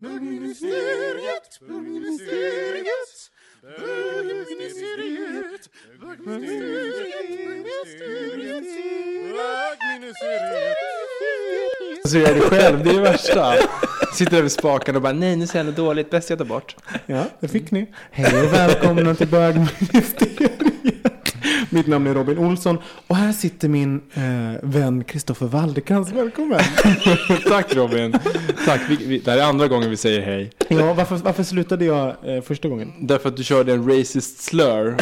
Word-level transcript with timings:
Bögministeriet, 0.00 1.60
bögministeriet, 1.68 3.30
bögministeriet, 3.62 5.68
bögministeriet, 6.00 8.64
bögministeriet. 9.36 10.76
Så 12.06 12.18
gör 12.18 12.34
det 12.34 12.40
själv, 12.40 12.84
det 12.84 12.90
är 12.90 12.94
det 12.94 13.00
värsta. 13.00 13.54
Sitter 14.14 14.38
över 14.38 14.48
spakarna 14.48 14.98
och 14.98 15.02
bara 15.02 15.12
nej 15.12 15.36
nu 15.36 15.46
säger 15.46 15.64
jag 15.64 15.66
något 15.66 15.76
dåligt, 15.76 16.10
bäst 16.10 16.30
jag 16.30 16.38
tar 16.38 16.46
bort. 16.46 16.76
Ja, 17.06 17.24
det 17.40 17.48
fick 17.48 17.70
ni. 17.70 17.94
Hej 18.10 18.46
och 18.46 18.52
välkomna 18.52 19.14
till 19.14 19.28
bögministeriet. 19.28 20.69
Mitt 21.72 21.86
namn 21.86 22.06
är 22.06 22.14
Robin 22.14 22.38
Olsson 22.38 22.78
och 23.06 23.16
här 23.16 23.32
sitter 23.32 23.68
min 23.68 24.00
eh, 24.14 24.22
vän 24.62 25.04
Kristoffer 25.04 25.46
Waldekrans. 25.46 26.12
Välkommen. 26.12 26.60
Tack 27.48 27.74
Robin. 27.74 28.12
Tack, 28.66 28.80
vi, 28.88 28.96
vi, 28.96 29.18
det 29.18 29.30
här 29.30 29.38
är 29.38 29.42
andra 29.42 29.68
gången 29.68 29.90
vi 29.90 29.96
säger 29.96 30.20
hej. 30.20 30.50
Ja, 30.68 30.94
varför, 30.94 31.16
varför 31.16 31.42
slutade 31.42 31.84
jag 31.84 32.14
eh, 32.22 32.42
första 32.42 32.68
gången? 32.68 32.92
Därför 33.00 33.28
att 33.28 33.36
du 33.36 33.44
körde 33.44 33.72
en 33.72 33.90
racist 33.90 34.42
slur. 34.42 34.96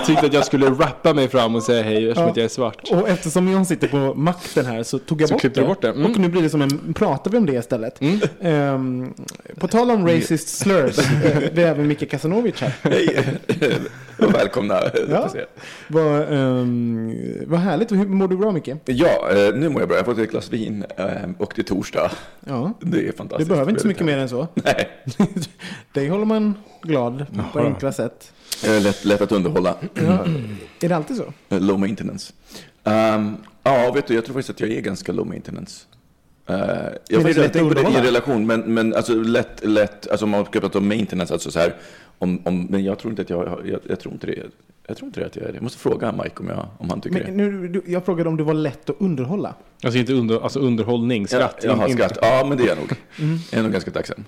Jag 0.00 0.06
tyckte 0.06 0.26
att 0.26 0.32
jag 0.32 0.46
skulle 0.46 0.66
rappa 0.70 1.14
mig 1.14 1.28
fram 1.28 1.54
och 1.54 1.62
säga 1.62 1.82
hej 1.82 1.96
eftersom 2.08 2.24
Ja. 2.24 2.30
att 2.30 2.36
jag 2.36 2.44
är 2.44 2.48
svart. 2.48 2.88
Och 2.90 3.08
eftersom 3.08 3.48
jag 3.48 3.66
sitter 3.66 3.88
på 3.88 4.14
makten 4.14 4.66
här 4.66 4.82
så 4.82 4.98
tog 4.98 5.20
jag 5.22 5.28
Så 5.28 5.34
bort, 5.34 5.42
det. 5.42 5.48
du 5.48 5.64
bort 5.66 5.82
det. 5.82 5.88
Mm. 5.88 6.10
Och 6.10 6.18
nu 6.18 6.28
blir 6.28 6.42
det 6.42 6.50
som 6.50 6.62
en, 6.62 6.94
pratar 6.94 7.30
vi 7.30 7.38
om 7.38 7.46
det 7.46 7.52
istället. 7.52 8.00
Ehm, 8.40 9.14
på 9.58 9.68
tal 9.68 9.90
om 9.90 10.06
racist 10.08 10.48
slurs, 10.48 10.98
eh, 11.24 11.38
vi 11.52 11.62
har 11.62 11.70
även 11.70 11.88
Micke 11.88 12.10
Kasanovic 12.10 12.60
här. 12.60 12.72
Hej! 12.82 13.24
Välkomna. 14.18 14.80
Ja. 15.10 15.28
Vad, 15.88 16.32
ehm, 16.32 17.14
vad 17.46 17.60
härligt, 17.60 17.92
hur 17.92 18.06
mår 18.06 18.28
du 18.28 18.36
bra 18.36 18.52
Micke? 18.52 18.68
Ja, 18.84 19.30
eh, 19.30 19.54
nu 19.54 19.68
mår 19.68 19.80
jag 19.82 19.88
bra. 19.88 19.96
Jag 19.98 20.04
har 20.04 20.12
fått 20.14 20.22
ett 20.22 20.30
glas 20.30 20.52
vin 20.52 20.84
eh, 20.96 21.06
och 21.38 21.52
det 21.56 21.62
är 21.62 21.64
torsdag. 21.64 22.10
Ja, 22.46 22.72
Det 22.80 23.08
är 23.08 23.12
fantastiskt. 23.12 23.48
behöver 23.50 23.70
inte 23.70 23.82
så 23.82 23.88
mycket 23.88 24.06
mer 24.06 24.18
än 24.18 24.28
så. 24.28 24.46
Nej, 24.54 24.88
Dig 25.92 26.08
håller 26.08 26.24
man 26.24 26.54
glad 26.82 27.26
på 27.52 27.58
enkla 27.58 27.92
sätt. 27.92 28.32
Eh, 28.64 28.82
lätt, 28.82 29.04
lätt 29.04 29.20
att 29.20 29.32
underhålla. 29.32 29.76
Ja, 29.94 30.24
är 30.80 30.88
det 30.88 30.96
alltid 30.96 31.16
så? 31.16 31.32
Eh, 31.48 31.60
Low 31.60 31.78
maintenance. 31.80 32.32
Ehm, 32.84 33.36
ja, 33.62 33.92
vet 33.92 34.06
du, 34.06 34.14
jag 34.14 34.24
tror 34.24 34.34
faktiskt 34.34 34.50
att 34.50 34.60
jag 34.60 34.70
är 34.70 34.80
ganska 34.80 35.12
low 35.12 35.26
maintenance. 35.26 35.86
Uh, 36.50 36.56
jag 37.08 37.20
har 37.20 37.28
det 37.28 37.48
tänkt 37.48 37.68
på 37.68 37.74
det 37.74 37.98
i 37.98 38.02
relation, 38.02 38.46
men, 38.46 38.60
men 38.74 38.94
alltså 38.94 39.14
lätt, 39.14 39.64
lätt, 39.64 40.10
alltså 40.10 40.24
om 40.24 40.30
man 40.30 40.44
ska 40.44 40.60
prata 40.60 40.78
om 40.78 40.88
maintenance, 40.88 41.32
alltså 41.34 41.50
så 41.50 41.58
här, 41.58 41.74
om, 42.18 42.40
om, 42.46 42.64
men 42.70 42.84
jag 42.84 42.98
tror 42.98 43.10
inte 43.12 43.22
att 43.22 43.30
jag, 43.30 43.36
har- 43.46 43.62
jag, 43.64 43.80
jag 43.88 44.00
tror 44.00 44.14
inte 44.14 44.26
det. 44.26 44.42
Jag 44.86 44.96
tror 44.96 45.06
inte 45.06 45.20
det 45.20 45.26
att 45.26 45.36
jag 45.36 45.44
är 45.44 45.48
det. 45.48 45.54
Jag 45.54 45.62
måste 45.62 45.78
fråga 45.78 46.12
Mike 46.12 46.34
om, 46.40 46.48
jag, 46.48 46.66
om 46.78 46.90
han 46.90 47.00
tycker 47.00 47.24
Men 47.24 47.36
det. 47.38 47.44
nu, 47.44 47.68
du, 47.68 47.82
jag 47.86 48.04
frågade 48.04 48.28
om 48.28 48.36
du 48.36 48.44
var 48.44 48.54
lätt 48.54 48.90
att 48.90 48.96
underhålla. 48.98 49.54
Alltså 49.82 49.98
inte 49.98 50.12
under, 50.12 50.40
alltså 50.40 50.58
underhållning, 50.60 51.26
skratt. 51.28 51.56
Ja, 51.62 51.68
jag 51.68 51.76
har 51.76 51.88
in- 51.88 51.94
skratt. 51.96 52.18
Ja, 52.22 52.44
men 52.48 52.58
det 52.58 52.64
är 52.64 52.68
jag 52.68 52.78
nog. 52.78 52.92
Mm. 53.18 53.38
Jag 53.50 53.58
är 53.58 53.62
nog 53.62 53.72
ganska 53.72 53.90
tacksam. 53.90 54.24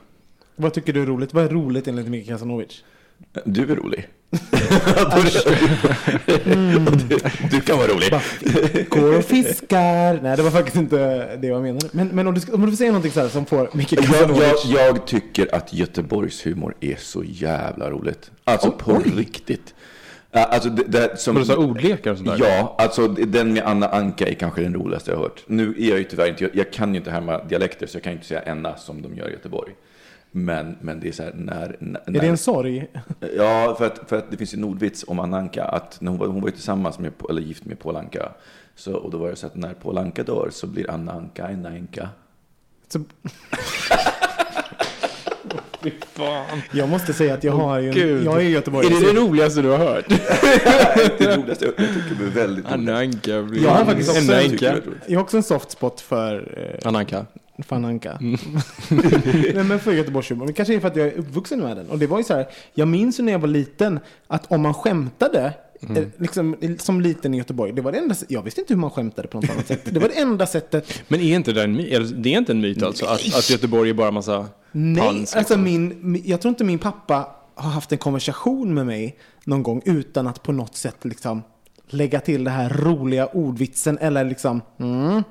Vad 0.57 0.73
tycker 0.75 0.93
du 0.93 1.03
är 1.03 1.07
roligt? 1.07 1.35
Vad 1.35 1.45
är 1.45 1.49
roligt 1.49 1.89
enligt 1.89 2.09
Micke 2.09 2.27
Kasanovic? 2.29 2.85
Du 3.45 3.63
är 3.73 3.77
rolig. 3.77 4.09
Du, 7.09 7.19
du 7.51 7.61
kan 7.61 7.79
vara 7.79 7.89
rolig. 7.89 8.11
Går 8.89 9.19
och 9.19 9.25
fiskar. 9.25 10.23
Nej, 10.23 10.37
det 10.37 10.43
var 10.43 10.51
faktiskt 10.51 10.77
inte 10.77 10.97
det 11.37 11.47
jag 11.47 11.63
menade. 11.63 11.89
Men, 11.93 12.09
men 12.09 12.27
om, 12.27 12.35
du, 12.35 12.53
om 12.53 12.61
du 12.61 12.69
får 12.69 12.77
säga 12.77 12.91
någonting 12.91 13.13
så 13.13 13.21
här 13.21 13.29
som 13.29 13.47
får 13.47 13.69
Micke 13.73 13.93
Jag, 13.93 14.31
jag, 14.37 14.57
jag 14.67 15.07
tycker 15.07 15.55
att 15.55 15.73
Göteborgs 15.75 16.47
humor 16.47 16.75
är 16.81 16.97
så 16.99 17.25
jävla 17.25 17.91
roligt. 17.91 18.31
Alltså 18.45 18.71
på 18.71 19.03
riktigt. 19.17 19.75
Ja, 20.31 20.45
Alltså 20.45 20.71
det, 20.71 20.85
det, 20.89 21.21
som, 21.21 21.35
Vadå, 21.35 21.47
så 21.47 21.57
ordlekar 21.57 22.11
och 22.11 22.17
sånt 22.17 22.29
där? 22.29 22.47
Ja, 22.47 22.77
alltså 22.79 23.09
den 23.09 23.53
med 23.53 23.63
Anna 23.63 23.89
Anka 23.89 24.29
är 24.29 24.35
kanske 24.35 24.63
den 24.63 24.75
roligaste 24.75 25.11
jag 25.11 25.19
har 25.19 25.23
hört. 25.23 25.43
Nu 25.47 25.75
är 25.79 25.89
jag 25.89 25.99
ju 25.99 26.05
tyvärr 26.05 26.29
inte, 26.29 26.45
jag, 26.45 26.57
jag 26.57 26.73
kan 26.73 26.95
ju 26.95 26.99
inte 26.99 27.11
härma 27.11 27.45
dialekter 27.45 27.87
så 27.87 27.97
jag 27.97 28.03
kan 28.03 28.13
ju 28.13 28.17
inte 28.17 28.29
säga 28.29 28.41
enna 28.43 28.77
som 28.77 29.03
de 29.03 29.17
gör 29.17 29.29
i 29.29 29.33
Göteborg. 29.33 29.73
Men, 30.35 30.77
men 30.81 31.01
det 31.01 31.09
är 31.09 31.13
så 31.13 31.23
här 31.23 31.33
när... 31.35 31.77
när 31.79 32.01
Är 32.07 32.21
det 32.21 32.27
en 32.27 32.39
sorg? 32.39 32.87
Ja, 33.37 33.75
för 33.79 33.87
att, 33.87 34.01
för 34.09 34.17
att 34.19 34.31
det 34.31 34.37
finns 34.37 34.55
en 34.55 34.65
ordvits 34.65 35.05
om 35.09 35.19
Anna 35.19 35.39
Anka, 35.39 35.65
att 35.65 36.01
när 36.01 36.11
hon 36.11 36.19
var, 36.21 36.27
hon 36.27 36.41
var 36.41 36.49
ju 36.49 36.53
tillsammans 36.53 36.99
med, 36.99 37.13
eller 37.31 37.43
gift 37.43 37.65
med 37.65 37.79
Paul 37.79 37.97
Anka. 37.97 38.33
Så, 38.77 38.95
och 38.95 39.11
då 39.11 39.19
var 39.19 39.31
det 39.31 39.37
så 39.37 39.47
att 39.47 39.55
när 39.57 39.75
Paul 39.75 39.99
Anka 39.99 40.23
dör 40.23 40.49
så 40.53 40.67
blir 40.67 40.91
Anna 40.91 41.13
Anka 41.13 41.49
en 41.49 41.67
änka. 41.67 42.09
Så, 42.89 43.01
fan. 46.13 46.63
jag 46.73 46.89
måste 46.89 47.13
säga 47.13 47.35
att 47.35 47.45
jag 47.45 47.53
har 47.53 47.79
ju... 47.79 47.91
Gud. 47.91 48.25
Jag 48.25 48.37
är 48.37 48.41
i 48.41 48.51
Göteborg. 48.51 48.87
Är 48.87 48.91
det 49.01 49.13
det 49.13 49.21
roligaste 49.21 49.63
du 49.63 49.69
har 49.69 49.79
hört? 49.79 50.05
Det 51.19 51.37
roligaste, 51.37 51.65
jag, 51.65 51.75
jag 51.77 51.95
tycker 51.95 52.15
det 52.19 52.25
är 52.25 52.31
väldigt 52.31 52.65
roligt. 52.65 52.75
Anna 52.89 52.99
Anka 52.99 53.43
blir... 53.43 53.63
Jag 53.65 53.71
har 53.71 53.85
faktiskt 53.85 54.11
också 54.11 54.33
en- 54.33 54.51
Anka. 54.51 54.77
Jag 55.07 55.19
har 55.19 55.23
också 55.23 55.37
en 55.37 55.43
soft 55.43 55.71
spot 55.71 56.01
för 56.01 56.59
eh, 56.83 56.89
Anna 56.89 56.99
Anka. 56.99 57.27
Fan 57.63 57.85
Anka. 57.85 58.13
Mm. 58.21 58.39
Nej, 59.55 59.65
men 59.65 59.81
för 59.81 59.93
Göteborgshumor. 59.93 60.45
Men 60.45 60.55
kanske 60.55 60.75
är 60.75 60.81
för 60.81 60.89
att 60.89 60.97
jag 60.97 61.07
är 61.07 61.19
uppvuxen 61.19 61.61
med 61.61 61.77
den. 61.77 61.89
Och 61.91 61.99
det 61.99 62.07
var 62.07 62.19
ju 62.19 62.25
så 62.25 62.35
här, 62.35 62.47
jag 62.75 62.89
minns 62.89 63.21
ju 63.21 63.25
när 63.25 63.33
jag 63.33 63.39
var 63.39 63.49
liten 63.49 64.01
att 64.27 64.53
om 64.53 64.63
man 64.63 64.75
skämtade 64.75 65.53
Mm. 65.89 65.97
eh, 66.03 66.09
Liksom, 66.17 66.57
som 66.79 67.01
liten 67.01 67.35
i 67.35 67.39
Göteborg, 67.39 67.73
det 67.73 67.83
var 67.83 67.93
det 67.93 67.99
enda, 67.99 68.15
jag 68.29 68.43
visste 68.43 68.61
inte 68.61 68.75
hur 68.75 68.81
man 68.81 68.91
skämtade 68.91 69.29
på 69.29 69.41
något 69.41 69.51
annat 69.51 69.67
sätt. 69.67 69.81
Det 69.85 70.01
var 70.01 70.09
det 70.09 70.21
enda 70.21 70.47
sättet. 70.47 71.03
Men 71.09 71.21
är 71.21 71.35
inte 71.37 71.53
det 71.53 71.63
en 71.63 71.73
myt? 71.77 72.13
Det 72.23 72.35
är 72.35 72.39
inte 72.39 72.53
en 72.53 72.61
myt 72.61 72.83
alltså? 72.83 73.07
Att, 73.07 73.35
att 73.39 73.51
Göteborg 73.51 73.91
är 73.91 73.95
bara 73.95 74.11
massa 74.11 74.47
Nej, 74.73 75.03
pans? 75.03 75.37
alltså 75.37 75.39
liksom? 75.39 75.63
min, 75.63 75.99
min, 76.01 76.23
jag 76.25 76.41
tror 76.41 76.51
inte 76.51 76.65
min 76.65 76.79
pappa 76.79 77.29
har 77.55 77.71
haft 77.71 77.93
en 77.93 77.99
konversation 77.99 78.75
med 78.75 78.87
mig 78.87 79.17
någon 79.45 79.63
gång 79.63 79.83
utan 79.85 80.27
att 80.27 80.43
på 80.43 80.53
något 80.53 80.77
sätt 80.77 80.97
liksom 81.03 81.43
lägga 81.89 82.21
till 82.21 82.45
det 82.45 82.51
här 82.51 82.69
roliga 82.71 83.27
ordvitsen 83.27 83.99
eller 83.99 84.25
liksom 84.25 84.61
mm, 84.79 85.23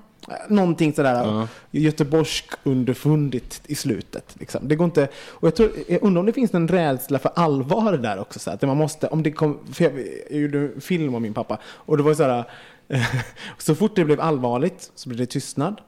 någonting 0.49 0.93
sådär 0.93 1.47
göteborgsk 1.71 2.45
underfundigt 2.63 3.61
i 3.67 3.75
slutet. 3.75 4.35
Liksom. 4.39 4.67
Det 4.67 4.75
går 4.75 4.85
inte, 4.85 5.07
och 5.29 5.47
jag, 5.47 5.55
tror, 5.55 5.71
jag 5.87 6.03
undrar 6.03 6.19
om 6.19 6.25
det 6.25 6.33
finns 6.33 6.53
en 6.53 6.67
rädsla 6.67 7.19
för 7.19 7.31
allvar 7.35 7.93
där 7.93 8.19
också. 8.19 8.39
Så 8.39 8.51
att 8.51 8.61
man 8.61 8.77
måste, 8.77 9.07
om 9.07 9.23
det 9.23 9.31
kom, 9.31 9.59
för 9.73 9.83
jag, 9.83 9.93
jag 10.31 10.39
gjorde 10.41 10.57
en 10.59 10.81
film 10.81 11.15
om 11.15 11.21
min 11.21 11.33
pappa 11.33 11.57
och 11.63 11.97
det 11.97 12.03
var 12.03 12.13
så 12.13 12.23
här, 12.23 12.43
så 13.57 13.75
fort 13.75 13.95
det 13.95 14.05
blev 14.05 14.21
allvarligt 14.21 14.91
så 14.95 15.09
blev 15.09 15.19
det 15.19 15.25
tystnad. 15.25 15.81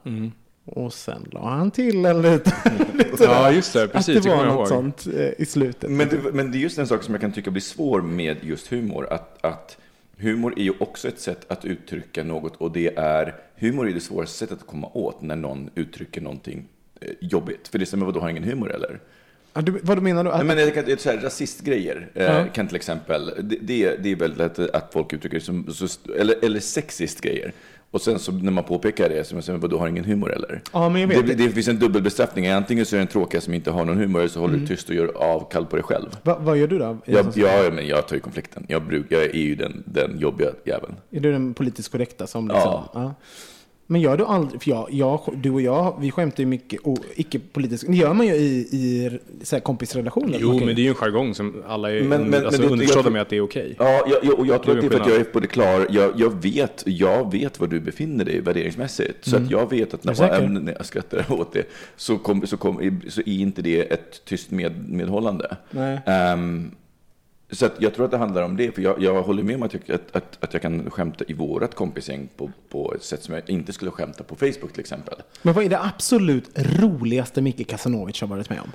Och 0.66 0.94
sen 0.94 1.28
la 1.32 1.50
han 1.50 1.72
till 1.72 2.06
en 2.06 2.22
liten... 2.22 2.54
lite 2.94 3.24
Ja, 3.24 3.52
just 3.52 3.74
det. 3.74 3.88
Precis, 3.88 4.18
Att 4.18 4.24
det 4.24 4.30
det 4.30 4.36
var 4.36 4.46
något 4.46 4.56
ihåg. 4.56 4.68
sånt 4.68 5.08
eh, 5.18 5.30
i 5.38 5.46
slutet. 5.46 5.92
Men 5.92 6.10
det, 6.10 6.18
men 6.34 6.52
det 6.52 6.58
är 6.58 6.60
just 6.60 6.78
en 6.78 6.88
sak 6.88 7.04
som 7.04 7.14
jag 7.14 7.22
kan 7.22 7.32
tycka 7.32 7.52
blir 7.52 7.62
svår 7.62 8.02
med 8.02 8.38
just 8.42 8.68
humor. 8.68 9.14
Att, 9.14 9.46
att 9.46 9.78
humor 10.24 10.54
är 10.58 10.64
ju 10.64 10.74
också 10.80 11.08
ett 11.08 11.20
sätt 11.20 11.46
att 11.52 11.66
uttrycka 11.66 12.24
något 12.24 12.56
och 12.56 12.72
det 12.72 12.98
är, 12.98 13.36
humor 13.56 13.90
är 13.90 13.94
det 13.94 14.00
svåraste 14.00 14.38
sättet 14.38 14.58
att 14.62 14.68
komma 14.68 14.88
åt 14.94 15.22
när 15.22 15.36
någon 15.36 15.70
uttrycker 15.76 16.22
någonting 16.22 16.66
eh, 17.02 17.10
jobbigt. 17.22 17.68
För 17.68 17.78
det 17.80 17.84
är 17.84 17.86
som, 17.86 18.00
vadå, 18.00 18.20
har 18.20 18.30
ingen 18.30 18.44
humor 18.44 18.72
eller? 18.76 19.00
Ja, 19.54 19.62
du, 19.62 19.80
vad 19.84 20.02
menar 20.02 20.24
du? 20.24 20.30
Att, 20.30 20.46
Nej, 20.46 20.56
men 20.56 20.58
jag 20.68 20.78
är 20.90 20.98
så 20.98 21.10
här, 21.10 21.18
rasistgrejer 21.18 22.10
eh, 22.14 22.46
kan 22.54 22.68
till 22.68 22.76
exempel, 22.76 23.26
det, 23.44 23.58
det, 23.62 23.84
är- 23.84 23.98
det 23.98 24.12
är 24.12 24.16
väldigt 24.16 24.38
lätt 24.38 24.60
att 24.60 24.94
folk 24.94 25.14
uttrycker 25.14 25.38
det 25.40 25.44
som, 25.46 25.68
eller, 26.20 26.46
eller 26.46 26.60
sexist 26.60 27.22
grejer. 27.22 27.54
Och 27.94 28.02
sen 28.02 28.20
så 28.20 28.32
när 28.32 28.52
man 28.52 28.64
påpekar 28.64 29.10
det, 29.10 29.24
så 29.28 29.36
man 29.36 29.44
säger, 29.44 29.60
vadå, 29.60 29.78
har 29.80 29.88
ingen 29.88 30.06
humor 30.06 30.34
eller? 30.34 30.62
Ja, 30.74 30.90
men 30.90 31.02
jag 31.02 31.08
vet. 31.08 31.28
Det, 31.28 31.34
det 31.34 31.50
finns 31.50 31.68
en 31.68 31.80
dubbelbestraffning, 31.80 32.48
antingen 32.48 32.86
så 32.86 32.96
är 32.96 32.98
det 32.98 33.02
en 33.04 33.08
tråkiga 33.08 33.42
som 33.42 33.54
inte 33.54 33.72
har 33.72 33.86
någon 33.86 33.98
humor, 33.98 34.20
eller 34.20 34.30
så 34.30 34.40
håller 34.40 34.54
Mm. 34.54 34.66
du 34.66 34.76
tyst 34.76 34.90
och 34.90 34.96
gör 34.96 35.18
avkall 35.18 35.66
på 35.66 35.76
dig 35.76 35.84
själv. 35.84 36.10
Va, 36.24 36.38
vad 36.40 36.58
gör 36.58 36.68
du 36.68 36.80
då? 36.80 36.98
Jag, 37.06 37.26
ja, 37.36 37.70
men 37.74 37.88
jag 37.88 38.08
tar 38.08 38.16
ju 38.16 38.20
konflikten. 38.20 38.66
Jag, 38.70 38.84
bruk, 38.84 39.06
jag 39.10 39.24
är 39.24 39.34
ju 39.34 39.56
den, 39.56 39.84
den 39.86 40.20
jobbiga 40.20 40.50
jäveln. 40.66 40.96
Är 41.12 41.20
du 41.20 41.32
den 41.32 41.54
politiskt 41.54 41.92
korrekta 41.92 42.28
som 42.28 42.48
liksom... 42.48 42.72
Ja. 42.94 43.14
Men 43.94 44.02
gör 44.02 44.18
du 44.18 44.26
aldrig, 44.26 44.62
för 44.62 44.70
jag, 44.70 44.88
jag, 44.92 45.20
du 45.36 45.52
och 45.52 45.62
jag, 45.62 45.98
vi 46.00 46.12
skämtar 46.12 46.40
ju 46.40 46.46
mycket 46.48 46.82
och 46.82 46.98
icke-politiskt. 47.16 47.88
Det 47.88 47.94
gör 47.96 48.14
man 48.14 48.28
ju 48.28 48.34
i, 48.34 48.56
i 48.72 49.20
så 49.44 49.56
här, 49.56 49.62
kompisrelationer. 49.62 50.38
Jo, 50.42 50.60
men 50.60 50.68
det 50.68 50.82
är 50.82 50.84
ju 50.84 50.88
en 50.90 50.96
jargong 50.96 51.34
som 51.36 51.64
alla 51.68 51.92
är 51.92 52.04
Men- 52.04 52.30
men- 52.30 52.46
alltså, 52.46 52.64
underförstådda 52.64 53.06
jag- 53.06 53.14
med 53.14 53.22
att 53.22 53.30
det 53.30 53.38
är 53.38 53.42
okej. 53.42 53.76
Ja, 53.80 54.06
jag, 54.08 54.18
jag, 54.24 54.40
och 54.40 54.48
jag 54.48 54.64
tror 54.64 54.76
att 54.76 54.82
det 54.82 54.88
är 54.88 54.90
för 54.92 55.00
att 55.00 55.08
jag 55.08 55.18
är 55.20 55.24
på 55.24 55.40
det 55.40 55.48
klar. 55.48 55.88
Jag, 55.90 56.12
jag, 56.20 56.42
vet, 56.44 56.84
jag 56.86 57.32
vet 57.32 57.60
var 57.60 57.68
du 57.68 57.80
befinner 57.80 58.26
dig 58.26 58.42
värderingsmässigt. 58.42 59.26
Så 59.26 59.38
att 59.38 59.52
jag 59.52 59.70
vet 59.70 59.94
att 59.94 60.04
när, 60.04 60.24
även 60.24 60.54
när 60.54 60.74
jag 60.74 60.86
skrattar 60.86 61.26
åt 61.40 61.54
det 61.54 61.64
så, 61.96 62.18
kom, 62.18 62.48
så, 62.48 62.58
kom, 62.58 63.02
så 63.10 63.22
är 63.22 63.28
inte 63.40 63.62
det 63.62 63.80
ett 63.82 64.26
tyst 64.26 64.52
med, 64.52 64.90
medhållande. 64.90 65.58
Nej. 65.72 66.00
Ehm, 66.06 66.72
så 67.56 67.66
att 67.66 67.76
jag 67.78 67.94
tror 67.94 68.06
att 68.06 68.12
det 68.12 68.18
handlar 68.18 68.44
om 68.44 68.58
det. 68.58 68.72
För 68.72 68.82
jag, 68.82 69.02
jag 69.02 69.24
håller 69.24 69.44
med 69.44 69.56
om 69.56 69.64
att 69.64 69.74
jag, 69.74 69.82
att, 69.92 70.16
att, 70.16 70.44
att 70.44 70.54
jag 70.54 70.62
kan 70.62 70.90
skämta 70.92 71.26
i 71.28 71.34
vårat 71.34 71.76
kompisgäng 71.76 72.30
på, 72.38 72.52
på 72.70 72.94
ett 72.96 73.04
sätt 73.04 73.24
som 73.24 73.34
jag 73.34 73.50
inte 73.50 73.74
skulle 73.74 73.92
skämta 73.92 74.24
på 74.24 74.36
Facebook 74.36 74.72
till 74.72 74.80
exempel. 74.80 75.16
Men 75.42 75.54
vad 75.54 75.66
är 75.66 75.70
det 75.70 75.80
absolut 75.80 76.50
roligaste 76.56 77.42
Micke 77.42 77.68
Kasanovic 77.68 78.22
har 78.22 78.28
varit 78.28 78.50
med 78.50 78.60
om? 78.60 78.72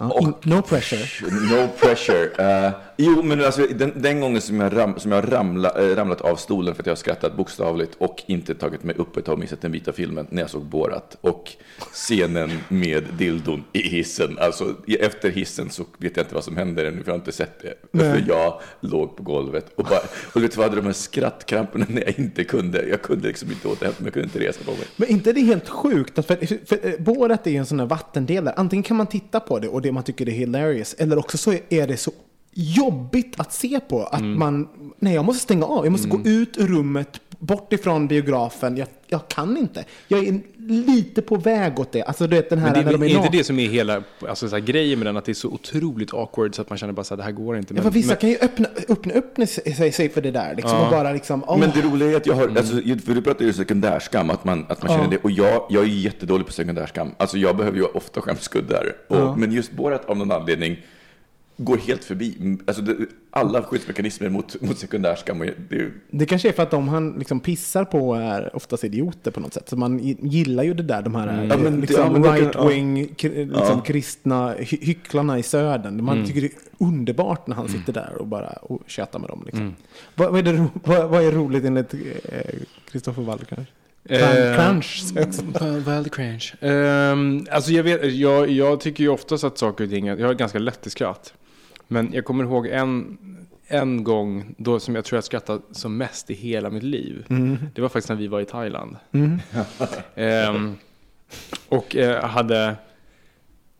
In, 0.00 0.34
no 0.44 0.62
pressure. 0.62 1.30
No 1.50 1.68
pressure. 1.80 2.30
Eh, 2.38 2.72
jo, 2.96 3.22
men 3.22 3.44
alltså, 3.44 3.66
den, 3.66 3.92
den 3.96 4.20
gången 4.20 4.40
som 4.40 4.60
jag, 4.60 4.76
ram, 4.76 4.98
som 4.98 5.12
jag 5.12 5.32
ramla, 5.32 5.70
eh, 5.70 5.96
ramlat 5.96 6.20
av 6.20 6.36
stolen 6.36 6.74
för 6.74 6.82
att 6.82 6.86
jag 6.86 6.90
har 6.90 6.96
skrattat 6.96 7.36
bokstavligt 7.36 7.94
och 7.98 8.22
inte 8.26 8.54
tagit 8.54 8.84
mig 8.84 8.96
upp 8.96 9.16
ett 9.16 9.24
tag 9.24 9.32
och 9.32 9.38
missat 9.38 9.60
den 9.60 9.72
vita 9.72 9.92
filmen 9.92 10.26
när 10.30 10.42
jag 10.42 10.50
såg 10.50 10.64
Borat. 10.64 11.16
Och 11.20 11.52
scenen 11.92 12.50
med 12.68 13.04
dildon 13.18 13.64
i 13.72 13.88
hissen. 13.88 14.38
Alltså, 14.40 14.74
efter 15.00 15.30
hissen 15.30 15.70
så 15.70 15.84
vet 15.98 16.16
jag 16.16 16.24
inte 16.24 16.34
vad 16.34 16.44
som 16.44 16.56
händer 16.56 16.84
ännu, 16.84 17.02
för 17.02 17.06
jag 17.06 17.12
har 17.12 17.18
inte 17.18 17.32
sett 17.32 17.62
det. 17.62 17.98
För 17.98 18.24
jag 18.28 18.60
låg 18.80 19.16
på 19.16 19.22
golvet 19.22 19.72
och 19.74 19.84
bara, 19.84 20.00
och 20.32 20.42
vet 20.42 20.54
du 20.56 20.62
hade 20.62 20.76
de 20.76 20.86
här 20.86 20.92
skrattkramperna 20.92 21.86
när 21.88 22.02
jag 22.02 22.18
inte 22.18 22.44
kunde. 22.44 22.88
Jag 22.88 23.02
kunde 23.02 23.28
liksom 23.28 23.50
inte 23.50 23.68
återhämta 23.68 24.02
mig, 24.02 24.06
jag 24.06 24.12
kunde 24.14 24.26
inte 24.26 24.40
resa 24.40 24.64
på 24.64 24.70
mig. 24.70 24.86
Men 24.96 25.08
inte 25.08 25.32
det 25.32 25.40
är 25.40 25.44
helt 25.44 25.68
sjukt? 25.68 26.14
För, 26.14 26.22
för, 26.22 26.66
för, 26.66 26.98
Borat 27.02 27.46
är 27.46 27.50
ju 27.50 27.56
en 27.56 27.66
sån 27.66 27.80
här 27.80 27.86
vattendelare. 27.86 28.54
Antingen 28.56 28.82
kan 28.82 28.96
man 28.96 29.06
titta 29.06 29.40
på 29.40 29.58
det 29.58 29.68
och 29.68 29.85
det 29.86 29.92
man 29.92 30.02
tycker 30.02 30.24
det 30.24 30.32
är 30.32 30.36
hilarious. 30.36 30.94
Eller 30.98 31.18
också 31.18 31.38
så 31.38 31.54
är 31.68 31.86
det 31.86 31.96
så 31.96 32.12
jobbigt 32.52 33.40
att 33.40 33.52
se 33.52 33.80
på. 33.80 34.02
Att 34.02 34.24
man, 34.24 34.68
nej 34.98 35.14
jag 35.14 35.24
måste 35.24 35.42
stänga 35.42 35.64
av. 35.64 35.84
Jag 35.84 35.92
måste 35.92 36.08
gå 36.08 36.20
ut 36.24 36.56
ur 36.56 36.66
rummet, 36.66 37.20
bort 37.38 37.72
ifrån 37.72 38.08
biografen. 38.08 38.76
Jag, 38.76 38.88
jag 39.06 39.28
kan 39.28 39.56
inte. 39.56 39.84
Jag 40.08 40.26
är 40.26 40.40
lite 40.68 41.22
på 41.22 41.36
väg 41.36 41.80
åt 41.80 41.92
det. 41.92 42.02
Alltså 42.02 42.26
du 42.26 42.36
vet 42.36 42.50
den 42.50 42.58
här 42.58 42.66
Men 42.72 42.84
det 42.84 42.90
är, 42.90 42.98
de 42.98 43.02
är 43.02 43.16
inte 43.16 43.28
det 43.32 43.44
som 43.44 43.58
är 43.58 43.68
hela 43.68 44.02
alltså, 44.28 44.48
så 44.48 44.56
här, 44.56 44.62
grejen 44.62 44.98
med 44.98 45.06
den, 45.06 45.16
att 45.16 45.24
det 45.24 45.32
är 45.32 45.34
så 45.34 45.48
otroligt 45.48 46.14
awkward 46.14 46.54
så 46.54 46.62
att 46.62 46.70
man 46.70 46.78
känner 46.78 46.92
bara 46.92 47.04
så 47.04 47.14
här, 47.14 47.16
det 47.16 47.22
här 47.22 47.32
går 47.32 47.58
inte. 47.58 47.74
Ja, 47.74 47.82
för 47.82 47.90
vissa 47.90 48.08
men, 48.08 48.16
kan 48.16 48.30
ju 48.30 48.36
öppna, 48.40 48.68
öppna 48.88 49.14
upp 49.14 49.48
sig, 49.48 49.92
sig 49.92 50.08
för 50.08 50.20
det 50.20 50.30
där. 50.30 50.54
Liksom, 50.56 50.80
och 50.80 50.90
bara 50.90 51.12
liksom, 51.12 51.44
åh. 51.46 51.58
Men 51.58 51.70
det 51.74 51.80
roliga 51.80 52.10
är 52.10 52.16
att 52.16 52.26
jag 52.26 52.34
har, 52.34 52.48
alltså, 52.48 52.74
för 52.74 53.14
du 53.14 53.22
pratar 53.22 53.44
ju 53.44 53.52
sekundärskam, 53.52 54.30
att 54.30 54.44
man, 54.44 54.66
att 54.68 54.82
man 54.82 54.96
känner 54.96 55.10
det. 55.10 55.18
Och 55.18 55.30
jag, 55.30 55.66
jag 55.70 55.82
är 55.84 55.88
jättedålig 55.88 56.46
på 56.46 56.52
sekundärskam. 56.52 57.14
Alltså 57.16 57.38
jag 57.38 57.56
behöver 57.56 57.78
ju 57.78 57.84
ofta 57.84 58.20
skämskuddar. 58.20 58.96
Och, 59.08 59.38
Men 59.38 59.52
just 59.52 59.72
Borat 59.72 60.04
av 60.04 60.16
någon 60.16 60.32
anledning 60.32 60.76
går 61.56 61.76
helt 61.76 62.04
förbi. 62.04 62.56
Alltså 62.66 62.82
det, 62.82 62.96
alla 63.30 63.62
skyddsmekanismer 63.62 64.28
mot, 64.28 64.60
mot 64.62 64.78
sekundärskam. 64.78 65.38
Det 65.38 65.46
är 65.74 65.78
ju, 65.78 65.92
Det 66.10 66.26
kanske 66.26 66.48
är 66.48 66.52
för 66.52 66.62
att 66.62 66.70
de 66.70 66.88
han 66.88 67.12
liksom 67.18 67.40
pissar 67.40 67.84
på 67.84 68.14
är 68.14 68.56
oftast 68.56 68.84
idioter 68.84 69.30
på 69.30 69.40
något 69.40 69.54
sätt. 69.54 69.68
Så 69.68 69.76
man 69.76 70.00
gi- 70.00 70.16
gillar 70.22 70.64
ju 70.64 70.74
det 70.74 70.82
där, 70.82 71.02
de 71.02 71.14
här 71.14 71.46
Ja, 71.50 71.56
men 71.56 71.74
det- 71.74 71.80
liksom, 71.80 72.24
ja, 72.24 72.30
right-wing, 72.36 73.06
k- 73.22 73.58
liksom, 73.58 73.82
kristna 73.82 74.54
hy- 74.54 74.84
hycklarna 74.84 75.38
i 75.38 75.42
södern. 75.42 76.04
Man 76.04 76.14
Mm. 76.16 76.26
tycker 76.28 76.40
det 76.40 76.46
är 76.46 76.52
underbart 76.86 77.46
när 77.46 77.56
han 77.56 77.68
sitter 77.68 77.92
där 77.92 78.12
och 78.18 78.26
bara 78.26 78.48
och 78.48 78.82
tjötar 78.86 79.18
med 79.18 79.28
dem. 79.30 79.42
Liksom. 79.46 79.76
Vad, 80.14 80.30
vad, 80.32 80.48
är 80.48 80.52
det, 80.52 80.66
vad, 80.84 81.08
vad 81.10 81.24
är 81.24 81.32
roligt 81.32 81.64
enligt 81.64 81.94
Kristoffer 82.90 83.22
eh, 83.22 83.26
Wallner? 83.26 83.66
Eh, 84.08 84.56
Crunch. 84.56 85.14
the 86.04 86.10
cringe. 86.10 86.52
Ehm, 86.60 87.46
alltså 87.50 87.72
jag, 87.72 87.82
vet, 87.82 88.14
jag, 88.14 88.50
jag 88.50 88.80
tycker 88.80 89.04
ju 89.04 89.10
oftast 89.10 89.44
att 89.44 89.58
saker 89.58 89.84
och 89.84 89.90
ting, 89.90 90.06
jag 90.06 90.26
har 90.26 90.34
ganska 90.34 90.58
lätt 90.58 90.82
till 90.82 90.90
skratt. 90.90 91.34
Men 91.88 92.12
jag 92.12 92.24
kommer 92.24 92.44
ihåg 92.44 92.66
en, 92.66 93.18
en 93.66 94.04
gång 94.04 94.54
då 94.58 94.80
som 94.80 94.94
jag 94.94 95.04
tror 95.04 95.16
jag 95.16 95.24
skrattade 95.24 95.62
som 95.72 95.96
mest 95.96 96.30
i 96.30 96.34
hela 96.34 96.70
mitt 96.70 96.82
liv. 96.82 97.24
Det 97.74 97.82
var 97.82 97.88
faktiskt 97.88 98.08
när 98.08 98.16
vi 98.16 98.26
var 98.26 98.40
i 98.40 98.44
Thailand. 98.44 98.96
Ehm, 100.14 100.76
och 101.68 101.96
eh, 101.96 102.24
hade 102.24 102.76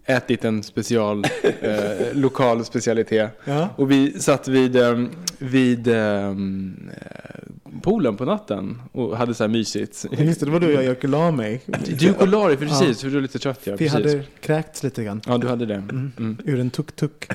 ätit 0.06 0.44
en 0.44 0.62
special, 0.62 1.24
eh, 1.60 2.14
lokal 2.14 2.64
specialitet. 2.64 3.30
Ja. 3.44 3.68
Och 3.76 3.90
vi 3.90 4.20
satt 4.20 4.48
vid, 4.48 4.76
ehm, 4.76 5.10
vid 5.38 5.88
ehm, 5.88 6.90
eh, 7.00 7.65
poolen 7.80 8.16
på 8.16 8.24
natten 8.24 8.82
och 8.92 9.16
hade 9.16 9.34
så 9.34 9.44
här 9.44 9.48
mysigt. 9.48 10.06
Just 10.18 10.40
det, 10.40 10.46
det 10.46 10.52
var 10.52 10.60
då 10.60 10.70
jag 10.70 10.84
gick 10.84 11.04
och 11.04 11.10
la 11.10 11.30
mig. 11.30 11.60
Du 11.98 12.12
och 12.14 12.28
Lari, 12.28 12.56
för 12.56 12.66
precis, 12.66 13.00
för 13.00 13.08
du 13.10 13.16
är 13.16 13.20
lite 13.22 13.38
trött 13.38 13.60
ja. 13.64 13.76
Vi 13.78 13.88
hade 13.88 14.22
kräkts 14.40 14.82
lite 14.82 15.04
grann. 15.04 15.20
Ja, 15.26 15.38
du 15.38 15.48
hade 15.48 15.66
det. 15.66 15.74
Mm. 15.74 16.36
Ur 16.44 16.60
en 16.60 16.70
tuk-tuk. 16.70 17.26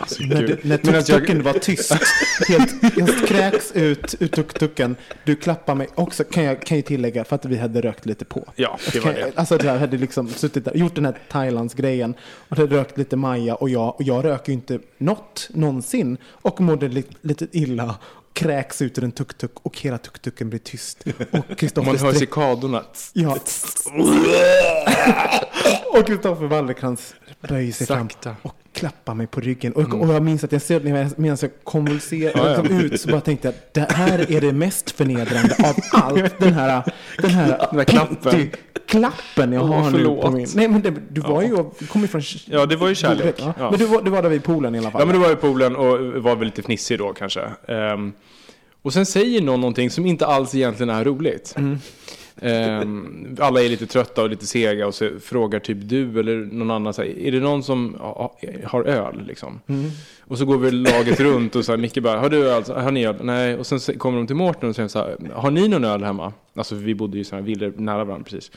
Alltså, 0.00 0.22
När, 0.22 0.42
du, 0.42 0.58
när 0.62 0.74
att 0.78 0.84
jag- 0.86 1.06
tuk-tuken 1.06 1.42
var 1.42 1.52
tyst. 1.52 1.92
Helt, 2.48 2.96
jag 2.96 3.08
kräks 3.28 3.72
ut 3.72 4.14
ur 4.20 4.26
tuk-tuken. 4.28 4.96
Du 5.24 5.36
klappar 5.36 5.74
mig 5.74 5.88
också, 5.94 6.24
kan 6.24 6.44
jag, 6.44 6.60
kan 6.62 6.76
jag 6.78 6.86
tillägga, 6.86 7.24
för 7.24 7.36
att 7.36 7.44
vi 7.44 7.56
hade 7.58 7.80
rökt 7.80 8.06
lite 8.06 8.24
på. 8.24 8.44
Ja, 8.56 8.78
det 8.92 9.00
var 9.00 9.12
det. 9.12 9.32
Alltså 9.34 9.58
jag 9.64 9.78
hade 9.78 9.96
liksom 9.96 10.28
suttit 10.28 10.64
där, 10.64 10.74
gjort 10.76 10.94
den 10.94 11.04
här 11.04 11.18
Thailands-grejen 11.30 12.14
och 12.48 12.56
hade 12.56 12.76
rökt 12.76 12.98
lite 12.98 13.16
maja 13.16 13.54
och 13.54 13.68
jag, 13.70 13.94
och 13.96 14.02
jag 14.02 14.24
röker 14.24 14.52
ju 14.52 14.54
inte 14.54 14.78
något 14.98 15.48
någonsin 15.54 16.16
och 16.26 16.60
mådde 16.60 16.88
lite, 16.88 17.14
lite 17.22 17.46
illa. 17.52 17.94
Kräks 18.36 18.82
ut 18.82 18.98
ur 18.98 19.04
en 19.04 19.12
tuk-tuk 19.12 19.50
och 19.62 19.78
hela 19.78 19.98
tuk-tuken 19.98 20.50
blir 20.50 20.60
tyst. 20.60 21.04
Och 21.30 21.44
Kristoffer 21.58 21.92
Man 21.92 21.98
hör 21.98 22.12
cikadorna. 22.12 22.82
Ja. 23.12 23.30
och 25.98 26.06
Kristoffer 26.06 26.46
Wallercrantz 26.46 27.14
böjer 27.48 27.72
sig 27.72 27.86
fram 27.86 28.08
och 28.42 28.54
klappar 28.72 29.14
mig 29.14 29.26
på 29.26 29.40
ryggen. 29.40 29.72
Och, 29.72 29.94
och 29.94 30.14
jag 30.14 30.22
minns 30.22 30.44
att 30.44 30.52
jag 30.52 30.62
ser 30.62 30.80
när 30.80 31.02
jag, 31.02 31.18
medan 31.18 31.38
jag 31.40 31.50
konvulserar 31.64 32.32
Ja, 32.36 32.50
ja. 32.50 32.62
liksom 32.62 32.80
ut 32.80 33.00
så 33.00 33.08
bara 33.10 33.20
tänkte 33.20 33.48
jag 33.48 33.54
det 33.86 33.92
här 33.92 34.32
är 34.32 34.40
det 34.40 34.52
mest 34.52 34.90
förnedrande 34.90 35.56
av 35.64 35.74
allt. 35.92 36.38
Den 36.38 36.52
här, 36.52 36.82
den 37.18 37.30
här, 37.30 37.68
Den 37.72 37.84
klappen. 37.84 38.50
klappen 38.86 39.52
jag 39.52 39.60
har 39.60 39.76
nu 39.76 39.82
på 39.84 39.90
förlåt. 39.98 40.32
min. 40.34 40.46
Nej 40.54 40.68
men 40.68 40.82
det, 40.82 40.94
du 41.10 41.20
var 41.20 41.42
ju, 41.42 41.56
du 41.78 41.86
kom 41.86 42.00
ju 42.02 42.08
från 42.08 42.22
Ja, 42.46 42.66
det 42.66 42.76
var 42.76 42.88
ju 42.88 42.94
kärlek. 42.94 43.34
Ja. 43.38 43.54
Ja. 43.58 43.70
Men 43.70 43.78
du 43.78 43.84
var, 43.86 44.02
du 44.02 44.10
var 44.10 44.22
där 44.22 44.28
vid 44.30 44.44
poolen 44.44 44.74
i 44.74 44.78
alla 44.78 44.90
fall. 44.90 45.00
Ja, 45.00 45.06
men 45.06 45.14
då 45.14 45.22
var 45.26 45.32
i 45.32 45.36
poolen 45.36 45.76
och 45.76 46.22
var 46.22 46.36
väl 46.36 46.44
lite 46.46 46.62
fnissig 46.62 46.98
då 46.98 47.12
kanske. 47.12 47.40
Ehm, 47.68 48.12
och 48.82 48.92
sen 48.92 49.06
säger 49.06 49.40
någon 49.42 49.60
någonting 49.60 49.90
som 49.90 50.06
inte 50.06 50.26
alls 50.26 50.54
egentligen 50.54 50.90
är 50.90 51.04
roligt. 51.04 51.54
Ehm, 52.42 53.36
alla 53.40 53.62
är 53.62 53.68
lite 53.68 53.86
trötta 53.86 54.22
och 54.22 54.30
lite 54.30 54.46
sega 54.46 54.86
och 54.86 54.94
så 54.94 55.10
frågar 55.22 55.58
typ 55.60 55.78
du 55.80 56.20
eller 56.20 56.36
någon 56.36 56.70
annan 56.70 56.94
så 56.94 57.02
här, 57.02 57.18
är 57.18 57.32
det 57.32 57.40
någon 57.40 57.62
som 57.62 57.94
ha- 57.94 58.36
har 58.64 58.84
öl 58.84 59.22
liksom? 59.26 59.60
Och 60.20 60.38
så 60.38 60.44
går 60.44 60.58
vi 60.58 60.70
laget 60.70 61.20
runt 61.20 61.56
och 61.56 61.64
så 61.64 61.72
här, 61.72 61.76
Micke 61.78 61.98
bara, 62.02 62.18
har 62.20 62.28
du 62.30 62.48
öl? 62.48 62.62
Har 62.68 62.90
ni 62.90 63.06
öl? 63.06 63.16
Nej. 63.20 63.56
Och 63.56 63.66
sen 63.66 63.98
kommer 63.98 64.18
de 64.18 64.26
till 64.26 64.36
Mårten 64.36 64.68
och 64.68 64.74
säger 64.76 64.88
så 64.88 64.98
här, 64.98 65.16
har 65.34 65.50
ni 65.50 65.68
någon 65.68 65.84
öl 65.84 66.04
hemma? 66.04 66.32
Alltså 66.54 66.74
vi 66.74 66.94
bodde 66.94 67.16
ju 67.16 67.20
i 67.20 67.24
sådana 67.24 67.46
villor 67.46 67.72
nära 67.76 68.04
varandra 68.04 68.24
precis. 68.24 68.50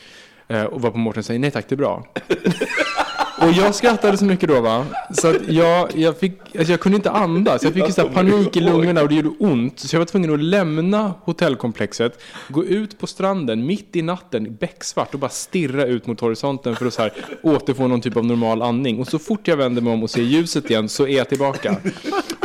Eh, 0.47 0.63
och 0.63 0.81
var 0.81 0.91
på 0.91 0.97
Mårten 0.97 1.23
säger, 1.23 1.39
nej 1.39 1.51
tack 1.51 1.65
det 1.69 1.75
är 1.75 1.77
bra. 1.77 2.07
Och 3.49 3.55
jag 3.55 3.75
skrattade 3.75 4.17
så 4.17 4.25
mycket 4.25 4.49
då 4.49 4.61
va. 4.61 4.85
Så 5.11 5.27
att 5.27 5.47
jag, 5.47 5.97
jag, 5.97 6.17
fick, 6.17 6.33
alltså 6.57 6.73
jag 6.73 6.79
kunde 6.79 6.95
inte 6.95 7.11
andas. 7.11 7.63
Jag 7.63 7.73
fick 7.73 7.87
ju 7.87 7.91
så 7.91 8.01
här 8.01 8.09
panik 8.09 8.57
i 8.57 8.59
lungorna 8.59 9.01
och 9.01 9.09
det 9.09 9.15
gjorde 9.15 9.29
ont. 9.39 9.79
Så 9.79 9.95
jag 9.95 9.99
var 9.99 10.05
tvungen 10.05 10.33
att 10.33 10.39
lämna 10.39 11.13
hotellkomplexet, 11.23 12.21
gå 12.47 12.65
ut 12.65 12.99
på 12.99 13.07
stranden 13.07 13.65
mitt 13.65 13.95
i 13.95 14.01
natten, 14.01 14.55
becksvart 14.59 15.13
och 15.13 15.19
bara 15.19 15.29
stirra 15.29 15.85
ut 15.85 16.07
mot 16.07 16.19
horisonten 16.19 16.75
för 16.75 16.85
att 16.85 16.93
så 16.93 17.01
här 17.01 17.13
återfå 17.41 17.87
någon 17.87 18.01
typ 18.01 18.17
av 18.17 18.25
normal 18.25 18.61
andning. 18.61 18.99
Och 18.99 19.07
så 19.07 19.19
fort 19.19 19.47
jag 19.47 19.57
vänder 19.57 19.81
mig 19.81 19.93
om 19.93 20.03
och 20.03 20.09
ser 20.09 20.21
ljuset 20.21 20.69
igen 20.69 20.89
så 20.89 21.07
är 21.07 21.17
jag 21.17 21.29
tillbaka. 21.29 21.75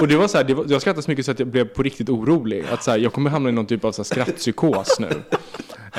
Och 0.01 0.09
det 0.09 0.17
var 0.17 0.29
så 0.29 0.37
här, 0.37 0.45
det 0.45 0.55
var, 0.55 0.65
jag 0.69 0.81
skrattade 0.81 1.03
så 1.03 1.11
mycket 1.11 1.27
så 1.27 1.31
att 1.31 1.39
jag 1.39 1.49
blev 1.49 1.65
på 1.65 1.83
riktigt 1.83 2.09
orolig. 2.09 2.65
Att 2.73 2.85
så 2.85 2.91
här, 2.91 2.99
jag 2.99 3.13
kommer 3.13 3.31
hamna 3.31 3.49
i 3.49 3.53
någon 3.53 3.67
typ 3.67 3.85
av 3.85 3.93
så 3.93 4.03
här 4.03 4.05
skrattpsykos 4.05 5.01
nu. 5.01 5.09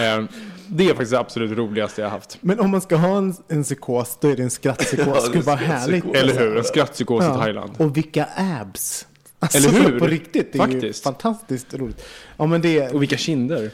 Eh, 0.03 0.23
det 0.67 0.83
är 0.83 0.87
faktiskt 0.89 1.11
det 1.11 1.19
absolut 1.19 1.57
roligaste 1.57 2.01
jag 2.01 2.09
har 2.09 2.11
haft. 2.17 2.37
Men 2.41 2.59
om 2.59 2.69
man 2.69 2.81
ska 2.81 2.95
ha 2.95 3.17
en, 3.17 3.35
en 3.47 3.63
psykos, 3.63 4.17
då 4.21 4.27
är 4.29 4.35
det 4.35 4.43
en 4.43 4.49
skrattpsykos. 4.59 5.07
Ja, 5.07 5.13
det 5.15 5.21
skulle 5.21 5.43
vara 5.43 5.55
härligt. 5.55 6.15
Eller 6.15 6.39
hur? 6.39 6.57
En 6.57 6.63
skrattpsykos 6.63 7.23
i 7.23 7.27
Ja. 7.27 7.35
Thailand. 7.35 7.71
Och 7.77 7.97
vilka 7.97 8.27
abs. 8.61 9.07
Alltså, 9.39 9.57
Eller 9.57 9.69
hur? 9.91 9.99
På 9.99 10.07
riktigt. 10.07 10.53
Det 10.53 10.59
är 10.59 10.67
ju 10.67 10.73
Faktiskt. 10.73 11.03
fantastiskt 11.03 11.73
roligt. 11.73 12.01
Ja, 12.37 12.45
men 12.45 12.61
det, 12.61 12.89
Och 12.89 13.01
vilka 13.01 13.17
kinder. 13.17 13.71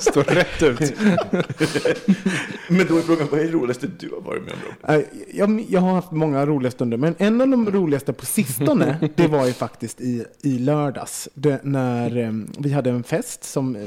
Står 0.00 0.22
rätt 0.22 0.62
ut. 0.62 0.80
men 2.68 2.86
då 2.86 2.96
är 2.98 3.02
frågan, 3.02 3.28
vad 3.30 3.40
är 3.40 3.44
det 3.44 3.50
roligaste 3.50 3.86
du 3.98 4.10
har 4.10 4.20
varit 4.20 4.42
med 4.44 4.52
om? 4.52 4.94
Eh, 4.94 5.00
Jag, 5.34 5.64
jag 5.68 5.80
har 5.80 5.92
haft 5.92 6.10
många 6.10 6.46
roliga 6.46 6.70
stunder, 6.70 6.96
men 6.96 7.14
en 7.18 7.40
av 7.40 7.48
de 7.48 7.70
roligaste 7.70 8.12
på 8.12 8.26
sistone, 8.26 9.08
det 9.14 9.26
var 9.26 9.46
ju 9.46 9.52
faktiskt 9.52 10.00
i, 10.00 10.24
i 10.42 10.58
lördags. 10.58 11.28
Det, 11.34 11.60
när 11.64 12.16
eh, 12.16 12.32
vi 12.58 12.72
hade 12.72 12.90
en 12.90 13.02
fest 13.04 13.44
som... 13.44 13.76
eh, 13.76 13.82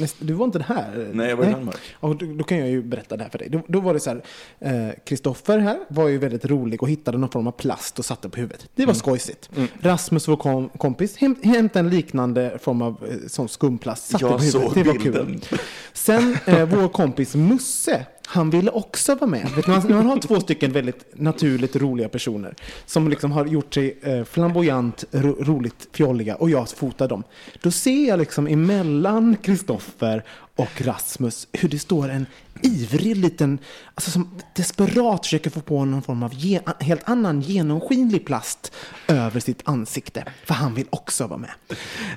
näst, 0.00 0.16
du 0.18 0.32
var 0.32 0.44
inte 0.44 0.62
här? 0.62 1.10
Nej, 1.12 1.28
jag 1.28 1.36
var 1.36 1.44
i 1.44 1.52
Danmark. 1.52 1.80
Och 1.94 2.16
då, 2.16 2.26
då 2.26 2.44
kan 2.44 2.58
jag 2.58 2.68
ju 2.68 2.82
berätta 2.82 3.16
det 3.16 3.22
här 3.22 3.30
för 3.30 3.38
dig. 3.38 3.48
Då, 3.48 3.60
då 3.68 3.80
var 3.80 3.94
det 3.94 4.00
så 4.00 4.10
här, 4.10 4.94
Kristoffer 5.04 5.58
här 5.58 5.78
var 5.88 6.08
ju 6.08 6.18
väldigt 6.18 6.44
rolig 6.44 6.82
och 6.82 6.88
hittade 6.88 7.18
någon 7.18 7.30
form 7.30 7.46
av 7.46 7.52
plast 7.52 7.98
och 7.98 8.04
satte 8.04 8.28
på 8.28 8.36
huvudet. 8.36 8.68
Det 8.74 8.86
var 8.86 8.94
skojsigt. 8.94 9.50
Rasmus 9.80 10.06
Rasmus, 10.06 10.28
vår 10.28 10.36
kom, 10.36 10.68
kompis, 10.68 11.16
häm, 11.16 11.36
hämtade 11.42 11.78
en 11.88 11.90
liknande 11.90 12.58
form 12.62 12.82
av 12.82 12.95
eh, 13.02 13.28
sån 13.28 13.48
skumplast. 13.48 14.10
satte 14.10 14.24
Jag 14.24 14.30
huvudet. 14.38 14.52
såg 14.52 14.74
det 14.74 14.82
var 14.82 14.94
bilden. 14.98 15.40
kul. 15.40 15.58
Sen 15.92 16.36
eh, 16.46 16.64
vår 16.68 16.88
kompis 16.88 17.34
Musse, 17.34 18.06
han 18.26 18.50
ville 18.50 18.70
också 18.70 19.14
vara 19.14 19.30
med. 19.30 19.48
Vet 19.56 19.66
man, 19.66 19.82
när 19.88 19.96
man 19.96 20.06
har 20.06 20.18
två 20.18 20.40
stycken 20.40 20.72
väldigt 20.72 21.06
naturligt 21.12 21.76
roliga 21.76 22.08
personer 22.08 22.54
som 22.86 23.08
liksom 23.08 23.32
har 23.32 23.46
gjort 23.46 23.74
sig 23.74 23.98
eh, 24.02 24.24
flamboyant, 24.24 25.04
ro, 25.10 25.36
roligt 25.40 25.88
fjolliga 25.92 26.36
och 26.36 26.50
jag 26.50 26.68
fotar 26.68 27.08
dem. 27.08 27.22
Då 27.62 27.70
ser 27.70 28.08
jag 28.08 28.18
liksom 28.18 28.46
emellan 28.46 29.36
Kristoffer 29.42 30.24
och 30.56 30.80
Rasmus 30.80 31.48
hur 31.52 31.68
det 31.68 31.78
står 31.78 32.08
en 32.08 32.26
ivrig 32.62 33.16
liten, 33.16 33.58
alltså 33.94 34.10
som 34.10 34.30
desperat 34.54 35.26
försöker 35.26 35.50
få 35.50 35.60
på 35.60 35.84
någon 35.84 36.02
form 36.02 36.22
av 36.22 36.34
ge, 36.34 36.60
helt 36.80 37.08
annan 37.08 37.40
genomskinlig 37.40 38.26
plast 38.26 38.72
över 39.08 39.40
sitt 39.40 39.60
ansikte. 39.64 40.24
För 40.44 40.54
han 40.54 40.74
vill 40.74 40.86
också 40.90 41.26
vara 41.26 41.38
med. 41.38 41.50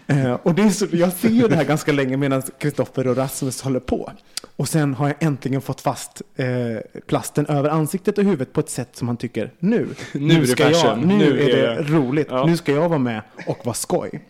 Eh, 0.08 0.34
och 0.34 0.56
det 0.56 0.62
är 0.62 0.70
så, 0.70 0.88
jag 0.92 1.13
ser 1.13 1.30
ju 1.30 1.48
det 1.48 1.56
här 1.56 1.63
ganska 1.63 1.92
länge 1.92 2.18
medan 2.18 2.42
Kristoffer 2.60 3.08
och 3.08 3.18
Rasmus 3.18 3.62
håller 3.62 3.80
på. 3.80 4.12
Och 4.56 4.70
sen 4.70 4.94
har 4.94 5.08
jag 5.08 5.24
äntligen 5.24 5.62
fått 5.62 5.82
fast 5.82 5.99
eh, 6.36 6.46
plasten 7.08 7.46
över 7.46 7.70
ansiktet 7.70 8.18
och 8.18 8.24
huvudet 8.24 8.53
på 8.53 8.60
ett 8.60 8.70
sätt 8.70 8.89
som 8.96 9.08
han 9.08 9.18
tycker 9.18 9.51
nu. 9.60 9.88
Nu 10.13 10.41
det 10.41 10.48
ska 10.48 10.70
jag, 10.72 10.98
nu, 11.06 11.18
Nu 11.18 11.39
är 11.41 11.46
det 11.56 11.62
det- 11.62 11.82
roligt. 11.84 12.27
Ja. 12.29 12.46
Nu 12.46 12.58
ska 12.58 12.72
jag 12.72 12.89
vara 12.89 13.00
med 13.00 13.22
och 13.48 13.65
vara 13.65 13.74
skoj. 13.74 14.22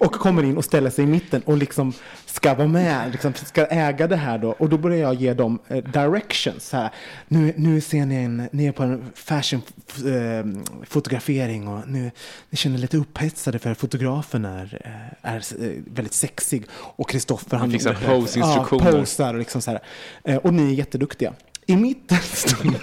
Och 0.00 0.12
kommer 0.12 0.42
in 0.42 0.56
och 0.56 0.64
ställer 0.64 0.90
sig 0.90 1.04
i 1.04 1.06
mitten 1.06 1.42
och 1.44 1.56
liksom 1.56 1.92
ska 2.32 2.54
vara 2.54 2.68
med, 2.68 3.12
liksom 3.12 3.34
ska 3.34 3.66
äga 3.66 4.06
det 4.06 4.16
här 4.16 4.38
då. 4.38 4.50
Och 4.50 4.68
då 4.68 4.78
börjar 4.78 4.98
jag 4.98 5.14
ge 5.14 5.34
dem 5.34 5.58
eh, 5.68 5.84
directions. 5.84 6.68
Så 6.68 6.76
här. 6.76 6.90
Nu, 7.28 7.54
nu 7.56 7.80
ser 7.80 8.06
ni, 8.06 8.14
en, 8.14 8.48
ni 8.52 8.66
är 8.66 8.72
på 8.72 8.82
en 8.82 9.04
fashion 9.14 9.62
eh, 9.96 10.62
fotografering 10.86 11.68
och 11.68 11.88
nu 11.88 12.10
ni 12.50 12.56
känner 12.56 12.78
lite 12.78 12.96
upphetsade 12.96 13.58
för 13.58 13.74
fotografen 13.74 14.44
är, 14.44 14.80
eh, 14.84 15.32
är 15.32 15.36
eh, 15.36 15.70
väldigt 15.86 16.14
sexig. 16.14 16.64
Och 16.72 17.08
Kristoffer 17.08 17.56
han 17.56 17.70
fixar 17.70 17.94
pose-instruktioner. 17.94 18.92
Ja, 18.92 18.98
posar 18.98 19.34
och 19.34 19.38
liksom 19.38 19.62
så 19.62 19.70
här. 19.70 19.80
Eh, 20.24 20.36
och 20.36 20.54
ni 20.54 20.70
är 20.70 20.74
jätteduktiga. 20.74 21.32
I 21.66 21.76
mitten 21.76 22.18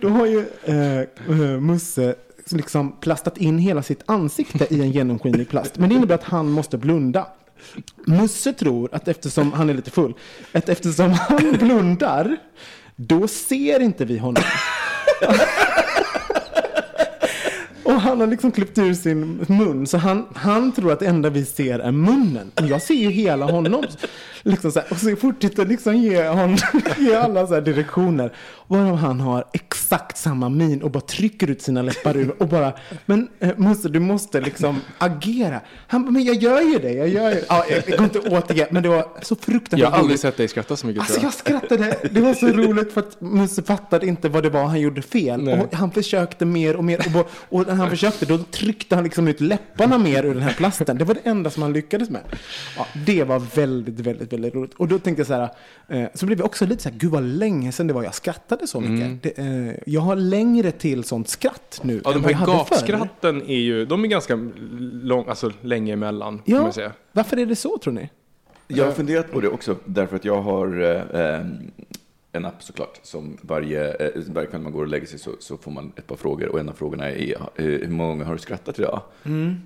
då 0.00 0.08
har 0.08 0.26
ju 0.26 0.46
Musse 1.60 2.14
liksom 2.50 2.96
plastat 3.00 3.38
in 3.38 3.58
hela 3.58 3.82
sitt 3.82 4.02
ansikte 4.06 4.74
i 4.74 4.80
en 4.80 4.90
genomskinlig 4.90 5.48
plast. 5.48 5.78
Men 5.78 5.88
det 5.88 5.94
innebär 5.94 6.14
att 6.14 6.24
han 6.24 6.50
måste 6.50 6.78
blunda. 6.78 7.26
Musse 8.06 8.52
tror 8.52 8.94
att 8.94 9.08
eftersom 9.08 9.52
han 9.52 9.70
är 9.70 9.74
lite 9.74 9.90
full, 9.90 10.14
att 10.52 10.68
eftersom 10.68 11.12
han 11.12 11.52
blundar, 11.52 12.36
då 12.96 13.28
ser 13.28 13.80
inte 13.80 14.04
vi 14.04 14.18
honom. 14.18 14.42
Och 17.86 18.00
han 18.00 18.20
har 18.20 18.26
liksom 18.26 18.52
klippt 18.52 18.78
ur 18.78 18.94
sin 18.94 19.44
mun, 19.48 19.86
så 19.86 19.98
han, 19.98 20.26
han 20.34 20.72
tror 20.72 20.92
att 20.92 21.00
det 21.00 21.06
enda 21.06 21.30
vi 21.30 21.44
ser 21.44 21.78
är 21.78 21.92
munnen. 21.92 22.52
Men 22.54 22.68
jag 22.68 22.82
ser 22.82 22.94
ju 22.94 23.10
hela 23.10 23.46
honom. 23.46 23.84
Liksom 24.42 24.72
så 24.72 24.80
här, 24.80 24.88
och 24.90 24.96
så 24.96 25.16
fortsätter 25.16 25.66
liksom 25.66 25.96
ge, 25.96 26.28
honom, 26.28 26.56
ge 26.98 27.14
alla 27.14 27.46
så 27.46 27.54
här 27.54 27.60
direktioner. 27.60 28.32
Varav 28.66 28.96
han 28.96 29.20
har 29.20 29.44
exakt 29.52 30.16
samma 30.16 30.48
min 30.48 30.82
och 30.82 30.90
bara 30.90 31.00
trycker 31.00 31.50
ut 31.50 31.62
sina 31.62 31.82
läppar 31.82 32.16
ur 32.16 32.42
och 32.42 32.48
bara, 32.48 32.72
men 33.06 33.28
eh, 33.40 33.50
Musse 33.56 33.88
du 33.88 34.00
måste 34.00 34.40
liksom 34.40 34.80
agera. 34.98 35.60
Han 35.86 36.02
bara, 36.02 36.10
men 36.10 36.24
jag 36.24 36.36
gör 36.36 36.60
ju 36.60 36.78
det, 36.78 36.92
jag 36.92 37.08
gör 37.08 37.30
ju 37.30 37.42
ja, 37.48 37.64
Jag 37.68 37.98
går 37.98 38.04
inte 38.04 38.18
återge, 38.18 38.66
men 38.70 38.82
det 38.82 38.88
var 38.88 39.06
så 39.22 39.36
fruktansvärt 39.36 39.78
Jag 39.78 39.90
har 39.90 39.98
aldrig 39.98 40.10
roligt. 40.10 40.20
sett 40.20 40.36
dig 40.36 40.48
skratta 40.48 40.76
så 40.76 40.86
mycket 40.86 41.00
Alltså 41.00 41.20
jag 41.20 41.34
skrattade, 41.34 41.96
det 42.10 42.20
var 42.20 42.34
så 42.34 42.46
roligt 42.46 42.92
för 42.92 43.00
att 43.00 43.20
Musse 43.20 43.62
fattade 43.62 44.06
inte 44.06 44.28
vad 44.28 44.42
det 44.42 44.50
var 44.50 44.64
han 44.64 44.80
gjorde 44.80 45.02
fel. 45.02 45.42
Nej. 45.42 45.60
Och 45.60 45.74
han 45.74 45.90
försökte 45.90 46.44
mer 46.44 46.76
och 46.76 46.84
mer. 46.84 47.16
Och, 47.16 47.30
och 47.48 47.75
han 47.80 47.90
försökte 47.90 48.26
då 48.26 48.38
tryckte 48.38 48.94
han 48.94 49.04
liksom 49.04 49.28
ut 49.28 49.40
läpparna 49.40 49.98
mer 49.98 50.24
ur 50.24 50.34
den 50.34 50.42
här 50.42 50.52
plasten. 50.52 50.98
Det 50.98 51.04
var 51.04 51.14
det 51.14 51.20
enda 51.30 51.50
som 51.50 51.62
han 51.62 51.72
lyckades 51.72 52.10
med. 52.10 52.20
Ja, 52.78 52.86
det 53.06 53.24
var 53.24 53.38
väldigt, 53.38 54.00
väldigt, 54.00 54.32
väldigt 54.32 54.54
roligt. 54.54 54.74
Och 54.74 54.88
då 54.88 54.98
tänkte 54.98 55.20
jag 55.20 55.26
så 55.26 55.34
här, 55.34 55.48
eh, 55.88 56.08
så 56.14 56.26
blev 56.26 56.38
jag 56.38 56.46
också 56.46 56.66
lite 56.66 56.82
så 56.82 56.88
här, 56.88 56.96
gud 56.98 57.10
vad 57.10 57.22
länge 57.22 57.72
sedan 57.72 57.86
det 57.86 57.92
var 57.94 58.02
jag 58.02 58.14
skrattade 58.14 58.66
så 58.66 58.80
mycket. 58.80 59.22
Det, 59.22 59.38
eh, 59.42 59.74
jag 59.86 60.00
har 60.00 60.16
längre 60.16 60.70
till 60.70 61.04
sånt 61.04 61.28
skratt 61.28 61.80
nu 61.82 61.92
Mm. 61.92 62.02
Ja, 62.04 62.10
än 62.10 62.16
de 62.16 62.22
vad 62.22 62.32
jag 62.32 62.38
här 62.38 62.46
hade 62.46 62.64
förr. 62.64 62.74
gapskratten 62.76 63.42
är 63.42 63.58
ju, 63.58 63.84
de 63.86 64.04
är 64.04 64.08
ganska 64.08 64.38
lång, 65.02 65.28
alltså 65.28 65.52
länge 65.60 65.92
emellan, 65.92 66.42
Ja, 66.44 66.62
man 66.62 66.72
säga. 66.72 66.92
varför 67.12 67.36
är 67.36 67.46
det 67.46 67.56
så 67.56 67.78
tror 67.78 67.92
ni? 67.92 68.10
Jag 68.68 68.84
har 68.84 68.92
funderat 68.92 69.32
på 69.32 69.40
det 69.40 69.48
också, 69.48 69.76
därför 69.84 70.16
att 70.16 70.24
jag 70.24 70.42
har 70.42 70.82
eh, 71.14 71.40
en 72.36 72.44
app 72.44 72.62
såklart, 72.62 73.00
som 73.02 73.36
varje, 73.40 73.94
eh, 73.94 74.22
varje 74.26 74.48
kväll 74.48 74.60
man 74.60 74.72
går 74.72 74.82
och 74.82 74.88
lägger 74.88 75.06
sig 75.06 75.18
så, 75.18 75.30
så 75.40 75.56
får 75.56 75.70
man 75.70 75.92
ett 75.96 76.06
par 76.06 76.16
frågor 76.16 76.48
och 76.48 76.60
en 76.60 76.68
av 76.68 76.72
frågorna 76.72 77.10
är 77.10 77.32
eh, 77.32 77.64
hur 77.64 77.88
många 77.88 78.24
har 78.24 78.32
du 78.32 78.38
skrattat 78.38 78.78
idag? 78.78 79.02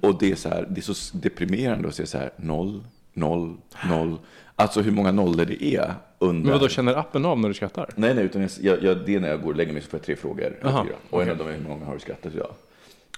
Och 0.00 0.18
det 0.18 0.30
är, 0.32 0.36
så 0.36 0.48
här, 0.48 0.66
det 0.70 0.80
är 0.80 0.92
så 0.94 1.16
deprimerande 1.16 1.88
att 1.88 1.94
se 1.94 2.06
så 2.06 2.18
här 2.18 2.30
noll, 2.36 2.84
noll, 3.12 3.56
noll. 3.88 4.16
Alltså 4.56 4.80
hur 4.80 4.92
många 4.92 5.12
nollor 5.12 5.44
det 5.44 5.64
är 5.64 5.94
under... 6.18 6.50
Men 6.50 6.52
vadå, 6.52 6.68
känner 6.68 6.94
appen 6.94 7.24
av 7.24 7.38
när 7.38 7.48
du 7.48 7.54
skrattar? 7.54 7.88
Nej, 7.96 8.14
nej, 8.14 8.24
utan 8.24 8.48
jag, 8.60 8.82
jag, 8.82 9.06
det 9.06 9.14
är 9.14 9.20
när 9.20 9.28
jag 9.28 9.42
går 9.42 9.50
och 9.50 9.56
lägger 9.56 9.72
mig 9.72 9.82
så 9.82 9.88
får 9.88 9.98
jag 9.98 10.04
tre 10.04 10.16
frågor. 10.16 10.56
Aha, 10.64 10.84
fyra. 10.84 10.96
Och 11.10 11.22
en 11.22 11.30
av 11.30 11.36
dem 11.36 11.48
är 11.48 11.52
hur 11.52 11.68
många 11.68 11.84
har 11.84 11.94
du 11.94 12.00
skrattat 12.00 12.34
idag? 12.34 12.52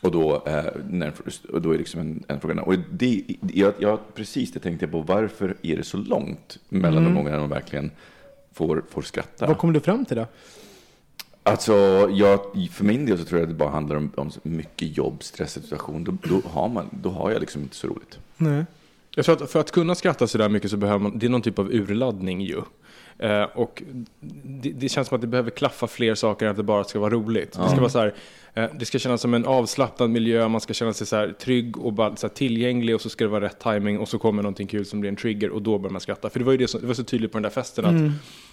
Och 0.02 0.10
då, 0.10 0.42
eh, 0.46 0.64
när, 0.88 1.12
och 1.52 1.62
då 1.62 1.74
är 1.74 1.78
liksom 1.78 2.00
en, 2.00 2.24
en 2.28 2.40
fråga. 2.40 2.62
Och 2.62 2.74
det, 2.90 3.22
jag, 3.52 3.74
jag, 3.78 3.98
precis 4.14 4.52
det 4.52 4.60
tänkte 4.60 4.84
jag 4.84 4.92
på, 4.92 5.00
varför 5.00 5.56
är 5.62 5.76
det 5.76 5.82
så 5.82 5.96
långt 5.96 6.58
mellan 6.68 7.04
de 7.04 7.14
gångerna 7.14 7.38
man 7.38 7.48
verkligen 7.48 7.90
får, 8.54 8.84
får 8.90 9.02
skratta? 9.02 9.46
Vad 9.46 9.58
kom 9.58 9.72
du 9.72 9.80
fram 9.80 10.04
till 10.04 10.16
då? 10.16 10.26
Alltså, 11.42 11.72
jag, 12.12 12.40
för 12.72 12.84
min 12.84 13.06
del 13.06 13.18
så 13.18 13.24
tror 13.24 13.40
jag 13.40 13.46
att 13.46 13.50
det 13.50 13.58
bara 13.58 13.70
handlar 13.70 13.96
om, 13.96 14.12
om 14.16 14.30
mycket 14.42 14.96
jobb, 14.96 15.22
stressad 15.22 15.62
situation. 15.62 16.04
Då, 16.04 16.16
då, 16.22 16.48
har 16.48 16.68
man, 16.68 16.88
då 17.02 17.10
har 17.10 17.30
jag 17.30 17.40
liksom 17.40 17.62
inte 17.62 17.76
så 17.76 17.86
roligt. 17.86 18.18
Nej. 18.36 18.64
Jag 19.14 19.24
tror 19.24 19.42
att 19.42 19.50
för 19.50 19.60
att 19.60 19.70
kunna 19.70 19.94
skratta 19.94 20.26
så 20.26 20.38
där 20.38 20.48
mycket 20.48 20.70
så 20.70 20.76
behöver 20.76 20.98
man, 20.98 21.18
det 21.18 21.26
är 21.26 21.30
någon 21.30 21.42
typ 21.42 21.58
av 21.58 21.72
urladdning 21.72 22.40
ju. 22.40 22.62
Eh, 23.18 23.42
och 23.42 23.82
det, 24.42 24.70
det 24.70 24.88
känns 24.88 25.08
som 25.08 25.14
att 25.14 25.20
det 25.20 25.26
behöver 25.26 25.50
klaffa 25.50 25.86
fler 25.86 26.14
saker 26.14 26.46
än 26.46 26.50
att 26.50 26.56
det 26.56 26.62
bara 26.62 26.84
ska 26.84 27.00
vara 27.00 27.10
roligt. 27.10 27.52
Det 27.52 27.68
ska 27.68 27.80
vara 27.80 27.88
så 27.88 27.98
här, 27.98 28.14
eh, 28.54 28.66
det 28.78 28.84
ska 28.84 28.98
kännas 28.98 29.20
som 29.20 29.34
en 29.34 29.46
avslappnad 29.46 30.10
miljö, 30.10 30.48
man 30.48 30.60
ska 30.60 30.74
känna 30.74 30.92
sig 30.92 31.06
så 31.06 31.16
här 31.16 31.34
trygg 31.40 31.78
och 31.78 31.92
bara 31.92 32.16
så 32.16 32.28
tillgänglig 32.28 32.94
och 32.94 33.00
så 33.00 33.08
ska 33.08 33.24
det 33.24 33.30
vara 33.30 33.44
rätt 33.44 33.60
timing 33.60 33.98
och 33.98 34.08
så 34.08 34.18
kommer 34.18 34.42
någonting 34.42 34.66
kul 34.66 34.86
som 34.86 35.00
blir 35.00 35.10
en 35.10 35.16
trigger 35.16 35.50
och 35.50 35.62
då 35.62 35.78
börjar 35.78 35.92
man 35.92 36.00
skratta. 36.00 36.30
För 36.30 36.38
det 36.38 36.44
var 36.44 36.52
ju 36.52 36.58
det, 36.58 36.68
som, 36.68 36.80
det 36.80 36.86
var 36.86 36.94
så 36.94 37.04
tydligt 37.04 37.32
på 37.32 37.38
den 37.38 37.42
där 37.42 37.50
festen 37.50 37.84
att, 37.84 38.12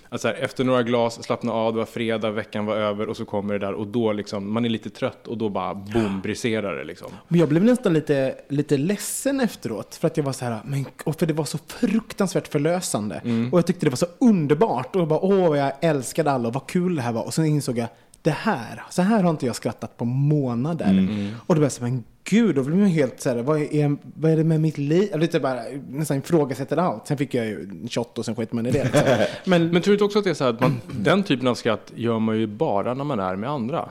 att 0.09 0.21
så 0.21 0.27
här, 0.27 0.35
efter 0.35 0.63
några 0.63 0.83
glas, 0.83 1.23
slappna 1.23 1.51
av, 1.51 1.73
det 1.73 1.79
var 1.79 1.85
fredag, 1.85 2.31
veckan 2.31 2.65
var 2.65 2.75
över 2.75 3.09
och 3.09 3.17
så 3.17 3.25
kommer 3.25 3.53
det 3.53 3.59
där 3.59 3.73
och 3.73 3.87
då 3.87 4.13
liksom, 4.13 4.53
man 4.53 4.65
är 4.65 4.69
lite 4.69 4.89
trött 4.89 5.27
och 5.27 5.37
då 5.37 5.49
bara 5.49 5.75
boom, 5.75 6.21
briserar 6.21 6.77
det 6.77 6.83
liksom. 6.83 7.11
Men 7.27 7.39
jag 7.39 7.49
blev 7.49 7.63
nästan 7.63 7.93
lite, 7.93 8.35
lite 8.49 8.77
ledsen 8.77 9.39
efteråt. 9.39 9.95
För 9.95 10.07
att 10.07 10.17
jag 10.17 10.23
var 10.23 10.33
så 10.33 10.45
här, 10.45 10.59
men, 10.65 10.85
och 11.03 11.19
för 11.19 11.25
det 11.25 11.33
var 11.33 11.45
så 11.45 11.57
fruktansvärt 11.67 12.47
förlösande. 12.47 13.21
Och 13.51 13.57
jag 13.57 13.65
tyckte 13.65 13.85
det 13.85 13.89
var 13.89 13.97
så 13.97 14.07
underbart. 14.19 14.95
Och 14.95 15.01
jag 15.01 15.07
bara, 15.07 15.19
åh, 15.19 15.57
jag 15.57 15.71
älskade 15.81 16.31
alla 16.31 16.47
och 16.47 16.53
vad 16.53 16.67
kul 16.67 16.95
det 16.95 17.01
här 17.01 17.11
var. 17.11 17.25
Och 17.25 17.33
sen 17.33 17.45
insåg 17.45 17.77
jag, 17.77 17.87
det 18.21 18.31
här, 18.31 18.83
så 18.89 19.01
här 19.01 19.23
har 19.23 19.29
inte 19.29 19.45
jag 19.45 19.55
skrattat 19.55 19.97
på 19.97 20.05
månader. 20.05 21.07
Och 21.45 21.55
då 21.55 21.59
blev 21.59 21.63
jag 21.63 21.71
så 21.71 21.83
men 21.83 22.03
gud, 22.29 22.55
då 22.55 22.63
blev 22.63 22.79
jag 22.79 22.88
helt 22.88 23.21
så 23.21 23.29
här, 23.29 23.38
vad 23.38 23.62
är, 23.62 23.98
vad 24.15 24.31
är 24.31 24.38
det 24.38 24.43
med 24.43 24.62
mitt 24.62 24.77
liv? 24.77 25.07
Jag 25.12 25.19
lite 25.19 25.39
bara 25.39 25.59
nästan 25.89 26.17
ifrågasätter 26.17 26.77
allt. 26.77 27.07
Sen 27.07 27.17
fick 27.17 27.33
jag 27.33 27.45
ju 27.45 27.62
en 27.62 27.88
shot 27.89 28.17
och 28.17 28.25
sen 28.25 28.36
sket 28.36 28.53
man 28.53 28.65
i 28.65 28.71
det. 28.71 28.83
Liksom. 28.83 29.01
Men, 29.45 29.69
Men 29.69 29.81
tror 29.81 29.91
du 29.91 29.93
inte 29.93 30.03
också 30.03 30.19
att 30.19 30.25
det 30.25 30.29
är 30.29 30.33
så 30.33 30.43
här 30.43 30.51
att 30.51 30.59
man, 30.59 30.81
den 30.88 31.24
typen 31.24 31.48
av 31.48 31.55
skratt 31.55 31.91
gör 31.95 32.19
man 32.19 32.38
ju 32.38 32.48
bara 32.48 32.93
när 32.93 33.03
man 33.03 33.19
är 33.19 33.36
med 33.36 33.50
andra? 33.50 33.89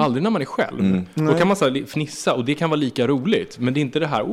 Aldrig 0.00 0.22
när 0.22 0.30
man 0.30 0.42
är 0.42 0.46
själv. 0.46 1.04
Då 1.14 1.34
kan 1.34 1.48
man 1.48 1.56
så 1.56 1.64
här 1.64 1.86
fnissa 1.86 2.34
och 2.34 2.44
det 2.44 2.54
kan 2.54 2.70
vara 2.70 2.80
lika 2.80 3.06
roligt. 3.06 3.58
Men 3.58 3.74
det 3.74 3.80
är 3.80 3.82
inte 3.82 3.98
det 3.98 4.06
här 4.06 4.24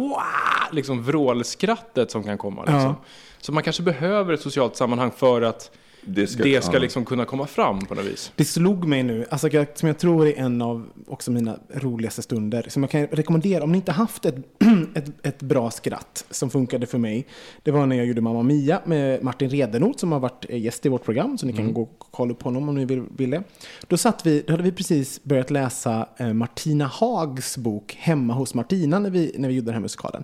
liksom 0.71 1.03
vrålskrattet 1.03 2.12
som 2.12 2.24
kan 2.24 2.38
komma. 2.38 2.62
Liksom. 2.62 2.79
Ja. 2.81 2.95
Så 3.41 3.51
man 3.51 3.63
kanske 3.63 3.83
behöver 3.83 4.33
ett 4.33 4.41
socialt 4.41 4.75
sammanhang 4.75 5.12
för 5.12 5.41
att 5.41 5.71
Det 6.07 6.27
ska, 6.27 6.43
det 6.43 6.63
ska 6.63 6.79
liksom 6.79 7.05
kunna 7.05 7.25
komma 7.25 7.47
fram 7.47 7.85
på 7.85 7.95
något 7.95 8.05
vis. 8.05 8.31
Det 8.35 8.45
slog 8.45 8.85
mig 8.88 9.03
nu, 9.03 9.25
alltså, 9.29 9.47
jag- 9.50 9.67
som 9.77 9.88
jag 9.88 9.97
tror 9.97 10.27
är 10.27 10.33
en 10.39 10.62
av 10.62 10.85
också 11.07 11.31
mina 11.31 11.59
roligaste 11.74 12.21
stunder, 12.21 12.65
som 12.69 12.83
jag 12.83 12.89
kan 12.89 13.07
rekommendera 13.07 13.63
om 13.63 13.71
ni 13.71 13.77
inte 13.77 13.91
haft 13.91 14.25
ett, 14.25 14.35
ett, 14.95 15.25
ett 15.25 15.41
bra 15.41 15.71
skratt 15.71 16.25
som 16.29 16.50
funkade 16.50 16.85
för 16.85 16.97
mig. 16.97 17.27
Det 17.63 17.71
var 17.71 17.85
när 17.85 17.95
jag 17.95 18.05
gjorde 18.05 18.21
Mamma 18.21 18.43
Mia 18.43 18.81
med 18.85 19.24
Martin 19.24 19.50
Redenort 19.50 20.00
som 20.00 20.12
har 20.12 20.19
varit 20.19 20.45
eh, 20.50 20.57
gäst 20.62 20.85
i 20.85 20.89
vårt 20.89 21.03
program, 21.03 21.38
så 21.38 21.45
ni 21.45 21.53
kan 21.53 21.74
gå 21.74 21.81
och 21.81 21.95
kolla 22.12 22.31
upp 22.33 22.41
honom 22.43 22.69
om 22.69 22.75
ni 22.75 22.85
vill, 22.85 23.03
vill 23.17 23.29
det. 23.29 23.43
Då, 23.88 23.97
satt 23.97 24.25
vi, 24.25 24.43
då 24.47 24.53
hade 24.53 24.63
vi 24.63 24.71
precis 24.71 25.24
börjat 25.24 25.51
läsa 25.51 26.09
eh, 26.17 26.33
Martina 26.33 26.85
Hags 26.85 27.57
bok 27.57 27.95
Hemma 28.00 28.33
hos 28.33 28.53
Martina 28.53 29.00
när 29.00 29.09
vi, 29.09 29.35
när 29.38 29.50
vi 29.50 29.55
gjorde 29.55 29.65
den 29.65 29.74
här 29.74 29.81
musikalen. 29.81 30.24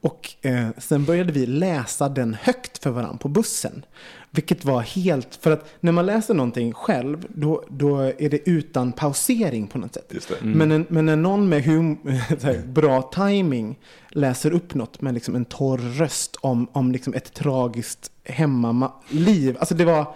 Och 0.00 0.30
eh, 0.42 0.68
sen 0.78 1.04
började 1.04 1.32
vi 1.32 1.46
läsa 1.46 2.08
den 2.08 2.34
högt 2.40 2.78
för 2.82 2.90
varandra 2.90 3.18
på 3.18 3.28
bussen. 3.28 3.84
Vilket 4.30 4.64
var 4.64 4.80
helt, 4.80 5.38
för 5.40 5.50
att 5.50 5.68
när 5.80 5.92
man 5.92 6.06
läser 6.06 6.34
någonting 6.34 6.72
själv, 6.72 7.26
då, 7.28 7.64
då 7.68 7.98
är 7.98 8.30
det 8.30 8.50
utan 8.50 8.92
pausering 8.92 9.66
på 9.66 9.78
något 9.78 9.94
sätt. 9.94 10.12
Det. 10.28 10.44
Men, 10.44 10.72
en, 10.72 10.86
men 10.88 11.06
när 11.06 11.16
någon 11.16 11.48
med 11.48 11.64
hum, 11.64 11.98
här, 12.42 12.66
bra 12.66 13.02
timing 13.02 13.78
läser 14.08 14.52
upp 14.52 14.74
något 14.74 15.00
med 15.00 15.14
liksom 15.14 15.34
en 15.34 15.44
torr 15.44 15.78
röst 15.78 16.36
om, 16.40 16.68
om 16.72 16.92
liksom 16.92 17.14
ett 17.14 17.34
tragiskt 17.34 18.10
hemmaliv. 18.24 19.56
Alltså 19.58 19.74
det 19.74 19.84
var, 19.84 20.14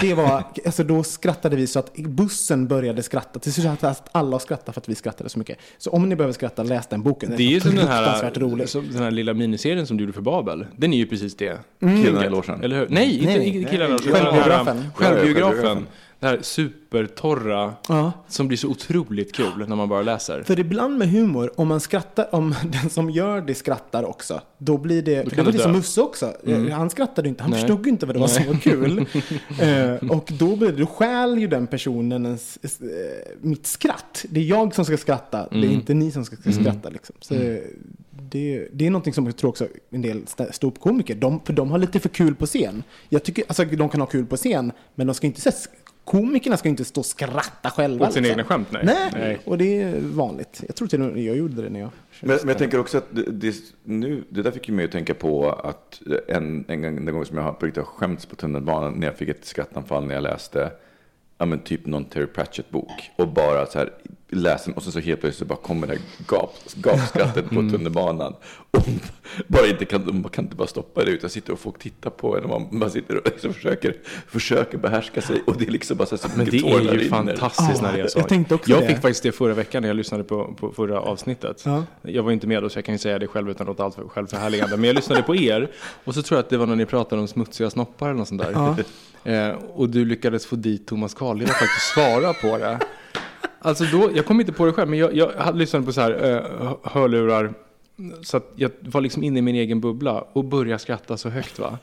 Det 0.00 0.14
var, 0.14 0.44
alltså 0.66 0.84
då 0.84 1.02
skrattade 1.02 1.56
vi 1.56 1.66
så 1.66 1.78
att 1.78 1.96
bussen 1.96 2.68
började 2.68 3.02
skratta. 3.02 3.38
Till 3.38 3.52
slut 3.52 3.84
att 3.84 4.08
alla 4.12 4.38
skrattade 4.38 4.72
för 4.72 4.80
att 4.80 4.88
vi 4.88 4.94
skrattade 4.94 5.30
så 5.30 5.38
mycket. 5.38 5.58
Så 5.78 5.90
om 5.90 6.08
ni 6.08 6.16
behöver 6.16 6.32
skratta, 6.32 6.62
läs 6.62 6.86
den 6.86 7.02
boken. 7.02 7.34
Det 7.36 7.42
är 7.42 7.48
ju 7.48 7.60
som 7.60 7.76
den 7.76 7.88
här, 7.88 8.30
rolig. 8.34 8.68
som 8.68 8.88
den 8.92 9.02
här 9.02 9.10
lilla 9.10 9.34
miniserien 9.34 9.86
som 9.86 9.96
du 9.96 10.02
gjorde 10.02 10.12
för 10.12 10.22
Babel. 10.22 10.66
Den 10.76 10.92
är 10.92 10.98
ju 10.98 11.06
precis 11.06 11.36
det. 11.36 11.58
Killarna 11.80 12.26
i 12.26 12.30
logen. 12.30 12.62
Eller 12.62 12.76
hur? 12.76 12.86
Nej, 12.90 13.18
inte, 13.18 13.38
Nej, 13.38 13.66
killarna. 13.70 13.96
den 13.96 14.14
här, 14.14 14.22
Självbiografen. 14.24 14.84
Självbiografen. 14.94 15.86
Det 16.20 16.26
här 16.26 16.38
supertorra, 16.42 17.74
Ja. 17.88 18.12
som 18.28 18.48
blir 18.48 18.58
så 18.58 18.68
otroligt 18.68 19.32
kul 19.34 19.64
när 19.68 19.76
man 19.76 19.88
bara 19.88 20.02
läser. 20.02 20.42
För 20.42 20.58
ibland 20.60 20.98
med 20.98 21.10
humor, 21.10 21.52
om 21.56 21.68
man 21.68 21.80
skrattar, 21.80 22.34
om 22.34 22.54
den 22.82 22.90
som 22.90 23.10
gör 23.10 23.40
det 23.40 23.54
skrattar 23.54 24.04
också, 24.04 24.40
då 24.58 24.78
blir 24.78 25.02
det, 25.02 25.22
Då 25.22 25.30
kan 25.30 25.44
var 25.44 25.52
det 25.52 25.58
det 25.58 25.62
som 25.62 25.72
dö. 25.72 25.78
Musse 25.78 26.00
också. 26.00 26.32
Han 26.72 26.90
skrattade 26.90 27.28
inte, 27.28 27.42
han 27.42 27.50
Nej. 27.50 27.60
förstod 27.60 27.86
inte 27.86 28.06
vad 28.06 28.14
det 28.14 28.20
var 28.20 28.28
som 28.28 28.46
var 28.46 28.54
kul. 28.54 28.98
eh, 29.60 30.10
och 30.10 30.32
då, 30.38 30.56
blir 30.56 30.72
det, 30.72 30.78
då 30.78 30.86
stjäl 30.86 31.38
ju 31.38 31.46
den 31.46 31.66
personen 31.66 32.24
ens, 32.24 32.56
eh, 32.56 32.78
mitt 33.40 33.66
skratt. 33.66 34.24
Det 34.30 34.40
är 34.40 34.44
jag 34.44 34.74
som 34.74 34.84
ska 34.84 34.96
skratta, 34.96 35.48
det 35.50 35.56
är 35.66 35.70
inte 35.70 35.94
ni 35.94 36.10
som 36.10 36.24
ska 36.24 36.36
skratta. 36.52 36.88
Liksom. 36.88 37.16
Så, 37.20 37.34
det, 38.30 38.68
det 38.72 38.86
är 38.86 38.90
någonting 38.90 39.12
som 39.14 39.26
jag 39.26 39.36
tror 39.36 39.50
också 39.50 39.66
en 39.90 40.02
del 40.02 40.22
ståuppkomiker, 40.50 41.14
de, 41.14 41.40
för 41.44 41.52
de 41.52 41.70
har 41.70 41.78
lite 41.78 42.00
för 42.00 42.08
kul 42.08 42.34
på 42.34 42.46
scen. 42.46 42.82
Jag 43.08 43.22
tycker, 43.22 43.44
alltså 43.48 43.64
de 43.64 43.88
kan 43.88 44.00
ha 44.00 44.06
kul 44.06 44.26
på 44.26 44.36
scen, 44.36 44.72
men 44.94 45.06
de 45.06 45.14
ska 45.14 45.26
inte 45.26 45.40
Komikerna 46.08 46.56
ska 46.56 46.68
inte 46.68 46.84
stå 46.84 47.00
och 47.00 47.06
skratta 47.06 47.70
själva. 47.70 48.06
Åt 48.06 48.12
sina 48.12 48.22
liksom. 48.22 48.40
egna 48.40 48.44
skämt, 48.48 48.68
nej. 48.70 48.82
Nej. 48.84 49.10
Nej. 49.12 49.38
och 49.44 49.58
det 49.58 49.82
är 49.82 50.00
vanligt. 50.00 50.62
Jag 50.66 50.76
tror 50.76 50.88
till 50.88 51.02
och 51.02 51.12
med 51.12 51.24
jag 51.24 51.36
gjorde 51.36 51.62
det 51.62 51.70
när 51.70 51.80
jag... 51.80 51.90
Men, 52.20 52.36
men 52.40 52.48
jag 52.48 52.58
tänker 52.58 52.80
också 52.80 52.98
att 52.98 53.06
det, 53.10 53.22
det, 53.22 53.54
nu, 53.84 54.24
det 54.28 54.42
där 54.42 54.50
fick 54.50 54.68
ju 54.68 54.74
mig 54.74 54.84
att 54.84 54.92
tänka 54.92 55.14
på 55.14 55.50
att 55.52 56.02
en, 56.28 56.64
en, 56.68 56.82
gång, 56.82 56.96
en 56.96 57.14
gång 57.14 57.24
som 57.24 57.36
jag 57.36 57.44
har 57.44 57.52
på 57.52 57.66
riktigt 57.66 57.84
har 57.84 57.92
skämts 57.92 58.26
på 58.26 58.36
tunnelbanan 58.36 58.92
när 58.92 59.06
jag 59.06 59.16
fick 59.16 59.28
ett 59.28 59.44
skrattanfall 59.44 60.06
när 60.06 60.14
jag 60.14 60.22
läste 60.22 60.70
ja, 61.38 61.46
men 61.46 61.58
typ 61.58 61.86
någon 61.86 62.04
Terry 62.04 62.26
Pratchett-bok 62.26 63.10
och 63.16 63.28
bara 63.28 63.66
så 63.66 63.78
här 63.78 63.92
läste 64.30 64.70
den 64.70 64.76
och 64.76 64.82
så, 64.82 64.92
så 64.92 65.00
helt 65.00 65.20
plötsligt 65.20 65.38
så 65.38 65.44
bara 65.54 65.58
kommer 65.58 65.86
det 65.86 65.92
här 65.92 66.02
gap, 66.28 66.54
gapskrattet 66.74 67.48
på 67.48 67.54
tunnelbanan. 67.72 68.34
Och 68.70 68.82
bara 69.46 69.66
inte 69.66 69.84
kan, 69.84 70.20
man 70.22 70.30
kan 70.30 70.44
inte 70.44 70.56
bara 70.56 70.68
stoppa 70.68 71.04
det 71.04 71.10
utan 71.10 71.30
sitter 71.30 71.52
och 71.52 71.58
folk 71.58 71.78
tittar 71.78 72.10
på 72.10 72.36
en 72.38 72.44
och 72.44 72.48
man 72.60 72.78
bara 72.80 72.90
sitter 72.90 73.16
och 73.16 73.22
liksom 73.32 73.54
försöker, 73.54 73.96
försöker 74.26 74.78
behärska 74.78 75.20
sig 75.22 75.42
och 75.46 75.56
det 75.58 75.66
är 75.66 75.70
liksom 75.70 75.96
bara 75.96 76.06
så, 76.06 76.16
här 76.16 76.28
så 76.28 76.28
Men 76.36 76.46
det 76.46 76.58
är 76.58 76.94
ju 76.94 77.08
fantastiskt 77.08 77.70
Ja, 77.74 77.82
när 77.82 77.92
det 77.96 78.00
är 78.02 78.06
så. 78.06 78.18
jag 78.18 78.28
tänkte 78.28 78.54
också 78.54 78.70
jag 78.70 78.82
det. 78.82 78.86
fick 78.86 78.96
faktiskt 78.96 79.22
det 79.22 79.32
förra 79.32 79.54
veckan 79.54 79.82
när 79.82 79.88
jag 79.88 79.96
lyssnade 79.96 80.24
på, 80.24 80.54
på 80.60 80.72
förra 80.72 81.00
avsnittet. 81.00 81.62
Ja. 81.66 81.84
Jag 82.02 82.22
var 82.22 82.32
inte 82.32 82.46
med 82.46 82.62
då 82.62 82.68
så 82.68 82.78
jag 82.78 82.84
kan 82.84 82.94
ju 82.94 82.98
säga 82.98 83.18
det 83.18 83.26
själv 83.26 83.50
utan 83.50 83.66
något 83.66 83.80
allt 83.80 83.94
för 83.94 84.08
självförhärligande. 84.08 84.76
Men 84.76 84.84
jag 84.84 84.96
lyssnade 84.96 85.22
på 85.22 85.36
er 85.36 85.70
och 86.04 86.14
så 86.14 86.22
tror 86.22 86.36
jag 86.38 86.42
att 86.44 86.50
det 86.50 86.56
var 86.56 86.66
när 86.66 86.76
ni 86.76 86.86
pratade 86.86 87.20
om 87.22 87.28
smutsiga 87.28 87.70
snoppar 87.70 88.06
eller 88.08 88.18
något 88.18 88.28
sånt 88.28 88.42
där. 88.42 88.84
Eh, 89.24 89.54
och 89.74 89.88
du 89.88 90.04
lyckades 90.04 90.46
få 90.46 90.56
dit 90.56 90.86
Thomas 90.86 91.14
Carlgren 91.14 91.50
att 91.50 91.56
faktiskt 91.56 91.92
svara 91.94 92.32
på 92.34 92.58
det. 92.58 92.78
Alltså 93.58 93.84
då, 93.84 94.10
jag 94.14 94.26
kom 94.26 94.40
inte 94.40 94.52
på 94.52 94.66
det 94.66 94.72
själv, 94.72 94.90
men 94.90 94.98
jag, 94.98 95.16
jag 95.16 95.56
lyssnade 95.56 95.86
på 95.86 95.92
så 95.92 96.00
här 96.00 96.34
eh, 96.34 96.74
hörlurar. 96.82 97.54
Så 98.22 98.36
att 98.36 98.52
jag 98.56 98.70
var 98.80 99.00
liksom 99.00 99.22
inne 99.22 99.38
i 99.38 99.42
min 99.42 99.54
egen 99.54 99.80
bubbla 99.80 100.24
och 100.32 100.44
började 100.44 100.78
skratta 100.78 101.16
så 101.16 101.28
högt 101.28 101.58
va. 101.58 101.78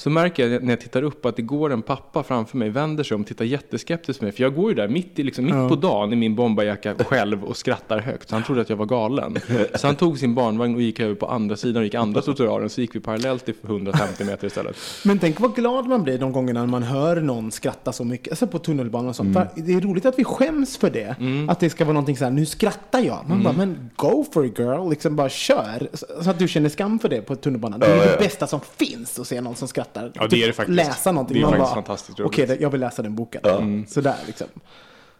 Så 0.00 0.10
märker 0.10 0.48
jag 0.48 0.62
när 0.62 0.70
jag 0.72 0.80
tittar 0.80 1.02
upp 1.02 1.26
att 1.26 1.36
det 1.36 1.42
går 1.42 1.72
en 1.72 1.82
pappa 1.82 2.22
framför 2.22 2.56
mig, 2.56 2.70
vänder 2.70 3.04
sig 3.04 3.14
om, 3.14 3.24
tittar 3.24 3.44
jätteskeptiskt 3.44 4.18
på 4.20 4.24
mig. 4.24 4.32
För 4.32 4.42
jag 4.42 4.54
går 4.54 4.68
ju 4.70 4.74
där 4.74 4.88
mitt, 4.88 5.18
i, 5.18 5.22
liksom, 5.22 5.44
mitt 5.44 5.54
på 5.54 5.76
dagen 5.76 6.12
i 6.12 6.16
min 6.16 6.34
bomberjacka 6.34 6.94
själv 7.04 7.44
och 7.44 7.56
skrattar 7.56 7.98
högt. 7.98 8.28
Så 8.28 8.34
han 8.34 8.44
trodde 8.44 8.60
att 8.60 8.70
jag 8.70 8.76
var 8.76 8.86
galen. 8.86 9.38
Så 9.74 9.86
han 9.86 9.96
tog 9.96 10.18
sin 10.18 10.34
barnvagn 10.34 10.74
och 10.74 10.82
gick 10.82 11.00
över 11.00 11.14
på 11.14 11.26
andra 11.26 11.56
sidan 11.56 11.76
och 11.76 11.84
gick 11.84 11.94
andra 11.94 12.20
trottoaren. 12.22 12.70
Så 12.70 12.80
gick 12.80 12.94
vi 12.94 13.00
parallellt 13.00 13.48
i 13.48 13.54
150 13.62 14.24
meter 14.24 14.46
istället. 14.46 14.76
Men 15.04 15.18
tänk 15.18 15.40
vad 15.40 15.54
glad 15.54 15.86
man 15.86 16.02
blir 16.02 16.18
de 16.18 16.32
gångerna 16.32 16.66
man 16.66 16.82
hör 16.82 17.20
någon 17.20 17.50
skratta 17.50 17.92
så 17.92 18.04
mycket. 18.04 18.32
Alltså 18.32 18.46
på 18.46 18.58
tunnelbanan 18.58 19.08
och 19.08 19.16
sånt. 19.16 19.36
Mm. 19.36 19.48
Det 19.56 19.72
är 19.74 19.80
roligt 19.80 20.06
att 20.06 20.18
vi 20.18 20.24
skäms 20.24 20.76
för 20.76 20.90
det. 20.90 21.14
Att 21.48 21.60
det 21.60 21.70
ska 21.70 21.84
vara 21.84 21.94
någonting 21.94 22.16
så 22.16 22.24
här, 22.24 22.30
nu 22.30 22.46
skrattar 22.46 23.00
jag. 23.00 23.18
Man 23.28 23.40
Mm. 23.40 23.44
bara, 23.44 23.54
men 23.66 23.90
go 23.96 24.24
for 24.32 24.46
it 24.46 24.58
girl. 24.58 24.90
Liksom 24.90 25.16
bara 25.16 25.28
kör. 25.28 25.88
Så 25.92 26.06
så 26.22 26.30
att 26.30 26.38
du 26.38 26.48
känner 26.48 26.68
skam 26.68 26.98
för 26.98 27.08
det 27.08 27.20
på 27.22 27.36
tunnelbanan. 27.36 27.80
Det 27.80 27.86
är 27.86 28.12
det 28.12 28.18
bästa 28.18 28.46
som 28.46 28.60
finns 28.76 29.18
att 29.18 29.26
se 29.26 29.40
någon 29.40 29.56
som 29.56 29.68
skrattar. 29.68 29.89
Ja, 29.94 30.26
det 30.30 30.42
är 30.42 30.46
det 30.46 30.52
faktiskt. 30.52 30.76
Läsa 30.76 31.12
någonting. 31.12 31.34
Det 31.34 31.40
är 31.40 31.42
man 31.42 31.50
faktiskt 31.50 31.68
bara, 31.70 31.74
fantastiskt 31.74 32.18
roligt. 32.20 32.26
Okej, 32.32 32.46
det- 32.46 32.60
jag 32.60 32.70
vill 32.70 32.80
läsa 32.80 33.02
den 33.02 33.14
boken. 33.14 33.40
Mm. 33.44 33.86
Sådär 33.86 34.16
liksom. 34.26 34.46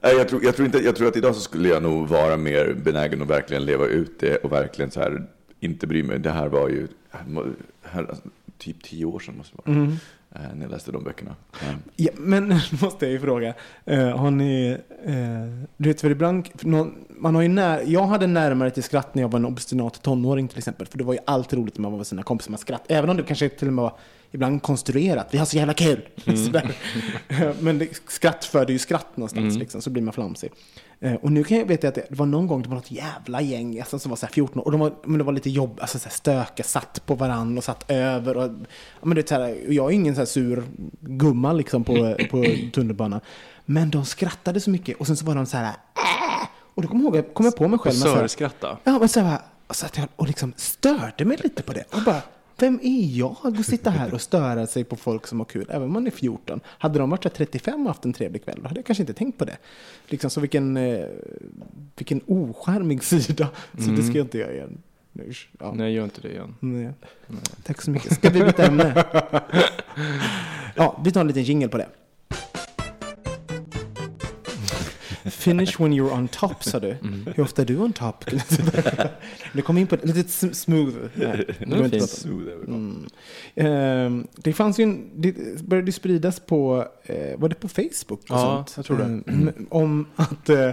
Jag, 0.01 0.29
tror, 0.29 0.45
jag, 0.45 0.57
tror 0.57 0.67
inte, 0.67 0.79
jag 0.79 0.97
tror 0.97 1.09
att 1.09 1.17
idag 1.17 1.35
så 1.35 1.41
skulle 1.41 1.69
jag 1.69 1.83
nog 1.83 2.09
vara 2.09 2.37
mer 2.37 2.75
benägen 2.85 3.23
att 3.23 3.29
verkligen 3.29 3.65
leva 3.65 3.87
ut 3.87 4.21
det 4.21 4.37
och 4.37 4.53
verkligen 4.53 4.91
så 4.91 5.01
här 5.01 5.27
inte 5.61 5.87
bry 5.87 6.03
mig. 6.03 6.19
Det 6.19 6.31
här 6.31 6.49
var 6.49 6.69
ju 6.69 6.89
här, 7.83 8.15
typ 8.59 8.83
tio 8.83 9.05
år 9.05 9.19
sedan 9.19 9.37
måste 9.37 9.57
det 9.65 9.71
vara. 9.73 9.83
eh, 9.83 9.89
När 10.33 10.63
jag 10.63 10.71
läste 10.71 10.93
de 10.93 11.05
böckerna. 11.05 11.37
Eh, 11.63 11.75
Ja, 11.97 12.11
men 12.17 12.49
nu 12.49 12.61
måste 12.83 13.05
jag 13.07 13.13
ju 13.13 13.21
fråga. 13.21 13.55
Eh, 13.85 14.17
har 14.17 14.31
ni, 14.31 14.77
eh, 15.05 15.67
du 15.77 15.89
vet 15.89 16.01
för 16.01 16.11
ibland, 16.11 16.49
man 17.09 17.35
har 17.35 17.43
ju 17.43 17.49
när, 17.49 17.83
jag 17.87 18.07
hade 18.07 18.27
närmare 18.27 18.71
till 18.71 18.83
skratt 18.83 19.15
när 19.15 19.23
jag 19.23 19.29
var 19.29 19.39
en 19.39 19.45
obstinat 19.47 20.03
tonåring 20.03 20.49
till 20.49 20.59
exempel. 20.59 20.87
För 20.87 20.99
det 20.99 21.05
var 21.05 21.13
ju 21.13 21.19
alltid 21.25 21.59
roligt 21.59 21.79
när 21.79 21.83
man 21.83 21.91
var 21.93 21.97
med 21.97 22.07
sina 22.07 22.23
kompisar 22.23 22.51
med 22.51 22.61
skratt. 22.61 22.83
Även 22.89 23.11
om 23.11 23.17
det 23.17 23.23
kanske 23.23 23.49
till 23.49 23.69
och 23.69 23.75
med 23.75 23.83
var 23.83 23.93
ibland 24.31 24.63
konstruerat. 24.63 25.29
Vi 25.31 25.39
har 25.39 25.47
så 25.47 25.57
jävla 25.57 25.75
kul! 25.75 26.09
Eh, 27.29 27.51
men 27.61 27.79
det, 27.79 27.89
skratt 28.09 28.45
föder 28.45 28.73
ju 28.73 28.79
skratt 28.79 29.17
någonstans 29.17 29.57
liksom, 29.57 29.83
så 29.83 29.91
blir 29.91 30.03
man 30.03 30.15
flamsig. 30.15 30.51
Eh, 31.03 31.15
och 31.15 31.33
nu 31.33 31.45
kan 31.45 31.59
jag 31.59 31.65
veta 31.65 31.89
att 31.89 31.95
det 31.95 32.07
var 32.11 32.27
någon 32.27 32.47
gång 32.47 32.63
det 32.63 32.69
var 32.69 32.77
något 32.77 32.91
jävla 32.91 33.41
gäng 33.41 33.81
alltså, 33.81 33.99
som 33.99 34.11
var 34.11 34.17
så 34.17 34.27
här 34.27 34.33
14 34.33 34.59
år. 34.59 34.65
Och 34.65 34.73
de 34.73 34.81
var, 34.81 34.93
men 35.05 35.19
det 35.19 35.25
var 35.25 35.33
lite 35.33 35.51
jobb, 35.51 35.79
alltså 35.81 35.99
så 35.99 36.05
här 36.05 36.15
stökiga, 36.15 36.65
satt 36.65 37.07
på 37.07 37.15
varann 37.15 37.59
och 37.59 37.65
satt 37.65 37.91
över. 37.91 38.37
Och, 38.37 38.51
men 39.03 39.15
det 39.15 39.21
är 39.21 39.27
så 39.27 39.43
här, 39.43 39.73
jag 39.73 39.91
är 39.91 39.95
ingen 39.95 40.17
så 40.17 40.27
sur 40.27 40.65
gumma 41.01 41.53
liksom 41.53 41.85
på, 41.85 42.17
på 42.31 42.45
tunnelbanan. 42.73 43.21
Men 43.65 43.91
de 43.91 44.05
skrattade 44.05 44.61
så 44.61 44.71
mycket 44.71 44.97
och 44.97 45.07
sen 45.07 45.17
så 45.17 45.27
var 45.27 45.35
de 45.35 45.47
så 45.47 45.57
här 45.57 45.65
äh! 45.67 46.49
Och 46.75 46.83
då 46.83 46.89
kom 46.89 47.03
jag, 47.03 47.17
ihåg, 47.17 47.35
kom 47.35 47.47
jag 47.47 47.57
på 47.57 47.69
mig 47.69 47.79
själv. 47.79 47.95
så 47.95 48.15
Sörskratta. 48.15 48.79
Ja, 48.85 48.99
men 48.99 49.09
så 49.09 49.21
här, 49.21 49.39
och 49.67 49.77
satt 49.77 49.97
jag 49.97 50.09
och 50.17 50.27
liksom 50.27 50.53
störde 50.57 51.25
mig 51.25 51.39
lite 51.43 51.63
på 51.63 51.73
det. 51.73 51.85
Och 51.93 52.03
bara, 52.03 52.23
vem 52.63 52.81
är 52.83 53.19
jag 53.19 53.37
att 53.43 53.67
sitta 53.67 53.91
här 53.91 54.15
och 54.15 54.21
störa 54.21 54.67
sig 54.67 54.85
på 54.85 54.97
folk 54.97 55.27
som 55.27 55.41
har 55.41 55.45
kul, 55.45 55.67
även 55.69 55.83
om 55.83 55.93
man 55.93 56.07
är 56.07 56.11
14? 56.11 56.61
Hade 56.67 56.99
de 56.99 57.11
varit 57.11 57.23
så 57.23 57.29
här 57.29 57.37
35 57.37 57.81
och 57.81 57.87
haft 57.89 58.05
en 58.05 58.13
trevlig 58.13 58.45
kväll, 58.45 58.59
då 58.63 58.69
hade 58.69 58.79
jag 58.79 58.87
kanske 58.87 59.03
inte 59.03 59.13
tänkt 59.15 59.39
på 59.39 59.45
det. 59.45 59.57
Liksom, 60.07 60.31
så 60.31 60.41
vilken, 60.41 60.77
eh, 60.77 61.05
vilken 61.97 62.21
ocharmig 62.27 63.05
sida. 63.05 63.49
Så 63.79 63.91
det 63.91 64.03
ska 64.03 64.17
jag 64.17 64.25
inte 64.25 64.39
göra 64.39 64.53
igen. 64.53 64.79
Ja. 65.59 65.73
Nej, 65.75 65.95
gör 65.95 66.05
inte 66.05 66.21
det 66.21 66.29
igen. 66.29 66.55
Nej. 66.61 66.91
Tack 67.63 67.83
så 67.83 67.91
mycket. 67.91 68.15
Ska 68.15 68.31
vi 68.31 68.41
byta 68.41 68.67
ämne? 68.67 69.05
Ja, 70.75 71.01
vi 71.05 71.13
tar 71.13 71.21
en 71.21 71.27
liten 71.27 71.43
jingle 71.43 71.69
på 71.69 71.79
det. 71.79 71.89
Finish 75.31 75.81
when 75.81 75.93
you're 75.93 76.13
on 76.13 76.29
top, 76.29 76.65
sa 76.65 76.79
du. 76.81 76.97
Hur 77.37 77.41
ofta 77.45 77.63
är 77.63 77.67
du 77.67 77.77
on 77.79 77.93
top? 77.93 78.25
Du 79.53 79.63
kom 79.63 79.79
in 79.79 79.87
på 79.87 79.97
det, 79.97 80.07
lite 80.15 80.55
smooth. 80.55 80.95
Nej, 81.15 81.45
det 81.47 81.55
fint. 81.55 81.71
prata. 81.91 82.27
Mm. 82.67 83.07
Ehm, 83.55 84.27
det 84.37 84.53
fanns 84.53 84.79
ju 84.81 84.83
en, 84.85 85.11
det 85.15 85.63
började 85.65 85.93
spridas 85.93 86.41
på, 86.41 86.85
eh, 87.05 87.39
var 87.39 87.49
det 87.49 87.55
på 87.55 87.69
Facebook? 87.69 88.21
Och 88.21 88.25
Ja, 88.29 88.65
sånt? 88.67 88.73
jag 88.77 88.85
tror 88.85 88.99
det. 88.99 89.05
Ehm, 89.33 89.67
om 89.71 90.07
att 90.17 90.49
eh, 90.49 90.71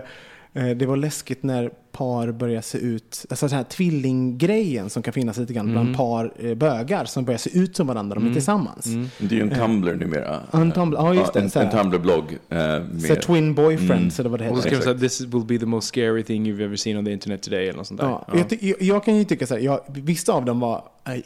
det 0.65 0.85
var 0.85 0.97
läskigt 0.97 1.43
när 1.43 1.71
par 1.91 2.31
börjar 2.31 2.61
se 2.61 2.77
ut, 2.77 3.25
alltså 3.29 3.47
den 3.47 3.55
här 3.57 3.63
tvillinggrejen 3.63 4.89
som 4.89 5.03
kan 5.03 5.13
finnas 5.13 5.37
lite 5.37 5.53
grann 5.53 5.71
bland 5.71 5.97
par 5.97 6.33
eh, 6.39 6.53
bögar 6.55 7.05
som 7.05 7.25
börjar 7.25 7.37
se 7.37 7.57
ut 7.59 7.75
som 7.75 7.87
varandra, 7.87 8.15
de 8.19 8.29
är 8.29 8.33
tillsammans. 8.33 8.85
Det 9.19 9.35
är 9.35 9.39
ju 9.39 9.41
en 9.41 9.49
Tumblr 9.55 9.95
numera. 9.95 10.39
En 10.51 10.73
Tumblr- 10.73 10.95
ja, 10.97 11.13
just 11.13 11.33
det, 11.33 11.39
En, 11.39 11.45
en 11.65 11.69
Tumblr-blogg. 11.71 12.37
Eh, 12.49 12.99
Så 13.07 13.15
twin 13.15 13.53
boyfriends 13.55 14.19
eller 14.19 14.29
vad 14.29 14.39
det 14.39 14.49
Och 14.49 14.57
så 14.57 14.63
heter. 14.63 14.69
skrev 14.69 14.79
de 14.79 14.83
så 14.83 14.91
här, 14.93 15.09
this 15.09 15.21
will 15.21 15.45
be 15.45 15.57
the 15.59 15.65
most 15.65 15.87
scary 15.87 16.23
thing 16.23 16.47
you've 16.47 16.63
ever 16.65 16.75
seen 16.75 16.97
on 16.97 17.05
the 17.05 17.11
internet 17.11 17.41
today, 17.41 17.63
eller 17.63 17.77
något 17.77 17.87
sånt 17.87 17.99
där. 17.99 18.07
Ja, 18.07 18.25
Jag, 18.33 18.49
ty- 18.49 18.57
jag, 18.61 18.81
jag 18.81 19.03
kan 19.03 19.15
ju 19.17 19.23
tycka 19.23 19.47
så 19.47 19.53
här, 19.53 19.61
jag, 19.61 19.79
vissa 19.87 20.33
av 20.33 20.45
dem 20.45 20.59
var, 20.59 20.83
äh, 21.07 21.13
äh, 21.13 21.19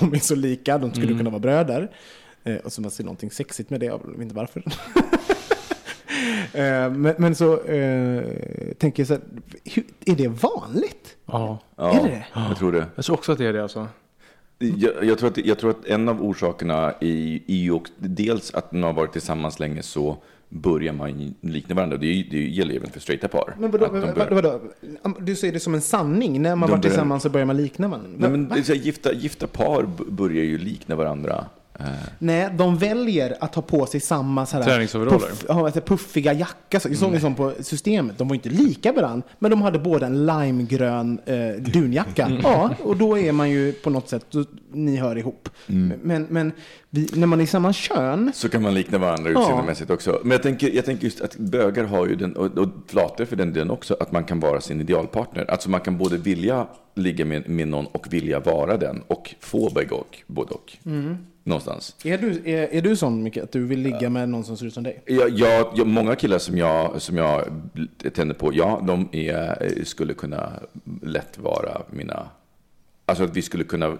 de 0.00 0.14
är 0.14 0.18
så 0.18 0.34
lika, 0.34 0.78
de 0.78 0.94
skulle 0.94 1.18
kunna 1.18 1.30
vara 1.30 1.40
bröder. 1.40 1.90
Eh, 2.44 2.56
och 2.56 2.72
så 2.72 2.82
man 2.82 2.90
ser 2.90 3.04
någonting 3.04 3.30
sexigt 3.30 3.70
med 3.70 3.80
det, 3.80 3.86
jag 3.86 4.00
vet 4.12 4.22
inte 4.22 4.34
varför. 4.34 4.62
eh, 6.52 6.90
men, 6.90 7.14
men 7.18 7.34
så 7.34 7.60
eh, 7.64 8.22
tänker 8.78 9.00
jag 9.02 9.06
så 9.08 9.14
här, 9.14 9.22
hur, 9.64 9.84
är 10.06 10.14
det 10.16 10.28
vanligt? 10.28 11.16
Ja. 11.26 11.58
ja, 11.76 12.00
är 12.00 12.08
det? 12.08 12.24
Jag 12.34 12.56
tror 12.58 12.72
det. 12.72 12.86
Jag 12.94 13.04
tror 13.04 13.16
också 13.16 13.32
att 13.32 13.38
det 13.38 13.46
är 13.46 13.52
det 13.52 13.62
alltså. 13.62 13.86
Jag, 14.58 15.04
jag, 15.04 15.18
tror 15.18 15.30
att, 15.30 15.38
jag 15.38 15.58
tror 15.58 15.70
att 15.70 15.86
en 15.86 16.08
av 16.08 16.22
orsakerna 16.22 16.92
är, 17.00 17.06
ju 17.46 17.78
dels 17.98 18.54
att 18.54 18.72
man 18.72 18.82
har 18.82 18.92
varit 18.92 19.12
tillsammans 19.12 19.58
länge 19.60 19.82
så 19.82 20.16
börjar 20.48 20.92
man 20.92 21.34
likna 21.40 21.74
varandra. 21.74 21.96
Det, 21.96 22.06
det 22.30 22.48
gäller 22.48 22.70
ju 22.72 22.76
även 22.78 22.90
för 22.90 23.00
straighta 23.00 23.28
par. 23.28 23.54
Men 23.58 23.70
vadå, 23.70 23.84
Att 23.84 23.92
de 23.92 24.00
vad, 24.00 24.14
börjar- 24.14 24.30
vadå, 24.30 24.60
vadå? 25.02 25.20
Du 25.20 25.34
säger 25.36 25.52
det 25.52 25.60
som 25.60 25.74
en 25.74 25.80
sanning, 25.80 26.42
när 26.42 26.56
man 26.56 26.68
De 26.68 26.70
varit 26.72 26.82
börjar- 26.82 26.90
tillsammans 26.92 27.22
så 27.22 27.28
börjar 27.30 27.46
man 27.46 27.56
likna 27.56 27.88
varandra? 27.88 28.10
Nej, 28.18 28.30
men 28.30 28.48
Va? 28.48 28.56
gifta, 28.56 29.12
gifta 29.12 29.46
par 29.46 29.86
börjar 30.10 30.44
ju 30.44 30.58
likna 30.58 30.96
varandra 30.96 31.44
Nej, 32.18 32.50
de 32.58 32.76
väljer 32.78 33.36
att 33.40 33.54
ha 33.54 33.62
på 33.62 33.86
sig 33.86 34.00
samma 34.00 34.46
så 34.46 34.56
här 34.56 34.64
Träningsoveraller. 34.64 35.18
puff, 35.18 35.44
ja, 35.48 35.64
alltså 35.66 35.80
puffiga 35.80 36.32
jacka. 36.32 36.80
Så, 36.80 36.88
jag 36.88 36.96
såg 36.96 37.14
en 37.14 37.20
sån 37.20 37.34
på 37.34 37.52
systemet. 37.60 38.18
De 38.18 38.28
var 38.28 38.34
inte 38.34 38.48
lika 38.48 38.92
varandra, 38.92 39.26
men 39.38 39.50
de 39.50 39.62
hade 39.62 39.78
båda 39.78 40.06
en 40.06 40.26
limegrön 40.26 41.20
eh, 41.26 41.62
dunjacka. 41.72 42.30
Ja, 42.42 42.70
och 42.82 42.96
då 42.96 43.18
är 43.18 43.32
man 43.32 43.50
ju 43.50 43.72
på 43.72 43.90
något 43.90 44.08
sätt, 44.08 44.26
då, 44.30 44.44
ni 44.72 44.96
hör 44.96 45.18
ihop. 45.18 45.48
Men, 46.02 46.26
men 46.30 46.52
vi, 46.90 47.08
när 47.14 47.26
man 47.26 47.40
är 47.40 47.44
i 47.44 47.46
samma 47.46 47.72
kön, 47.72 48.32
Så 48.34 48.48
kan 48.48 48.62
man 48.62 48.74
likna 48.74 48.98
varandra 48.98 49.30
Ja. 49.30 49.40
utseendemässigt 49.40 49.90
också. 49.90 50.20
Men 50.22 50.30
jag 50.30 50.42
tänker, 50.42 50.70
jag 50.70 50.84
tänker 50.84 51.04
just 51.04 51.20
att 51.20 51.36
bögar 51.36 51.84
har 51.84 52.06
ju 52.06 52.14
den, 52.16 52.36
och, 52.36 52.58
och 52.58 52.68
flator 52.86 53.24
för 53.24 53.36
den 53.36 53.52
delen 53.52 53.70
också, 53.70 53.96
att 54.00 54.12
man 54.12 54.24
kan 54.24 54.40
vara 54.40 54.60
sin 54.60 54.80
idealpartner. 54.80 55.50
Alltså 55.50 55.70
man 55.70 55.80
kan 55.80 55.98
både 55.98 56.16
vilja 56.16 56.66
ligga 56.94 57.24
med, 57.24 57.48
med 57.48 57.68
någon 57.68 57.86
och 57.86 58.12
vilja 58.12 58.40
vara 58.40 58.76
den 58.76 59.02
och 59.06 59.34
få 59.40 59.70
bägge 59.74 59.94
och, 59.94 60.18
både 60.26 60.54
och. 60.54 60.72
Någonstans. 61.46 61.96
är 62.04 62.18
du, 62.18 62.42
är, 62.44 62.74
är 62.74 62.82
du 62.82 62.96
sån 62.96 63.22
mycket 63.22 63.44
att 63.44 63.52
du 63.52 63.66
vill 63.66 63.80
ligga 63.80 64.10
med 64.10 64.28
någon 64.28 64.44
som 64.44 64.56
ser 64.56 64.66
ut 64.66 64.74
som 64.74 64.82
dig? 64.82 65.02
Jag, 65.06 65.30
jag, 65.30 65.72
jag, 65.74 65.86
många 65.86 66.16
killar 66.16 66.38
som 66.38 66.58
jag, 66.58 67.02
som 67.02 67.16
jag 67.16 67.44
tänder 68.14 68.34
på, 68.34 68.54
ja, 68.54 68.82
de 68.86 69.08
är, 69.12 69.84
skulle 69.84 70.14
kunna 70.14 70.52
lätt 71.02 71.38
vara 71.38 71.82
mina... 71.90 72.28
Alltså 73.06 73.24
att 73.24 73.36
vi 73.36 73.42
skulle 73.42 73.64
kunna... 73.64 73.96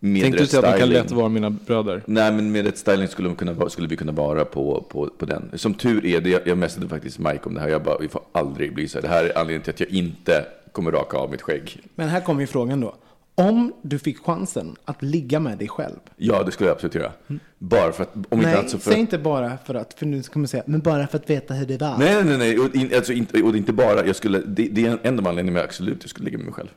Med 0.00 0.22
Tänkte 0.22 0.42
du 0.42 0.46
säga 0.46 0.68
att 0.68 0.74
de 0.74 0.80
kan 0.80 0.88
lätt 0.88 1.10
vara 1.10 1.28
mina 1.28 1.50
bröder? 1.50 2.02
Nej, 2.06 2.32
men 2.32 2.52
med 2.52 2.64
rätt 2.64 2.78
styling 2.78 3.08
skulle, 3.08 3.28
de 3.28 3.36
kunna, 3.36 3.68
skulle 3.68 3.88
vi 3.88 3.96
kunna 3.96 4.12
vara 4.12 4.44
på, 4.44 4.86
på, 4.88 5.10
på 5.18 5.26
den. 5.26 5.50
Som 5.54 5.74
tur 5.74 6.06
är, 6.06 6.20
det, 6.20 6.30
jag, 6.30 6.46
jag 6.46 6.58
messade 6.58 6.88
faktiskt 6.88 7.18
Mike 7.18 7.40
om 7.42 7.54
det 7.54 7.60
här. 7.60 7.68
Jag 7.68 7.82
bara, 7.82 7.98
vi 7.98 8.08
får 8.08 8.22
aldrig 8.32 8.74
bli 8.74 8.88
så 8.88 8.98
här. 8.98 9.02
Det 9.02 9.08
här 9.08 9.24
är 9.24 9.38
anledningen 9.38 9.62
till 9.62 9.72
att 9.72 9.80
jag 9.80 9.88
inte 9.88 10.44
kommer 10.72 10.90
raka 10.90 11.16
av 11.16 11.30
mitt 11.30 11.42
skägg. 11.42 11.80
Men 11.94 12.08
här 12.08 12.20
kommer 12.20 12.40
ju 12.40 12.46
frågan 12.46 12.80
då. 12.80 12.94
Om 13.38 13.72
du 13.82 13.98
fick 13.98 14.18
chansen 14.18 14.76
att 14.84 15.02
ligga 15.02 15.40
med 15.40 15.58
dig 15.58 15.68
själv. 15.68 15.96
Ja, 16.16 16.42
det 16.42 16.50
skulle 16.52 16.68
jag 16.68 16.74
absolut 16.74 16.94
göra. 16.94 17.12
Bara 17.58 17.92
för 17.92 18.02
att, 18.02 18.14
om 18.14 18.22
inte 18.30 18.36
Nej, 18.36 18.54
annat 18.54 18.70
så 18.70 18.78
för 18.78 18.90
säg 18.90 19.00
inte 19.00 19.18
bara 19.18 19.58
för 19.64 19.74
att, 19.74 19.94
för 19.94 20.06
nu 20.06 20.22
kommer 20.22 20.44
jag 20.44 20.50
säga, 20.50 20.62
men 20.66 20.80
bara 20.80 21.06
för 21.06 21.18
att 21.18 21.30
veta 21.30 21.54
hur 21.54 21.66
det 21.66 21.80
var. 21.80 21.98
Nej, 21.98 22.24
nej, 22.24 22.38
nej. 22.38 22.58
Och, 22.58 22.74
in, 22.74 22.94
alltså, 22.94 23.12
inte, 23.12 23.42
och 23.42 23.56
inte 23.56 23.72
bara, 23.72 24.06
jag 24.06 24.16
skulle, 24.16 24.38
det, 24.38 24.68
det 24.68 24.86
är 24.86 24.90
en 24.90 24.98
enda 25.02 25.28
anledning 25.28 25.54
med 25.54 25.62
absolut 25.62 25.98
jag 26.00 26.10
skulle 26.10 26.24
ligga 26.24 26.38
med 26.38 26.44
mig 26.44 26.54
själv. 26.54 26.68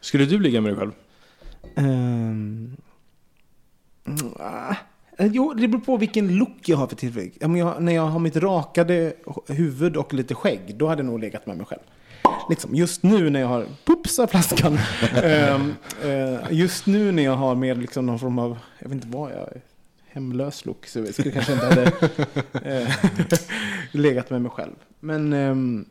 Skulle 0.00 0.24
du 0.24 0.38
ligga 0.38 0.60
med 0.60 0.70
dig 0.72 0.78
själv? 0.78 0.92
Ah, 4.38 4.74
jo, 5.18 5.54
det 5.54 5.68
beror 5.68 5.80
på 5.80 5.96
vilken 5.96 6.36
look 6.36 6.58
jag 6.64 6.76
har 6.76 6.86
för 6.86 6.96
tillfället. 6.96 7.32
Jag, 7.40 7.82
när 7.82 7.92
jag 7.92 8.06
har 8.06 8.18
mitt 8.18 8.36
rakade 8.36 9.12
huvud 9.46 9.96
och 9.96 10.14
lite 10.14 10.34
skägg, 10.34 10.74
då 10.76 10.86
hade 10.86 11.02
jag 11.02 11.06
nog 11.06 11.20
legat 11.20 11.46
med 11.46 11.56
mig 11.56 11.66
själv. 11.66 11.82
Liksom, 12.48 12.74
just 12.74 13.02
nu 13.02 13.30
när 13.30 13.40
jag 13.40 13.48
har, 13.48 13.66
pupsa 13.84 14.26
flaskan. 14.26 14.78
Ehm, 15.22 15.74
eh, 16.04 16.38
just 16.50 16.86
nu 16.86 17.12
när 17.12 17.22
jag 17.22 17.36
har 17.36 17.54
med 17.54 17.78
liksom 17.78 18.06
någon 18.06 18.18
form 18.18 18.38
av, 18.38 18.58
jag 18.78 18.88
vet 18.88 18.94
inte 18.94 19.08
vad 19.08 19.30
jag 19.30 19.38
är, 19.38 19.60
hemlös 20.08 20.64
look, 20.64 20.86
så 20.86 20.98
jag 20.98 21.14
skulle 21.14 21.30
kanske 21.30 21.52
inte 21.52 21.66
hade 21.66 21.92
eh, 22.62 22.88
legat 23.92 24.30
med 24.30 24.42
mig 24.42 24.50
själv. 24.50 24.74
Men 25.00 25.32
ehm, 25.32 25.84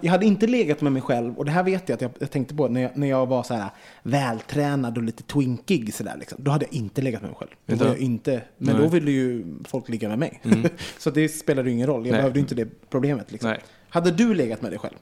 jag 0.00 0.10
hade 0.10 0.26
inte 0.26 0.46
legat 0.46 0.80
med 0.80 0.92
mig 0.92 1.02
själv, 1.02 1.38
och 1.38 1.44
det 1.44 1.50
här 1.50 1.62
vet 1.62 1.88
jag 1.88 1.96
att 1.96 2.02
jag, 2.02 2.10
jag 2.18 2.30
tänkte 2.30 2.54
på 2.54 2.68
när 2.68 2.80
jag, 2.80 2.96
när 2.96 3.06
jag 3.06 3.26
var 3.26 3.42
så 3.42 3.54
här 3.54 3.70
vältränad 4.02 4.98
och 4.98 5.02
lite 5.02 5.22
twinkig 5.22 5.94
sådär 5.94 6.16
liksom. 6.18 6.38
Då 6.42 6.50
hade 6.50 6.64
jag 6.64 6.74
inte 6.74 7.02
legat 7.02 7.22
med 7.22 7.30
mig 7.30 7.38
själv. 7.38 7.50
Då 7.66 7.76
var 7.76 7.86
jag 7.86 7.98
inte, 7.98 8.30
men 8.30 8.42
Nej. 8.58 8.74
Mm. 8.74 8.82
då 8.82 8.88
ville 8.88 9.10
ju 9.10 9.44
folk 9.64 9.88
ligga 9.88 10.08
med 10.08 10.18
mig. 10.18 10.40
så 10.98 11.10
det 11.10 11.28
spelade 11.28 11.68
ju 11.68 11.74
ingen 11.74 11.86
roll, 11.86 12.06
jag 12.06 12.12
Nej. 12.12 12.20
behövde 12.20 12.40
inte 12.40 12.54
det 12.54 12.68
problemet 12.90 13.32
liksom. 13.32 13.54
Hade 13.88 14.10
du 14.10 14.34
legat 14.34 14.62
med 14.62 14.72
dig 14.72 14.78
själv? 14.78 14.96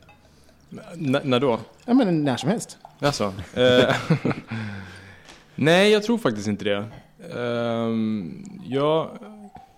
N- 0.94 1.20
när 1.24 1.40
då? 1.40 1.58
Ja 1.84 1.94
men 1.94 2.24
när 2.24 2.36
som 2.36 2.48
helst. 2.50 2.78
Alltså, 3.00 3.32
eh, 3.54 3.94
nej, 5.54 5.92
jag 5.92 6.02
tror 6.02 6.18
faktiskt 6.18 6.48
inte 6.48 6.64
det. 6.64 6.84
Um, 7.38 8.44
jag, 8.64 9.08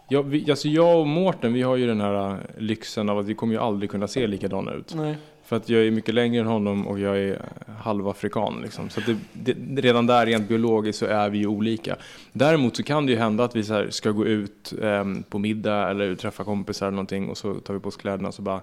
jag, 0.09 0.23
vi, 0.23 0.51
alltså 0.51 0.69
jag 0.69 1.01
och 1.01 1.07
Mårten, 1.07 1.53
vi 1.53 1.63
har 1.63 1.77
ju 1.77 1.87
den 1.87 2.01
här 2.01 2.31
eh, 2.31 2.37
lyxen 2.59 3.09
av 3.09 3.19
att 3.19 3.27
vi 3.27 3.35
kommer 3.35 3.55
ju 3.55 3.61
aldrig 3.61 3.91
kunna 3.91 4.09
se 4.09 4.27
likadana 4.27 4.73
ut. 4.73 4.95
Nej. 4.95 5.17
För 5.45 5.57
att 5.57 5.69
jag 5.69 5.87
är 5.87 5.91
mycket 5.91 6.15
längre 6.15 6.41
än 6.41 6.47
honom 6.47 6.87
och 6.87 6.99
jag 6.99 7.19
är 7.19 7.43
halvafrikan. 7.79 8.61
Liksom. 8.63 8.91
Så 8.91 9.01
det, 9.01 9.17
det, 9.33 9.81
redan 9.81 10.07
där 10.07 10.27
rent 10.27 10.49
biologiskt 10.49 10.99
så 10.99 11.07
är 11.07 11.31
vi 11.31 11.39
ju 11.39 11.47
olika. 11.47 11.97
Däremot 12.33 12.77
så 12.77 12.83
kan 12.83 13.07
det 13.07 13.13
ju 13.13 13.19
hända 13.19 13.45
att 13.45 13.57
vi 13.57 13.65
så 13.65 13.87
ska 13.91 14.11
gå 14.11 14.27
ut 14.27 14.73
ehm, 14.83 15.23
på 15.23 15.39
middag 15.39 15.91
eller 15.91 16.15
träffa 16.15 16.45
kompisar 16.45 16.87
eller 16.87 16.97
någonting 16.97 17.29
och 17.29 17.39
så 17.39 17.55
tar 17.55 17.75
vi 17.75 17.81
på 17.81 17.89
oss 17.89 17.97
kläderna 17.97 18.29
och 18.29 18.35
så 18.35 18.43
bara 18.43 18.61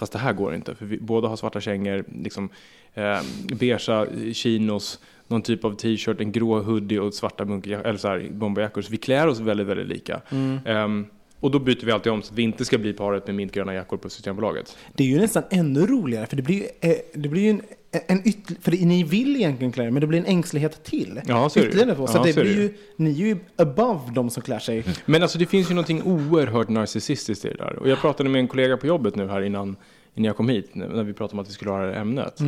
Fast 0.00 0.12
det 0.12 0.18
här 0.18 0.32
går 0.32 0.54
inte, 0.54 0.74
för 0.74 0.86
vi 0.86 0.98
båda 0.98 1.28
har 1.28 1.36
svarta 1.36 1.60
kängor, 1.60 2.04
liksom, 2.22 2.48
eh, 2.94 3.20
beigea 3.58 4.06
chinos, 4.32 5.00
någon 5.26 5.42
typ 5.42 5.64
av 5.64 5.74
t-shirt, 5.74 6.20
en 6.20 6.32
grå 6.32 6.62
hoodie 6.62 6.98
och 6.98 7.14
svarta 7.14 7.44
munkjackor, 7.44 7.86
eller 7.86 7.98
så 7.98 8.08
här, 8.08 8.28
bomberjackor. 8.30 8.82
Så 8.82 8.90
vi 8.90 8.96
klär 8.96 9.26
oss 9.26 9.40
väldigt, 9.40 9.66
väldigt 9.66 9.86
lika. 9.86 10.20
Ehm, 10.64 11.06
och 11.40 11.50
då 11.50 11.58
byter 11.58 11.86
vi 11.86 11.92
alltid 11.92 12.12
om 12.12 12.22
så 12.22 12.32
att 12.32 12.38
vi 12.38 12.42
inte 12.42 12.64
ska 12.64 12.78
bli 12.78 12.92
paret 12.92 13.26
med 13.26 13.36
mintgröna 13.36 13.74
jackor 13.74 13.96
på 13.96 14.10
Systembolaget. 14.10 14.76
Det 14.94 15.04
är 15.04 15.08
ju 15.08 15.18
nästan 15.18 15.42
ännu 15.50 15.86
roligare, 15.86 16.26
för 16.26 16.36
det 16.36 16.42
blir 16.42 16.56
ju, 16.56 16.90
eh, 16.90 16.96
det 17.14 17.28
blir 17.28 17.42
ju 17.42 17.50
en, 17.50 17.62
en 18.06 18.18
ytterligare, 18.28 18.60
för 18.62 18.70
ni 18.86 19.02
vill 19.04 19.36
egentligen 19.36 19.72
klä 19.72 19.84
er, 19.86 19.90
men 19.90 20.00
det 20.00 20.06
blir 20.06 20.18
en 20.18 20.24
ängslighet 20.26 20.84
till. 20.84 21.20
Ja, 21.26 21.48
så 21.48 21.58
är 21.58 21.62
det 21.62 21.66
ju. 21.66 21.68
Ytterligare 21.74 21.94
på. 21.98 22.06
Så 22.06 22.18
Ja, 22.18 22.22
det 22.22 22.32
så 22.32 22.40
blir 22.40 22.56
ju. 22.56 22.74
ni 22.96 23.10
är 23.10 23.26
ju 23.26 23.36
above 23.56 24.00
de 24.14 24.30
som 24.30 24.42
klär 24.42 24.58
sig. 24.58 24.84
Men 25.06 25.22
alltså 25.22 25.38
det 25.38 25.46
finns 25.46 25.70
ju 25.70 25.74
någonting 25.74 26.02
oerhört 26.02 26.68
narcissistiskt 26.68 27.44
i 27.44 27.48
det 27.48 27.54
där. 27.54 27.76
Och 27.78 27.88
jag 27.88 27.98
pratade 28.00 28.28
med 28.28 28.38
en 28.38 28.48
kollega 28.48 28.76
på 28.76 28.86
jobbet 28.86 29.16
nu 29.16 29.28
här 29.28 29.40
innan, 29.42 29.76
innan 30.14 30.26
jag 30.26 30.36
kom 30.36 30.48
hit, 30.48 30.74
när 30.74 31.02
vi 31.02 31.12
pratade 31.12 31.32
om 31.36 31.42
att 31.42 31.48
vi 31.48 31.52
skulle 31.52 31.70
ha 31.70 31.78
det 31.86 31.92
här 31.92 32.00
ämnet. 32.00 32.38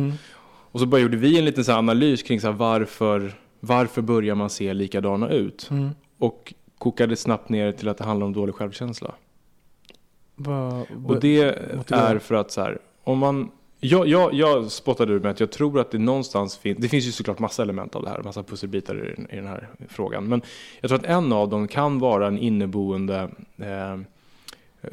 Och 0.71 0.79
så 0.79 0.85
bara 0.85 1.01
gjorde 1.01 1.17
vi 1.17 1.37
en 1.39 1.45
liten 1.45 1.63
så 1.65 1.71
analys 1.73 2.23
kring 2.23 2.41
så 2.41 2.51
varför, 2.51 3.33
varför 3.59 4.01
börjar 4.01 4.35
man 4.35 4.49
se 4.49 4.73
likadana 4.73 5.29
ut? 5.29 5.69
Och 6.17 6.53
kokade 6.77 7.15
snabbt 7.15 7.49
ner 7.49 7.71
till 7.71 7.89
att 7.89 7.97
det 7.97 8.03
handlar 8.03 8.25
om 8.27 8.33
dålig 8.33 8.55
självkänsla. 8.55 9.13
Vad- 10.35 10.85
Och 11.05 11.19
det 11.19 11.41
är 11.91 12.19
för 12.19 12.35
att 12.35 12.51
så 12.51 12.61
här, 12.61 12.77
om 13.03 13.17
man... 13.19 13.51
Jag, 13.83 14.07
jag, 14.07 14.33
jag 14.33 14.71
spottade 14.71 15.13
ur 15.13 15.19
med 15.19 15.31
att 15.31 15.39
jag 15.39 15.51
tror 15.51 15.79
att 15.79 15.91
det 15.91 15.97
någonstans 15.97 16.57
finns, 16.57 16.77
det 16.77 16.89
finns 16.89 17.05
ju 17.07 17.11
såklart 17.11 17.39
massa 17.39 17.61
element 17.63 17.95
av 17.95 18.03
det 18.03 18.09
här, 18.09 18.23
massa 18.23 18.43
pusselbitar 18.43 18.95
i, 19.07 19.13
den- 19.15 19.27
i 19.31 19.35
den 19.35 19.47
här 19.47 19.67
frågan. 19.89 20.27
Men 20.27 20.41
jag 20.81 20.89
tror 20.89 20.99
att 20.99 21.05
en 21.05 21.33
av 21.33 21.49
dem 21.49 21.67
kan 21.67 21.99
vara 21.99 22.27
en 22.27 22.37
inneboende 22.37 23.29
eh, 23.57 23.99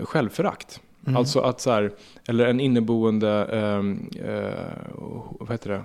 självförakt. 0.05 0.81
Alltså 1.17 1.41
att 1.41 1.61
så 1.61 1.71
här, 1.71 1.93
eller 2.29 2.47
en 2.47 2.61
inneboende, 2.61 3.47
eh, 3.53 4.29
eh, 4.35 4.55
vad 5.41 5.51
heter 5.51 5.71
det? 5.71 5.83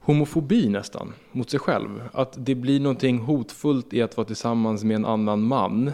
homofobi 0.00 0.68
nästan 0.68 1.12
mot 1.32 1.50
sig 1.50 1.60
själv. 1.60 2.02
Att 2.12 2.34
det 2.36 2.54
blir 2.54 2.80
någonting 2.80 3.18
hotfullt 3.18 3.92
i 3.94 4.02
att 4.02 4.16
vara 4.16 4.26
tillsammans 4.26 4.84
med 4.84 4.94
en 4.94 5.04
annan 5.04 5.42
man. 5.42 5.92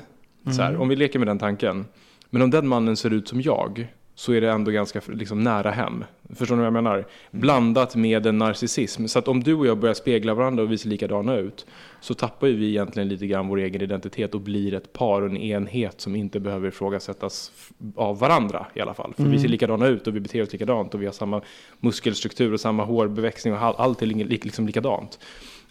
Så 0.57 0.63
här, 0.63 0.77
om 0.77 0.89
vi 0.89 0.97
leker 0.97 1.19
med 1.19 1.29
den 1.29 1.39
tanken. 1.39 1.85
Men 2.31 2.43
om 2.43 2.51
den 2.51 2.69
mannen 2.69 2.97
ser 2.97 3.13
ut 3.13 3.29
som 3.29 3.41
jag 3.41 3.89
så 4.15 4.33
är 4.33 4.41
det 4.41 4.51
ändå 4.51 4.71
ganska 4.71 5.01
liksom, 5.09 5.43
nära 5.43 5.71
hem. 5.71 6.05
Förstår 6.35 6.55
ni 6.57 6.61
vad 6.61 6.67
jag 6.67 6.73
menar? 6.73 7.07
Blandat 7.31 7.97
med 7.97 8.27
en 8.27 8.39
narcissism. 8.39 9.07
Så 9.07 9.19
att 9.19 9.29
om 9.29 9.43
du 9.43 9.55
och 9.55 9.67
jag 9.67 9.79
börjar 9.79 9.95
spegla 9.95 10.35
varandra 10.35 10.63
och 10.63 10.73
vi 10.73 10.79
ser 10.79 10.89
likadana 10.89 11.37
ut 11.37 11.67
så 12.01 12.15
tappar 12.15 12.47
ju 12.47 12.57
vi 12.57 12.69
egentligen 12.69 13.09
lite 13.09 13.27
grann 13.27 13.49
vår 13.49 13.59
egen 13.59 13.83
identitet 13.83 14.35
och 14.35 14.41
blir 14.41 14.75
ett 14.75 14.93
par 14.93 15.23
och 15.23 15.29
en 15.29 15.37
enhet 15.37 16.01
som 16.01 16.17
inte 16.17 16.41
behöver 16.41 16.69
ifrågasättas 16.69 17.53
av 17.97 18.19
varandra 18.19 18.67
i 18.75 18.81
alla 18.81 18.95
fall. 18.95 19.15
För 19.17 19.23
vi 19.25 19.39
ser 19.39 19.49
likadana 19.49 19.87
ut 19.87 20.07
och 20.07 20.17
vi 20.17 20.21
beter 20.21 20.43
oss 20.43 20.53
likadant 20.53 20.95
och 20.95 21.03
vi 21.03 21.07
har 21.07 21.13
samma 21.13 21.43
muskelstruktur 21.81 22.53
och 22.53 22.61
samma 22.61 22.85
hårbeväxning 22.85 23.55
och 23.55 23.63
all, 23.63 23.75
allt 23.79 24.03
är 24.03 24.07
li- 24.07 24.25
liksom 24.25 24.67
likadant. 24.67 25.19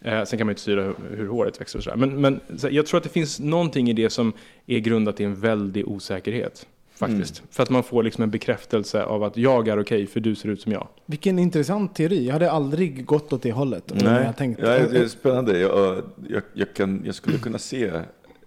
Eh, 0.02 0.24
sen 0.24 0.38
kan 0.40 0.48
man 0.48 0.50
ju 0.50 0.52
inte 0.52 0.62
styra 0.62 0.84
hur, 0.84 0.96
hur 1.18 1.28
håret 1.28 1.62
växer 1.62 1.80
och 1.80 1.84
sådär. 1.84 1.98
Men, 1.98 2.22
men 2.22 2.40
så 2.58 2.68
jag 2.72 2.86
tror 2.86 2.98
att 2.98 3.04
det 3.04 3.10
finns 3.10 3.40
någonting 3.40 3.90
i 3.90 3.94
det 3.94 4.10
som 4.10 4.34
är 4.66 4.80
grundat 4.80 5.20
i 5.20 5.24
en 5.24 5.36
väldig 5.36 5.88
osäkerhet. 5.88 6.68
Faktiskt. 6.94 7.44
För 7.52 7.64
att 7.64 7.70
man 7.70 7.84
får 7.84 8.04
liksom 8.04 8.24
en 8.24 8.32
bekräftelse 8.32 9.04
av 9.04 9.24
att 9.24 9.38
jag 9.38 9.68
är 9.68 9.82
okej 9.82 10.08
för 10.08 10.20
du 10.20 10.36
ser 10.36 10.50
ut 10.50 10.62
som 10.62 10.72
jag. 10.72 10.88
Vilken 11.06 11.40
intressant 11.40 11.96
teori. 11.96 12.26
Jag 12.26 12.34
hade 12.34 12.52
aldrig 12.52 13.06
gått 13.06 13.34
åt 13.34 13.42
det 13.42 13.52
hållet. 13.52 13.92
om 13.92 13.98
Jag 14.00 14.38
tänkte, 14.38 14.66
Ja, 14.66 14.88
det 14.88 15.00
är 15.00 15.08
spännande. 15.08 15.60
Jag, 15.60 16.02
jag, 16.30 16.44
jag, 16.54 16.74
kan, 16.74 17.02
jag 17.06 17.16
skulle 17.16 17.38
kunna 17.38 17.58
se 17.58 17.92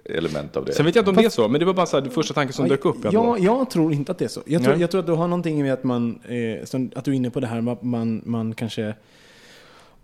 element 0.05 0.57
av 0.57 0.65
det. 0.65 0.73
Sen 0.73 0.87
vet 0.87 0.95
jag 0.95 1.03
inte 1.03 1.11
om 1.11 1.17
det 1.17 1.25
är 1.25 1.29
så, 1.29 1.49
men 1.49 1.59
det 1.59 1.65
var 1.67 1.75
bara 1.75 1.87
så 1.87 1.97
här, 1.97 2.05
det 2.05 2.11
första 2.11 2.35
tanken 2.35 2.53
som 2.53 2.69
dök 2.69 2.85
upp. 2.85 2.97
Ja, 3.13 3.39
jag 3.39 3.71
tror 3.71 3.93
inte 3.93 4.13
att 4.13 4.19
det 4.19 4.25
är 4.25 4.29
så. 4.29 4.41
Jag 4.47 4.63
tror, 4.63 4.73
Nej. 4.73 4.81
jag 4.81 4.91
tror 4.91 5.01
att 5.01 5.07
du 5.07 5.13
har 5.13 5.29
någonting 5.29 5.63
med 5.63 5.73
att 5.73 5.85
man, 5.85 6.19
eh, 6.25 6.65
som, 6.65 6.91
att 6.95 7.05
du 7.05 7.11
är 7.11 7.15
inne 7.15 7.31
på 7.31 7.41
det 7.41 7.47
här 7.47 7.61
man, 7.85 8.23
man 8.25 8.55
kanske, 8.55 8.95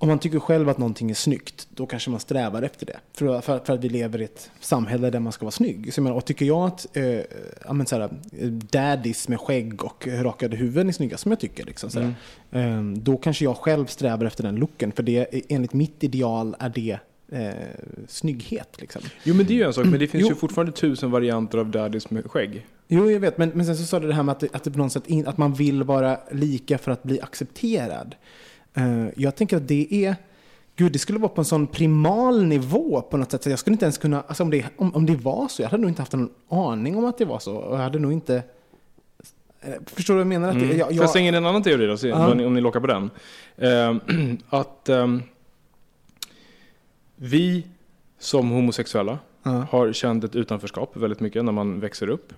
om 0.01 0.09
man 0.09 0.19
tycker 0.19 0.39
själv 0.39 0.69
att 0.69 0.79
någonting 0.79 1.11
är 1.11 1.15
snyggt, 1.15 1.69
då 1.71 1.87
kanske 1.87 2.11
man 2.11 2.21
strävar 2.21 2.63
efter 2.63 2.87
det. 2.87 2.97
För, 3.13 3.41
för, 3.41 3.59
för 3.59 3.73
att 3.73 3.85
vi 3.85 3.89
lever 3.89 4.21
i 4.21 4.25
ett 4.25 4.51
samhälle 4.61 5.11
där 5.11 5.21
man 5.21 5.33
ska 5.33 5.45
vara 5.45 5.51
snygg. 5.51 5.95
Så 5.95 5.99
jag 5.99 6.03
menar, 6.03 6.17
och 6.17 6.25
tycker 6.25 6.47
jag 6.47 6.67
att 6.67 6.97
eh, 6.97 7.05
ja, 7.65 7.73
men 7.73 7.87
så 7.87 7.97
här, 7.97 8.11
eh, 8.39 8.49
daddies 8.49 9.29
med 9.29 9.41
skägg 9.41 9.85
och 9.85 10.09
rakade 10.09 10.57
huvuden 10.57 10.89
är 10.89 10.93
snygga, 10.93 11.17
som 11.17 11.33
jag 11.33 11.41
tycker, 11.41 11.65
liksom, 11.65 11.91
så 11.91 12.01
här, 12.01 12.15
eh, 12.51 12.83
då 12.83 13.17
kanske 13.17 13.45
jag 13.45 13.57
själv 13.57 13.87
strävar 13.87 14.27
efter 14.27 14.43
den 14.43 14.57
looken. 14.57 14.93
För 14.93 15.03
det, 15.03 15.43
enligt 15.49 15.73
mitt 15.73 16.05
ideal 16.05 16.57
är 16.59 16.69
det 16.69 16.99
eh, 17.33 17.51
snygghet. 18.09 18.81
Liksom. 18.81 19.03
Jo 19.25 19.35
men 19.35 19.47
det 19.47 19.53
är 19.53 19.57
ju 19.57 19.63
en 19.63 19.73
sak, 19.73 19.87
men 19.87 20.01
det 20.01 20.09
finns 20.09 20.23
Jo. 20.23 20.29
ju 20.29 20.35
fortfarande 20.35 20.73
tusen 20.73 21.11
varianter 21.11 21.59
av 21.59 21.71
daddies 21.71 22.11
med 22.11 22.31
skägg. 22.31 22.67
Jo, 22.89 23.11
jag 23.11 23.21
vet. 23.21 23.39
Men, 23.39 23.49
men 23.55 23.67
sen 23.67 23.77
så 23.77 23.85
sa 23.85 24.01
du 24.01 24.09
det 24.09 24.15
här 24.15 24.23
med 24.23 24.33
att, 24.33 24.55
att, 24.55 24.65
det 24.65 24.71
på 24.71 24.79
något 24.79 24.93
sätt 24.93 25.07
in, 25.07 25.27
att 25.27 25.39
man 25.39 25.55
vill 25.55 25.83
vara 25.83 26.19
lika 26.33 26.79
för 26.79 26.93
att 26.93 27.03
bli 27.03 27.21
accepterad. 27.21 28.15
Eh, 28.75 29.07
jag 29.17 29.37
tänker 29.37 29.57
att 29.57 29.69
det 29.69 30.05
är 30.05 30.17
Gud, 30.77 30.93
det 30.93 30.99
skulle 30.99 31.19
vara 31.19 31.29
på 31.29 31.41
en 31.41 31.45
sån 31.45 31.67
primal 31.67 32.45
nivå 32.45 33.03
på 33.03 33.17
något 33.17 33.31
sätt. 33.31 33.43
Så 33.43 33.51
jag 33.51 33.59
skulle 33.59 33.75
inte 33.75 33.85
ens 33.85 33.99
kunna, 33.99 34.21
alltså 34.27 34.43
om 34.43 34.51
det, 34.51 34.65
om, 34.77 34.95
om 34.95 35.07
det 35.07 35.17
var 35.17 35.49
så, 35.49 35.63
jag 35.63 35.69
hade 35.69 35.81
nog 35.81 35.91
inte 35.91 36.03
haft 36.03 36.13
någon 36.13 36.31
aning 36.49 36.97
om 36.97 37.05
att 37.05 37.19
det 37.19 37.25
var 37.25 37.39
så. 37.39 37.57
Och 37.57 37.75
jag 37.77 37.83
hade 37.83 37.99
nog 37.99 38.13
inte... 38.13 38.43
eh, 39.61 39.73
Förstår 39.87 40.15
du 40.15 40.19
vad 40.19 40.21
jag 40.21 40.41
menar? 40.41 40.49
Att 40.49 40.55
Mm. 40.55 40.69
jag, 40.79 40.87
Får 40.87 40.95
jag 40.97 41.03
jag, 41.05 41.11
slänga 41.11 41.29
in 41.29 41.35
en 41.35 41.47
annan 41.47 41.63
teori 41.63 41.87
då, 41.87 41.97
se 41.97 42.09
Ja. 42.09 42.19
vad 42.19 42.37
ni- 42.37 42.45
om 42.47 42.55
ni 42.55 42.61
lockar 42.61 42.81
på 42.81 42.87
den. 42.87 43.11
Ehm, 43.57 44.01
att 44.49 44.89
ehm, 44.89 45.23
vi 47.17 47.67
som 48.19 48.51
homosexuella 48.51 49.19
Ja. 49.43 49.67
har 49.71 49.93
känt 49.93 50.25
ett 50.25 50.37
utanförskap 50.37 50.97
väldigt 50.97 51.21
mycket 51.21 51.45
när 51.45 51.53
man 51.53 51.81
växer 51.81 52.09
upp. 52.09 52.33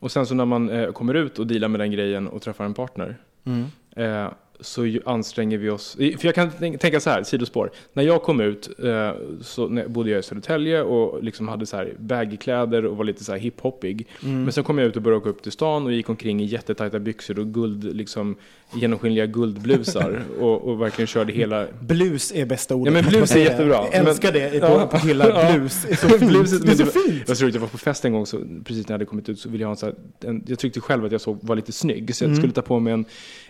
Och 0.00 0.12
sen 0.12 0.26
så 0.26 0.34
när 0.34 0.44
man 0.44 0.70
eh, 0.70 0.92
kommer 0.92 1.14
ut 1.14 1.38
och 1.38 1.46
dealar 1.46 1.68
med 1.68 1.80
den 1.80 1.90
grejen 1.90 2.28
och 2.28 2.42
träffar 2.42 2.64
en 2.64 2.74
partner. 2.74 3.18
Mm. 3.44 3.64
Eh, 4.00 4.28
så 4.62 4.98
anstränger 5.04 5.58
vi 5.58 5.70
oss. 5.70 5.94
För 5.96 6.26
jag 6.26 6.34
kan 6.34 6.50
tänk- 6.58 6.80
tänka 6.80 7.00
så 7.00 7.10
här, 7.10 7.22
sidospår. 7.22 7.70
När 7.92 8.02
jag 8.02 8.22
kom 8.22 8.40
ut 8.40 8.70
eh, 8.84 9.10
så 9.40 9.82
bodde 9.88 10.10
jag 10.10 10.18
i 10.20 10.22
Södertälje 10.22 10.82
och 10.82 11.22
liksom 11.24 11.48
hade 11.48 11.66
så 11.66 11.76
här 11.76 11.94
baggy-kläder 11.98 12.84
och 12.86 12.96
var 12.96 13.04
lite 13.04 13.24
så 13.24 13.32
här 13.32 13.38
hiphoppig. 13.38 14.06
Mm. 14.24 14.42
Men 14.44 14.52
sen 14.52 14.64
kom 14.64 14.78
jag 14.78 14.86
ut 14.88 14.96
och 14.96 15.02
började 15.02 15.20
åka 15.20 15.30
upp 15.30 15.42
till 15.42 15.52
stan 15.52 15.86
och 15.86 15.92
gick 15.92 16.08
omkring 16.08 16.40
i 16.40 16.44
jättetajta 16.44 16.98
byxor 16.98 17.38
och 17.38 17.46
guld, 17.54 17.96
liksom, 17.96 18.36
genomskinliga 18.74 19.26
guldblusar 19.26 20.22
och, 20.40 20.68
och 20.68 20.80
verkligen 20.80 21.06
körde 21.06 21.32
hela... 21.32 21.66
Blus 21.80 22.32
är 22.34 22.46
bästa 22.46 22.74
ordet. 22.74 22.94
Ja, 22.94 23.02
men 23.02 23.10
blus 23.10 23.34
är 23.36 23.40
jättebra. 23.40 23.74
Jag 23.92 23.94
älskar 23.94 24.32
Men- 24.32 24.52
det 24.52 24.60
på, 24.60 24.66
Ja. 24.66 24.86
på 24.86 25.08
Ja. 25.08 25.52
blus. 25.58 25.84
Är 25.88 25.94
så 25.96 26.08
fint. 26.08 26.62
Det 26.66 26.72
är 26.72 26.74
så 26.74 26.86
fint. 27.06 27.22
Jag 27.28 27.36
tror 27.38 27.48
att 27.48 27.54
jag 27.54 27.60
var 27.60 27.68
på 27.68 27.78
fest 27.78 28.04
en 28.04 28.12
gång, 28.12 28.26
så 28.26 28.38
precis 28.64 28.88
när 28.88 28.92
jag 28.92 28.94
hade 28.94 29.04
kommit 29.04 29.28
ut 29.28 29.38
så 29.40 29.48
ville 29.48 29.62
jag 29.62 29.68
ha 29.68 29.72
en 29.72 29.76
så 29.76 29.86
här, 29.86 29.94
en, 30.24 30.44
Jag 30.46 30.58
tyckte 30.58 30.80
själv 30.80 31.04
att 31.04 31.12
jag 31.12 31.20
såg, 31.20 31.38
var 31.42 31.56
lite 31.56 31.72
snygg, 31.72 32.14
så 32.14 32.24
jag 32.24 32.28
Mm. 32.28 32.40
skulle 32.40 32.52
ta 32.52 32.62
på 32.62 32.78
mig 32.80 32.92
en, 32.92 33.04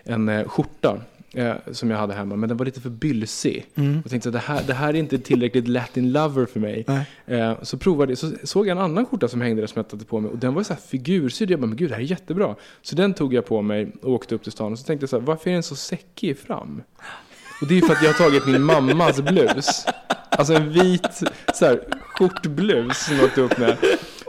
en 0.05 0.40
eh, 0.41 0.49
skjorta. 0.49 1.01
Eh, 1.35 1.55
som 1.73 1.91
jag 1.91 1.99
hade 1.99 2.15
hemma, 2.15 2.37
men 2.37 2.49
den 2.49 2.59
var 2.59 2.65
lite 2.65 2.81
för 2.81 2.91
bylsig. 2.91 3.67
Mm. 3.75 4.01
Jag 4.05 4.11
tänkte 4.11 4.29
att 4.29 4.33
det 4.33 4.39
här, 4.39 4.63
det 4.67 4.75
här 4.75 4.89
är 4.89 4.95
inte 4.95 5.19
tillräckligt 5.19 5.69
latin 5.69 6.13
lover 6.13 6.47
för 6.47 6.61
mig. 6.61 6.87
Eh, 7.27 7.63
så 7.63 7.79
provade 7.79 8.17
så 8.17 8.33
såg 8.45 8.67
jag 8.67 8.77
en 8.77 8.83
annan 8.83 9.07
skjorta 9.07 9.29
som 9.29 9.41
hängde 9.41 9.63
där 9.63 9.67
som 9.67 9.79
jag 9.79 9.89
tagit 9.89 10.09
på 10.09 10.21
mig 10.21 10.31
och 10.31 10.39
den 10.39 10.55
var 10.55 10.63
så 10.63 10.73
här 10.73 10.81
figursydd. 10.81 11.51
Jag 11.51 11.61
bara, 11.61 11.67
men 11.67 11.77
gud 11.77 11.91
det 11.91 11.95
här 11.95 12.03
är 12.03 12.07
jättebra. 12.07 12.55
Så 12.83 12.97
den 12.97 13.15
tog 13.15 13.35
jag 13.35 13.47
på 13.47 13.63
mig 13.63 13.93
och 14.03 14.13
åkte 14.13 14.35
upp 14.35 14.43
till 14.43 14.53
stan 14.53 14.73
och 14.73 14.79
så 14.79 14.85
tänkte 14.85 15.03
jag 15.03 15.11
så 15.11 15.19
här, 15.19 15.27
varför 15.27 15.51
är 15.51 15.55
den 15.55 15.63
så 15.63 15.77
säckig 15.77 16.39
fram? 16.39 16.83
Och 17.61 17.67
det 17.67 17.79
är 17.79 17.81
för 17.81 17.93
att 17.93 18.03
jag 18.03 18.13
har 18.13 18.19
tagit 18.19 18.47
min 18.47 18.63
mammas 18.63 19.21
blus. 19.21 19.87
Alltså 20.29 20.55
en 20.55 20.73
vit 20.73 21.23
så 21.55 21.67
här, 21.67 21.81
skjortblus 22.15 23.07
som 23.07 23.17
jag 23.17 23.25
åkte 23.25 23.41
upp 23.41 23.59
med. 23.59 23.77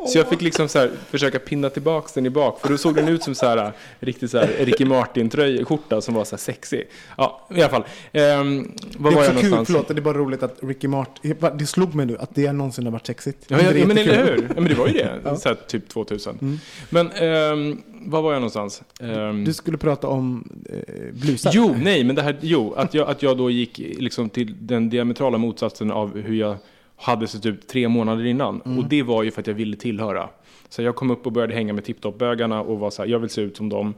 Så 0.08 0.18
jag 0.18 0.28
fick 0.30 0.42
liksom 0.42 0.68
så 0.68 0.80
här, 0.80 0.92
försöka 1.10 1.40
pinna 1.40 1.70
tillbaka 1.70 2.08
den 2.14 2.26
i 2.26 2.30
bak. 2.30 2.60
För 2.62 2.70
då 2.70 2.78
såg 2.78 2.96
den 2.96 3.08
ut 3.08 3.24
som 3.24 3.36
så 3.36 3.46
här, 3.46 3.72
riktigt 4.00 4.32
så 4.32 4.38
här 4.38 4.48
Ricky 4.60 4.86
Martin-skjorta 4.86 6.02
som 6.02 6.14
var 6.14 6.24
så 6.24 6.36
här 6.36 6.38
sexig. 6.42 6.88
Ja, 7.18 7.48
i 7.56 7.62
alla 7.62 7.70
fall. 7.70 7.84
Ehm, 8.12 8.72
var 8.98 9.12
Det 9.12 9.16
var 9.16 9.24
är 9.24 9.26
jag 9.26 9.32
också 9.34 9.42
kul, 9.42 9.50
någonstans? 9.52 9.68
förlåt, 9.68 9.88
det 9.88 9.94
är 9.94 10.02
bara 10.02 10.18
roligt 10.18 10.44
att 10.44 10.58
Ricky 10.64 10.88
Martin, 10.88 11.36
det 11.56 11.66
slog 11.66 11.96
mig 11.96 12.06
nu 12.06 12.18
att 12.18 12.36
det 12.36 12.52
någonsin 12.52 12.86
har 12.86 12.92
varit 12.92 13.08
sexigt. 13.08 13.46
Ja, 13.48 13.58
ja, 13.62 13.86
men 13.88 13.98
eller 13.98 14.26
hur? 14.26 14.44
Ja, 14.56 14.62
men 14.62 14.64
det 14.64 14.76
var 14.76 14.88
ju 14.88 14.94
det. 14.94 15.00
Ja. 15.24 15.30
Mm. 15.30 15.38
Så 15.42 15.50
här, 15.50 15.58
typ 15.68 15.90
2000. 15.90 16.60
Men 16.90 17.12
ehm, 17.12 17.82
var 18.06 18.22
var 18.22 18.32
jag 18.34 18.40
någonstans? 18.40 18.82
Ehm, 19.00 19.46
Du 19.46 19.54
skulle 19.54 19.78
prata 19.78 20.08
om 20.08 20.50
eh, 20.70 21.14
blusar. 21.14 21.52
Jo, 21.54 21.76
nej, 21.82 22.04
men 22.04 22.16
det 22.16 22.22
här, 22.22 22.38
jo, 22.42 22.74
att 22.74 22.94
jag, 22.94 23.10
att 23.10 23.24
jag 23.24 23.38
då 23.38 23.50
gick 23.50 23.78
liksom 23.78 24.30
till 24.30 24.56
den 24.62 24.90
diametrala 24.90 25.38
motsatsen 25.38 25.92
av 25.92 26.18
hur 26.22 26.36
jag 26.36 26.56
hade 27.02 27.28
sett 27.28 27.46
ut 27.46 27.68
tre 27.68 27.88
månader 27.88 28.26
innan. 28.26 28.62
Mm. 28.62 28.80
Och 28.80 28.86
det 28.86 29.04
var 29.04 29.24
ju 29.24 29.32
för 29.32 29.42
att 29.42 29.48
jag 29.48 29.54
ville 29.54 29.78
tillhöra. 29.78 30.30
Så 30.70 30.82
jag 30.82 30.96
kom 30.96 31.12
upp 31.12 31.26
och 31.26 31.32
började 31.32 31.54
hänga 31.54 31.74
med 31.74 31.84
tipptopp-bögarna 31.84 32.62
och 32.62 32.80
var 32.80 32.90
så 32.90 33.02
här, 33.02 33.10
jag 33.10 33.20
vill 33.20 33.30
se 33.30 33.42
ut 33.42 33.58
som 33.58 33.70
dem. 33.70 33.94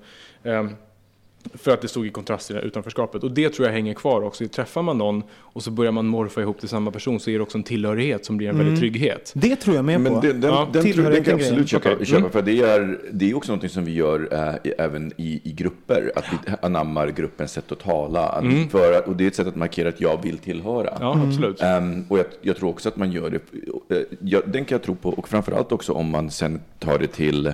För 1.54 1.72
att 1.72 1.82
det 1.82 1.88
stod 1.88 2.06
i 2.08 2.10
kontrast 2.10 2.48
till 2.48 2.56
det 2.56 2.62
utanförskapet. 2.62 3.24
Och 3.24 3.32
det 3.32 3.50
tror 3.50 3.68
jag 3.68 3.74
hänger 3.74 3.94
kvar 3.94 4.22
också. 4.22 4.48
Träffar 4.48 4.82
man 4.82 4.98
någon 4.98 5.24
och 5.34 5.64
så 5.64 5.72
börjar 5.72 5.92
man 5.92 6.06
morfa 6.08 6.42
ihop 6.42 6.60
till 6.60 6.70
samma 6.70 6.92
person 6.92 7.20
så 7.20 7.30
är 7.30 7.34
det 7.34 7.40
också 7.44 7.58
en 7.58 7.64
tillhörighet 7.64 8.26
som 8.26 8.38
blir 8.38 8.50
en 8.50 8.58
väldig 8.58 8.80
trygghet. 8.80 9.32
Det 9.36 9.56
tror 9.56 9.76
jag 9.76 9.86
med 9.86 10.02
Men 10.02 10.14
på. 10.14 10.22
den, 10.22 10.42
den, 10.42 10.52
Ja. 10.52 10.68
den, 10.74 10.92
tror, 10.94 11.04
den 11.04 11.24
kan 11.24 11.32
jag 11.32 11.42
absolut 11.42 11.70
köpa, 11.70 11.92
Okej. 11.94 12.06
köpa 12.06 12.18
Mm. 12.20 12.32
för 12.32 12.42
det 12.42 12.62
är, 12.62 13.00
det 13.12 13.30
är 13.32 13.38
också 13.38 13.56
något 13.56 13.72
som 13.72 13.86
vi 13.86 13.94
gör 13.94 14.28
äh, 14.32 14.74
även 14.78 15.12
i, 15.18 15.42
i 15.44 15.52
grupper, 15.52 16.12
att 16.16 16.26
vi 16.32 16.38
anammar 16.62 17.08
gruppens 17.08 17.52
sätt 17.52 17.72
att 17.72 17.80
tala. 17.80 18.28
Att, 18.30 18.72
för, 18.72 18.94
att- 18.94 19.08
och 19.08 19.16
det 19.16 19.24
är 19.24 19.28
ett 19.28 19.36
sätt 19.36 19.48
att 19.48 19.56
markera 19.56 19.90
att 19.90 20.02
jag 20.02 20.24
vill 20.24 20.38
tillhöra. 20.38 20.90
Mm. 20.90 21.02
Ja, 21.02 21.22
absolut. 21.28 21.62
Ehm, 21.62 22.06
och 22.10 22.20
jag, 22.20 22.26
jag 22.42 22.58
tror 22.58 22.70
också 22.70 22.90
att 22.90 22.98
man 22.98 23.12
gör 23.12 23.30
det, 23.30 23.96
eh, 23.96 24.04
jag, 24.20 24.42
den 24.46 24.66
kan 24.66 24.76
jag 24.76 24.84
tro 24.84 24.96
på, 24.96 25.10
och 25.10 25.30
framförallt 25.30 25.72
också 25.72 25.94
om 25.94 26.10
man 26.10 26.32
sen 26.32 26.62
tar 26.80 27.00
det 27.00 27.08
till 27.08 27.48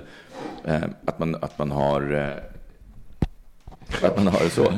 eh, 0.64 0.74
att, 1.04 1.18
man, 1.18 1.34
att 1.34 1.58
man 1.58 1.70
har 1.70 2.14
eh, 2.14 2.44
att 4.02 4.16
man 4.16 4.26
har 4.26 4.48
så, 4.48 4.72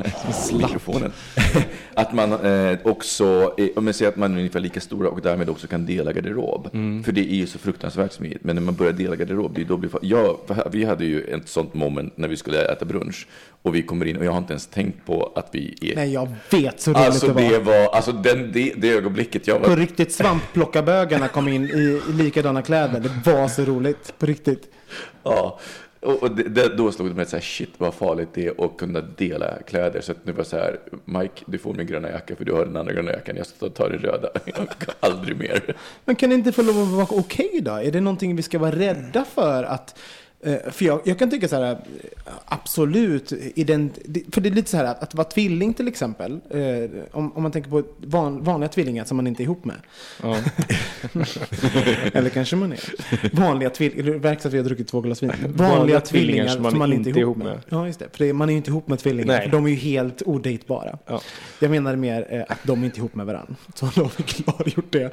mikrofonen. 0.57 1.11
Att 1.95 2.13
man 2.13 2.45
eh, 2.45 2.77
också, 2.83 3.53
om 3.75 3.85
jag 3.87 3.95
säger 3.95 4.11
att 4.11 4.17
man 4.17 4.33
är 4.33 4.37
ungefär 4.37 4.59
lika 4.59 4.79
stora 4.81 5.09
och 5.09 5.21
därmed 5.21 5.49
också 5.49 5.67
kan 5.67 5.85
dela 5.85 6.13
garderob. 6.13 6.69
För 7.05 7.11
det 7.11 7.21
är 7.21 7.35
ju 7.35 7.47
så 7.47 7.59
fruktansvärt 7.59 8.11
smidigt. 8.11 8.43
Men 8.43 8.55
när 8.55 8.63
man 8.63 8.75
börjar 8.75 8.93
dela 8.93 9.15
garderob, 9.15 9.51
det 9.55 9.61
är 9.61 9.65
då 9.65 9.77
blir 9.77 9.91
ja, 10.01 10.39
för 10.47 10.53
här- 10.53 10.69
Vi 10.71 10.83
hade 10.83 11.05
ju 11.05 11.21
ett 11.21 11.49
sånt 11.49 11.73
moment 11.73 12.17
när 12.17 12.27
vi 12.27 12.37
skulle 12.37 12.65
äta 12.65 12.85
brunch. 12.85 13.27
Och 13.61 13.75
vi 13.75 13.83
kommer 13.83 14.05
in 14.05 14.17
och 14.17 14.25
jag 14.25 14.31
har 14.31 14.37
inte 14.37 14.53
ens 14.53 14.67
tänkt 14.67 15.05
på 15.05 15.31
att 15.35 15.49
vi 15.51 15.75
är... 15.81 15.95
Nej, 15.95 16.13
jag 16.13 16.27
vet 16.49 16.81
så 16.81 16.91
roligt 16.91 17.03
alltså 17.05 17.27
det 17.27 17.33
var. 17.33 17.41
det 17.51 17.59
var, 17.59 17.95
alltså 17.95 18.11
den, 18.11 18.51
det, 18.51 18.73
det 18.77 18.89
ögonblicket 18.89 19.47
jag 19.47 19.63
På 19.63 19.69
var... 19.69 19.77
riktigt, 19.77 20.11
svampplockarabögarna 20.11 21.27
kom 21.27 21.47
in 21.47 21.63
i, 21.69 22.01
i 22.09 22.13
likadana 22.13 22.61
kläder. 22.61 22.99
Det 22.99 23.31
var 23.31 23.47
så 23.47 23.61
roligt. 23.65 24.13
På 24.19 24.25
riktigt. 24.25 24.63
Ja. 25.23 25.59
Och, 26.03 26.23
och 26.23 26.31
det, 26.31 26.43
det, 26.43 26.75
då 26.75 26.91
slog 26.91 27.09
det 27.09 27.15
mig 27.15 27.25
så 27.25 27.35
här, 27.35 27.43
shit 27.43 27.73
vad 27.77 27.93
farligt 27.93 28.29
det 28.33 28.47
är 28.47 28.65
att 28.65 28.77
kunna 28.77 29.01
dela 29.01 29.61
kläder. 29.67 30.01
Så 30.01 30.11
att 30.11 30.25
nu 30.25 30.31
var 30.31 30.43
så 30.43 30.57
här, 30.57 30.79
Mike, 31.05 31.43
du 31.45 31.57
får 31.57 31.73
min 31.73 31.87
gröna 31.87 32.09
jacka 32.09 32.35
för 32.35 32.45
du 32.45 32.53
har 32.53 32.65
den 32.65 32.77
andra 32.77 32.93
gröna 32.93 33.11
jackan. 33.11 33.35
Jag 33.37 33.47
ska 33.47 33.69
ta 33.69 33.89
den 33.89 33.99
röda. 33.99 34.29
Jag 34.45 34.55
kan 34.55 34.95
aldrig 34.99 35.37
mer. 35.37 35.75
Men 36.05 36.15
kan 36.15 36.29
det 36.29 36.35
inte 36.35 36.51
få 36.51 36.61
lov 36.61 36.81
att 36.81 36.87
vara 36.87 37.19
okej 37.19 37.59
då? 37.61 37.71
Är 37.71 37.91
det 37.91 38.01
någonting 38.01 38.35
vi 38.35 38.43
ska 38.43 38.59
vara 38.59 38.75
rädda 38.75 39.25
för 39.25 39.63
att 39.63 39.99
för 40.71 40.85
jag, 40.85 41.01
jag 41.03 41.19
kan 41.19 41.29
tycka 41.29 41.47
så 41.47 41.55
här, 41.55 41.71
eh, 41.71 41.77
absolut, 42.45 43.29
för 44.31 44.41
det 44.41 44.49
är 44.49 44.53
lite 44.53 44.69
så 44.69 44.77
här 44.77 44.85
att, 44.85 45.03
att 45.03 45.15
vara 45.15 45.27
tvilling 45.27 45.73
till 45.73 45.87
exempel, 45.87 46.39
eh, 46.49 46.59
om, 47.11 47.31
om 47.33 47.43
man 47.43 47.51
tänker 47.51 47.69
på 47.69 47.83
van, 47.97 48.43
vanliga 48.43 48.69
tvillingar 48.69 49.05
som 49.05 49.17
man 49.17 49.27
inte 49.27 49.43
är 49.43 49.45
ihop 49.45 49.65
med, 49.65 49.75
Ja. 50.23 50.37
eller 52.13 52.29
kanske 52.29 52.55
man 52.55 52.71
är. 52.71 52.79
Vanliga 53.35 53.69
tvillingar, 53.69 54.03
det 54.03 54.19
verkar 54.19 54.41
som 54.41 54.49
att 54.49 54.53
vi 54.53 54.57
har 54.57 54.65
druckit 54.65 54.87
två 54.87 55.01
glas 55.01 55.23
vin. 55.23 55.31
Vanliga, 55.41 55.77
Vanliga 55.77 55.99
tvillingar 56.01 56.47
som 56.47 56.79
man, 56.79 56.93
inte 56.93 57.09
är 57.09 57.17
ihop 57.17 57.37
med. 57.37 57.47
med. 57.47 57.59
Ja, 57.69 57.87
just 57.87 57.99
det. 57.99 58.05
För 58.11 58.25
det, 58.25 58.33
man 58.33 58.49
är 58.49 58.53
ju 58.53 58.57
inte 58.57 58.69
ihop 58.69 58.87
med 58.87 58.99
tvillingar, 58.99 59.33
Nej. 59.33 59.43
för 59.43 59.51
de 59.51 59.65
är 59.65 59.69
ju 59.69 59.75
helt 59.75 60.21
odejtbara. 60.25 60.97
Ja. 61.05 61.21
Jag 61.59 61.71
menar 61.71 61.95
mer 61.95 62.27
eh, 62.29 62.41
att 62.49 62.59
de 62.63 62.83
inte 62.83 62.97
är 62.97 62.99
ihop 62.99 63.15
med 63.15 63.25
varandra. 63.25 63.55
Så 63.75 63.85
då 63.95 64.01
har 64.01 64.11
vi 64.17 64.23
klargjort 64.23 64.91
det. 64.91 65.11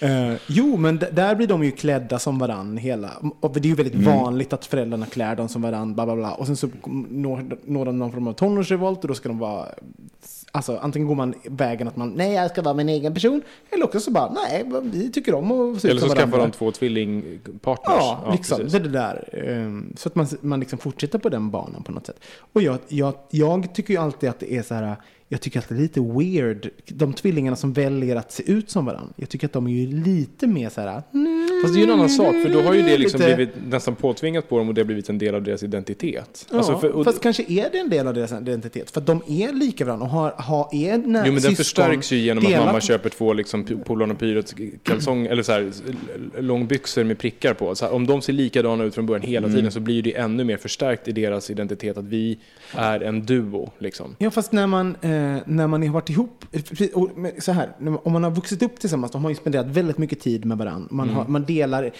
Eh, 0.00 0.34
jo, 0.46 0.76
men 0.76 0.98
där 1.12 1.34
blir 1.34 1.46
de 1.46 1.64
ju 1.64 1.70
klädda 1.70 2.18
som 2.18 2.38
varann 2.38 2.76
hela. 2.76 3.10
Och 3.40 3.52
det 3.52 3.66
är 3.66 3.70
ju 3.70 3.74
väldigt 3.74 3.94
vanligt 3.94 4.52
att 4.52 4.66
föräldrarna 4.72 5.06
klär 5.06 5.36
dem 5.36 5.48
som 5.48 5.62
varann, 5.62 5.94
bla 5.94 6.04
bla 6.06 6.16
bla. 6.16 6.34
Och 6.34 6.46
sen 6.46 6.56
så 6.56 6.68
når, 7.10 7.56
når 7.64 7.84
de 7.84 7.98
någon 7.98 8.12
form 8.12 8.26
av 8.28 8.32
tonårsrevolt 8.32 9.02
och 9.04 9.08
då 9.08 9.14
ska 9.14 9.28
de 9.28 9.38
vara... 9.38 9.66
Alltså 10.54 10.76
antingen 10.82 11.08
går 11.08 11.14
man 11.14 11.34
vägen 11.44 11.88
att 11.88 11.96
man, 11.96 12.10
nej 12.10 12.32
jag 12.32 12.50
ska 12.50 12.62
vara 12.62 12.74
min 12.74 12.88
egen 12.88 13.14
person. 13.14 13.42
Eller 13.70 13.84
också 13.84 14.00
så 14.00 14.10
bara, 14.10 14.32
nej 14.32 14.64
vi 14.82 15.10
tycker 15.12 15.34
om 15.34 15.52
att 15.74 15.80
se 15.82 15.88
Eller 15.88 16.00
så 16.00 16.06
skaffar 16.08 16.26
varandra. 16.26 16.46
de 16.46 16.52
två 16.58 16.70
tvillingpartners. 16.70 17.96
Ja, 17.98 18.28
liksom. 18.32 18.56
precis. 18.58 18.72
Det 18.72 18.78
är 18.78 18.82
det 18.82 18.88
där. 18.88 19.28
Ehm, 19.48 19.92
Så 19.96 20.08
att 20.08 20.14
man, 20.14 20.26
man 20.40 20.60
liksom 20.60 20.78
fortsätter 20.78 21.18
på 21.18 21.28
den 21.28 21.50
banan 21.50 21.82
på 21.82 21.92
något 21.92 22.06
sätt. 22.06 22.20
Och 22.52 22.62
jag, 22.62 22.78
jag, 22.88 23.14
jag 23.30 23.74
tycker 23.74 23.94
ju 23.94 24.00
alltid 24.00 24.28
att 24.30 24.40
det 24.40 24.54
är 24.56 24.62
så 24.62 24.74
här, 24.74 24.96
jag 25.32 25.40
tycker 25.40 25.58
att 25.58 25.68
det 25.68 25.74
är 25.74 25.78
lite 25.78 26.00
weird. 26.00 26.68
De 26.86 27.12
tvillingarna 27.12 27.56
som 27.56 27.72
väljer 27.72 28.16
att 28.16 28.32
se 28.32 28.50
ut 28.52 28.70
som 28.70 28.84
varandra. 28.86 29.12
Jag 29.16 29.28
tycker 29.28 29.46
att 29.46 29.52
de 29.52 29.66
är 29.66 29.70
ju 29.70 29.86
lite 30.04 30.46
mer 30.46 30.68
så 30.68 30.80
här, 30.80 30.92
Fast 31.62 31.74
det 31.74 31.80
är 31.80 31.84
ju 31.84 31.84
en 31.84 31.90
annan 31.90 32.08
sak, 32.10 32.34
för 32.42 32.48
då 32.52 32.60
har 32.62 32.74
ju 32.74 32.82
det 32.82 32.98
liksom 32.98 33.20
Lite- 33.20 33.34
blivit 33.36 33.54
nästan 33.68 33.94
påtvingat 33.94 34.48
på 34.48 34.58
dem 34.58 34.68
och 34.68 34.74
det 34.74 34.80
har 34.80 34.86
blivit 34.86 35.08
en 35.08 35.18
del 35.18 35.34
av 35.34 35.42
deras 35.42 35.62
identitet. 35.62 36.46
Ja, 36.50 36.56
Alltså, 36.56 36.78
för, 36.78 36.88
och, 36.90 37.04
fast 37.04 37.20
kanske 37.22 37.42
är 37.48 37.70
det 37.72 37.78
en 37.78 37.90
del 37.90 38.08
av 38.08 38.14
deras 38.14 38.32
identitet. 38.32 38.90
För 38.90 39.00
att 39.00 39.06
de 39.06 39.22
är 39.28 39.52
lika 39.52 39.84
varandra 39.84 40.04
och 40.06 40.10
har, 40.12 40.30
har, 40.36 40.68
är 40.72 40.98
när 40.98 41.26
jo, 41.26 41.32
men 41.32 41.42
den 41.42 41.56
förstärks 41.56 42.12
ju 42.12 42.16
genom 42.18 42.44
att 42.44 42.50
delar 42.50 42.66
mamma 42.66 42.78
på- 42.78 42.86
köper 42.86 43.08
två 43.10 43.32
liksom, 43.32 43.64
Polarn 43.84 44.10
och 44.10 44.18
Pyrets 44.18 44.54
kalsong, 44.82 45.26
eller 45.26 45.42
så 45.42 45.52
här, 45.52 45.70
långbyxor 46.38 47.04
med 47.04 47.18
prickar 47.18 47.54
på. 47.54 47.74
Så 47.74 47.84
här, 47.84 47.92
om 47.92 48.06
de 48.06 48.22
ser 48.22 48.32
likadana 48.32 48.84
ut 48.84 48.94
från 48.94 49.06
början 49.06 49.22
hela 49.22 49.46
Mm. 49.46 49.56
tiden 49.58 49.72
så 49.72 49.80
blir 49.80 50.02
det 50.02 50.16
ännu 50.16 50.44
mer 50.44 50.56
förstärkt 50.56 51.08
i 51.08 51.12
deras 51.12 51.50
identitet 51.50 51.96
att 51.98 52.04
vi 52.04 52.38
är 52.74 53.00
en 53.00 53.26
duo. 53.26 53.70
Liksom. 53.78 54.16
Ja, 54.18 54.30
fast 54.30 54.52
när 54.52 54.66
man, 54.66 54.96
eh, 55.02 55.10
när 55.46 55.66
man 55.66 55.82
har 55.82 55.88
varit 55.88 56.10
ihop, 56.10 56.44
eh, 56.52 56.62
så 57.38 57.52
här, 57.52 57.68
om 58.02 58.12
man 58.12 58.24
har 58.24 58.30
vuxit 58.30 58.62
upp 58.62 58.80
tillsammans, 58.80 59.12
de 59.12 59.22
har 59.22 59.30
ju 59.30 59.36
spenderat 59.36 59.66
väldigt 59.66 59.98
mycket 59.98 60.20
tid 60.20 60.44
med 60.44 60.58
varandra. 60.58 60.88
Man, 60.90 61.06
Mm. 61.08 61.16
har, 61.16 61.26
man, 61.28 61.44
delar, 61.44 61.90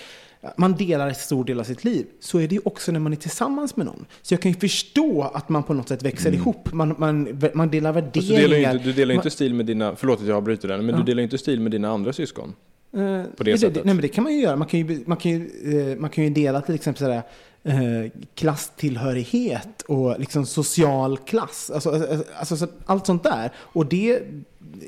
man 0.56 0.72
delar 0.76 1.08
en 1.08 1.14
stor 1.14 1.44
del 1.44 1.60
av 1.60 1.64
sitt 1.64 1.84
liv. 1.84 2.06
Så 2.20 2.38
är 2.38 2.48
det 2.48 2.54
ju 2.54 2.60
också 2.64 2.92
när 2.92 3.00
man 3.00 3.12
är 3.12 3.16
tillsammans 3.16 3.76
med 3.76 3.86
någon. 3.86 4.04
Så 4.22 4.34
jag 4.34 4.40
kan 4.40 4.52
ju 4.52 4.58
förstå 4.58 5.22
att 5.34 5.48
man 5.48 5.62
på 5.62 5.74
något 5.74 5.88
sätt 5.88 6.02
växer 6.02 6.34
ihop. 6.34 6.72
Man, 6.72 6.94
man, 6.98 7.38
man 7.54 7.70
delar 7.70 7.92
värderingar. 7.92 8.40
du 8.40 8.48
delar 8.48 8.72
inte, 8.72 8.84
du 8.84 8.92
delar 8.92 9.14
Man- 9.14 9.20
inte 9.20 9.30
stil 9.30 9.54
med 9.54 9.66
dina, 9.66 9.96
förlåt 9.96 10.20
att 10.20 10.26
jag 10.26 10.36
avbryter 10.36 10.68
den, 10.68 10.86
men 10.86 10.96
du 10.96 11.02
delar 11.02 11.22
inte 11.22 11.38
stil 11.38 11.60
med 11.60 11.72
dina 11.72 11.90
andra 11.90 12.12
syskon. 12.12 12.52
Eh, 12.96 13.22
på 13.36 13.44
det 13.44 13.58
sättet. 13.58 13.84
nej, 13.84 13.94
men 13.94 14.02
det 14.02 14.08
kan 14.08 14.24
man 14.24 14.32
ju 14.34 14.40
göra. 14.40 14.56
Man 14.56 14.68
kan 14.68 14.80
ju, 14.80 15.02
man 15.06 15.16
kan 15.16 15.30
ju, 15.32 15.90
eh, 15.92 15.98
man 15.98 16.10
kan 16.10 16.24
ju 16.24 16.30
dela 16.30 16.60
till 16.60 16.74
exempel 16.74 16.98
sådär, 16.98 17.22
eh, 17.64 18.10
klasstillhörighet 18.34 19.82
och 19.82 20.20
liksom 20.20 20.46
social 20.46 21.18
klass. 21.18 21.70
Alltså, 21.74 21.90
alltså, 21.90 22.24
alltså, 22.38 22.56
så- 22.56 22.66
allt 22.86 23.06
sånt 23.06 23.22
där. 23.22 23.50
Och 23.56 23.86
det 23.86 24.22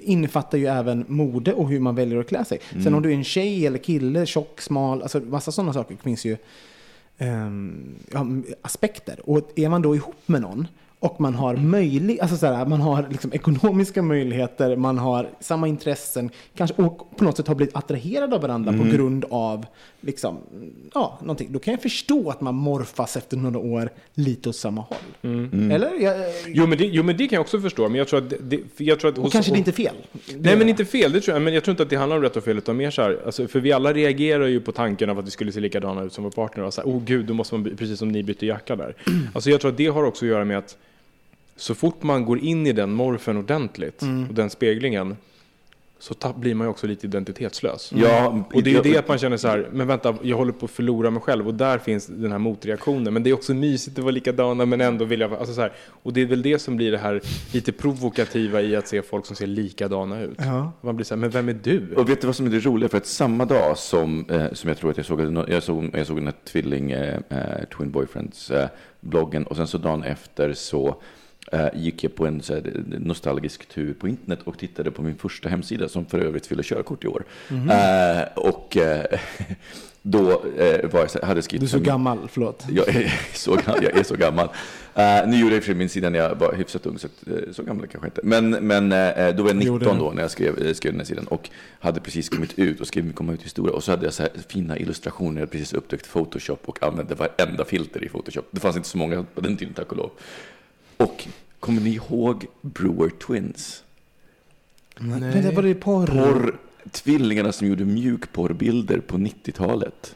innefattar 0.02 0.58
ju 0.58 0.66
även 0.66 1.04
mode 1.08 1.52
och 1.52 1.68
hur 1.68 1.80
man 1.80 1.94
väljer 1.94 2.18
att 2.20 2.28
klä 2.28 2.44
sig. 2.44 2.58
Sen 2.82 2.94
om 2.94 3.02
du 3.02 3.10
är 3.10 3.14
en 3.14 3.24
tjej 3.24 3.66
eller 3.66 3.78
kille, 3.78 4.26
tjock, 4.26 4.60
smal, 4.60 5.02
alltså 5.02 5.20
massa 5.20 5.52
sådana 5.52 5.72
saker 5.72 5.96
finns 6.02 6.24
ju 6.24 6.37
ehm, 7.18 7.94
ja, 8.12 8.26
aspekter. 8.62 9.20
Och 9.30 9.50
är 9.56 9.68
man 9.68 9.82
då 9.82 9.96
ihop 9.96 10.16
med 10.26 10.40
någon 10.42 10.68
och 11.04 11.20
man 11.20 11.34
har 11.34 11.56
möjlig, 11.56 12.20
alltså 12.20 12.36
så 12.36 12.46
här, 12.46 12.66
man 12.66 12.80
har 12.80 13.06
liksom 13.10 13.32
ekonomiska 13.32 14.02
möjligheter, 14.02 14.76
man 14.76 14.98
har 14.98 15.28
samma 15.40 15.68
intressen, 15.68 16.30
kanske 16.56 16.82
och 16.82 17.16
på 17.16 17.24
något 17.24 17.36
sätt 17.36 17.48
har 17.48 17.54
blivit 17.54 17.76
attraherade 17.76 18.34
av 18.36 18.42
varandra 18.42 18.72
på 18.72 18.84
grund 18.84 19.24
av 19.30 19.66
liksom, 20.00 20.38
ja, 20.94 21.18
någonting. 21.20 21.48
Då 21.52 21.58
kan 21.58 21.72
jag 21.72 21.82
förstå 21.82 22.30
att 22.30 22.40
man 22.40 22.54
morfas 22.54 23.16
efter 23.16 23.36
några 23.36 23.58
år 23.58 23.90
lite 24.14 24.48
åt 24.48 24.56
samma 24.56 24.80
håll. 24.80 24.98
Eller? 25.72 26.02
Jag, 26.02 26.16
Jo 26.46 26.66
men, 26.66 26.78
det, 26.78 26.84
jo 26.84 27.02
men 27.02 27.16
det 27.16 27.26
kan 27.28 27.36
jag 27.36 27.40
också 27.40 27.60
förstå, 27.60 27.88
men 27.88 27.98
jag 27.98 28.08
tror 28.08 28.18
att... 28.18 28.30
Det, 28.30 28.36
det, 28.40 28.60
jag 28.84 29.00
tror 29.00 29.10
att 29.10 29.18
och 29.18 29.24
hos- 29.24 29.32
kanske 29.32 29.52
det 29.52 29.58
inte 29.58 29.70
är 29.70 29.72
fel. 29.72 29.94
Nej 30.36 30.56
men 30.56 30.68
inte 30.68 30.84
fel, 30.84 31.12
det 31.12 31.20
tror 31.20 31.34
jag. 31.34 31.42
Men 31.42 31.54
jag 31.54 31.64
tror 31.64 31.72
inte 31.72 31.82
att 31.82 31.90
det 31.90 31.96
handlar 31.96 32.16
om 32.16 32.22
rätt 32.22 32.36
och 32.36 32.44
fel 32.44 32.58
utan 32.58 32.76
mer 32.76 32.90
så 32.90 33.02
här, 33.02 33.20
alltså, 33.26 33.48
för 33.48 33.60
vi 33.60 33.72
alla 33.72 33.92
reagerar 33.92 34.46
ju 34.46 34.60
på 34.60 34.72
tanken 34.72 35.10
av 35.10 35.18
att 35.18 35.26
vi 35.26 35.30
skulle 35.30 35.52
se 35.52 35.60
likadana 35.60 36.02
ut 36.02 36.12
som 36.12 36.24
vår 36.24 36.30
partner 36.30 36.64
och 36.64 36.74
så 36.74 36.80
här, 36.80 36.88
oh 36.88 37.02
gud, 37.04 37.26
då 37.26 37.34
måste 37.34 37.54
man, 37.54 37.76
precis 37.76 37.98
som 37.98 38.08
ni 38.08 38.22
bytte 38.22 38.46
jacka 38.46 38.76
där. 38.76 38.94
Alltså 39.34 39.50
jag 39.50 39.60
tror 39.60 39.70
att 39.70 39.76
det 39.76 39.86
har 39.86 40.04
också 40.04 40.24
att 40.24 40.28
göra 40.28 40.44
med 40.44 40.58
att 40.58 40.76
så 41.56 41.74
fort 41.74 42.02
man 42.02 42.24
går 42.24 42.38
in 42.38 42.66
i 42.66 42.72
den 42.72 42.92
morfen 42.92 43.36
ordentligt 43.36 44.02
och 44.28 44.34
den 44.34 44.50
speglingen 44.50 45.16
så 45.98 46.14
blir 46.36 46.54
man 46.54 46.66
ju 46.66 46.70
också 46.70 46.86
lite 46.86 47.06
identitetslös. 47.06 47.92
Ja, 47.96 48.44
Och 48.52 48.62
det 48.62 48.70
är 48.70 48.74
ju 48.74 48.92
det 48.92 48.98
att 48.98 49.08
man 49.08 49.18
känner 49.18 49.36
så 49.36 49.48
här, 49.48 49.68
men 49.72 49.86
vänta, 49.86 50.16
jag 50.22 50.36
håller 50.36 50.52
på 50.52 50.64
att 50.64 50.70
förlora 50.70 51.10
mig 51.10 51.22
själv 51.22 51.48
och 51.48 51.54
där 51.54 51.78
finns 51.78 52.06
den 52.06 52.32
här 52.32 52.38
motreaktionen. 52.38 53.14
Men 53.14 53.22
det 53.22 53.30
är 53.30 53.34
också 53.34 53.54
mysigt 53.54 53.98
att 53.98 54.04
vara 54.04 54.12
likadana 54.12 54.66
men 54.66 54.80
ändå 54.80 55.04
vill 55.04 55.20
jag 55.20 55.28
vara, 55.28 55.40
alltså 55.40 55.54
så 55.54 55.60
här, 55.60 55.72
och 56.02 56.12
det 56.12 56.20
är 56.20 56.26
väl 56.26 56.42
det 56.42 56.58
som 56.58 56.76
blir 56.76 56.90
det 56.90 56.98
här 56.98 57.20
lite 57.52 57.72
provokativa 57.72 58.62
i 58.62 58.76
att 58.76 58.88
se 58.88 59.02
folk 59.02 59.26
som 59.26 59.36
ser 59.36 59.46
likadana 59.46 60.22
ut. 60.22 60.38
Ja. 60.38 60.72
Man 60.80 60.96
blir 60.96 61.04
så 61.04 61.14
här, 61.14 61.20
men 61.20 61.30
vem 61.30 61.48
är 61.48 61.58
du? 61.62 61.94
Och 61.96 62.08
vet 62.08 62.20
du 62.20 62.26
vad 62.26 62.36
som 62.36 62.46
är 62.46 62.50
det 62.50 62.60
roliga? 62.60 62.88
För 62.88 62.98
att 62.98 63.06
samma 63.06 63.44
dag 63.44 63.78
som, 63.78 64.30
eh, 64.30 64.52
som 64.52 64.68
jag 64.68 64.78
tror 64.78 64.90
att 64.90 64.96
jag 64.96 65.06
såg, 65.06 65.20
jag 65.48 65.62
såg, 65.62 65.90
jag 65.92 66.06
såg 66.06 66.16
den 66.16 66.26
här 66.26 66.34
tvilling, 66.44 66.90
eh, 66.90 67.18
eh, 67.28 67.64
Twin 67.76 67.90
Boyfriends 67.90 68.50
eh, 68.50 68.68
bloggen 69.00 69.46
och 69.46 69.56
sen 69.56 69.66
så 69.66 69.78
dagen 69.78 70.02
efter 70.02 70.52
så 70.52 70.96
gick 71.74 72.04
jag 72.04 72.14
på 72.14 72.26
en 72.26 72.42
så 72.42 72.54
här, 72.54 72.85
nostalgisk 72.98 73.68
tur 73.68 73.94
på 73.94 74.09
internet 74.09 74.38
och 74.44 74.59
tittade 74.59 74.90
på 74.90 75.02
min 75.02 75.16
första 75.16 75.48
hemsida 75.48 75.88
som 75.88 76.07
för 76.07 76.18
övrigt 76.18 76.46
fyller 76.46 76.62
körkort 76.62 77.04
i 77.04 77.07
år. 77.07 77.24
Eh, 77.50 78.22
och 78.37 78.76
eh, 78.76 79.04
då 80.02 80.30
eh, 80.59 80.90
var 80.90 81.00
jag 81.00 81.11
så, 81.11 81.18
hade 81.26 81.37
jag 81.38 81.44
skrivit... 81.44 81.61
Du 81.61 81.76
är 81.76 81.80
så 81.80 81.85
gammal, 81.85 82.18
förlåt. 82.28 82.64
Jag 82.68 82.88
är 82.88 83.20
så, 83.35 83.59
jag 83.66 83.98
är 83.98 84.02
så 84.02 84.16
gammal. 84.16 84.48
Nu 85.26 85.40
gjorde 85.40 85.54
jag 85.54 85.64
för 85.64 85.74
min 85.74 85.88
sida 85.88 86.11
när 86.11 86.18
jag 86.18 86.35
var 86.35 86.54
hyfsat 86.54 86.87
ung, 86.87 86.98
så, 86.98 87.09
eh, 87.26 87.52
så 87.52 87.62
gammal 87.62 87.87
kanske 87.87 88.07
inte. 88.07 88.20
Men, 88.24 88.50
men 88.50 88.92
eh, 88.92 89.37
då 89.37 89.42
var 89.42 89.50
jag 89.50 89.57
19 89.57 89.66
Gjorde 89.66 89.85
det. 89.85 89.98
då 89.98 90.11
när 90.11 90.22
jag 90.22 90.30
skrev, 90.30 90.59
eh, 90.59 90.74
skrev 90.74 90.92
den 90.92 91.00
här 91.00 91.07
sidan 91.07 91.26
och 91.26 91.50
hade 91.80 92.00
precis 92.00 92.28
kommit 92.28 92.59
ut 92.59 92.80
och 92.80 92.87
skrev 92.87 93.04
min 93.04 93.12
komma 93.12 93.33
ut 93.33 93.42
historia. 93.42 93.74
Och 93.74 93.85
så 93.85 93.90
hade 93.90 94.04
jag 94.04 94.14
så 94.14 94.22
här 94.22 94.33
fina 94.48 94.78
illustrationer, 94.78 95.40
jag 95.40 95.40
hade 95.40 95.50
precis 95.52 95.72
upptäckt 95.72 96.12
Photoshop 96.12 96.61
och 96.68 96.83
använde 96.83 97.14
varenda 97.14 97.64
filter 97.64 98.04
i 98.04 98.09
Photoshop. 98.09 98.48
Det 98.50 98.61
fanns 98.61 98.76
inte 98.76 98.88
så 98.88 98.98
många 98.98 99.24
på 99.35 99.40
den 99.40 99.57
tiden, 99.57 99.74
tack 99.74 99.92
och 99.92 99.96
lov. 99.96 100.11
Och 100.96 101.26
kommer 101.61 101.80
ni 101.80 101.90
ihåg 101.94 102.46
Brewer 102.61 103.11
Twins? 103.26 103.83
Men 104.98 105.20
det 105.20 105.50
var 105.50 105.62
det 105.62 105.74
porr. 105.74 106.07
Porr, 106.07 106.59
tvillingarna 106.90 107.52
som 107.52 107.66
gjorde 107.66 107.85
mjukporrbilder 107.85 108.98
på 108.98 109.16
90-talet. 109.16 110.14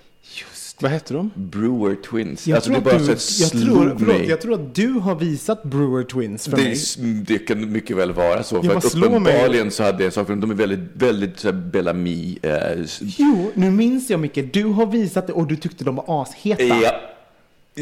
Vad 0.80 0.90
hette 0.90 1.14
de? 1.14 1.30
Brewer 1.34 1.94
Twins. 1.94 2.46
Jag, 2.46 2.56
alltså 2.56 2.70
tror 2.70 2.80
det 2.84 2.90
bara 2.90 3.16
så 3.18 3.38
du, 3.38 3.44
jag, 3.44 3.50
tror, 3.66 3.96
förlåt, 3.98 4.18
mig. 4.18 4.28
jag 4.28 4.40
tror 4.40 4.54
att 4.54 4.74
du 4.74 4.88
har 4.92 5.14
visat 5.14 5.62
Brewer 5.62 6.04
Twins 6.04 6.44
för 6.48 6.56
mig. 6.56 6.76
Det, 6.98 7.34
det 7.34 7.38
kan 7.38 7.72
mycket 7.72 7.96
väl 7.96 8.12
vara 8.12 8.42
så. 8.42 8.62
För 8.62 8.76
att 8.76 8.84
slår 8.84 9.08
mig? 9.20 9.32
uppenbarligen 9.32 9.70
så 9.70 9.82
hade 9.82 9.98
jag 9.98 10.06
en 10.06 10.12
sak, 10.12 10.26
för 10.26 10.36
de 10.36 10.50
är 10.50 10.54
väldigt, 10.54 10.80
väldigt 10.94 11.38
så 11.38 11.48
här 11.48 11.52
Bellamy. 11.52 12.38
Eh, 12.42 12.52
Jo, 13.00 13.50
nu 13.54 13.70
minns 13.70 14.10
jag 14.10 14.20
Micke. 14.20 14.52
Du 14.52 14.64
har 14.64 14.86
visat 14.86 15.26
det 15.26 15.32
och 15.32 15.46
du 15.46 15.56
tyckte 15.56 15.84
de 15.84 15.96
var 15.96 16.22
asheta. 16.22 16.62
ja. 16.62 17.00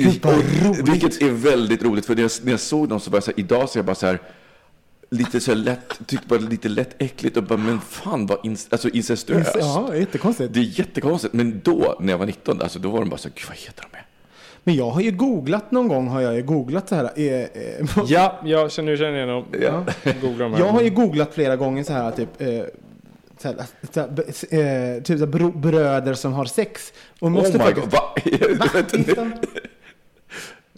Gud, 0.04 0.20
vad 0.22 0.34
roligt. 0.34 0.88
Vilket 0.88 1.22
är 1.22 1.30
väldigt 1.30 1.82
roligt, 1.82 2.06
för 2.06 2.14
när 2.14 2.22
jag, 2.22 2.30
när 2.42 2.50
jag 2.52 2.60
såg 2.60 2.88
dem 2.88 3.00
så 3.00 3.10
var 3.10 3.16
jag 3.16 3.24
så 3.24 3.30
här, 3.30 3.40
idag 3.40 3.68
så 3.68 3.76
är 3.76 3.80
jag 3.80 3.86
bara 3.86 3.94
så 3.94 4.06
här, 4.06 4.18
lite 5.10 5.40
så 5.40 5.50
här 5.50 5.58
lätt, 5.58 5.98
tyckte 6.06 6.26
bara 6.28 6.38
lite 6.38 6.68
lätt 6.68 7.02
äckligt 7.02 7.36
och 7.36 7.42
bara, 7.44 7.58
men 7.58 7.80
fan 7.80 8.26
vad 8.26 8.38
inc- 8.38 8.66
alltså 8.70 8.88
incestuöst. 8.88 9.56
Ja, 9.60 9.94
jättekonstigt. 9.96 10.54
Det 10.54 10.60
är 10.60 10.78
jättekonstigt, 10.78 11.34
men 11.34 11.60
då, 11.64 11.96
när 12.00 12.12
jag 12.12 12.18
var 12.18 12.26
19, 12.26 12.62
alltså 12.62 12.78
då 12.78 12.90
var 12.90 12.98
de 13.00 13.08
bara 13.08 13.16
så 13.18 13.28
här, 13.28 13.34
gud 13.34 13.44
vad 13.48 13.56
heter 13.56 13.86
de? 13.92 13.96
Är? 13.98 14.06
Men 14.64 14.74
jag 14.74 14.90
har 14.90 15.00
ju 15.00 15.10
googlat 15.10 15.70
någon 15.70 15.88
gång, 15.88 16.08
har 16.08 16.20
jag 16.20 16.34
ju 16.34 16.42
googlat 16.42 16.88
så 16.88 16.94
här. 16.94 17.10
Eh, 17.16 17.24
eh, 17.24 17.48
Ja, 18.06 18.40
jag 18.44 18.72
känner, 18.72 18.90
nu 18.92 18.96
känner 18.96 19.10
jag 19.10 19.16
igen 19.16 19.28
dem. 19.28 19.44
Ja. 19.60 19.84
Här. 20.04 20.58
Jag 20.58 20.66
har 20.72 20.82
ju 20.82 20.90
googlat 20.90 21.34
flera 21.34 21.56
gånger 21.56 21.84
så 21.84 21.92
här 21.92 22.10
typ. 22.10 22.40
Eh, 22.40 22.48
så 23.38 23.48
här, 23.48 23.56
så 23.92 24.00
här, 24.00 24.08
eh, 24.08 25.02
typ 25.02 25.18
så 25.18 25.26
här, 25.26 25.50
bröder 25.50 26.14
som 26.14 26.32
har 26.32 26.44
sex. 26.44 26.92
Och 27.18 27.26
Oh 27.28 27.32
måste 27.32 27.52
my 27.58 27.64
faktiskt, 27.64 27.84
god, 27.86 27.92
va? 27.92 28.14
Vi- 28.24 29.65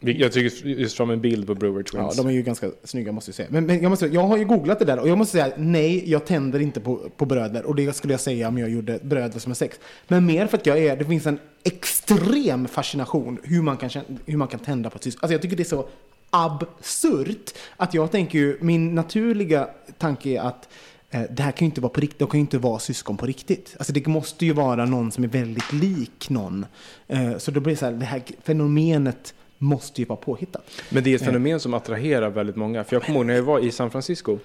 Jag 0.00 0.32
tycker 0.32 0.66
just 0.68 0.96
fram 0.96 1.10
en 1.10 1.20
bild 1.20 1.46
på 1.46 1.54
Brewer 1.54 1.84
Ja, 1.92 2.00
Twins. 2.00 2.16
de 2.16 2.26
är 2.26 2.30
ju 2.30 2.42
ganska 2.42 2.70
snygga 2.84 3.12
måste 3.12 3.28
jag 3.28 3.34
säga. 3.34 3.48
Men, 3.50 3.66
men 3.66 3.82
jag, 3.82 3.90
måste, 3.90 4.06
jag 4.06 4.26
har 4.26 4.36
ju 4.36 4.44
googlat 4.44 4.78
det 4.78 4.84
där 4.84 4.98
och 4.98 5.08
jag 5.08 5.18
måste 5.18 5.32
säga 5.32 5.52
nej, 5.56 6.10
jag 6.10 6.26
tänder 6.26 6.60
inte 6.60 6.80
på, 6.80 6.96
på 7.16 7.26
bröder. 7.26 7.64
Och 7.66 7.74
det 7.74 7.96
skulle 7.96 8.12
jag 8.12 8.20
säga 8.20 8.48
om 8.48 8.58
jag 8.58 8.70
gjorde 8.70 8.98
bröder 9.02 9.38
som 9.38 9.50
har 9.50 9.54
sex. 9.54 9.80
Men 10.08 10.26
mer 10.26 10.46
för 10.46 10.56
att 10.58 10.66
jag 10.66 10.78
är, 10.78 10.96
det 10.96 11.04
finns 11.04 11.26
en 11.26 11.38
extrem 11.64 12.68
fascination 12.68 13.38
hur 13.42 13.62
man 13.62 13.76
kan, 13.76 13.90
hur 14.26 14.36
man 14.36 14.48
kan 14.48 14.60
tända 14.60 14.90
på 14.90 14.96
ett 14.96 15.04
syskon. 15.04 15.20
Alltså 15.22 15.34
jag 15.34 15.42
tycker 15.42 15.56
det 15.56 15.62
är 15.62 15.64
så 15.64 15.88
absurt 16.30 17.54
att 17.76 17.94
jag 17.94 18.10
tänker 18.10 18.38
ju, 18.38 18.58
min 18.60 18.94
naturliga 18.94 19.68
tanke 19.98 20.30
är 20.30 20.40
att 20.40 20.68
eh, 21.10 21.22
det 21.30 21.42
här 21.42 21.52
kan 21.52 21.64
ju 21.66 21.70
inte 21.70 21.80
vara 21.80 21.92
på 21.92 22.00
riktigt, 22.00 22.18
de 22.18 22.28
kan 22.28 22.38
ju 22.38 22.42
inte 22.42 22.58
vara 22.58 22.78
syskon 22.78 23.16
på 23.16 23.26
riktigt. 23.26 23.76
Alltså 23.78 23.92
det 23.92 24.06
måste 24.06 24.46
ju 24.46 24.52
vara 24.52 24.84
någon 24.84 25.12
som 25.12 25.24
är 25.24 25.28
väldigt 25.28 25.72
lik 25.72 26.30
någon. 26.30 26.66
Eh, 27.06 27.38
så 27.38 27.50
då 27.50 27.60
blir 27.60 27.72
det 27.74 27.78
så 27.78 27.86
här, 27.86 27.92
det 27.92 28.04
här 28.04 28.22
fenomenet 28.42 29.34
måste 29.58 30.00
ju 30.00 30.04
vara 30.06 30.16
påhittat. 30.16 30.70
Men 30.90 31.04
det 31.04 31.10
är 31.10 31.14
ett 31.16 31.24
fenomen 31.24 31.60
som 31.60 31.74
attraherar 31.74 32.30
väldigt 32.30 32.56
många. 32.56 32.84
För 32.84 32.96
jag 32.96 33.02
kommer 33.02 33.18
ihåg 33.18 33.26
när 33.26 33.34
jag 33.34 33.42
var 33.42 33.58
i 33.60 33.70
San 33.70 33.90
Francisco. 33.90 34.38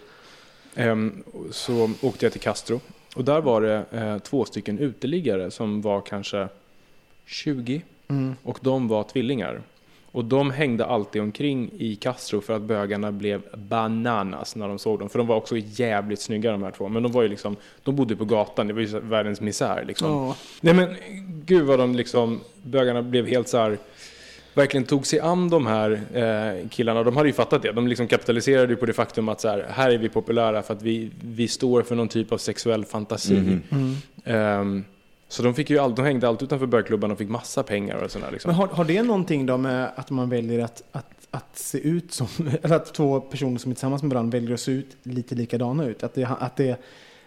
ehm, 0.75 1.23
så 1.51 1.89
åkte 2.01 2.25
jag 2.25 2.31
till 2.31 2.41
Castro. 2.41 2.79
Och 3.15 3.23
där 3.23 3.41
var 3.41 3.61
det 3.61 3.85
eh, 3.91 4.17
två 4.19 4.45
stycken 4.45 4.79
uteliggare 4.79 5.51
som 5.51 5.81
var 5.81 6.01
kanske 6.01 6.47
20. 7.25 7.81
Och 8.43 8.59
de 8.61 8.87
var 8.87 9.03
tvillingar. 9.03 9.61
Och 10.11 10.25
de 10.25 10.51
hängde 10.51 10.85
alltid 10.85 11.21
omkring 11.21 11.69
i 11.77 11.95
Castro 11.95 12.41
för 12.41 12.53
att 12.53 12.61
bögarna 12.61 13.11
blev 13.11 13.41
bananas 13.57 14.55
när 14.55 14.67
de 14.67 14.79
såg 14.79 14.99
dem. 14.99 15.09
För 15.09 15.19
de 15.19 15.27
var 15.27 15.35
också 15.35 15.57
jävligt 15.57 16.19
snygga 16.21 16.51
de 16.51 16.63
här 16.63 16.71
två. 16.71 16.89
Men 16.89 17.03
de 17.03 17.11
var 17.11 17.21
ju 17.21 17.27
liksom, 17.27 17.55
de 17.83 17.95
bodde 17.95 18.15
på 18.15 18.25
gatan, 18.25 18.67
det 18.67 18.73
var 18.73 18.81
ju 18.81 18.99
världens 18.99 19.41
misär 19.41 19.83
liksom. 19.87 20.11
Ja. 20.11 20.35
Nej 20.61 20.73
men 20.73 20.95
gud 21.45 21.65
vad 21.65 21.79
de 21.79 21.95
liksom, 21.95 22.39
bögarna 22.63 23.01
blev 23.01 23.27
helt 23.27 23.47
så 23.47 23.57
här 23.57 23.77
verkligen 24.53 24.85
tog 24.85 25.07
sig 25.07 25.19
an 25.19 25.49
de 25.49 25.67
här 25.67 25.91
eh, 26.13 26.69
killarna. 26.69 27.03
De 27.03 27.17
hade 27.17 27.29
ju 27.29 27.33
fattat 27.33 27.61
det. 27.61 27.71
De 27.71 27.87
liksom 27.87 28.07
kapitaliserade 28.07 28.73
ju 28.73 28.75
på 28.75 28.85
det 28.85 28.93
faktum 28.93 29.29
att 29.29 29.41
så 29.41 29.47
här, 29.47 29.65
här 29.69 29.89
är 29.89 29.97
vi 29.97 30.09
populära 30.09 30.61
för 30.61 30.73
att 30.73 30.81
vi, 30.81 31.11
vi 31.21 31.47
står 31.47 31.83
för 31.83 31.95
någon 31.95 32.07
typ 32.07 32.31
av 32.31 32.37
sexuell 32.37 32.85
fantasi. 32.85 33.59
Ehm, 34.25 34.83
så 35.27 35.43
de, 35.43 35.53
fick 35.53 35.69
ju 35.69 35.79
all, 35.79 35.95
de 35.95 36.05
hängde 36.05 36.27
alltid 36.27 36.45
utanför 36.45 36.65
bögklubban 36.65 37.11
och 37.11 37.17
fick 37.17 37.29
massa 37.29 37.63
pengar 37.63 37.95
och 37.95 38.11
sådär. 38.11 38.31
Liksom. 38.31 38.49
Men 38.49 38.55
har, 38.55 38.67
har 38.67 38.85
det 38.85 39.03
någonting 39.03 39.45
då 39.45 39.57
med 39.57 39.91
att 39.95 40.09
man 40.09 40.29
väljer 40.29 40.59
att, 40.59 40.83
att, 40.91 41.27
att 41.31 41.57
se 41.57 41.77
ut 41.77 42.13
som, 42.13 42.27
eller 42.61 42.75
att 42.75 42.93
två 42.93 43.21
personer 43.21 43.57
som 43.57 43.71
är 43.71 43.75
tillsammans 43.75 44.03
med 44.03 44.11
varandra 44.11 44.37
väljer 44.37 44.53
att 44.53 44.59
se 44.59 44.71
ut 44.71 44.97
lite 45.03 45.35
likadana 45.35 45.85
ut? 45.85 46.03
Att 46.03 46.13
det, 46.13 46.25
att 46.39 46.55
det, 46.55 46.79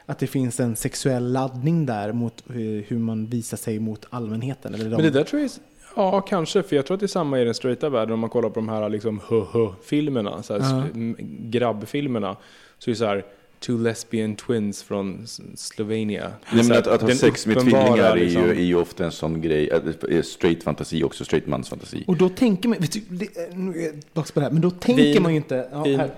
att 0.06 0.18
det 0.18 0.26
finns 0.26 0.60
en 0.60 0.76
sexuell 0.76 1.32
laddning 1.32 1.86
där 1.86 2.12
mot 2.12 2.44
eh, 2.50 2.56
hur 2.86 2.98
man 2.98 3.26
visar 3.26 3.56
sig 3.56 3.78
mot 3.78 4.06
allmänheten? 4.10 4.74
Eller 4.74 4.84
de, 4.84 4.90
Men 4.90 5.02
det 5.02 5.10
där 5.10 5.24
tror 5.24 5.42
jag 5.42 5.50
ja 5.96 6.20
kanske, 6.20 6.62
för 6.62 6.76
jag 6.76 6.86
tror 6.86 6.94
att 6.94 7.00
det 7.00 7.06
är 7.06 7.08
samma 7.08 7.40
i 7.40 7.44
den 7.44 7.54
straighta 7.54 7.88
världen 7.88 8.14
om 8.14 8.20
man 8.20 8.30
kollar 8.30 8.48
på 8.48 8.54
de 8.54 8.68
här 8.68 8.88
liksom 8.88 9.20
hö-hö-filmerna, 9.28 10.42
så 10.42 10.58
här, 10.58 10.60
Ja. 10.60 10.84
m- 10.94 11.16
grabbfilmerna. 11.50 12.36
Så 12.78 12.90
är 12.90 12.92
det 12.92 12.98
så 12.98 13.04
här, 13.06 13.24
Two 13.60 13.70
lesbian 13.82 14.36
twins 14.36 14.82
från 14.82 15.26
Slovenia. 15.56 16.32
Nej, 16.52 16.64
men 16.68 16.78
att, 16.78 16.86
att 16.86 17.02
ha 17.02 17.10
sex 17.10 17.46
med 17.46 17.60
tvillingar 17.60 17.98
är, 17.98 18.16
liksom- 18.16 18.42
ju, 18.42 18.50
är 18.50 18.64
ju 18.64 18.74
ofta 18.76 19.04
en 19.04 19.12
sån 19.12 19.40
grej, 19.40 19.68
är 19.70 20.22
straight 20.22 20.62
fantasi 20.62 21.02
också, 21.04 21.24
straight 21.24 21.46
mans 21.46 21.68
fantasi. 21.68 22.04
Och 22.06 22.16
då 22.16 22.28
tänker 22.28 22.68
man, 22.68 22.78
vet 22.78 22.92
du, 22.92 23.00
det, 23.08 23.24
eh, 23.24 23.56
nu 23.56 23.70
är 23.80 23.84
jag 24.12 24.26
på 24.34 24.40
det 24.40 24.40
här, 24.40 24.50
men 24.50 24.60
då 24.62 24.70
tänker 24.70 25.02
Vin. 25.02 25.22
man 25.22 25.32
ju 25.32 25.36
inte, 25.36 25.68
ja, 25.72 25.82
Vin. 25.82 26.00
här, 26.00 26.10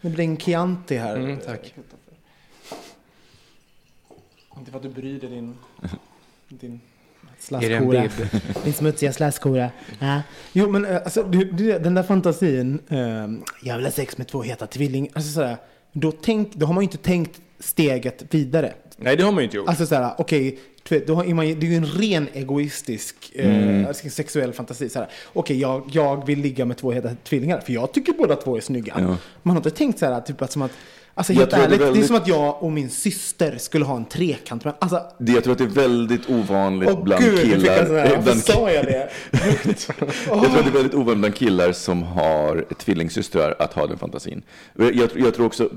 nu 0.00 0.10
blir 0.10 0.16
det 0.16 0.22
en 0.32 0.36
Chianti 0.36 0.96
här. 0.96 1.16
Mm, 1.16 1.36
tack. 1.46 1.74
Inte 4.58 4.70
för 4.70 4.76
att 4.76 4.82
du 4.82 4.88
bryr 4.88 5.20
dig 5.20 5.30
din, 5.30 5.54
din 6.48 6.72
Är 6.72 6.95
slaskhora. 7.46 8.08
Din 8.64 8.72
smutsiga 8.72 9.12
slaskhora. 9.12 9.70
Ja. 9.98 10.22
Jo 10.52 10.70
men 10.70 10.84
eh, 10.84 10.96
alltså, 10.96 11.22
du, 11.22 11.44
du, 11.44 11.78
den 11.78 11.94
där 11.94 12.02
fantasin, 12.02 12.78
eh, 12.88 12.98
jag 13.68 13.76
vill 13.76 13.86
ha 13.86 13.92
sex 13.92 14.18
med 14.18 14.28
två 14.28 14.42
heta 14.42 14.66
tvillingar. 14.66 15.10
Alltså, 15.14 15.32
sådär, 15.32 15.56
då, 15.92 16.12
tänk, 16.12 16.54
då 16.54 16.66
har 16.66 16.74
man 16.74 16.82
ju 16.82 16.84
inte 16.84 16.96
tänkt 16.98 17.40
steget 17.58 18.34
vidare. 18.34 18.72
Nej, 18.96 19.16
det 19.16 19.22
har 19.22 19.32
man 19.32 19.38
ju 19.40 19.44
inte 19.44 19.56
gjort. 19.56 19.68
Alltså 19.68 19.86
såhär, 19.86 20.14
okej, 20.18 20.58
ju- 21.48 21.54
det 21.54 21.66
är 21.66 21.70
ju 21.70 21.76
en 21.76 21.86
ren 21.86 22.28
egoistisk 22.32 23.32
eh, 23.34 23.92
sexuell 23.92 24.52
fantasi. 24.52 24.88
Så 24.88 24.98
här, 24.98 25.08
Okej, 25.32 25.60
jag, 25.60 25.82
jag 25.92 26.26
vill 26.26 26.38
ligga 26.40 26.64
med 26.64 26.76
två 26.76 26.92
heta 26.92 27.10
tvillingar, 27.24 27.60
för 27.60 27.72
jag 27.72 27.92
tycker 27.92 28.12
båda 28.12 28.36
två 28.36 28.56
är 28.56 28.60
snygga. 28.60 28.94
Ja. 28.98 29.16
Man 29.42 29.56
har 29.56 29.56
inte 29.56 29.70
tänkt 29.70 29.98
så 29.98 30.06
här, 30.06 30.20
typ 30.20 30.42
att 30.42 30.52
som 30.52 30.62
att, 30.62 30.70
alltså 31.16 31.32
helt 31.32 31.50
tror 31.50 31.58
det 31.58 31.64
är 31.64 31.66
ärligt, 31.66 31.78
det 31.78 31.84
är 31.84 31.90
väldigt- 31.90 32.06
som 32.06 32.16
att 32.16 32.28
jag 32.28 32.62
och 32.62 32.72
min 32.72 32.90
syster 32.90 33.58
skulle 33.58 33.84
ha 33.84 33.96
en 33.96 34.04
trekant. 34.04 34.64
Men 34.64 34.74
alltså, 34.78 35.02
Det, 35.18 35.32
jag 35.32 35.44
tror 35.44 35.52
att 35.52 35.58
det 35.58 35.64
är 35.64 35.68
väldigt 35.68 36.30
ovanligt 36.30 36.90
åh 36.90 37.02
bland 37.04 37.24
gud, 37.24 37.40
killar. 37.40 37.66
jag 37.74 37.78
eh, 37.84 37.88
varför 37.92 38.22
bland, 38.22 38.40
sa 38.40 38.70
jag 38.70 38.84
det? 38.84 39.10
jag 39.30 39.78
tror 39.78 40.06
att 40.58 40.64
det 40.64 40.70
är 40.70 40.70
väldigt 40.70 40.94
ovanligt 40.94 41.18
bland 41.18 41.34
killar 41.34 41.72
som 41.72 42.02
har 42.02 42.64
tvillingsystrar 42.78 43.56
att 43.58 43.72
ha 43.72 43.86
den 43.86 43.98
fantasin. 43.98 44.42
Jag, 44.78 44.94
jag, 44.94 45.10
jag 45.14 45.34
tror 45.34 45.46
också, 45.46 45.70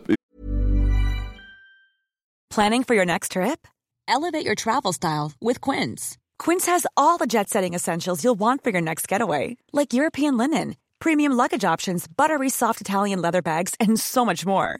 Planning 2.56 2.84
for 2.84 2.96
your 2.96 3.06
next 3.06 3.32
trip? 3.32 3.68
Elevate 4.08 4.46
your 4.46 4.56
travel 4.56 4.94
style 4.94 5.32
with 5.40 5.62
Quince. 5.62 6.18
Quince 6.40 6.66
has 6.72 6.86
all 6.96 7.18
the 7.20 7.28
jet 7.28 7.50
setting 7.50 7.76
essentials 7.76 8.24
you'll 8.24 8.40
want 8.40 8.64
for 8.64 8.72
your 8.72 8.82
next 8.82 9.12
getaway, 9.12 9.58
like 9.72 9.94
European 9.94 10.38
linen, 10.38 10.76
premium 11.00 11.32
luggage 11.34 11.64
options, 11.64 12.08
buttery 12.08 12.50
soft 12.50 12.82
Italian 12.82 13.22
leather 13.22 13.42
bags, 13.42 13.76
and 13.80 14.00
so 14.00 14.26
much 14.26 14.46
more. 14.46 14.80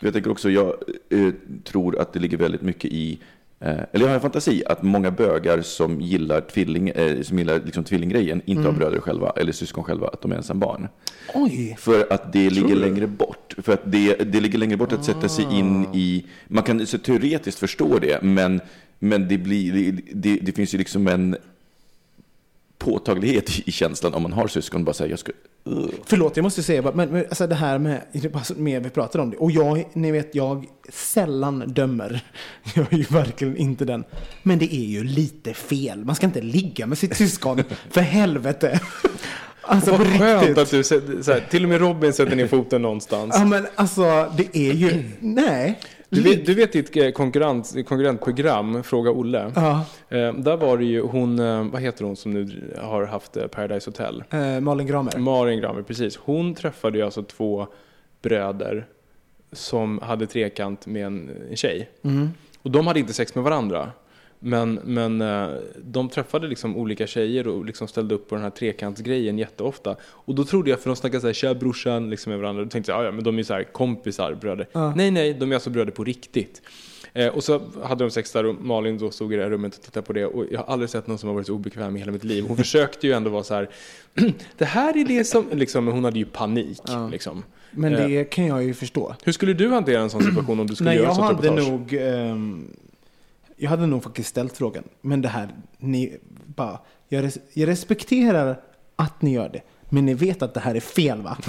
Jag 0.00 0.12
tänker 0.12 0.30
också, 0.30 0.50
jag 0.50 0.74
eh, 1.10 1.28
tror 1.64 1.98
att 1.98 2.12
det 2.12 2.20
ligger 2.20 2.36
väldigt 2.36 2.62
mycket 2.62 2.92
i, 2.92 3.18
eh, 3.60 3.68
eller 3.68 4.00
jag 4.00 4.06
har 4.06 4.14
en 4.14 4.20
fantasi, 4.20 4.62
att 4.66 4.82
många 4.82 5.10
bögar 5.10 5.62
som 5.62 6.00
gillar, 6.00 6.40
tvilling, 6.40 6.88
eh, 6.88 7.22
som 7.22 7.38
gillar 7.38 7.60
liksom 7.64 7.84
tvillinggrejen 7.84 8.42
inte 8.44 8.62
har 8.62 8.72
bröder 8.72 9.00
själva, 9.00 9.32
eller 9.36 9.52
syskon 9.52 9.84
själva, 9.84 10.08
att 10.08 10.22
de 10.22 10.32
är 10.32 10.36
ensam 10.36 10.60
barn. 10.60 10.88
Oj! 11.34 11.76
För 11.78 12.12
att 12.12 12.32
det 12.32 12.50
ligger 12.50 12.76
längre 12.76 13.06
bort. 13.06 13.54
För 13.58 13.72
att 13.72 13.82
det, 13.84 14.14
det 14.14 14.40
ligger 14.40 14.58
längre 14.58 14.76
bort 14.76 14.92
att 14.92 15.04
sätta 15.04 15.28
sig 15.28 15.46
in 15.52 15.94
i... 15.94 16.26
Man 16.48 16.62
kan 16.62 16.86
så 16.86 16.98
teoretiskt 16.98 17.58
förstå 17.58 17.98
det, 17.98 18.22
men, 18.22 18.60
men 18.98 19.28
det, 19.28 19.38
blir, 19.38 19.72
det, 19.72 20.02
det, 20.12 20.38
det 20.42 20.52
finns 20.52 20.74
ju 20.74 20.78
liksom 20.78 21.06
en 21.06 21.36
påtaglighet 22.80 23.68
i 23.68 23.72
känslan 23.72 24.14
om 24.14 24.22
man 24.22 24.32
har 24.32 24.48
syskon. 24.48 24.84
Bara 24.84 24.92
säga 24.92 25.10
jag 25.10 25.18
ska... 25.18 25.32
Uh. 25.68 25.86
Förlåt, 26.06 26.36
jag 26.36 26.42
måste 26.42 26.62
säga, 26.62 26.92
men, 26.94 27.08
men 27.08 27.24
alltså 27.28 27.46
det 27.46 27.54
här 27.54 27.78
med, 27.78 28.02
mer 28.56 28.80
vi 28.80 28.90
pratar 28.90 29.18
om 29.18 29.30
det. 29.30 29.36
Och 29.36 29.50
jag, 29.50 29.84
ni 29.92 30.10
vet, 30.10 30.34
jag 30.34 30.66
sällan 30.88 31.58
dömer. 31.66 32.20
Jag 32.74 32.92
är 32.92 32.96
ju 32.96 33.04
verkligen 33.04 33.56
inte 33.56 33.84
den. 33.84 34.04
Men 34.42 34.58
det 34.58 34.74
är 34.74 34.86
ju 34.86 35.04
lite 35.04 35.54
fel. 35.54 36.04
Man 36.04 36.14
ska 36.14 36.26
inte 36.26 36.40
ligga 36.40 36.86
med 36.86 36.98
sitt 36.98 37.16
syskon, 37.16 37.62
för 37.90 38.00
helvete. 38.00 38.80
Alltså 39.60 39.90
Vad 39.90 40.18
skönt 40.18 40.42
riktigt. 40.42 40.58
att 40.58 40.70
du, 40.70 40.84
så 40.84 41.32
här, 41.32 41.46
till 41.50 41.62
och 41.62 41.68
med 41.68 41.80
Robin 41.80 42.12
sätter 42.12 42.36
ner 42.36 42.46
foten 42.46 42.82
någonstans. 42.82 43.34
Ja 43.38 43.44
men 43.44 43.66
alltså, 43.74 44.32
det 44.36 44.56
är 44.58 44.72
ju, 44.72 45.04
nej. 45.20 45.78
Du 46.12 46.22
vet, 46.22 46.46
du 46.46 46.54
vet 46.54 46.72
ditt 46.72 46.96
eh, 46.96 47.10
konkurrent, 47.10 47.72
konkurrentprogram, 47.88 48.82
Fråga 48.82 49.10
Olle. 49.10 49.52
Ja, 49.56 49.84
Eh, 50.08 50.32
där 50.34 50.56
var 50.56 50.78
det 50.78 50.84
ju 50.84 51.00
hon, 51.02 51.38
eh, 51.38 51.64
vad 51.64 51.82
heter 51.82 52.04
hon 52.04 52.16
som 52.16 52.32
nu 52.32 52.72
har 52.82 53.04
haft 53.04 53.50
Paradise 53.50 53.90
Hotel? 53.90 54.24
eh, 54.30 54.60
Malin 54.60 54.86
Gramer. 54.86 55.18
Marin 55.18 55.60
Grammer, 55.60 55.82
precis. 55.82 56.16
Hon 56.16 56.54
träffade 56.54 56.98
ju 56.98 57.04
alltså 57.04 57.22
två 57.22 57.66
bröder 58.22 58.86
som 59.52 59.98
hade 60.02 60.26
trekant 60.26 60.86
med 60.86 61.06
en, 61.06 61.30
en 61.50 61.56
tjej. 61.56 61.90
Och 62.62 62.70
de 62.70 62.86
hade 62.86 63.00
inte 63.00 63.12
sex 63.12 63.34
med 63.34 63.44
varandra. 63.44 63.90
Men, 64.42 64.74
men 64.84 65.20
eh, 65.20 65.48
de 65.84 66.08
träffade 66.08 66.48
liksom 66.48 66.76
olika 66.76 67.06
tjejer 67.06 67.48
och 67.48 67.64
liksom 67.64 67.88
ställde 67.88 68.14
upp 68.14 68.28
på 68.28 68.34
den 68.34 68.44
här 68.44 68.50
trekantsgrejen 68.50 69.38
jätteofta. 69.38 69.96
Och 70.02 70.34
då 70.34 70.44
trodde 70.44 70.70
jag, 70.70 70.80
för 70.80 70.90
de 70.90 70.96
snackade 70.96 71.20
såhär 71.20 71.34
tja 71.34 71.54
brorsan 71.54 72.10
liksom 72.10 72.30
med 72.30 72.40
varandra. 72.40 72.64
Då 72.64 72.70
tänkte 72.70 72.92
jag, 72.92 73.04
"Ja, 73.04 73.10
men 73.12 73.24
de 73.24 73.34
är 73.34 73.38
ju 73.38 73.44
så 73.44 73.54
här 73.54 73.64
kompisar, 73.64 74.34
bröder. 74.34 74.66
Nej, 74.96 75.10
nej, 75.10 75.34
de 75.34 75.50
är 75.50 75.54
alltså 75.56 75.70
bröder 75.70 75.92
på 75.92 76.04
riktigt. 76.04 76.62
Eh, 77.12 77.28
och 77.28 77.44
så 77.44 77.60
hade 77.82 78.04
de 78.04 78.10
sex 78.10 78.32
där 78.32 78.46
och 78.46 78.54
Malin 78.64 78.98
då 78.98 79.10
stod 79.10 79.32
i 79.32 79.36
det 79.36 79.42
här 79.42 79.50
rummet 79.50 79.76
och 79.76 79.82
tittade 79.82 80.06
på 80.06 80.12
det. 80.12 80.26
Och 80.26 80.44
jag 80.50 80.58
har 80.58 80.72
aldrig 80.72 80.90
sett 80.90 81.06
någon 81.06 81.18
som 81.18 81.28
har 81.28 81.34
varit 81.34 81.46
så 81.46 81.54
obekväm 81.54 81.96
i 81.96 81.98
hela 81.98 82.12
mitt 82.12 82.24
liv. 82.24 82.44
Hon 82.48 82.56
försökte 82.64 83.06
ju 83.06 83.12
ändå 83.12 83.30
vara 83.30 83.42
så 83.42 83.54
här, 83.54 83.70
det 84.58 84.64
här 84.64 84.96
är 84.96 85.04
det 85.04 85.24
som, 85.24 85.46
liksom, 85.52 85.86
hon 85.86 86.04
hade 86.04 86.18
ju 86.18 86.24
panik. 86.24 86.80
Liksom. 87.12 87.42
Men 87.70 87.94
Eh, 87.94 88.08
det 88.08 88.24
kan 88.24 88.46
jag 88.46 88.64
ju 88.64 88.74
förstå. 88.74 89.14
hur 89.24 89.32
skulle 89.32 89.52
du 89.54 89.68
hantera 89.68 90.00
en 90.00 90.10
sån 90.10 90.22
situation 90.22 90.60
om 90.60 90.66
du 90.66 90.74
skulle 90.74 90.90
Nej, 90.90 90.96
göra 90.98 91.06
jag 91.06 91.10
ett 91.12 91.16
sånt 91.16 91.36
hade 91.36 91.48
reportage? 91.48 91.70
nog... 91.70 91.94
ehm, 92.30 92.68
jag 93.60 93.70
hade 93.70 93.86
nog 93.86 94.02
faktiskt 94.02 94.28
ställt 94.28 94.56
frågan. 94.56 94.84
Men 95.00 95.22
det 95.22 95.28
här, 95.28 95.48
ni 95.78 96.18
bara... 96.46 96.78
Jag, 97.08 97.24
res, 97.24 97.38
jag 97.52 97.68
respekterar 97.68 98.60
att 98.96 99.22
ni 99.22 99.32
gör 99.32 99.48
det. 99.48 99.60
Men 99.88 100.06
ni 100.06 100.14
vet 100.14 100.42
att 100.42 100.54
det 100.54 100.60
här 100.60 100.74
är 100.74 100.80
fel 100.80 101.22
va? 101.22 101.36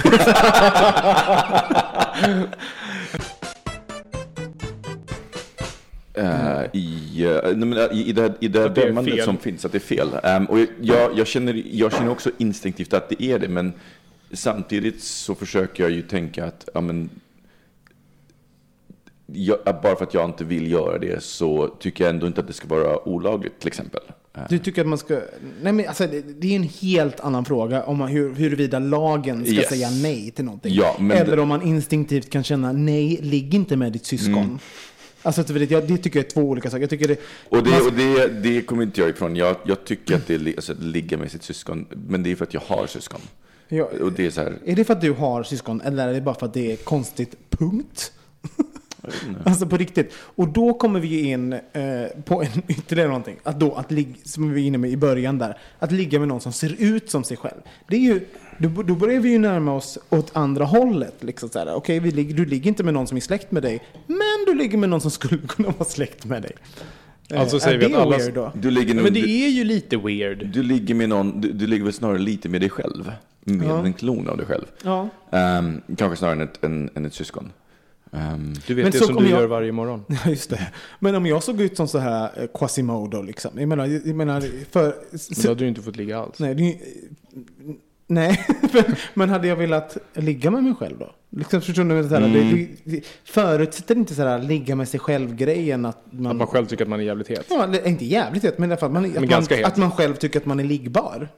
Eh, 6.14 6.64
i, 6.74 7.24
eh, 7.24 7.32
eh, 7.32 7.92
i, 7.92 8.10
i 8.10 8.14
det 8.14 8.22
här, 8.22 8.34
i 8.40 8.48
det 8.48 8.70
det 8.70 8.70
dömandet 8.70 9.24
som 9.24 9.38
finns, 9.38 9.66
att 9.66 9.72
det 9.72 9.78
är 9.78 9.80
fel. 9.80 10.08
Ehm, 10.24 10.46
och 10.46 10.60
jag, 10.82 11.18
jag, 11.18 11.28
känner, 11.28 11.64
jag 11.72 11.92
känner 11.92 12.12
också 12.12 12.32
instinktivt 12.38 12.94
att 12.94 13.10
det 13.10 13.24
är 13.24 13.40
det, 13.40 13.48
men 13.48 13.74
samtidigt 14.32 15.04
så 15.04 15.36
försöker 15.36 15.84
jag 15.84 15.92
ju 15.92 16.02
tänka 16.02 16.46
att 16.46 16.70
ja, 16.74 16.82
men, 16.82 17.10
jag, 19.34 19.58
bara 19.66 19.96
för 19.96 20.04
att 20.04 20.14
jag 20.14 20.26
inte 20.30 20.44
vill 20.44 20.72
göra 20.72 20.98
det 20.98 21.24
så 21.24 21.68
tycker 21.68 22.04
jag 22.04 22.14
ändå 22.14 22.28
inte 22.28 22.42
att 22.42 22.48
det 22.48 22.54
ska 22.54 22.68
vara 22.68 23.08
olagligt 23.08 23.60
till 23.60 23.68
exempel. 23.68 24.02
Du 24.50 24.60
tycker 24.60 24.82
att 24.82 24.88
man 24.88 24.98
ska... 24.98 25.22
Nej 25.62 25.74
men 25.74 25.88
alltså 25.88 26.08
det, 26.08 26.22
det 26.22 26.52
är 26.52 26.56
en 26.56 26.64
helt 26.82 27.20
annan 27.20 27.46
fråga 27.46 27.84
om 27.84 27.98
man, 27.98 28.10
hur, 28.10 28.36
huruvida 28.36 28.80
lagen 28.80 29.44
ska 29.46 29.54
Yes. 29.54 29.70
säga 29.70 29.90
nej 29.90 30.32
till 30.32 30.46
någonting. 30.46 30.74
Ja, 30.74 30.96
Eller 31.00 31.36
det- 31.36 31.42
om 31.42 31.48
man 31.48 31.62
instinktivt 31.62 32.30
kan 32.30 32.44
känna 32.44 32.72
nej, 32.72 33.20
ligg 33.22 33.54
inte 33.54 33.78
med 33.78 33.92
ditt 33.92 34.06
syskon. 34.06 34.34
Mm. 34.38 34.60
Alltså 35.22 35.44
det, 35.44 35.66
det, 35.66 35.98
tycker 35.98 36.20
jag 36.20 36.26
är 36.26 36.30
två 36.30 36.42
olika 36.42 36.70
saker. 36.70 36.82
Jag 36.82 36.90
tycker 36.90 37.08
det, 37.08 37.20
Och, 37.50 37.64
det, 37.64 37.70
man- 37.70 37.82
och 37.88 37.94
det, 37.94 38.28
det 38.28 38.62
kommer 38.62 38.84
inte 38.84 39.02
jag 39.02 39.10
ifrån. 39.10 39.36
Jag, 39.36 39.56
jag 39.64 39.86
tycker 39.86 40.16
att 40.16 40.28
det 40.28 40.36
är 40.36 40.48
alltså, 40.56 40.72
att 40.72 40.84
ligga 40.84 41.18
med 41.18 41.32
sitt 41.32 41.44
syskon, 41.44 41.86
men 42.08 42.24
det 42.24 42.32
är 42.32 42.36
för 42.36 42.46
att 42.46 42.54
jag 42.54 42.62
har 42.62 42.88
syskon. 42.88 43.22
Ja, 43.68 43.90
Och 44.02 44.12
det 44.12 44.26
är 44.26 44.32
så 44.32 44.42
här, 44.42 44.54
Är 44.66 44.76
det 44.76 44.84
för 44.84 44.94
att 44.94 45.02
du 45.02 45.12
har 45.12 45.44
syskon 45.44 45.82
eller 45.82 46.08
är 46.08 46.14
det 46.14 46.22
bara 46.22 46.36
för 46.36 46.46
att 46.46 46.54
det 46.54 46.72
är 46.72 46.76
konstigt? 46.76 47.36
Punkt. 47.50 48.12
alltså 49.46 49.66
på 49.68 49.78
riktigt. 49.78 50.14
Och 50.18 50.48
då 50.48 50.74
kommer 50.74 51.00
vi 51.00 51.20
in 51.30 51.54
eh, 51.54 51.60
på 52.26 52.42
en 52.44 52.62
ytterligare 52.68 53.08
någonting. 53.10 53.36
Att 53.44 53.60
då, 53.60 53.74
att 53.74 53.92
ligga, 53.92 54.16
som 54.24 54.50
vi 54.50 54.62
var 54.62 54.68
inne 54.68 54.78
med 54.78 54.92
i 54.92 54.98
början 54.98 55.38
där. 55.38 55.58
Att 55.80 55.92
ligga 55.92 56.20
med 56.20 56.28
någon 56.28 56.42
som 56.42 56.54
ser 56.54 56.76
ut 56.80 57.10
som 57.10 57.24
sig 57.24 57.38
själv. 57.38 57.62
Det 57.88 57.96
är 57.96 58.00
ju, 58.00 58.26
då, 58.58 58.84
då 58.84 58.96
börjar 58.96 59.20
vi 59.20 59.30
ju 59.30 59.40
närma 59.40 59.74
oss 59.76 59.98
åt 60.10 60.32
andra 60.36 60.66
hållet. 60.66 61.16
Liksom 61.20 61.50
så 61.50 61.60
här, 61.60 61.74
Okej, 61.74 62.00
vi 62.00 62.12
ligger, 62.12 62.34
du 62.36 62.46
ligger 62.46 62.68
inte 62.68 62.84
med 62.84 62.94
någon 62.94 63.08
som 63.08 63.18
är 63.18 63.22
släkt 63.22 63.52
med 63.52 63.64
dig. 63.64 63.82
Men 64.08 64.46
du 64.48 64.54
ligger 64.54 64.78
med 64.78 64.90
någon 64.90 65.02
som 65.02 65.12
skulle 65.12 65.38
kunna 65.48 65.70
vara 65.70 65.90
släkt 65.90 66.26
med 66.26 66.42
dig. 66.42 66.52
Eh, 67.30 67.42
Alltså 67.42 67.60
säger 67.60 67.80
är 67.80 67.88
vi 67.90 67.96
att 67.96 68.02
alla- 68.02 68.18
weird 68.18 68.34
då? 68.34 68.52
du, 68.56 68.72
ligger 68.72 68.94
nog, 68.94 69.04
Men 69.04 69.14
det 69.14 69.22
du, 69.22 69.44
är 69.46 69.50
ju 69.50 69.64
lite 69.64 69.98
weird. 69.98 70.48
du 70.54 70.64
ligger 70.64 70.96
med 70.96 71.10
någon, 71.10 71.42
du, 71.42 71.52
du 71.52 71.68
ligger 71.68 71.84
väl 71.84 71.94
snarare 71.94 72.20
lite 72.20 72.50
med 72.50 72.62
dig 72.62 72.70
själv. 72.70 73.12
med 73.44 73.68
Ja. 73.68 73.86
en 73.86 73.94
klon 73.94 74.30
av 74.30 74.38
dig 74.38 74.46
själv. 74.46 74.66
Ja. 74.84 75.10
Ehm, 75.32 75.82
kanske 75.98 76.16
snarare 76.18 76.36
än 76.36 76.42
ett, 76.42 76.64
än, 76.64 76.90
än 76.96 77.06
ett 77.06 77.14
syskon. 77.14 77.52
Ehm, 78.14 78.54
Du 78.68 78.74
vet 78.74 78.84
Men 78.84 78.92
det 78.92 78.98
så 78.98 79.06
som 79.06 79.16
du 79.16 79.30
jag- 79.30 79.42
gör 79.42 79.48
varje 79.48 79.72
morgon. 79.72 80.06
Ja, 80.26 80.30
just 80.30 80.50
det. 80.50 80.68
Men 81.00 81.16
om 81.16 81.26
jag 81.26 81.44
såg 81.44 81.62
ut 81.62 81.78
som 81.78 81.88
så 81.88 81.98
här 81.98 82.30
eh, 82.38 82.48
Quasimodo 82.60 83.22
liksom. 83.22 83.52
Jag 83.60 83.68
menar, 83.70 83.86
jag 83.88 84.16
menar 84.16 84.42
för... 84.72 84.82
Men 84.84 85.44
då 85.44 85.50
hade 85.50 85.60
du 85.64 85.68
inte 85.68 85.82
fått 85.82 85.96
ligga 85.96 86.20
alls. 86.20 86.40
Nej, 86.40 86.56
det, 86.56 86.78
nej. 88.08 88.46
men- 89.14 89.30
hade 89.30 89.48
jag 89.48 89.56
velat 89.56 89.98
ligga 90.14 90.52
med 90.52 90.64
mig 90.64 90.74
själv 90.76 90.98
då? 91.00 91.12
Liksom, 91.30 91.62
förstår? 91.62 92.04
Så 92.10 92.16
här, 92.16 92.22
Mm. 92.22 92.34
det, 92.84 92.92
det, 92.92 93.06
förutsätter 93.24 93.96
inte 93.96 94.16
så 94.16 94.22
här 94.24 94.40
ligga 94.40 94.76
med 94.76 94.88
sig 94.88 95.00
själv-grejen 95.00 95.86
att 95.86 96.04
man... 96.12 96.32
Att 96.32 96.38
man 96.38 96.48
själv 96.48 96.66
tycker 96.66 96.84
att 96.86 96.90
man 96.90 97.00
är 97.00 97.04
jävligt 97.04 97.28
het. 97.28 97.46
Ja, 97.50 97.64
eller 97.64 97.88
inte 97.88 98.06
jävligt 98.06 98.44
het, 98.44 98.58
men 98.58 98.70
i 98.70 98.74
alla 98.74 98.80
fall 98.80 98.92
man, 98.92 99.06
att, 99.06 99.30
man, 99.30 99.44
het. 99.50 99.66
att 99.66 99.78
man 99.78 99.92
själv 99.92 100.16
tycker 100.16 100.40
att 100.40 100.46
man 100.46 100.60
är 100.60 100.64
liggbar. 100.64 101.30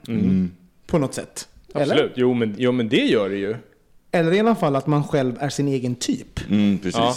På 0.87 0.97
något 0.97 1.13
sätt. 1.13 1.47
Eller? 1.75 1.81
Absolut. 1.93 2.11
Jo 2.15 2.33
men, 2.33 2.55
jo 2.57 2.71
men 2.71 2.89
det 2.89 3.05
gör 3.05 3.29
det 3.29 3.35
ju. 3.37 3.55
Eller 4.13 4.31
i 4.33 4.39
alla 4.39 4.55
fall 4.55 4.75
att 4.75 4.87
man 4.87 5.03
själv 5.03 5.33
är 5.39 5.49
sin 5.49 5.67
egen 5.67 5.95
typ. 5.95 6.49
Mm, 6.49 6.77
precis. 6.77 6.95
Ja. 6.99 7.15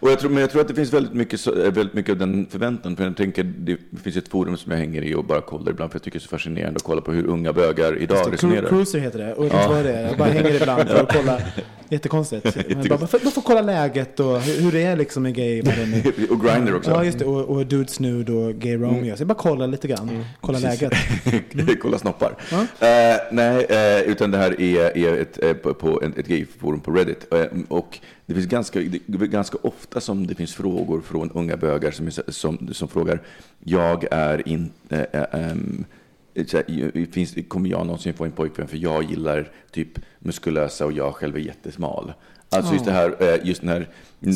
Och 0.00 0.10
jag 0.10 0.18
tror, 0.18 0.30
men 0.30 0.40
jag 0.40 0.50
tror 0.50 0.60
att 0.60 0.68
det 0.68 0.74
finns 0.74 0.92
väldigt 0.92 1.12
mycket, 1.14 1.46
eh, 1.46 1.52
väldigt 1.54 1.94
mycket 1.94 2.12
av 2.12 2.18
den 2.18 2.46
förväntan. 2.50 2.96
För 2.96 3.04
jag 3.04 3.16
tänker, 3.16 3.42
det 3.44 3.76
finns 4.02 4.16
ett 4.16 4.28
forum 4.28 4.56
som 4.56 4.72
jag 4.72 4.78
hänger 4.78 5.02
i 5.02 5.14
och 5.14 5.24
bara 5.24 5.40
kollar 5.40 5.70
ibland, 5.72 5.90
för 5.92 5.96
jag 5.98 6.02
tycker 6.02 6.18
det 6.18 6.22
är 6.22 6.26
så 6.26 6.28
fascinerande 6.28 6.76
att 6.76 6.82
kolla 6.82 7.00
på 7.00 7.12
hur 7.12 7.26
unga 7.26 7.52
bögar 7.52 7.98
idag 8.02 8.26
Cru- 8.26 8.30
resonerar. 8.30 8.68
Cruiser 8.68 8.98
heter 8.98 9.18
det. 9.18 9.34
Och 9.34 9.44
jag 9.46 9.50
vet 9.50 9.62
inte 9.62 9.74
vad 9.74 9.84
det 9.84 9.92
är. 9.92 10.08
Jag 10.08 10.18
bara 10.18 10.28
hänger 10.28 10.54
ibland 10.62 10.88
för 10.88 11.00
att 11.02 11.12
kolla. 11.12 11.40
Jättekonstigt. 11.92 12.56
Men 12.68 12.88
bara, 12.88 13.06
för 13.06 13.18
att 13.18 13.44
kolla 13.44 13.60
läget 13.60 14.20
och 14.20 14.40
hur, 14.40 14.62
hur 14.62 14.72
det 14.72 14.82
är 14.82 14.96
liksom 14.96 15.22
med 15.22 15.34
gayvärlden. 15.34 16.12
och 16.30 16.44
Grindr 16.44 16.74
också. 16.74 16.90
Ja, 16.90 17.04
just 17.04 17.18
det. 17.18 17.24
Och, 17.24 17.56
och 17.56 17.66
Dudes 17.66 18.00
Nude 18.00 18.32
och 18.32 18.54
Gay 18.54 18.76
Romeo. 18.76 19.16
Så 19.16 19.20
jag 19.20 19.28
bara 19.28 19.34
kolla 19.34 19.66
lite 19.66 19.88
grann. 19.88 20.24
Kolla 20.40 20.58
läget. 20.58 20.92
Kolla 21.82 21.98
snoppar. 21.98 22.36
Ja. 22.50 22.60
Eh, 22.86 23.16
nej, 23.32 23.64
eh, 23.64 24.00
utan 24.00 24.30
det 24.30 24.38
här 24.38 24.60
är, 24.60 24.98
är 24.98 25.20
ett, 25.20 25.42
eh, 25.42 25.52
på, 25.52 25.74
på 25.74 26.02
ett, 26.02 26.18
ett 26.18 26.26
gayforum 26.26 26.80
på 26.80 26.90
Reddit. 26.90 27.32
Eh, 27.32 27.44
och 27.68 27.98
det 28.26 28.34
finns 28.34 28.46
ganska, 28.46 28.80
det 29.06 29.26
ganska 29.26 29.58
ofta 29.62 30.00
som 30.00 30.26
det 30.26 30.34
finns 30.34 30.54
frågor 30.54 31.00
från 31.00 31.30
unga 31.30 31.56
bögar 31.56 31.90
som, 31.90 32.10
som, 32.28 32.68
som 32.72 32.88
frågar, 32.88 33.22
jag 33.64 34.04
är 34.10 34.48
inte... 34.48 35.06
Ähm, 35.32 35.84
så 35.84 36.01
här, 36.36 37.12
finns, 37.12 37.34
kommer 37.48 37.70
jag 37.70 37.86
någonsin 37.86 38.14
få 38.14 38.24
en 38.24 38.32
pojkvän 38.32 38.68
för 38.68 38.76
jag 38.76 39.04
gillar 39.04 39.50
typ 39.70 39.88
muskulösa 40.18 40.86
och 40.86 40.92
jag 40.92 41.14
själv 41.14 41.36
är 41.36 41.40
jättesmal. 41.40 42.12
Alltså 42.48 42.72
just 42.72 42.84
det 42.84 42.92
här, 42.92 43.16
eh, 43.20 43.46
just 43.48 43.60
den 43.60 43.70
här... 43.70 43.88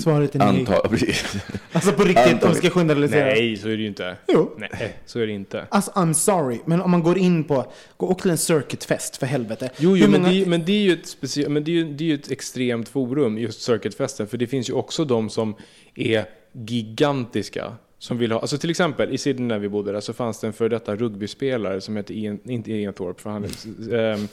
Svaret 0.03 0.35
är 0.35 0.39
nej. 0.39 0.67
Alltså 1.73 1.93
på 1.93 2.03
riktigt, 2.05 2.43
om 2.43 2.51
vi 2.51 2.55
ska 2.57 2.71
generalisera. 2.71 3.25
Nej, 3.25 3.57
så 3.57 3.69
är 3.69 3.77
det 3.77 3.83
ju 3.83 3.89
inte. 3.89 4.17
Jo. 4.29 4.51
Nej, 4.59 4.97
så 5.07 5.21
är 5.21 5.27
det 5.27 5.33
inte. 5.33 5.67
Alltså 5.69 5.91
I'm 5.91 6.13
sorry, 6.13 6.59
men 6.65 6.81
om 6.83 6.91
man 6.91 7.03
går 7.03 7.19
in 7.19 7.45
på, 7.45 7.73
gå 7.97 8.07
och 8.07 8.19
till 8.19 8.31
en 8.31 8.39
circuitfest 8.39 9.17
för 9.17 9.27
helvete. 9.27 9.71
Jo, 9.79 9.97
jo 9.97 10.09
men, 10.11 10.21
många- 10.23 10.33
det, 10.33 10.43
är- 10.43 10.47
men 10.47 10.65
det 10.65 10.73
är 10.73 10.81
ju 10.83 10.93
ett 10.93 11.07
specie- 11.07 11.49
men 11.49 11.65
det 11.65 11.71
är 11.71 11.73
ju, 11.73 11.85
det 11.95 12.05
är 12.05 12.09
ju 12.09 12.15
ett 12.15 12.31
extremt 12.31 12.89
forum, 12.89 13.39
just 13.39 13.63
circuitfesten. 13.63 14.27
För 14.27 14.39
det 14.39 14.47
finns 14.47 14.69
ju 14.71 14.73
också 14.75 15.05
de 15.05 15.31
som 15.31 15.55
är 15.95 16.25
gigantiska. 16.53 17.73
Som 17.99 18.19
vill 18.19 18.33
ha, 18.33 18.41
alltså 18.41 18.59
till 18.59 18.71
exempel 18.71 19.15
i 19.15 19.19
Sydney 19.19 19.49
när 19.49 19.59
vi 19.59 19.69
bodde 19.69 19.93
där 19.93 20.01
så 20.01 20.13
fanns 20.13 20.41
det 20.41 20.47
en 20.47 20.53
före 20.53 20.69
detta 20.69 20.97
rugbyspelare 20.97 21.81
som 21.81 21.97
hette 21.97 22.15
Ian, 22.15 22.39
inte 22.45 22.73
Ian 22.73 22.93
Thorpe, 22.95 23.23
för 23.23 23.31
han 23.31 23.45
ehm, 23.93 24.29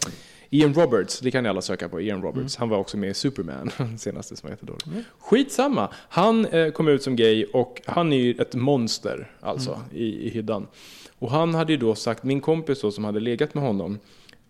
Ian 0.49 0.73
Roberts, 0.73 1.19
det 1.19 1.31
kan 1.31 1.43
ni 1.43 1.49
alla 1.49 1.61
söka 1.61 1.89
på, 1.89 2.01
Ian 2.01 2.21
Roberts. 2.21 2.55
Han 2.57 2.69
var 2.69 2.77
också 2.77 2.97
med 2.97 3.09
i 3.09 3.13
Superman, 3.13 3.71
senaste 3.97 4.35
som 4.35 4.47
var 4.47 4.51
jättedålig. 4.51 5.03
Skitsamma, 5.19 5.89
han 6.09 6.45
eh, 6.45 6.71
kom 6.71 6.87
ut 6.87 7.03
som 7.03 7.15
gay 7.15 7.45
och 7.45 7.81
han 7.85 8.13
är 8.13 8.17
ju 8.17 8.31
ett 8.31 8.55
monster 8.55 9.31
alltså 9.39 9.79
i, 9.93 10.27
i 10.27 10.29
hyddan. 10.29 10.67
Och 11.19 11.31
han 11.31 11.55
hade 11.55 11.73
ju 11.73 11.77
då 11.77 11.95
sagt, 11.95 12.23
min 12.23 12.41
kompis 12.41 12.81
då 12.81 12.91
som 12.91 13.03
hade 13.03 13.19
legat 13.19 13.53
med 13.53 13.63
honom, 13.63 13.99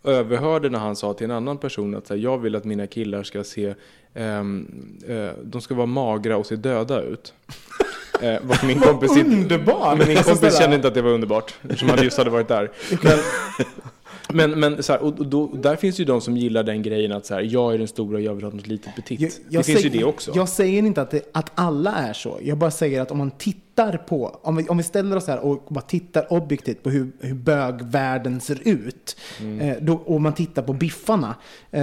överhörde 0.03 0.70
när 0.70 0.80
han 0.80 0.95
sa 0.95 1.14
till 1.14 1.26
en 1.26 1.32
annan 1.32 1.57
person 1.57 1.95
att 1.95 2.09
här, 2.09 2.18
jag 2.18 2.38
vill 2.38 2.55
att 2.55 2.64
mina 2.64 2.88
killar 2.88 3.24
ska 3.24 3.43
se, 3.43 3.76
ehm, 4.14 4.68
eh, 5.07 5.30
de 5.43 5.61
ska 5.61 5.76
vara 5.76 5.86
magra 5.86 6.38
och 6.38 6.45
se 6.45 6.55
döda 6.55 7.01
ut. 7.01 7.34
Eh, 8.24 8.39
varför 8.43 8.67
min 8.67 8.80
kompis 8.80 9.11
Underbart! 9.17 9.97
Men 9.97 10.07
min 10.07 10.17
kompis 10.24 10.57
kände 10.59 10.76
inte 10.76 10.88
att 10.88 10.93
det 10.93 11.01
var 11.01 11.11
underbart, 11.11 11.53
eftersom 11.63 11.89
han 11.89 12.03
just 12.03 12.17
hade 12.17 12.30
varit 12.30 12.47
där. 12.47 12.71
Men, 13.01 13.19
men, 14.49 14.59
men 14.59 14.84
så 14.84 14.93
här, 14.93 15.03
och 15.03 15.26
då, 15.28 15.47
där 15.47 15.76
finns 15.76 15.99
ju 15.99 16.05
de 16.05 16.21
som 16.21 16.38
gillar 16.38 16.63
den 16.63 16.82
grejen 16.82 17.11
att 17.11 17.26
så 17.26 17.34
här, 17.34 17.41
jag 17.41 17.74
är 17.74 17.78
den 17.78 17.88
stora 17.88 18.15
och 18.17 18.21
jag 18.21 18.36
vill 18.36 18.43
ha 18.43 18.51
något 18.51 18.67
litet 18.67 18.95
petit. 18.95 19.19
Jag- 19.21 19.30
det 19.30 19.36
jag 19.49 19.65
finns 19.65 19.78
säger, 19.82 19.93
ju 19.93 19.99
det 19.99 20.05
också. 20.05 20.32
Jag 20.36 20.49
säger 20.49 20.84
inte 20.84 21.01
att, 21.01 21.11
det, 21.11 21.21
att 21.32 21.51
alla 21.55 21.91
är 21.95 22.13
så. 22.13 22.39
Jag 22.43 22.57
bara 22.57 22.71
säger 22.71 23.01
att 23.01 23.11
om 23.11 23.17
man 23.17 23.32
tittar 23.32 23.62
på, 24.07 24.39
om 24.43 24.55
vi, 24.55 24.67
om 24.67 24.78
vi 24.78 24.84
ställer 24.84 25.15
oss 25.15 25.28
här 25.28 25.39
och 25.39 25.65
bara 25.69 25.82
tittar 25.82 26.34
objektivt 26.34 26.84
på 26.84 26.89
hur, 26.89 27.11
hur 27.19 27.34
bögvärlden 27.34 28.41
ser 28.41 28.67
ut. 28.67 29.17
Mm. 29.39 29.59
Eh, 29.61 29.78
då, 29.82 29.93
och 29.93 30.21
man 30.21 30.34
tittar 30.34 30.61
på 30.61 30.74
biffarna. 30.74 31.36
Eh, 31.71 31.82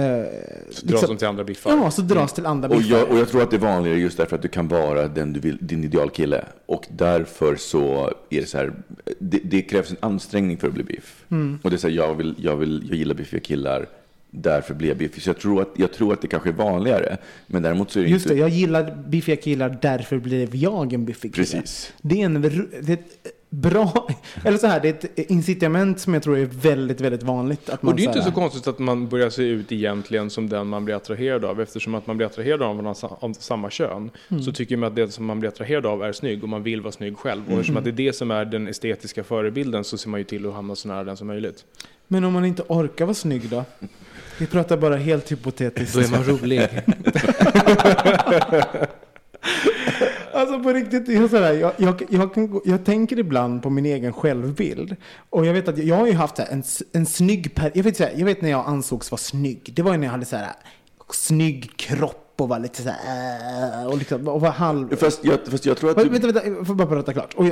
Så 0.71 0.85
dras 0.85 1.07
de 1.07 1.17
till 1.17 1.27
andra 1.27 1.43
biffar. 1.43 1.71
Ja, 1.71 1.91
så 1.91 2.01
dras 2.01 2.33
till 2.33 2.45
andra 2.45 2.69
Och 2.69 2.77
biffar. 2.77 2.97
jag, 2.97 3.09
och 3.09 3.17
jag 3.17 3.29
tror 3.29 3.43
att 3.43 3.49
det 3.51 3.57
är 3.57 3.59
vanligare 3.59 3.99
just 3.99 4.17
därför 4.17 4.35
att 4.35 4.41
du 4.41 4.47
kan 4.47 4.67
vara 4.67 5.07
den 5.07 5.33
du 5.33 5.39
vill, 5.39 5.57
din 5.61 5.83
idealkille. 5.83 6.45
Och 6.65 6.85
därför 6.89 7.55
så 7.55 8.11
är 8.29 8.41
det 8.41 8.47
så 8.47 8.57
här, 8.57 8.73
det, 9.19 9.39
det 9.43 9.61
krävs 9.61 9.91
en 9.91 9.97
ansträngning 9.99 10.57
för 10.57 10.67
att 10.67 10.73
bli 10.73 10.83
biff. 10.83 11.25
Mm. 11.31 11.59
Och 11.63 11.69
det 11.69 11.75
är 11.75 11.77
så 11.77 11.87
här, 11.87 11.95
jag, 11.95 12.15
vill, 12.15 12.35
jag, 12.37 12.55
vill, 12.55 12.83
jag 12.89 12.97
gillar 12.97 13.15
biffiga 13.15 13.39
killar, 13.41 13.87
därför 14.31 14.85
jag 14.85 14.97
biffig. 14.97 15.23
Så 15.23 15.29
jag 15.29 15.37
tror, 15.39 15.61
att, 15.61 15.69
jag 15.75 15.93
tror 15.93 16.13
att 16.13 16.21
det 16.21 16.27
kanske 16.27 16.49
är 16.49 16.53
vanligare. 16.53 17.17
Men 17.47 17.61
däremot 17.61 17.91
så 17.91 17.99
är 17.99 18.03
det 18.03 18.09
Just 18.09 18.25
inte... 18.25 18.35
det, 18.35 18.39
jag 18.39 18.49
gillar 18.49 19.03
biffiga 19.07 19.35
killar, 19.35 19.77
därför 19.81 20.17
blev 20.17 20.55
jag 20.55 20.93
en 20.93 21.05
biffig 21.05 21.33
kille. 21.33 21.43
Precis. 21.45 21.93
Det 22.01 22.21
är, 22.21 22.25
en, 22.25 22.41
det 22.41 22.89
är 22.89 22.93
ett 22.93 23.33
bra, 23.49 24.07
eller 24.45 24.57
så 24.57 24.67
här, 24.67 24.79
det 24.79 24.89
är 24.89 24.93
ett 24.93 25.31
incitament 25.31 25.99
som 25.99 26.13
jag 26.13 26.23
tror 26.23 26.37
är 26.37 26.45
väldigt, 26.45 27.01
väldigt 27.01 27.23
vanligt. 27.23 27.69
Att 27.69 27.83
man 27.83 27.93
Och 27.93 27.97
det 27.97 28.03
är 28.03 28.07
inte 28.07 28.19
här- 28.19 28.25
så 28.25 28.31
konstigt 28.31 28.67
att 28.67 28.79
man 28.79 29.07
börjar 29.07 29.29
se 29.29 29.43
ut 29.43 29.71
egentligen 29.71 30.29
som 30.29 30.49
den 30.49 30.67
man 30.67 30.85
blir 30.85 30.95
attraherad 30.95 31.45
av. 31.45 31.61
Eftersom 31.61 31.95
att 31.95 32.07
man 32.07 32.17
blir 32.17 32.27
attraherad 32.27 32.61
av 32.61 32.75
någon 32.75 32.95
av 33.19 33.33
samma 33.33 33.69
kön. 33.69 34.09
Mm. 34.29 34.43
Så 34.43 34.51
tycker 34.51 34.77
man 34.77 34.87
att 34.87 34.95
det 34.95 35.11
som 35.11 35.25
man 35.25 35.39
blir 35.39 35.49
attraherad 35.49 35.85
av 35.85 36.03
är 36.03 36.11
snygg 36.13 36.43
och 36.43 36.49
man 36.49 36.63
vill 36.63 36.81
vara 36.81 36.91
snygg 36.91 37.17
själv. 37.17 37.41
Och 37.47 37.51
eftersom 37.53 37.77
att 37.77 37.83
det 37.83 37.89
är 37.89 37.91
det 37.91 38.13
som 38.13 38.31
är 38.31 38.45
den 38.45 38.67
estetiska 38.67 39.23
förebilden 39.23 39.83
så 39.83 39.97
ser 39.97 40.09
man 40.09 40.19
ju 40.19 40.23
till 40.23 40.47
att 40.47 40.53
hamna 40.53 40.75
så 40.75 40.87
nära 40.87 41.03
den 41.03 41.17
som 41.17 41.27
möjligt. 41.27 41.65
Men 42.07 42.23
om 42.23 42.33
man 42.33 42.45
inte 42.45 42.63
orkar 42.67 43.05
vara 43.05 43.13
snygg 43.13 43.49
då? 43.49 43.63
Vi 44.41 44.47
pratar 44.47 44.77
bara 44.77 44.95
helt 44.95 45.31
hypotetiskt. 45.31 45.93
Då 45.93 45.99
är 45.99 46.07
man 46.07 46.23
rolig. 46.23 46.69
Alltså 50.33 50.59
på 50.59 50.73
riktigt, 50.73 51.07
jag, 51.07 51.29
sådär, 51.29 51.53
jag, 51.53 51.71
jag, 51.77 52.03
jag, 52.09 52.61
jag 52.65 52.85
tänker 52.85 53.19
ibland 53.19 53.63
på 53.63 53.69
min 53.69 53.85
egen 53.85 54.13
självbild. 54.13 54.95
Och 55.29 55.45
jag 55.45 55.53
vet 55.53 55.67
att 55.67 55.77
jag 55.77 55.95
har 55.95 56.07
ju 56.07 56.13
haft 56.13 56.39
en, 56.39 56.63
en 56.91 57.05
snygg 57.05 57.55
per, 57.55 57.71
jag 57.73 57.83
vet, 57.83 57.99
jag 57.99 58.25
vet 58.25 58.41
när 58.41 58.49
jag 58.49 58.67
ansågs 58.67 59.11
vara 59.11 59.19
snygg. 59.19 59.71
Det 59.75 59.81
var 59.81 59.91
ju 59.91 59.97
när 59.97 60.07
jag 60.07 60.11
hade 60.11 60.25
så 60.25 60.35
här, 60.35 60.51
snygg 61.13 61.77
kropp 61.77 62.20
och 62.41 62.49
var 62.49 62.59
lite 62.59 62.83
så 62.83 62.89
här, 62.89 63.81
äh, 63.81 63.87
och, 63.87 63.97
liksom, 63.97 64.27
och 64.27 64.41
var 64.41 64.49
halv... 64.49 64.95
Fast 64.95 65.25
jag, 65.25 65.39
fast 65.47 65.65
jag 65.65 65.77
tror 65.77 65.89
att 65.89 65.97
du... 65.97 66.09
Vänta, 66.09 66.27
vänta, 66.27 66.47
jag 66.47 66.67
får 66.67 66.75
bara 66.75 66.87
prata 66.87 67.13
klart. 67.13 67.33
Och 67.33 67.45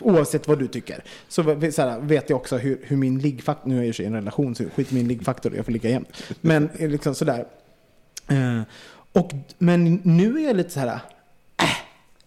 oavsett 0.00 0.48
vad 0.48 0.58
du 0.58 0.66
tycker 0.68 1.04
så, 1.28 1.42
så 1.72 1.82
här, 1.82 2.00
vet 2.00 2.30
jag 2.30 2.36
också 2.36 2.56
hur, 2.56 2.80
hur 2.82 2.96
min 2.96 3.18
liggfaktor, 3.18 3.68
nu 3.68 3.76
är 3.76 3.80
jag 3.80 3.88
i 3.88 3.92
sig 3.92 4.04
i 4.04 4.08
en 4.08 4.14
relation 4.14 4.54
så 4.54 4.64
skit 4.74 4.92
i 4.92 4.94
min 4.94 5.08
liggfaktor, 5.08 5.56
jag 5.56 5.64
får 5.64 5.72
ligga 5.72 5.90
jämt. 5.90 6.08
Men 6.40 6.70
eh, 6.76 6.88
liksom 6.88 7.14
sådär. 7.14 7.46
Eh, 8.28 8.62
och, 9.12 9.32
men 9.58 10.00
nu 10.02 10.38
är 10.38 10.46
jag 10.46 10.56
lite 10.56 10.70
så 10.70 10.80
här, 10.80 11.00
äh, 11.56 11.68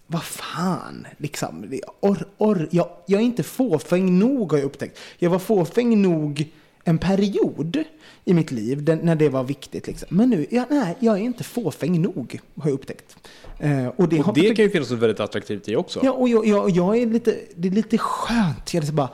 vad 0.07 0.23
fan, 0.23 1.07
liksom. 1.17 1.79
Or, 1.99 2.25
or, 2.37 2.67
jag, 2.71 2.89
jag 3.05 3.21
är 3.21 3.25
inte 3.25 3.43
fåfäng 3.43 4.19
nog 4.19 4.51
har 4.51 4.59
jag 4.59 4.65
upptäckt. 4.65 4.99
Jag 5.17 5.29
var 5.29 5.39
fåfäng 5.39 6.01
nog 6.01 6.51
en 6.83 6.97
period 6.97 7.83
i 8.25 8.33
mitt 8.33 8.51
liv 8.51 8.99
när 9.03 9.15
det 9.15 9.29
var 9.29 9.43
viktigt. 9.43 9.87
Liksom. 9.87 10.07
Men 10.11 10.29
nu, 10.29 10.45
ja, 10.49 10.65
nej, 10.69 10.95
jag 10.99 11.15
är 11.15 11.21
inte 11.21 11.43
fåfäng 11.43 12.01
nog 12.01 12.39
har 12.55 12.69
jag 12.69 12.73
upptäckt. 12.73 13.17
Eh, 13.59 13.87
och 13.87 14.09
det, 14.09 14.19
Och 14.19 14.33
det 14.33 14.55
kan 14.55 14.65
ju 14.65 14.69
finnas 14.71 14.91
något 14.91 14.99
väldigt 14.99 15.19
attraktivt 15.19 15.69
i 15.69 15.75
också. 15.75 15.99
Ja, 16.03 16.11
och 16.11 16.29
jag, 16.29 16.47
jag, 16.47 16.69
jag 16.69 16.97
är 16.97 17.05
lite, 17.05 17.35
det 17.55 17.67
är 17.67 17.71
lite 17.71 17.97
skönt. 17.97 18.73
Jag 18.73 18.83
är 18.83 18.87
så 18.87 18.93
bara, 18.93 19.09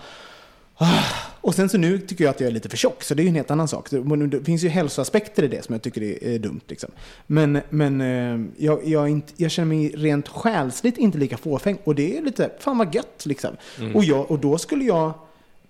ah. 0.75 1.03
Och 1.41 1.55
sen 1.55 1.69
så 1.69 1.77
nu 1.77 1.99
tycker 1.99 2.23
jag 2.23 2.31
att 2.31 2.39
jag 2.39 2.47
är 2.47 2.51
lite 2.51 2.69
för 2.69 2.77
tjock, 2.77 3.03
så 3.03 3.13
det 3.13 3.21
är 3.21 3.23
ju 3.23 3.29
en 3.29 3.35
helt 3.35 3.51
annan 3.51 3.67
sak. 3.67 3.89
Det, 3.89 4.43
finns 4.43 4.63
ju 4.63 4.69
hälsoaspekter 4.69 5.43
i 5.43 5.47
det 5.47 5.65
som 5.65 5.73
jag 5.73 5.81
tycker 5.81 6.03
är, 6.03 6.23
är 6.23 6.39
dumt. 6.39 6.61
Liksom. 6.67 6.91
Men, 7.27 7.59
men 7.69 8.01
eh, 8.01 8.47
jag, 8.57 8.87
jag, 8.87 9.09
inte, 9.09 9.33
jag 9.35 9.51
känner 9.51 9.67
mig 9.67 9.89
rent 9.95 10.27
själsligt 10.27 10.97
inte 10.97 11.17
lika 11.17 11.37
fåfäng. 11.37 11.77
Och 11.83 11.95
det 11.95 12.17
är 12.17 12.21
lite, 12.21 12.51
fan 12.59 12.77
vad 12.77 12.95
gött 12.95 13.25
liksom. 13.25 13.55
Och, 13.93 14.03
jag, 14.03 14.31
och 14.31 14.39
då 14.39 14.57
skulle 14.57 14.83
jag... 14.83 15.13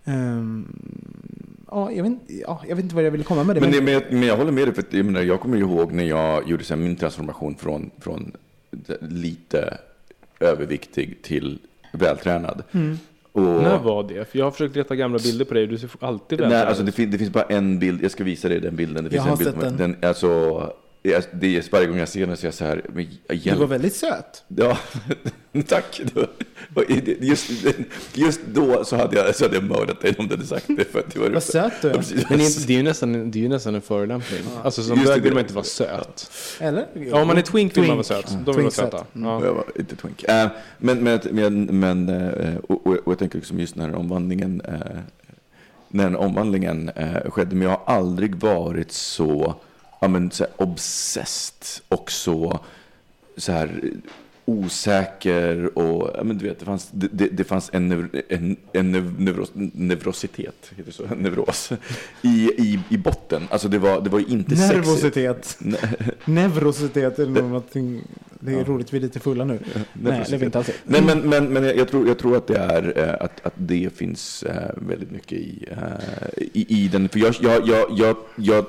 ehm, 0.06 0.68
ja, 1.72 1.92
jag 1.92 2.04
vet, 2.04 2.12
inte- 2.12 2.34
ja, 2.34 2.62
jag 2.68 2.76
vet 2.76 2.84
inte 2.84 2.96
vad 2.96 3.04
jag 3.04 3.12
ville 3.12 3.24
komma 3.24 3.44
med 3.44 3.56
det. 3.56 3.62
Men, 3.62 3.72
det, 3.72 3.82
men, 3.82 3.94
jag, 3.94 4.04
men 4.10 4.24
jag 4.24 4.38
håller 4.38 4.52
med 4.52 4.68
dig, 4.68 4.74
för 4.76 4.82
att, 4.82 4.94
jag, 4.94 5.06
menar, 5.06 5.22
jag 5.22 5.40
kommer 5.42 5.58
ihåg 5.58 5.92
när 5.92 6.04
jag 6.04 6.50
gjorde 6.50 6.64
så 6.64 6.74
här, 6.76 6.82
min 6.82 6.96
transformation 6.96 7.56
från, 7.60 7.92
från 8.00 8.32
lite 9.02 9.78
överviktig 10.40 11.22
till 11.22 11.60
vältränad. 11.94 12.64
Och, 13.32 13.42
När 13.42 13.78
var 13.80 14.04
det? 14.04 14.32
För 14.32 14.38
jag 14.40 14.46
har 14.46 14.52
försökt 14.52 14.76
leta 14.76 14.96
gamla 14.96 15.20
bilder 15.20 15.46
på 15.46 15.54
dig 15.54 15.64
och 15.64 15.70
du 15.70 15.78
ser 15.78 15.90
alltid 16.00 16.40
vältränad 16.40 16.68
alltså 16.68 16.84
ut. 16.84 16.86
det, 16.86 16.92
fin, 16.92 17.12
det 17.12 17.18
finns 17.18 17.30
bara 17.32 17.44
en 17.44 17.80
bild, 17.80 18.04
jag 18.04 18.12
ska 18.12 18.24
visa 18.24 18.50
dig 18.50 18.60
den 18.60 18.76
bilden. 18.76 19.04
Det 19.04 19.10
finns 19.10 19.16
Jag 19.16 19.24
har 19.24 19.32
en 19.32 19.38
bild 19.38 19.52
sett 19.52 19.62
den. 19.62 19.78
den 19.78 20.10
alltså, 20.10 20.74
det 21.34 21.58
är 21.58 21.72
varje 21.72 21.88
gång 21.88 21.98
jag 21.98 22.08
ser 22.10 22.28
den 22.28 22.38
så 22.38 22.44
är 22.44 22.48
jag 22.48 22.54
så 22.54 22.66
här, 22.66 22.82
men 22.94 23.08
du 23.28 23.36
hjälp. 23.36 23.60
var 23.60 23.68
väldigt 23.68 23.96
söt. 23.96 24.44
Ja, 24.48 24.78
Tack. 25.68 26.02
Just, 27.20 27.52
just 28.14 28.42
då 28.54 28.84
så 28.86 28.96
hade, 28.96 29.16
jag, 29.16 29.36
så 29.36 29.46
hade 29.46 29.56
jag 29.56 29.64
mördat 29.64 30.02
dig 30.02 30.16
om 30.20 30.28
du 30.28 30.34
hade 30.34 30.48
sagt 30.48 30.66
det. 30.68 30.92
För 30.92 31.00
att 31.00 31.14
det 31.14 31.20
var 31.20 31.30
Vad 31.30 31.44
söt 31.44 31.74
du 31.82 31.90
är. 31.90 31.94
Ja. 31.94 32.26
Men 32.30 32.40
det 32.40 32.70
är 32.70 32.78
ju 32.78 32.84
nästan, 32.84 33.32
det 33.32 33.40
är 33.40 33.42
ju 33.42 33.50
nästan 33.50 33.76
en 33.76 33.82
förolämpning. 33.82 34.40
Alltså 34.64 34.84
som 34.84 35.04
bög 35.04 35.22
vill 35.22 35.34
man 35.34 35.42
inte 35.42 35.54
vara 35.54 35.66
söt. 35.66 36.32
Eller? 36.60 36.88
Ja, 36.94 37.22
om 37.22 37.28
man 37.28 37.38
är 37.38 37.42
twink 37.42 37.78
vill 37.78 37.88
man 37.88 37.96
vara 37.96 38.04
söt. 38.04 38.26
Ja. 38.30 38.38
De 38.46 38.56
vill 38.56 38.64
vara 38.64 38.72
söta. 38.72 39.06
Mm. 39.16 39.30
Ja. 39.30 39.46
Jag 39.46 39.54
var 39.54 39.66
inte 39.76 39.96
twink. 39.96 40.24
Eh, 40.24 40.48
men, 40.78 41.04
men, 41.04 41.20
men, 41.32 41.66
men 41.80 42.10
eh, 42.10 42.56
och, 42.56 42.88
och, 42.88 43.02
jag 43.06 43.20
tänker 43.20 43.38
liksom 43.38 43.60
just 43.60 43.76
när 43.76 43.96
omvandlingen, 43.96 44.62
eh, 44.62 44.98
när 45.88 46.04
den 46.04 46.16
omvandlingen 46.16 46.90
eh, 46.90 47.30
skedde, 47.30 47.56
men 47.56 47.68
jag 47.68 47.78
har 47.78 47.96
aldrig 47.96 48.36
varit 48.36 48.92
så, 48.92 49.56
ja, 50.02 50.08
men, 50.08 50.32
så 50.32 50.44
här, 50.44 50.54
obsessed 50.58 51.84
och 51.88 52.12
så, 52.12 52.60
så 53.38 53.52
här 53.52 53.82
osäker 54.46 55.78
och, 55.78 56.12
ja, 56.18 56.24
men 56.24 56.38
du 56.38 56.48
vet, 56.48 56.60
det 56.60 56.66
fanns, 56.66 56.90
det, 56.92 57.28
det, 57.28 57.44
fanns 57.44 57.70
en, 57.74 57.92
neur- 57.94 58.22
en, 58.30 58.58
en 58.74 58.92
neuros, 59.18 59.52
neurositet, 59.56 60.72
heter 60.76 60.84
det 60.86 60.92
så, 60.92 61.04
neuros, 61.16 61.72
i, 62.22 62.28
i, 62.58 62.80
i 62.90 62.98
botten. 62.98 63.44
Alltså 63.50 63.68
det 63.68 63.78
var, 63.80 64.02
det 64.02 64.10
var 64.10 64.20
inte 64.32 64.56
sexigt. 64.56 64.76
Nervositet. 64.76 65.58
Nevrositet 66.26 67.20
är 67.20 67.26
någonting. 67.26 68.02
Det 68.40 68.54
är 68.54 68.64
roligt, 68.66 68.94
vi 68.94 68.98
är 68.98 69.02
lite 69.02 69.20
fulla 69.20 69.46
nu. 69.46 69.60
Nej, 69.94 70.24
det 70.30 70.36
är 70.36 70.38
vi 70.38 70.46
inte 70.46 70.58
alls. 70.58 70.70
Nej, 70.84 71.02
men, 71.02 71.20
men, 71.30 71.54
men 71.54 71.64
jag, 71.64 71.88
tror, 71.90 72.08
jag 72.08 72.18
tror 72.20 72.38
att 72.38 72.48
det 72.48 72.58
är 72.58 72.94
eh, 73.10 73.14
att, 73.26 73.46
att 73.46 73.54
det 73.56 73.90
finns 73.96 74.44
eh, 74.44 74.70
väldigt 74.76 75.12
mycket 75.12 75.32
i, 75.40 75.66
eh, 75.72 76.44
i, 76.54 76.84
i 76.84 76.88
den. 76.88 77.10
För 77.10 77.20
jag, 77.20 77.36
jag, 77.42 77.68
jag, 77.68 77.86
jag, 77.98 78.16
jag 78.38 78.66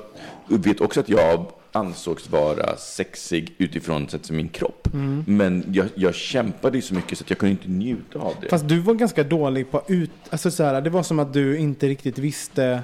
vet 0.63 0.81
också 0.81 0.99
att 0.99 1.09
jag 1.09 1.45
ansågs 1.77 2.29
vara 2.29 2.77
sexig 2.77 3.55
utifrån 3.57 4.09
sett 4.09 4.25
som 4.25 4.35
min 4.35 4.49
kropp. 4.49 4.87
Mm. 4.93 5.23
Men 5.27 5.63
jag, 5.73 5.87
jag 5.95 6.15
kämpade 6.15 6.77
ju 6.77 6.81
så 6.81 6.95
mycket 6.95 7.17
så 7.17 7.23
att 7.23 7.29
jag 7.29 7.39
kunde 7.39 7.51
inte 7.51 7.69
njuta 7.69 8.19
av 8.19 8.33
det. 8.41 8.49
Fast 8.49 8.67
du 8.67 8.79
var 8.79 8.93
ganska 8.93 9.23
dålig 9.23 9.71
på 9.71 9.81
ut... 9.87 10.11
Alltså 10.29 10.51
så 10.51 10.63
här, 10.63 10.81
det 10.81 10.89
var 10.89 11.03
som 11.03 11.19
att 11.19 11.33
du 11.33 11.57
inte 11.57 11.87
riktigt 11.87 12.17
visste... 12.17 12.81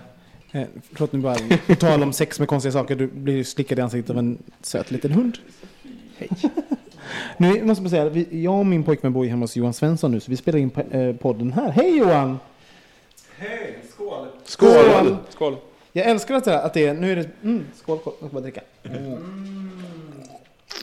Eh, 0.51 0.63
förlåt 0.91 1.13
nu 1.13 1.19
bara, 1.19 1.37
på 1.67 1.75
tal 1.75 2.03
om 2.03 2.13
sex 2.13 2.39
med 2.39 2.47
konstiga 2.47 2.71
saker. 2.71 2.95
Du 2.95 3.07
blir 3.07 3.43
slickad 3.43 3.79
i 3.79 3.81
ansiktet 3.81 4.09
av 4.09 4.17
en 4.17 4.37
söt 4.61 4.91
liten 4.91 5.11
hund. 5.11 5.37
Hej. 6.17 6.29
Nu 7.37 7.63
måste 7.63 7.81
man 7.81 7.89
säga, 7.89 8.09
vi, 8.09 8.43
jag 8.43 8.59
och 8.59 8.65
min 8.65 8.83
pojkvän 8.83 9.13
bor 9.13 9.25
hemma 9.25 9.43
hos 9.43 9.55
Johan 9.55 9.73
Svensson 9.73 10.11
nu, 10.11 10.19
så 10.19 10.31
vi 10.31 10.37
spelar 10.37 10.59
in 10.59 10.71
eh, 10.91 11.15
podden 11.15 11.53
här. 11.53 11.71
Hej 11.71 11.97
Johan! 11.97 12.39
Skål! 13.89 14.27
Skål! 14.43 15.17
Skål! 15.29 15.57
Jag 15.95 16.05
älskar 16.05 16.35
att 16.35 16.43
det, 16.43 16.59
att 16.61 16.73
det 16.73 16.85
är, 16.85 16.93
nu 16.93 17.11
är 17.11 17.15
det, 17.15 17.29
mm, 17.43 17.65
skål, 17.75 17.99
skål, 17.99 18.13
jag 18.19 18.29
ska 18.29 18.35
bara 18.35 18.41
dricka. 18.41 18.61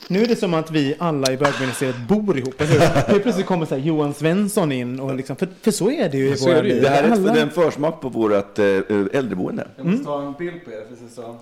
Nu 0.09 0.23
är 0.23 0.27
det 0.27 0.37
som 0.37 0.55
att 0.55 0.71
vi 0.71 0.95
alla 0.99 1.33
i 1.33 1.37
bögministeriet 1.37 1.97
bor 2.09 2.39
ihop. 2.39 2.61
Eller 2.61 2.73
hur? 2.73 2.79
Helt 2.81 3.23
plötsligt 3.23 3.47
kommer 3.47 3.67
så 3.67 3.75
här 3.75 3.83
Johan 3.83 4.15
Svensson 4.15 4.73
in 4.73 5.01
och 5.01 5.15
liksom, 5.15 5.37
för, 5.37 5.49
för 5.63 5.71
så 5.71 5.91
är 5.91 6.09
det 6.09 6.17
ju 6.19 6.29
i 6.29 6.35
våra 6.47 6.63
liv. 6.63 6.83
Det 6.83 6.89
här 6.89 7.05
är 7.05 7.11
Alla- 7.11 7.37
en 7.41 7.51
försmak 7.51 8.01
på 8.01 8.09
vårt 8.09 8.59
äh, 8.59 8.67
äldreboende. 9.13 9.69
Jag 9.77 9.87
måste 9.87 10.05
ta 10.05 10.23
en 10.23 10.33
bild 10.33 10.65
på 10.65 10.71
er 10.71 10.85
ser 11.09 11.23
så 11.23 11.37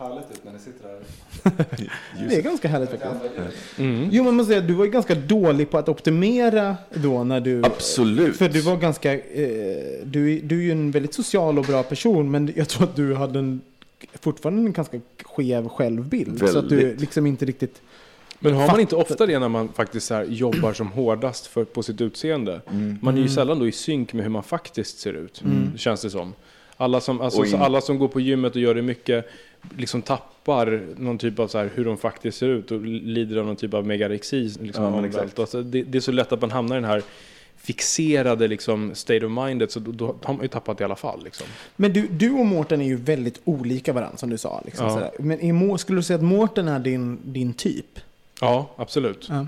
härligt 0.00 0.30
ut 0.30 0.44
när 0.44 0.52
ni 0.52 0.58
sitter 0.58 0.88
här. 0.88 0.98
Det 2.28 2.36
är 2.36 2.42
ganska 2.42 2.68
härligt 2.68 2.90
faktiskt. 2.90 3.78
Mm. 3.78 4.08
Jo, 4.12 4.22
men 4.22 4.24
man 4.24 4.34
måste 4.34 4.52
säga, 4.52 4.60
du 4.66 4.74
var 4.74 4.84
ju 4.84 4.90
ganska 4.90 5.14
dålig 5.14 5.70
på 5.70 5.78
att 5.78 5.88
optimera 5.88 6.76
då 6.94 7.24
när 7.24 7.40
du... 7.40 7.64
Absolut. 7.64 8.36
För 8.36 8.48
du 8.48 8.60
var 8.60 8.76
ganska... 8.76 9.12
Eh, 9.14 9.20
du, 10.04 10.36
är- 10.36 10.40
du 10.42 10.58
är 10.58 10.62
ju 10.62 10.72
en 10.72 10.90
väldigt 10.90 11.14
social 11.14 11.58
och 11.58 11.64
bra 11.64 11.82
person, 11.82 12.30
men 12.30 12.52
jag 12.56 12.68
tror 12.68 12.84
att 12.84 12.96
du 12.96 13.14
hade 13.14 13.38
en, 13.38 13.60
fortfarande 14.20 14.60
en 14.62 14.72
ganska 14.72 15.00
skev 15.24 15.68
självbild. 15.68 16.48
Så 16.48 16.58
att 16.58 16.68
du 16.68 16.76
Väldigt. 16.76 17.00
liksom 17.00 17.26
inte 17.26 17.44
riktigt... 17.44 17.82
Men 18.42 18.54
har 18.54 18.66
man 18.66 18.80
inte 18.80 18.96
ofta 18.96 19.26
det 19.26 19.38
när 19.38 19.48
man 19.48 19.68
faktiskt 19.68 20.06
så 20.06 20.14
här 20.14 20.24
jobbar 20.24 20.72
som 20.72 20.86
hårdast 20.92 21.46
för, 21.46 21.64
på 21.64 21.82
sitt 21.82 22.00
utseende? 22.00 22.60
Mm. 22.70 22.98
Man 23.02 23.16
är 23.18 23.22
ju 23.22 23.28
sällan 23.28 23.58
då 23.58 23.68
i 23.68 23.72
synk 23.72 24.12
med 24.12 24.22
hur 24.22 24.30
man 24.30 24.42
faktiskt 24.42 24.98
ser 24.98 25.12
ut, 25.12 25.42
känns 25.76 26.02
det 26.02 26.10
som. 26.10 26.34
Alla 26.76 27.00
som, 27.00 27.20
alltså, 27.20 27.56
alla 27.56 27.80
som 27.80 27.98
går 27.98 28.08
på 28.08 28.20
gymmet 28.20 28.54
och 28.54 28.60
gör 28.60 28.74
det 28.74 28.82
mycket, 28.82 29.26
liksom 29.78 30.02
tappar 30.02 30.82
någon 30.96 31.18
typ 31.18 31.38
av 31.38 31.48
så 31.48 31.58
här, 31.58 31.70
hur 31.74 31.84
de 31.84 31.96
faktiskt 31.98 32.38
ser 32.38 32.48
ut 32.48 32.70
och 32.70 32.80
lider 32.84 33.36
av 33.36 33.46
någon 33.46 33.56
typ 33.56 33.74
av 33.74 33.86
megarexi. 33.86 34.50
Liksom, 34.60 34.84
Ja, 34.84 35.06
exakt. 35.06 35.38
Alltså, 35.38 35.62
det, 35.62 35.82
det 35.82 35.98
är 35.98 36.00
så 36.02 36.12
lätt 36.12 36.32
att 36.32 36.40
man 36.40 36.50
hamnar 36.50 36.76
i 36.76 36.80
den 36.80 36.90
här 36.90 37.02
fixerade 37.56 38.48
liksom, 38.48 38.94
state 38.94 39.26
of 39.26 39.32
mindet, 39.46 39.70
så 39.72 39.80
då, 39.80 39.92
då 39.92 40.16
har 40.22 40.34
man 40.34 40.42
ju 40.42 40.48
tappat 40.48 40.80
i 40.80 40.84
alla 40.84 40.96
fall. 40.96 41.24
Liksom. 41.24 41.46
Men 41.76 41.92
du, 41.92 42.06
du 42.10 42.30
och 42.30 42.46
Mårten 42.46 42.80
är 42.80 42.84
ju 42.86 42.96
väldigt 42.96 43.40
olika 43.44 43.92
varandra, 43.92 44.16
som 44.16 44.30
du 44.30 44.38
sa. 44.38 44.62
Liksom, 44.64 44.86
Ja. 44.86 44.92
sådär. 44.92 45.10
Men 45.18 45.40
är, 45.40 45.76
skulle 45.76 45.98
du 45.98 46.02
säga 46.02 46.16
att 46.16 46.22
Mårten 46.24 46.68
är 46.68 46.78
din, 46.78 47.18
din 47.24 47.52
typ? 47.54 47.86
Ja, 48.40 48.70
absolut. 48.76 49.26
Ja. 49.30 49.46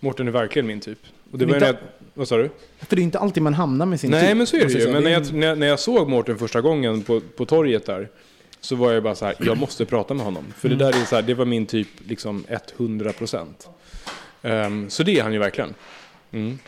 Mårten 0.00 0.28
är 0.28 0.32
verkligen 0.32 0.66
min 0.66 0.80
typ. 0.80 0.98
Och 1.32 1.38
det 1.38 1.46
Men 1.46 1.60
var 1.60 1.68
inte- 1.68 1.80
jag, 1.82 1.88
vad 2.14 2.28
sa 2.28 2.36
du? 2.36 2.50
För 2.78 2.96
det 2.96 3.02
är 3.02 3.04
inte 3.04 3.18
alltid 3.18 3.42
man 3.42 3.54
hamnar 3.54 3.86
med 3.86 4.00
sin 4.00 4.10
typ. 4.10 4.20
Nej 4.22 4.34
men 4.34 4.46
så 4.46 4.56
är 4.56 4.64
det 4.64 4.72
ju. 4.72 4.92
Men 4.92 5.02
när, 5.02 5.10
jag, 5.10 5.58
när 5.58 5.66
jag 5.66 5.80
såg 5.80 6.08
Mårten 6.08 6.38
första 6.38 6.60
gången 6.60 7.02
på, 7.02 7.20
på 7.36 7.44
torget 7.46 7.86
där. 7.86 8.08
Så 8.60 8.76
var 8.76 8.92
jag 8.92 9.02
bara 9.02 9.14
så 9.14 9.24
här, 9.24 9.34
jag 9.38 9.58
måste 9.58 9.84
prata 9.84 10.14
med 10.14 10.24
honom. 10.24 10.44
För 10.56 10.68
det 10.68 10.76
där 10.76 11.00
är 11.00 11.04
så 11.04 11.14
här, 11.14 11.22
det 11.22 11.34
var 11.34 11.44
min 11.44 11.66
typ 11.66 11.88
liksom 12.06 12.44
100 12.76 13.12
procent. 13.12 13.68
så 14.88 15.02
det 15.02 15.18
är 15.18 15.22
han 15.22 15.32
ju 15.32 15.38
verkligen. 15.38 15.74
Mm. 16.32 16.58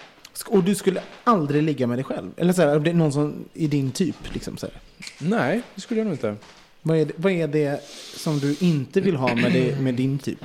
Och 0.46 0.64
du 0.64 0.74
skulle 0.74 1.02
aldrig 1.24 1.62
ligga 1.62 1.86
med 1.86 1.98
dig 1.98 2.04
själv? 2.04 2.30
Eller 2.36 2.52
så 2.52 2.62
här, 2.62 2.68
är 2.68 2.80
det 2.80 2.92
någon 2.92 3.12
som 3.12 3.44
är 3.54 3.68
din 3.68 3.92
typ? 3.92 4.16
Liksom, 4.32 4.56
så 4.56 4.66
här. 4.66 4.80
Nej, 5.18 5.62
det 5.74 5.80
skulle 5.80 6.00
jag 6.00 6.04
nog 6.04 6.14
inte. 6.14 6.36
Vad, 6.82 6.96
är 6.96 7.04
det, 7.04 7.12
vad 7.16 7.32
är 7.32 7.48
det 7.48 7.80
som 8.16 8.38
du 8.38 8.56
inte 8.60 9.00
vill 9.00 9.16
ha 9.16 9.34
med, 9.34 9.52
det, 9.52 9.80
med 9.80 9.94
din 9.94 10.18
typ? 10.18 10.44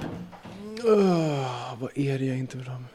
vad 1.80 1.90
är 1.96 2.20
det 2.20 2.26
jag 2.26 2.38
inte 2.38 2.58
vill 2.58 2.68
ha 2.68 2.80
med? 2.80 2.95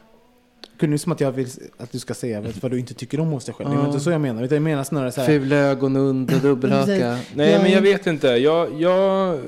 Kunde 0.81 0.93
det 0.93 0.99
som 0.99 1.11
att 1.11 1.19
jag 1.21 1.31
vill 1.31 1.47
att 1.77 1.91
du 1.91 1.99
ska 1.99 2.13
säga 2.13 2.43
vad 2.61 2.71
du 2.71 2.79
inte 2.79 2.93
tycker 2.93 3.19
om 3.19 3.27
hos 3.27 3.45
dig 3.45 3.55
själv. 3.55 3.69
Det 3.69 3.75
är 3.75 3.85
inte 3.85 3.99
så 3.99 4.11
jag 4.11 4.21
menar. 4.21 4.43
Utan 4.43 4.55
jag 4.55 4.63
menar 4.63 4.83
snarare 4.83 5.11
så 5.11 5.21
här. 5.21 5.27
Fula 5.27 5.55
ögon, 5.55 5.95
und 5.95 6.33
och 6.33 6.39
dubbelhaka. 6.39 7.19
Nej 7.35 7.59
men 7.61 7.71
jag 7.71 7.81
vet 7.81 8.07
inte. 8.07 8.27
Jag, 8.27 8.81
jag... 8.81 9.39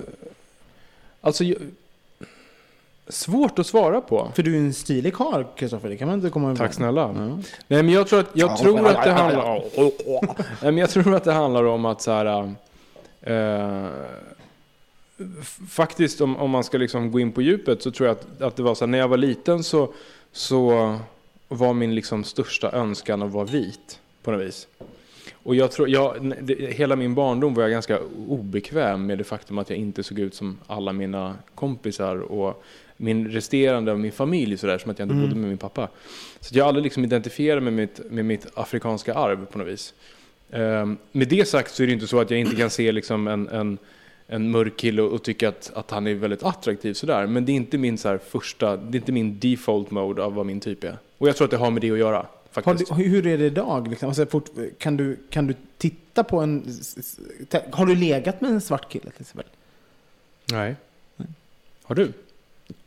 Alltså... 1.22 1.44
Jag, 1.44 1.58
svårt 3.08 3.60
att 3.60 3.68
svara 3.68 4.02
på. 4.02 4.32
För 4.36 4.44
du 4.44 4.54
är 4.56 4.60
en 4.60 4.74
stilig 4.74 5.14
karl, 5.14 5.44
Kristoffer. 5.56 5.90
Det 5.90 5.98
kan 5.98 6.08
man 6.08 6.16
inte 6.16 6.30
komma 6.30 6.48
ihåg. 6.48 6.58
Tack 6.58 6.74
snälla. 6.74 7.02
Ja. 7.02 7.14
Nej 7.68 7.84
men 7.84 7.90
jag 7.90 8.08
tror 8.08 8.20
att, 8.20 8.30
jag 8.34 8.58
tror 8.58 8.88
att 8.88 9.04
det 9.04 9.12
handlar 9.12 9.64
Nej 10.62 10.72
men 10.72 10.78
jag 10.78 10.90
tror 10.90 11.16
att 11.16 11.24
det 11.24 11.34
handlar 11.34 11.64
om 11.64 11.86
att 11.86 12.02
så 12.02 12.12
här... 12.12 12.54
f- 15.42 15.60
faktiskt 15.70 16.22
om, 16.22 16.38
om 16.38 16.50
man 16.50 16.64
ska 16.64 16.78
liksom 16.78 17.12
gå 17.12 17.20
in 17.20 17.32
på 17.32 17.42
djupet 17.42 17.82
så 17.82 17.92
tror 17.92 18.08
jag 18.08 18.18
att, 18.18 18.42
att 18.42 18.56
det 18.56 18.64
var 18.64 18.76
så 18.76 18.86
här, 18.86 18.90
när 18.90 18.98
jag 18.98 19.08
var 19.08 19.18
liten 19.18 19.64
så, 19.64 19.94
så 20.32 20.96
var 21.58 21.74
min 21.74 21.96
liksom 21.96 22.24
största 22.24 22.72
önskan 22.72 23.22
att 23.22 23.32
vara 23.32 23.46
vit 23.46 24.00
på 24.24 24.32
något 24.32 24.42
vis. 24.42 24.68
Och 25.44 25.56
jag 25.56 25.72
tror, 25.72 25.90
jag, 25.90 26.36
det, 26.42 26.74
hela 26.74 26.96
min 26.96 27.16
barndom 27.16 27.54
var 27.54 27.64
jag 27.64 27.72
ganska 27.72 28.00
obekväm 28.28 29.06
med 29.06 29.18
det 29.18 29.24
faktum 29.24 29.58
att 29.58 29.70
jag 29.70 29.80
inte 29.80 30.04
såg 30.04 30.20
ut 30.20 30.36
som 30.36 30.60
alla 30.68 30.94
mina 30.94 31.36
kompisar 31.56 32.16
och 32.16 32.64
min 32.98 33.28
resterande 33.28 33.92
av 33.92 34.00
min 34.00 34.12
familj 34.12 34.58
sådär, 34.58 34.78
som 34.78 34.92
att 34.92 35.00
jag 35.00 35.06
inte 35.06 35.16
bodde 35.16 35.36
med 35.36 35.50
min 35.50 35.58
pappa. 35.58 35.88
Så 36.40 36.58
jag 36.58 36.68
aldrig 36.68 36.84
liksom 36.84 37.04
identifierat 37.04 37.64
med 37.64 37.74
mitt, 37.74 38.12
med 38.12 38.26
mitt 38.26 38.48
afrikanska 38.54 39.14
arv 39.14 39.46
på 39.46 39.58
något 39.58 39.68
vis. 39.68 39.94
Ehm, 40.52 40.98
med 41.12 41.28
det 41.28 41.48
sagt 41.48 41.72
så 41.72 41.84
är 41.84 41.88
det 41.88 41.94
inte 41.94 42.08
så 42.08 42.20
att 42.20 42.32
jag 42.32 42.40
inte 42.40 42.56
kan 42.56 42.70
se 42.70 42.92
liksom 42.92 43.28
en, 43.28 43.48
en, 43.48 43.78
en 44.28 44.52
mörk 44.52 44.78
kille 44.78 45.02
och, 45.02 45.12
och 45.12 45.24
tycka 45.24 45.50
att, 45.50 45.72
att 45.76 45.92
han 45.92 46.08
är 46.08 46.14
väldigt 46.14 46.44
attraktiv 46.44 46.94
sådär. 46.94 47.28
Men 47.28 47.46
det 47.46 47.52
är 47.52 47.56
inte 47.56 47.78
min 47.78 47.98
så 47.98 48.18
första, 48.18 48.78
det 48.78 48.98
är 48.98 49.00
inte 49.00 49.12
min 49.12 49.40
default 49.40 49.92
mode 49.92 50.24
av 50.24 50.34
vad 50.34 50.46
min 50.46 50.60
typ 50.60 50.84
är. 50.84 50.98
Och 51.24 51.30
jag 51.30 51.36
tror 51.36 51.46
att 51.46 51.52
det 51.52 51.58
har 51.58 51.72
med 51.72 51.82
det 51.82 51.92
att 51.92 51.98
göra. 51.98 52.26
Du, 52.54 53.04
hur 53.04 53.28
är 53.28 53.38
det 53.38 53.46
idag? 53.46 53.88
Liksom? 53.88 54.08
Alltså, 54.08 54.26
fort, 54.26 54.50
kan, 54.78 54.98
du, 54.98 55.18
kan 55.30 55.48
du 55.48 55.56
titta 55.78 56.24
på 56.24 56.40
en... 56.40 56.66
Har 57.72 57.86
du 57.86 57.96
legat 57.96 58.42
med 58.42 58.52
en 58.52 58.62
svart 58.62 58.90
kille 58.90 59.12
till 59.12 59.22
exempel? 59.22 59.46
Nej. 60.52 60.76
Har 61.84 61.96
du? 61.96 62.14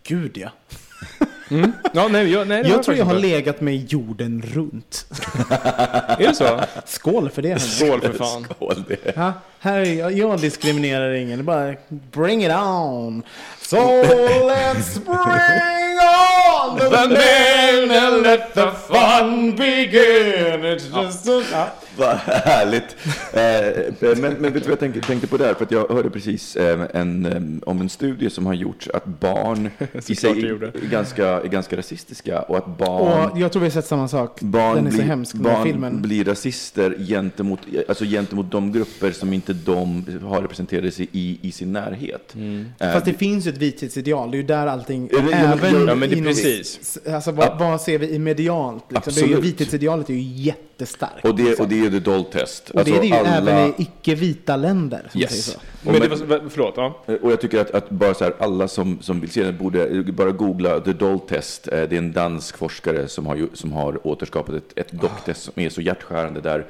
Gud 0.02 0.38
ja. 0.38 0.50
Mm. 1.50 1.72
Ja, 1.94 2.08
nej, 2.08 2.32
jag, 2.32 2.48
nej, 2.48 2.68
Jag 2.68 2.82
tror 2.82 2.96
jag 2.96 3.04
har 3.04 3.14
legat 3.14 3.60
med 3.60 3.92
jorden 3.92 4.42
runt. 4.42 5.06
Är 5.50 6.28
det 6.28 6.34
så? 6.34 6.60
Skål 6.86 7.30
för 7.30 7.42
det. 7.42 7.58
Skål 7.58 8.00
för 8.00 8.12
fan. 8.12 8.44
Skål, 8.44 8.84
det. 8.88 9.12
Ja, 9.16 9.32
här 9.60 9.80
är 9.80 9.94
jag, 9.94 10.12
jag 10.12 10.40
diskriminerar 10.40 11.12
ingen. 11.12 11.38
Det 11.38 11.42
är 11.42 11.44
bara 11.44 11.74
bring 11.88 12.44
it 12.44 12.52
on. 12.52 13.22
So 13.60 13.76
let's 13.76 14.98
bring 15.04 15.98
on 15.98 16.78
the 16.78 17.08
men 17.08 17.90
and 17.90 18.22
let 18.22 18.54
the 18.54 18.70
fun 18.70 19.56
begin. 19.56 20.64
It's 20.64 21.02
just 21.02 21.28
a... 21.28 21.42
ja. 21.52 21.68
Vad 21.98 22.16
härligt. 22.16 22.96
Eh, 23.32 24.16
men, 24.20 24.34
men 24.34 24.52
vet 24.52 24.54
du 24.54 24.60
vad 24.60 24.70
jag 24.70 24.78
tänkte, 24.78 25.00
tänkte 25.00 25.26
på 25.26 25.36
där? 25.36 25.54
För 25.54 25.64
att 25.64 25.70
jag 25.70 25.88
hörde 25.88 26.10
precis 26.10 26.56
eh, 26.56 26.86
en, 26.94 27.26
eh, 27.26 27.68
om 27.68 27.80
en 27.80 27.88
studie 27.88 28.30
som 28.30 28.46
har 28.46 28.54
gjorts 28.54 28.88
att 28.94 29.04
barn 29.04 29.70
i 30.06 30.14
sig 30.14 30.30
är, 30.30 30.88
ganska, 30.90 31.26
är 31.26 31.48
ganska 31.48 31.76
rasistiska 31.76 32.42
och 32.42 32.56
att 32.56 32.78
barn 32.78 33.30
Och 33.30 33.38
jag 33.38 33.52
tror 33.52 33.60
vi 33.60 33.66
har 33.66 33.72
sett 33.72 33.86
samma 33.86 34.08
sak. 34.08 34.40
Barn, 34.40 34.74
den 34.74 34.86
är 34.86 34.90
så 34.90 34.96
blir, 34.96 35.06
hemsk, 35.06 35.36
den 35.36 35.46
här 35.46 35.52
barn 35.52 35.64
filmen. 35.64 36.02
blir 36.02 36.24
rasister 36.24 36.94
gentemot, 36.98 37.60
alltså 37.88 38.04
gentemot 38.04 38.50
de 38.50 38.72
grupper 38.72 39.12
som 39.12 39.32
inte 39.32 39.45
de 39.52 40.04
har 40.22 40.42
representerade 40.42 40.90
sig 40.90 41.08
i, 41.12 41.38
i 41.42 41.52
sin 41.52 41.72
närhet. 41.72 42.34
Eh, 42.80 42.92
Fast 42.92 43.06
det 43.06 43.12
finns 43.14 43.46
ju 43.46 43.50
ett 43.50 43.58
vithetsideal, 43.58 44.30
det 44.30 44.36
är 44.36 44.40
ju 44.40 44.46
där 44.46 44.66
allting, 44.66 45.08
Ja, 45.12 45.18
men- 45.22 45.30
men- 45.30 45.34
även 45.58 45.86
ja, 45.88 45.94
men 45.94 46.00
det 46.10 46.14
är 46.14 46.18
inom- 46.18 46.24
precis. 46.32 46.98
Alltså 47.12 47.32
vad, 47.32 47.58
vad 47.58 47.80
ser 47.80 47.98
vi 47.98 48.10
i 48.10 48.18
medialt? 48.18 48.84
Liksom? 48.92 49.12
Det 49.14 49.20
är 49.20 49.26
ju, 49.26 49.34
Absolut. 49.34 49.52
vithetsidealet 49.52 50.10
är 50.10 50.14
ju 50.14 50.20
jättestarkt. 50.22 51.24
och, 51.24 51.36
det, 51.36 51.42
liksom. 51.42 51.64
och 51.64 51.70
det 51.70 51.78
är 51.78 51.82
ju 51.82 51.90
the 51.90 51.98
doll 52.10 52.24
test. 52.24 52.70
Och 52.70 52.84
det 52.84 52.96
är 52.96 53.00
det 53.00 53.06
ju 53.06 53.12
Alltså, 53.14 53.34
alla- 53.34 53.50
även 53.50 53.70
i 53.70 53.74
icke-vita 53.82 54.56
länder. 54.56 55.10
Yes. 55.14 55.44
så. 55.44 55.58
Men 55.82 56.00
det 56.00 56.08
var, 56.08 56.48
förlåt, 56.50 56.74
ja. 56.76 57.04
Och 57.22 57.32
jag 57.32 57.40
tycker 57.40 57.60
att, 57.60 57.70
att 57.70 57.90
bara 57.90 58.14
så 58.14 58.24
här, 58.24 58.34
alla 58.38 58.68
som, 58.68 58.98
som 59.02 59.20
vill 59.20 59.30
se 59.30 59.42
den 59.42 59.56
borde 59.58 60.02
bara 60.02 60.30
googla 60.30 60.80
The 60.80 60.92
Doll 60.92 61.20
Test. 61.20 61.68
Eh, 61.68 61.72
Det 61.82 61.96
är 61.96 61.98
en 61.98 62.12
dansk 62.12 62.56
forskare 62.56 63.08
som 63.08 63.26
har, 63.26 63.48
som 63.54 63.72
har 63.72 64.06
återskapat 64.06 64.54
ett, 64.54 64.72
ett 64.78 64.92
docktest 64.92 65.42
som 65.42 65.52
är 65.62 65.68
så 65.70 65.80
hjärtskärande 65.80 66.40
där 66.40 66.66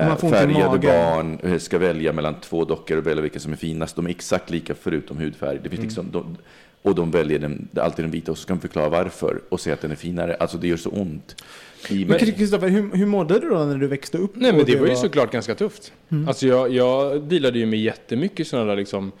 eh, 0.00 0.16
färgade 0.16 0.78
barn 0.78 1.38
eh, 1.42 1.58
ska 1.58 1.78
välja 1.78 2.12
mellan 2.12 2.34
två 2.40 2.64
dockor 2.64 2.96
och 2.96 3.06
välja 3.06 3.22
vilken 3.22 3.40
som 3.40 3.52
är 3.52 3.56
finast. 3.56 3.96
De 3.96 4.06
är 4.06 4.10
exakt 4.10 4.50
lika 4.50 4.74
förutom 4.74 5.18
hudfärg. 5.18 5.58
Det 5.62 5.68
finns 5.68 5.82
liksom, 5.82 6.10
de, 6.12 6.36
och 6.82 6.94
de 6.94 7.10
väljer 7.10 7.38
den, 7.38 7.68
alltid 7.76 8.04
den 8.04 8.12
vita 8.12 8.30
och 8.30 8.38
så 8.38 8.42
ska 8.42 8.54
de 8.54 8.60
förklara 8.60 8.88
varför 8.88 9.40
och 9.48 9.60
säga 9.60 9.74
att 9.74 9.80
den 9.80 9.90
är 9.90 9.96
finare. 9.96 10.34
Alltså 10.34 10.58
det 10.58 10.68
gör 10.68 10.76
så 10.76 10.90
ont. 10.90 11.42
Men. 11.90 12.18
Kristoffer, 12.18 12.68
hur, 12.68 12.96
hur 12.96 13.06
mådde 13.06 13.38
du 13.38 13.48
då 13.48 13.58
när 13.58 13.76
du 13.78 13.86
växte 13.86 14.18
upp? 14.18 14.32
Nej 14.34 14.52
men 14.52 14.64
det 14.64 14.76
var 14.76 14.86
ju 14.86 14.96
såklart 14.96 15.32
ganska 15.32 15.54
tufft. 15.54 15.92
Mm. 16.08 16.28
Alltså 16.28 16.46
jag, 16.46 16.70
jag 16.70 17.22
dealade 17.22 17.58
ju 17.58 17.66
med 17.66 17.80
jättemycket 17.80 18.46
sådana 18.46 18.66
där 18.66 18.76
liksom, 18.76 19.12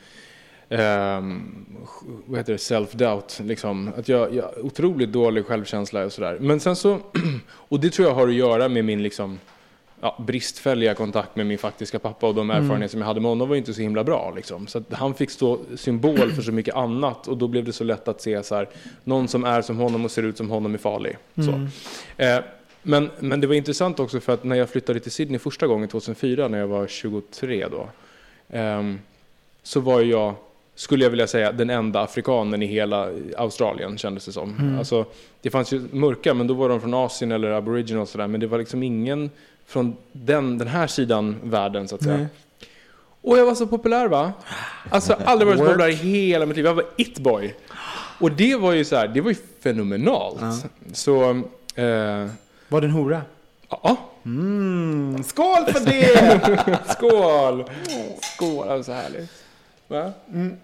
ehm, 0.68 1.66
vad 2.26 2.38
heter 2.38 2.52
det, 2.52 2.58
self-doubt. 2.58 3.42
Liksom. 3.42 3.90
Att 3.96 4.08
jag, 4.08 4.34
jag 4.34 4.50
otroligt 4.62 5.12
dålig 5.12 5.46
självkänsla 5.46 6.04
och 6.04 6.12
sådär. 6.12 6.38
Men 6.40 6.60
sen 6.60 6.76
så, 6.76 6.98
och 7.50 7.80
det 7.80 7.90
tror 7.90 8.08
jag 8.08 8.14
har 8.14 8.28
att 8.28 8.34
göra 8.34 8.68
med 8.68 8.84
min 8.84 9.02
liksom, 9.02 9.38
ja, 10.00 10.16
bristfälliga 10.26 10.94
kontakt 10.94 11.36
med 11.36 11.46
min 11.46 11.58
faktiska 11.58 11.98
pappa 11.98 12.26
och 12.26 12.34
de 12.34 12.50
erfarenheter 12.50 12.90
som 12.90 13.00
jag 13.00 13.06
hade 13.06 13.20
med 13.20 13.30
honom 13.30 13.48
var 13.48 13.56
inte 13.56 13.74
så 13.74 13.82
himla 13.82 14.04
bra. 14.04 14.32
Liksom. 14.36 14.66
Så 14.66 14.78
att 14.78 14.92
han 14.92 15.14
fick 15.14 15.30
stå 15.30 15.58
symbol 15.76 16.30
för 16.30 16.42
så 16.42 16.52
mycket 16.52 16.74
annat 16.74 17.28
och 17.28 17.36
då 17.36 17.48
blev 17.48 17.64
det 17.64 17.72
så 17.72 17.84
lätt 17.84 18.08
att 18.08 18.20
se 18.20 18.42
så 18.42 18.54
här, 18.54 18.68
någon 19.04 19.28
som 19.28 19.44
är 19.44 19.62
som 19.62 19.78
honom 19.78 20.04
och 20.04 20.10
ser 20.10 20.22
ut 20.22 20.36
som 20.36 20.50
honom 20.50 20.74
är 20.74 20.78
farlig. 20.78 21.16
Så. 21.34 21.68
Eh, 22.22 22.38
men, 22.82 23.10
men 23.18 23.40
det 23.40 23.46
var 23.46 23.54
intressant 23.54 24.00
också 24.00 24.20
för 24.20 24.32
att 24.32 24.44
när 24.44 24.56
jag 24.56 24.68
flyttade 24.70 25.00
till 25.00 25.12
Sydney 25.12 25.38
första 25.38 25.66
gången 25.66 25.88
2004 25.88 26.48
när 26.48 26.58
jag 26.58 26.66
var 26.66 26.86
23 26.86 27.66
då. 27.70 27.88
ehm, 28.48 28.98
så 29.62 29.80
var 29.80 30.00
jag, 30.00 30.34
skulle 30.74 31.04
jag 31.04 31.10
vilja 31.10 31.26
säga, 31.26 31.52
den 31.52 31.70
enda 31.70 32.00
afrikanen 32.00 32.62
i 32.62 32.66
hela 32.66 33.08
Australien 33.36 33.98
kändes 33.98 34.24
det 34.26 34.32
som. 34.32 34.54
Alltså, 34.78 35.04
det 35.42 35.50
fanns 35.50 35.72
ju 35.72 35.82
mörka, 35.92 36.34
men 36.34 36.46
då 36.46 36.54
var 36.54 36.68
de 36.68 36.80
från 36.80 36.94
Asien 36.94 37.32
eller 37.32 37.50
aboriginal 37.50 38.02
och 38.02 38.08
sådär. 38.08 38.26
Men 38.26 38.40
det 38.40 38.46
var 38.46 38.58
liksom 38.58 38.82
ingen 38.82 39.30
från 39.70 39.96
den, 40.12 40.58
den 40.58 40.68
här 40.68 40.86
sidan 40.86 41.36
världen 41.42 41.88
så 41.88 41.94
att 41.94 42.02
säga. 42.02 42.16
Nej. 42.16 42.26
Och 43.22 43.38
jag 43.38 43.46
var 43.46 43.54
så 43.54 43.66
populär 43.66 44.08
va? 44.08 44.32
Alltså 44.90 45.16
aldrig 45.24 45.46
varit 45.46 45.58
så 45.60 45.66
populär 45.66 45.88
i 45.88 45.92
hela 45.92 46.46
mitt 46.46 46.56
liv. 46.56 46.66
Jag 46.66 46.74
var 46.74 46.84
it-boy. 46.96 47.54
Och 48.20 48.32
det 48.32 48.56
var 48.56 48.72
ju 48.72 48.84
så 48.84 48.96
här, 48.96 49.08
det 49.08 49.20
var 49.20 49.30
ju 49.30 49.36
fenomenalt. 49.62 50.64
Så, 50.92 51.30
eh, 51.74 52.26
Var 52.68 52.80
det 52.80 52.86
en 52.86 52.90
hora? 52.90 53.22
ja. 53.68 53.96
Mm, 54.24 55.24
skål 55.24 55.64
för 55.72 55.80
det! 55.80 56.78
Skål! 56.96 57.64
Skål, 58.34 58.66
det 58.68 58.76
var 58.76 58.82
så 58.82 58.92
härligt. 58.92 59.30
Va? 59.88 60.12
Mm. 60.32 60.56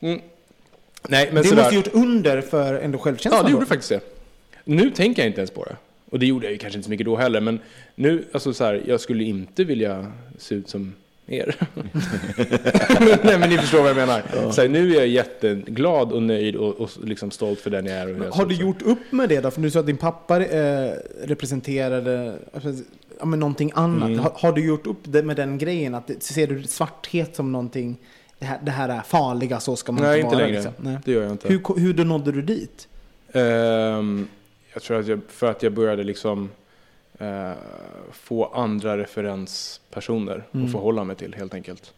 Nej, 0.00 0.20
men 1.08 1.42
det 1.42 1.48
sådär. 1.48 1.62
måste 1.62 1.74
gjort 1.74 1.94
under 1.94 2.40
för 2.40 2.74
ändå 2.74 2.98
självkänslan 2.98 3.38
Ja, 3.38 3.42
det 3.42 3.48
då. 3.48 3.52
gjorde 3.52 3.66
faktiskt 3.66 3.88
det. 3.88 4.00
Nu 4.64 4.90
tänker 4.90 5.22
jag 5.22 5.26
inte 5.30 5.40
ens 5.40 5.50
på 5.50 5.64
det. 5.64 5.76
Och 6.10 6.18
det 6.18 6.26
gjorde 6.26 6.46
jag 6.46 6.52
ju 6.52 6.58
kanske 6.58 6.76
inte 6.78 6.84
så 6.84 6.90
mycket 6.90 7.06
då 7.06 7.16
heller. 7.16 7.40
Men 7.40 7.58
nu, 7.94 8.24
alltså 8.32 8.52
så 8.52 8.64
här, 8.64 8.82
jag 8.86 9.00
skulle 9.00 9.24
inte 9.24 9.64
vilja 9.64 10.12
se 10.38 10.54
ut 10.54 10.68
som 10.68 10.92
er. 11.26 11.54
Nej, 13.24 13.38
men 13.38 13.50
ni 13.50 13.58
förstår 13.58 13.78
vad 13.78 13.90
jag 13.90 13.96
menar. 13.96 14.50
Så 14.52 14.60
här, 14.60 14.68
nu 14.68 14.90
är 14.90 14.98
jag 14.98 15.06
jätteglad 15.08 16.12
och 16.12 16.22
nöjd 16.22 16.56
och, 16.56 16.74
och 16.80 16.90
liksom 17.04 17.30
stolt 17.30 17.60
för 17.60 17.70
den 17.70 17.86
jag 17.86 17.96
är. 17.96 18.08
Jag 18.08 18.30
Har 18.30 18.46
du 18.46 18.54
gjort 18.54 18.82
upp 18.82 19.12
med 19.12 19.28
det 19.28 19.40
då? 19.40 19.50
För 19.50 19.60
du 19.60 19.70
sa 19.70 19.80
att 19.80 19.86
din 19.86 19.96
pappa 19.96 20.44
eh, 20.44 20.92
representerade 21.24 22.38
alltså, 22.54 22.68
ja, 23.18 23.24
men 23.24 23.40
någonting 23.40 23.72
annat. 23.74 24.08
Mm. 24.08 24.18
Har, 24.18 24.32
har 24.34 24.52
du 24.52 24.66
gjort 24.66 24.86
upp 24.86 25.00
det 25.02 25.22
med 25.22 25.36
den 25.36 25.58
grejen? 25.58 25.94
Att 25.94 26.10
ser 26.18 26.46
du 26.46 26.62
svarthet 26.62 27.36
som 27.36 27.52
någonting, 27.52 27.96
det 28.38 28.46
här, 28.46 28.58
det 28.62 28.70
här 28.70 28.88
är 28.88 29.00
farliga, 29.00 29.60
så 29.60 29.76
ska 29.76 29.92
man 29.92 30.02
Nej, 30.02 30.20
inte 30.20 30.26
inte 30.26 30.36
vara. 30.36 30.46
längre. 30.46 30.62
Liksom. 30.62 30.84
Nej. 30.84 30.98
Det 31.04 31.12
gör 31.12 31.22
jag 31.22 31.32
inte. 31.32 31.48
Hur, 31.48 31.80
hur 31.80 32.04
nådde 32.04 32.32
du 32.32 32.42
dit? 32.42 32.88
Ehm, 33.32 34.28
jag 34.72 34.82
tror 34.82 34.98
att 35.00 35.06
jag, 35.06 35.20
för 35.28 35.50
att 35.50 35.62
jag 35.62 35.72
började 35.72 36.02
liksom 36.04 36.50
eh, 37.18 37.52
få 38.12 38.44
andra 38.44 38.98
referenspersoner 38.98 40.44
Mm. 40.52 40.66
att 40.66 40.72
förhålla 40.72 41.04
mig 41.04 41.16
till 41.16 41.34
helt 41.34 41.54
enkelt. 41.54 41.92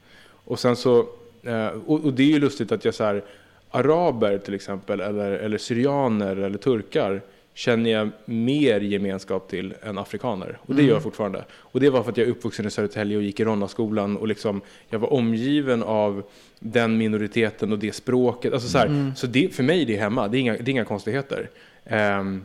Och 0.45 0.59
sen 0.61 0.77
så, 0.77 0.99
eh, 1.43 1.67
och, 1.87 2.05
och 2.05 2.13
det 2.13 2.23
är 2.23 2.27
ju 2.27 2.39
lustigt 2.39 2.73
att 2.73 2.85
jag 2.85 2.95
så 2.95 3.05
här, 3.05 3.23
araber 3.71 4.39
till 4.39 4.55
exempel, 4.55 5.01
eller, 5.01 5.31
eller 5.31 5.59
syrianer 5.59 6.37
eller 6.37 6.59
turkar 6.59 7.21
känner 7.55 7.91
jag 7.91 8.09
mer 8.25 8.81
gemenskap 8.81 9.49
till 9.49 9.75
än 9.83 9.99
afrikaner. 9.99 10.59
Och 10.67 10.75
det 10.75 10.83
gör 10.83 10.95
jag 10.95 11.03
fortfarande. 11.03 11.45
Och 11.53 11.81
det 11.81 11.91
var 11.91 12.03
för 12.03 12.11
att 12.11 12.17
jag 12.17 12.27
är 12.27 12.31
uppvuxen 12.31 12.67
i 12.67 12.71
Södertälje 12.71 13.17
och 13.17 13.23
gick 13.23 13.41
i 13.41 13.45
Ronnaskolan 13.45 14.17
och 14.17 14.29
liksom, 14.29 14.61
jag 14.89 14.99
var 14.99 15.13
omgiven 15.13 15.83
av 15.83 16.23
den 16.59 16.99
minoriteten 16.99 17.73
och 17.73 17.79
det 17.79 17.93
språket. 17.93 18.53
Alltså 18.53 18.69
så 18.69 18.79
här, 18.79 19.13
så 19.17 19.27
det, 19.27 19.55
för 19.55 19.63
mig 19.63 19.83
är 19.83 19.87
det 19.87 19.97
hemma, 19.97 20.29
det 20.29 20.39
är 20.39 20.41
inga, 20.41 20.53
det 20.53 20.63
är 20.63 20.69
inga 20.69 20.85
konstigheter. 20.85 21.51
Ehm, 21.85 22.45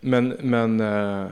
men, 0.00 0.28
men 0.28 0.80
eh, 0.80 1.26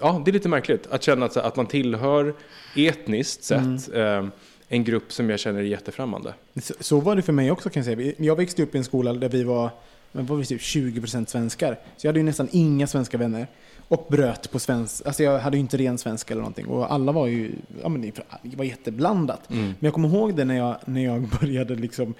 ja, 0.00 0.22
det 0.24 0.30
är 0.30 0.32
lite 0.32 0.48
märkligt 0.48 0.86
att 0.86 1.02
känna 1.02 1.26
att, 1.26 1.36
att 1.36 1.56
man 1.56 1.66
tillhör 1.66 2.34
etniskt 2.76 3.44
sett 3.44 3.94
eh, 3.94 4.26
en 4.68 4.84
grupp 4.84 5.12
som 5.12 5.30
jag 5.30 5.40
känner 5.40 5.60
är 5.60 5.64
jättefrämmande. 5.64 6.34
Så, 6.62 6.74
så 6.80 7.00
var 7.00 7.16
det 7.16 7.22
för 7.22 7.32
mig 7.32 7.50
också 7.50 7.70
kan 7.70 7.84
jag 7.84 7.96
säga. 7.96 8.12
Jag 8.18 8.36
växte 8.36 8.62
upp 8.62 8.74
i 8.74 8.78
en 8.78 8.84
skola 8.84 9.12
där 9.12 9.28
vi 9.28 9.42
var, 9.42 9.70
var 10.12 10.36
vi 10.36 10.44
typ 10.44 10.60
20% 10.60 11.26
svenskar. 11.26 11.78
Så 11.96 12.06
jag 12.06 12.08
hade 12.08 12.18
ju 12.18 12.24
nästan 12.24 12.48
inga 12.52 12.86
svenska 12.86 13.18
vänner. 13.18 13.46
Och 13.88 14.06
bröt 14.08 14.50
på 14.50 14.58
svensk, 14.58 15.06
alltså 15.06 15.22
jag 15.22 15.38
hade 15.38 15.56
ju 15.56 15.60
inte 15.60 15.76
ren 15.76 15.98
svenska 15.98 16.34
eller 16.34 16.42
någonting. 16.42 16.66
Och 16.66 16.92
alla 16.92 17.12
var 17.12 17.26
ju, 17.26 17.52
ja 17.82 17.88
men 17.88 18.00
det 18.42 18.56
var 18.56 18.64
jätteblandat. 18.64 19.40
Men 19.48 19.76
jag 19.80 19.94
kommer 19.94 20.08
ihåg 20.08 20.36
det 20.36 20.44
när 20.44 20.56
jag, 20.56 20.76
när 20.84 21.04
jag 21.04 21.28
började 21.40 21.74
liksom, 21.74 22.14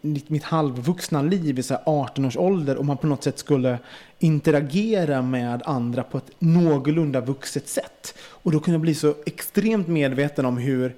mitt, 0.00 0.42
halvvuxna 0.42 1.22
liv 1.22 1.58
i 1.58 1.62
så 1.62 1.74
här 1.74 1.82
18 1.86 2.24
års 2.24 2.36
ålder 2.36 2.76
och 2.76 2.84
man 2.84 2.96
på 2.96 3.06
något 3.06 3.24
sätt 3.24 3.38
skulle 3.38 3.78
interagera 4.18 5.22
med 5.22 5.62
andra 5.64 6.02
på 6.02 6.18
ett 6.18 6.30
någorlunda 6.38 7.20
vuxet 7.20 7.68
sätt. 7.68 8.14
Och 8.20 8.52
då 8.52 8.60
kunde 8.60 8.74
jag 8.74 8.80
bli 8.80 8.94
så 8.94 9.14
extremt 9.26 9.88
medveten 9.88 10.46
om 10.46 10.56
hur, 10.56 10.94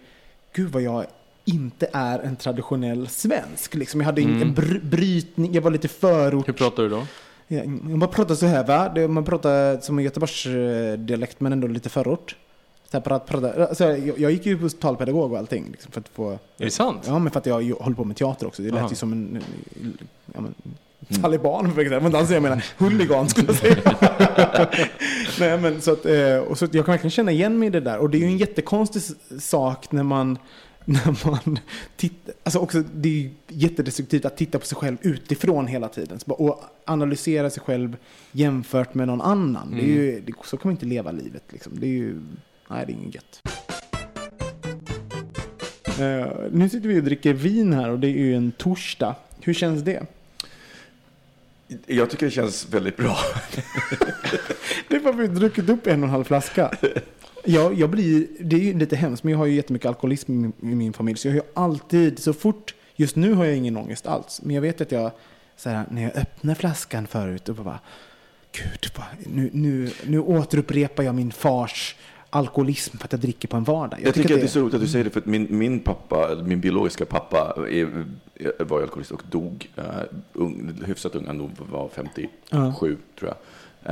gud 0.52 0.70
vad 0.70 0.82
jag 0.82 1.06
inte 1.44 1.88
är 1.92 2.18
en 2.18 2.36
traditionell 2.36 3.08
svensk. 3.08 3.74
Liksom 3.74 4.00
jag 4.00 4.06
hade 4.06 4.22
en 4.22 4.54
br- 4.54 4.84
brytning, 4.84 5.52
jag 5.52 5.62
var 5.62 5.70
lite 5.70 5.88
förort. 5.88 6.48
Hur 6.48 6.52
pratar 6.52 6.82
du 6.82 6.88
då? 6.88 7.06
Ja, 7.48 7.64
man 7.82 8.08
pratar 8.08 8.34
så 8.34 8.46
här 8.46 8.66
va, 8.66 9.08
man 9.08 9.24
pratar 9.24 9.80
som 9.80 9.98
en 9.98 10.04
Göteborgsdialekt 10.04 11.40
men 11.40 11.52
ändå 11.52 11.66
lite 11.66 11.88
förort. 11.88 12.36
Prata. 13.00 13.66
Alltså, 13.68 13.84
jag, 13.84 14.18
jag 14.18 14.30
gick 14.30 14.46
ju 14.46 14.58
på 14.58 14.68
talpedagog 14.68 15.32
och 15.32 15.38
allting. 15.38 15.68
Liksom, 15.70 15.92
för 15.92 16.00
att 16.00 16.08
få, 16.08 16.30
Är 16.30 16.38
det 16.56 16.70
sant? 16.70 17.04
ja, 17.06 17.18
men 17.18 17.32
för 17.32 17.40
att 17.40 17.46
jag 17.46 17.62
håller 17.80 17.96
på 17.96 18.04
med 18.04 18.16
teater 18.16 18.46
också. 18.46 18.62
Det 18.62 18.70
lät 18.70 18.80
Aha. 18.80 18.90
ju 18.90 18.96
som 18.96 19.12
en 19.12 19.42
ja, 20.34 20.40
men, 20.40 20.54
taliban, 21.22 21.74
för 21.74 21.80
exempel. 21.80 22.02
Men 22.02 22.20
alltså, 22.20 22.34
jag 22.34 22.42
menar 22.42 22.64
huligan 22.78 23.28
skulle 23.28 23.46
jag 23.46 23.56
säga. 23.56 23.76
Nej, 25.40 25.58
men, 25.58 25.80
så 25.80 25.92
att, 25.92 26.06
eh, 26.06 26.38
och 26.38 26.58
så 26.58 26.64
att 26.64 26.74
jag 26.74 26.84
kan 26.84 26.92
verkligen 26.92 27.10
känna 27.10 27.32
igen 27.32 27.58
mig 27.58 27.66
i 27.66 27.70
det 27.70 27.80
där. 27.80 27.98
Och 27.98 28.10
det 28.10 28.18
är 28.18 28.20
ju 28.20 28.26
en 28.26 28.38
jättekonstig 28.38 29.02
sak 29.40 29.92
när 29.92 30.02
man 30.02 30.38
när 30.84 31.26
man 31.30 31.58
tittar, 31.96 32.34
alltså 32.42 32.58
också 32.58 32.82
det 32.94 33.08
är 33.08 33.12
ju 33.12 33.30
jättedestruktivt 33.48 34.24
att 34.24 34.36
titta 34.36 34.58
på 34.58 34.66
sig 34.66 34.76
själv 34.76 34.96
utifrån 35.00 35.66
hela 35.66 35.88
tiden. 35.88 36.18
Och 36.26 36.64
analysera 36.84 37.50
sig 37.50 37.62
själv 37.62 37.96
jämfört 38.32 38.94
med 38.94 39.06
någon 39.06 39.20
annan. 39.20 39.70
Det 39.70 39.82
är 39.82 39.86
ju, 39.86 40.20
det, 40.20 40.32
så 40.44 40.56
kan 40.56 40.68
man 40.68 40.72
inte 40.72 40.86
leva 40.86 41.10
livet 41.10 41.42
liksom. 41.48 41.72
Det 41.80 41.86
är 41.86 41.90
ju, 41.90 42.20
nej 42.72 42.86
det 42.86 42.92
är 42.92 42.94
inget 42.94 43.14
gött. 43.14 43.42
Eh, 46.00 46.50
nu 46.50 46.68
sitter 46.68 46.88
vi 46.88 47.00
och 47.00 47.04
dricker 47.04 47.32
vin 47.32 47.72
här 47.72 47.90
och 47.90 47.98
det 47.98 48.06
är 48.06 48.10
ju 48.10 48.36
en 48.36 48.52
torsdag. 48.52 49.14
Hur 49.40 49.54
känns 49.54 49.82
det? 49.82 50.06
Jag 51.86 52.10
tycker 52.10 52.26
det 52.26 52.32
känns 52.32 52.68
väldigt 52.68 52.96
bra. 52.96 53.16
Det 54.88 54.96
är 54.96 55.00
för 55.00 55.10
att 55.10 55.16
vi 55.16 55.26
har 55.26 55.34
druckit 55.34 55.68
upp 55.68 55.86
en 55.86 56.02
och 56.02 56.06
en 56.06 56.10
halv 56.10 56.24
flaska. 56.24 56.70
Jag, 57.44 57.78
jag 57.78 57.90
blir, 57.90 58.26
det 58.40 58.56
är 58.56 58.60
ju 58.60 58.78
lite 58.78 58.96
hemskt, 58.96 59.24
men 59.24 59.30
jag 59.30 59.38
har 59.38 59.46
ju 59.46 59.54
jättemycket 59.54 59.88
alkoholism 59.88 60.32
i 60.32 60.34
min, 60.34 60.52
i 60.72 60.74
min 60.74 60.92
familj. 60.92 61.18
Så 61.18 61.28
jag 61.28 61.32
har 61.32 61.36
ju 61.36 61.48
alltid, 61.54 62.18
så 62.18 62.32
fort, 62.32 62.74
just 62.96 63.16
nu 63.16 63.34
har 63.34 63.44
jag 63.44 63.56
ingen 63.56 63.76
ångest 63.76 64.06
alls. 64.06 64.40
Men 64.42 64.54
jag 64.54 64.62
vet 64.62 64.80
att 64.80 64.92
jag, 64.92 65.10
så 65.56 65.70
här, 65.70 65.84
när 65.90 66.02
jag 66.02 66.16
öppnar 66.16 66.54
flaskan 66.54 67.06
förut 67.06 67.48
och 67.48 67.54
bara, 67.54 67.80
gud, 68.52 68.90
nu, 69.26 69.50
nu, 69.52 69.90
nu 70.06 70.20
återupprepar 70.20 71.02
jag 71.02 71.14
min 71.14 71.32
fars 71.32 71.96
alkoholism 72.34 72.96
för 72.98 73.04
att 73.04 73.12
jag 73.12 73.20
dricker 73.20 73.48
på 73.48 73.56
en 73.56 73.64
vardag. 73.64 74.00
Jag, 74.02 74.14
tycker 74.14 74.34
att 74.34 74.40
det 74.40 74.46
är 74.46 74.48
så 74.48 74.60
roligt 74.60 74.74
att 74.74 74.80
du 74.80 74.88
säger 74.88 75.04
det, 75.04 75.10
för 75.10 75.20
att 75.20 75.26
min, 75.26 75.46
min 75.50 75.80
pappa, 75.80 76.34
min 76.44 76.60
biologiska 76.60 77.04
pappa, 77.04 77.54
är, 77.70 78.04
var 78.64 78.82
alkoholist 78.82 79.10
och 79.10 79.22
dog 79.30 79.68
uh, 79.78 79.84
ung, 80.32 80.82
hyfsat 80.86 81.14
ung, 81.14 81.26
han 81.26 81.38
dog- 81.38 81.50
var 81.70 81.88
57 81.94 82.28
Ja. 82.50 82.74
tror 82.78 82.98
jag, 83.20 83.36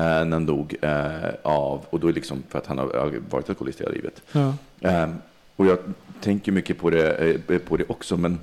eh, 0.00 0.24
när 0.24 0.30
han 0.36 0.46
dog 0.46 0.76
eh, 0.82 1.34
av, 1.42 1.84
och 1.90 2.00
då 2.00 2.06
är 2.06 2.12
det 2.12 2.14
liksom 2.14 2.42
för 2.48 2.58
att 2.58 2.66
han 2.66 2.78
har 2.78 3.12
varit 3.30 3.48
alkoholist 3.48 3.80
hela 3.80 3.90
livet. 3.90 4.22
Eh, 4.80 5.10
och 5.56 5.66
jag 5.66 5.78
tänker 6.20 6.52
mycket 6.52 6.78
på 6.78 6.90
det, 6.90 7.34
eh, 7.48 7.58
på 7.58 7.76
det 7.76 7.84
också, 7.88 8.16
men 8.16 8.38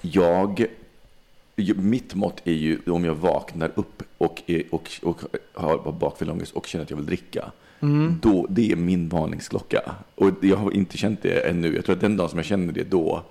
jag, 0.00 0.66
mitt 1.76 2.14
mått 2.14 2.40
är 2.44 2.52
ju 2.52 2.78
om 2.86 3.04
jag 3.04 3.14
vaknar 3.14 3.72
upp 3.74 4.02
och, 4.18 4.42
är, 4.46 4.62
och, 4.70 4.90
och 5.02 5.20
har 5.54 5.92
bakfylleångest 5.92 6.52
och 6.52 6.66
känner 6.66 6.84
att 6.84 6.90
jag 6.90 6.96
vill 6.96 7.06
dricka. 7.06 7.52
Mm. 7.80 8.18
Då, 8.22 8.46
det 8.50 8.72
är 8.72 8.76
min 8.76 9.08
varningsklocka. 9.08 9.82
Och 10.14 10.30
jag 10.40 10.56
har 10.56 10.70
inte 10.70 10.96
känt 10.98 11.22
det 11.22 11.40
ännu. 11.48 11.74
Jag 11.74 11.84
tror 11.84 11.94
att 11.94 12.00
den 12.00 12.16
dagen 12.16 12.28
som 12.28 12.38
jag 12.38 12.46
känner 12.46 12.72
det 12.72 12.84
då. 12.90 13.22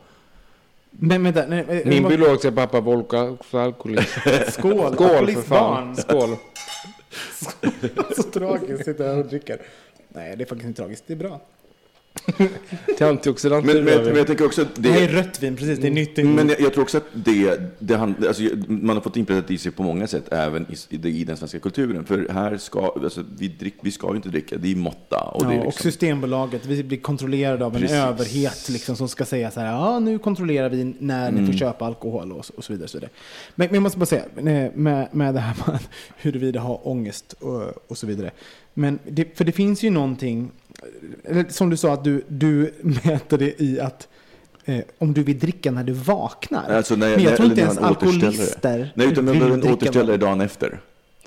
Men 0.91 1.23
vänta, 1.23 1.45
nej, 1.47 1.65
eh, 1.69 1.87
Min 1.87 2.03
vad- 2.03 2.11
biologiska 2.11 2.51
pappa 2.51 2.79
Volka 2.81 3.21
också 3.23 3.57
alkoholist. 3.57 4.09
Skål, 4.49 4.93
Skål 4.93 5.31
för 5.31 5.41
fan. 5.41 5.95
Skål. 5.95 6.29
Så 8.15 8.23
tragiskt, 8.23 8.85
sitter 8.85 9.07
här 9.07 9.17
och 9.19 9.25
dricker. 9.25 9.61
Nej, 10.09 10.35
det 10.37 10.43
är 10.43 10.45
faktiskt 10.45 10.67
inte 10.67 10.81
tragiskt. 10.81 11.03
Det 11.07 11.13
är 11.13 11.17
bra. 11.17 11.41
Till 12.97 13.05
antioxidanter. 13.05 13.73
Men, 13.73 13.83
men, 13.85 14.03
men 14.05 14.15
jag 14.15 14.27
tänker 14.27 14.45
också 14.45 14.61
att 14.61 14.67
Det 14.75 14.89
är 14.89 15.07
rött 15.07 15.43
vin, 15.43 15.55
precis. 15.55 15.79
Det 15.79 15.87
är 15.87 15.91
nytt. 15.91 16.17
Men 16.17 16.49
jag, 16.49 16.61
jag 16.61 16.73
tror 16.73 16.83
också 16.83 16.97
att 16.97 17.03
det, 17.13 17.59
det 17.79 17.95
hand, 17.95 18.25
alltså, 18.27 18.43
man 18.67 18.95
har 18.95 19.01
fått 19.03 19.17
inpräntat 19.17 19.51
i 19.51 19.57
sig 19.57 19.71
på 19.71 19.83
många 19.83 20.07
sätt, 20.07 20.23
även 20.33 20.65
i, 20.89 20.95
i, 21.07 21.23
den 21.23 21.37
svenska 21.37 21.59
kulturen. 21.59 22.05
För 22.05 22.27
här 22.33 22.57
ska, 22.57 22.93
alltså, 23.03 23.23
vi, 23.37 23.47
drick, 23.47 23.75
vi 23.81 23.91
ska 23.91 24.09
ju 24.09 24.15
inte 24.15 24.29
dricka, 24.29 24.57
det 24.57 24.71
är 24.71 24.75
måtta. 24.75 25.19
Och 25.21 25.43
Ja, 25.45 25.47
det 25.49 25.55
är 25.55 25.59
och 25.59 25.65
liksom, 25.65 25.83
Systembolaget, 25.83 26.65
vi 26.65 26.83
blir 26.83 26.97
kontrollerade 26.97 27.65
av 27.65 27.75
en 27.75 27.81
Precis. 27.81 27.97
överhet 27.97 28.69
liksom, 28.69 28.95
som 28.95 29.09
ska 29.09 29.25
säga 29.25 29.51
så 29.51 29.59
här, 29.59 29.67
ja 29.73 29.99
nu 29.99 30.19
kontrollerar 30.19 30.69
vi 30.69 30.83
när 30.99 31.31
ni 31.31 31.37
Mm. 31.39 31.51
får 31.51 31.59
köpa 31.59 31.85
alkohol 31.85 32.31
och, 32.31 32.45
så- 32.45 32.53
och 32.57 32.63
så 32.63 32.73
vidare. 32.73 32.87
Så 32.87 32.97
vidare. 32.97 33.11
Men, 33.55 33.67
men 33.67 33.73
jag 33.75 33.83
måste 33.83 33.99
bara 33.99 34.05
säga, 34.05 34.23
eh, 34.37 34.71
med, 34.75 35.07
med 35.11 35.33
det 35.33 35.39
här 35.39 35.55
med 35.67 35.79
huruvida 36.17 36.59
ha 36.59 36.75
ångest 36.75 37.33
och, 37.39 37.63
och 37.91 37.97
så 37.97 38.07
vidare. 38.07 38.31
Men 38.73 38.99
det, 39.09 39.37
för 39.37 39.45
det 39.45 39.51
finns 39.51 39.83
ju 39.83 39.89
någonting, 39.89 40.51
som 41.49 41.69
du 41.69 41.77
sa 41.77 41.93
att 41.93 42.03
du, 42.03 42.23
du 42.27 42.73
mäter 42.81 43.37
det 43.37 43.61
i 43.61 43.79
att 43.79 44.07
eh, 44.65 44.79
om 44.97 45.13
du 45.13 45.23
vill 45.23 45.39
dricka 45.39 45.71
när 45.71 45.83
du 45.83 45.93
vaknar. 45.93 46.69
Alltså, 46.69 46.95
när, 46.95 47.09
men 47.15 47.23
jag 47.23 47.29
när, 47.29 47.37
tror 47.37 47.49
inte 47.49 47.61
ens 47.61 47.79
man 47.79 47.91
återställer 47.91 48.27
alkoholister. 48.27 48.91
Nej, 48.95 49.07
utan 49.07 49.25
man 49.25 49.33
vill 49.33 49.49
dricka 49.59 49.73
återställare 49.73 50.17
dagen 50.17 50.41
efter. 50.41 50.79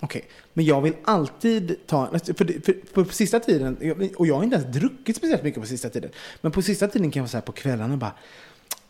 Okej, 0.02 0.24
men 0.52 0.64
jag 0.64 0.80
vill 0.80 0.92
alltid 1.04 1.76
ta, 1.86 2.18
för, 2.36 2.44
det- 2.44 2.64
för, 2.64 2.74
för 2.94 3.04
på 3.04 3.12
sista 3.14 3.40
tiden, 3.40 3.76
och 4.16 4.26
jag 4.26 4.36
har 4.36 4.44
inte 4.44 4.56
ens 4.56 4.72
druckit 4.76 5.16
speciellt 5.16 5.42
mycket 5.42 5.60
på 5.60 5.66
sista 5.66 5.88
tiden, 5.88 6.10
men 6.40 6.52
på 6.52 6.62
sista 6.62 6.88
tiden 6.88 7.10
kan 7.10 7.20
jag 7.20 7.24
vara 7.24 7.30
så 7.30 7.36
här 7.36 7.42
på 7.42 7.52
kvällarna 7.52 7.96
bara, 7.96 8.12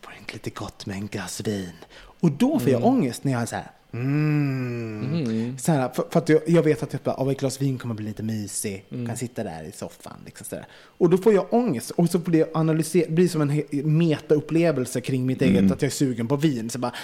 var 0.04 0.12
det 0.12 0.18
inte 0.18 0.32
lite 0.32 0.50
gott 0.50 0.86
med 0.86 0.96
en 0.96 1.06
glas 1.06 1.40
vin? 1.40 1.72
Och 1.96 2.30
då 2.32 2.58
får 2.58 2.70
jag 2.70 2.84
ångest 2.84 3.24
när 3.24 3.32
jag 3.32 3.42
är 3.42 3.46
så 3.46 3.54
här, 3.56 3.70
mm. 3.92 5.58
Så 5.58 5.72
här, 5.72 5.88
för, 5.88 6.04
för 6.10 6.18
att 6.18 6.28
jag, 6.28 6.40
jag 6.46 6.62
vet 6.62 6.82
att 6.82 7.04
bara, 7.04 7.14
av 7.14 7.30
ett 7.30 7.40
glas 7.40 7.62
vin 7.62 7.78
kommer 7.78 7.94
bli 7.94 8.04
lite 8.04 8.22
mysig, 8.22 8.84
kan 9.06 9.16
sitta 9.16 9.44
där 9.44 9.64
i 9.64 9.72
soffan. 9.72 10.16
Liksom 10.24 10.44
så 10.44 10.54
där. 10.54 10.66
Och 10.72 11.10
då 11.10 11.18
får 11.18 11.32
jag 11.34 11.54
ångest, 11.54 11.90
och 11.90 12.10
så 12.10 12.18
blir 12.18 12.38
det 12.38 12.50
analysera, 12.54 13.10
blir 13.10 13.28
som 13.28 13.40
en 13.40 13.62
meta-upplevelse 13.98 15.00
kring 15.00 15.26
mitt 15.26 15.42
eget, 15.42 15.72
att 15.72 15.82
jag 15.82 15.88
är 15.88 15.94
sugen 15.94 16.28
på 16.28 16.36
vin. 16.36 16.70
Så 16.70 16.78
bara, 16.78 16.94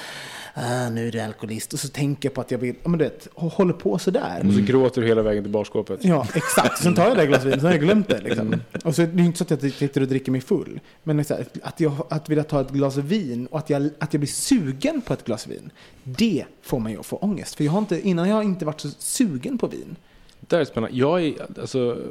ah, 0.56 0.88
nu 0.88 1.08
är 1.08 1.12
du 1.12 1.20
alkoholist. 1.20 1.72
Och 1.72 1.78
så 1.78 1.88
tänker 1.88 2.28
jag 2.28 2.34
på 2.34 2.40
att 2.40 2.50
jag 2.50 2.58
vill, 2.58 2.74
ja 2.82 2.88
men 2.88 2.98
du 2.98 3.04
vet, 3.04 3.28
håller 3.34 3.74
på 3.74 3.98
sådär. 3.98 4.42
Och 4.48 4.54
så 4.54 4.60
gråter 4.60 5.00
du 5.00 5.06
hela 5.06 5.22
vägen 5.22 5.44
till 5.44 5.52
barskåpet. 5.52 6.04
Ja, 6.04 6.26
exakt. 6.34 6.82
Sen 6.82 6.94
tar 6.94 7.08
jag 7.08 7.16
det 7.16 7.26
glaset 7.26 7.46
vin, 7.46 7.60
så 7.60 7.66
har 7.66 7.72
jag 7.72 7.80
glömt 7.80 8.08
det. 8.08 8.20
Liksom. 8.20 8.54
Och 8.84 8.94
så 8.94 9.02
är 9.02 9.06
det 9.06 9.20
ju 9.20 9.26
inte 9.26 9.38
så 9.38 9.44
att 9.44 9.62
jag 9.62 9.72
sitter 9.72 10.00
och 10.00 10.08
dricker 10.08 10.32
mig 10.32 10.40
full. 10.40 10.80
Men 11.02 11.18
här, 11.18 11.46
att, 11.62 11.80
jag, 11.80 12.06
att 12.10 12.28
vilja 12.28 12.44
ta 12.44 12.60
ett 12.60 12.70
glas 12.70 12.96
vin 12.96 13.46
och 13.46 13.58
att 13.58 13.70
jag, 13.70 13.90
att 13.98 14.14
jag 14.14 14.20
blir 14.20 14.28
sugen 14.28 15.00
på 15.00 15.12
ett 15.12 15.24
glas 15.24 15.46
vin. 15.46 15.70
Det 16.02 16.44
får 16.62 16.80
mig 16.80 16.96
att 16.96 17.06
få 17.06 17.16
ångest. 17.16 17.54
För 17.54 17.64
jag 17.64 17.72
har 17.72 17.78
inte, 17.78 18.08
innan 18.08 18.28
jag 18.28 18.36
har 18.36 18.42
inte 18.42 18.64
varit 18.64 18.80
så 18.80 18.88
sugen 18.98 19.58
på 19.58 19.66
vin. 19.66 19.96
Det 20.40 20.56
är 20.56 20.64
spännande. 20.64 20.96
Jag, 20.96 21.24
är, 21.24 21.34
alltså, 21.60 22.02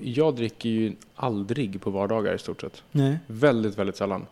jag 0.00 0.36
dricker 0.36 0.68
ju 0.68 0.92
aldrig 1.14 1.80
på 1.80 1.90
vardagar 1.90 2.34
i 2.34 2.38
stort 2.38 2.60
sett. 2.60 2.82
Nej. 2.92 3.18
Väldigt, 3.26 3.78
väldigt 3.78 3.96
sällan. 3.96 4.26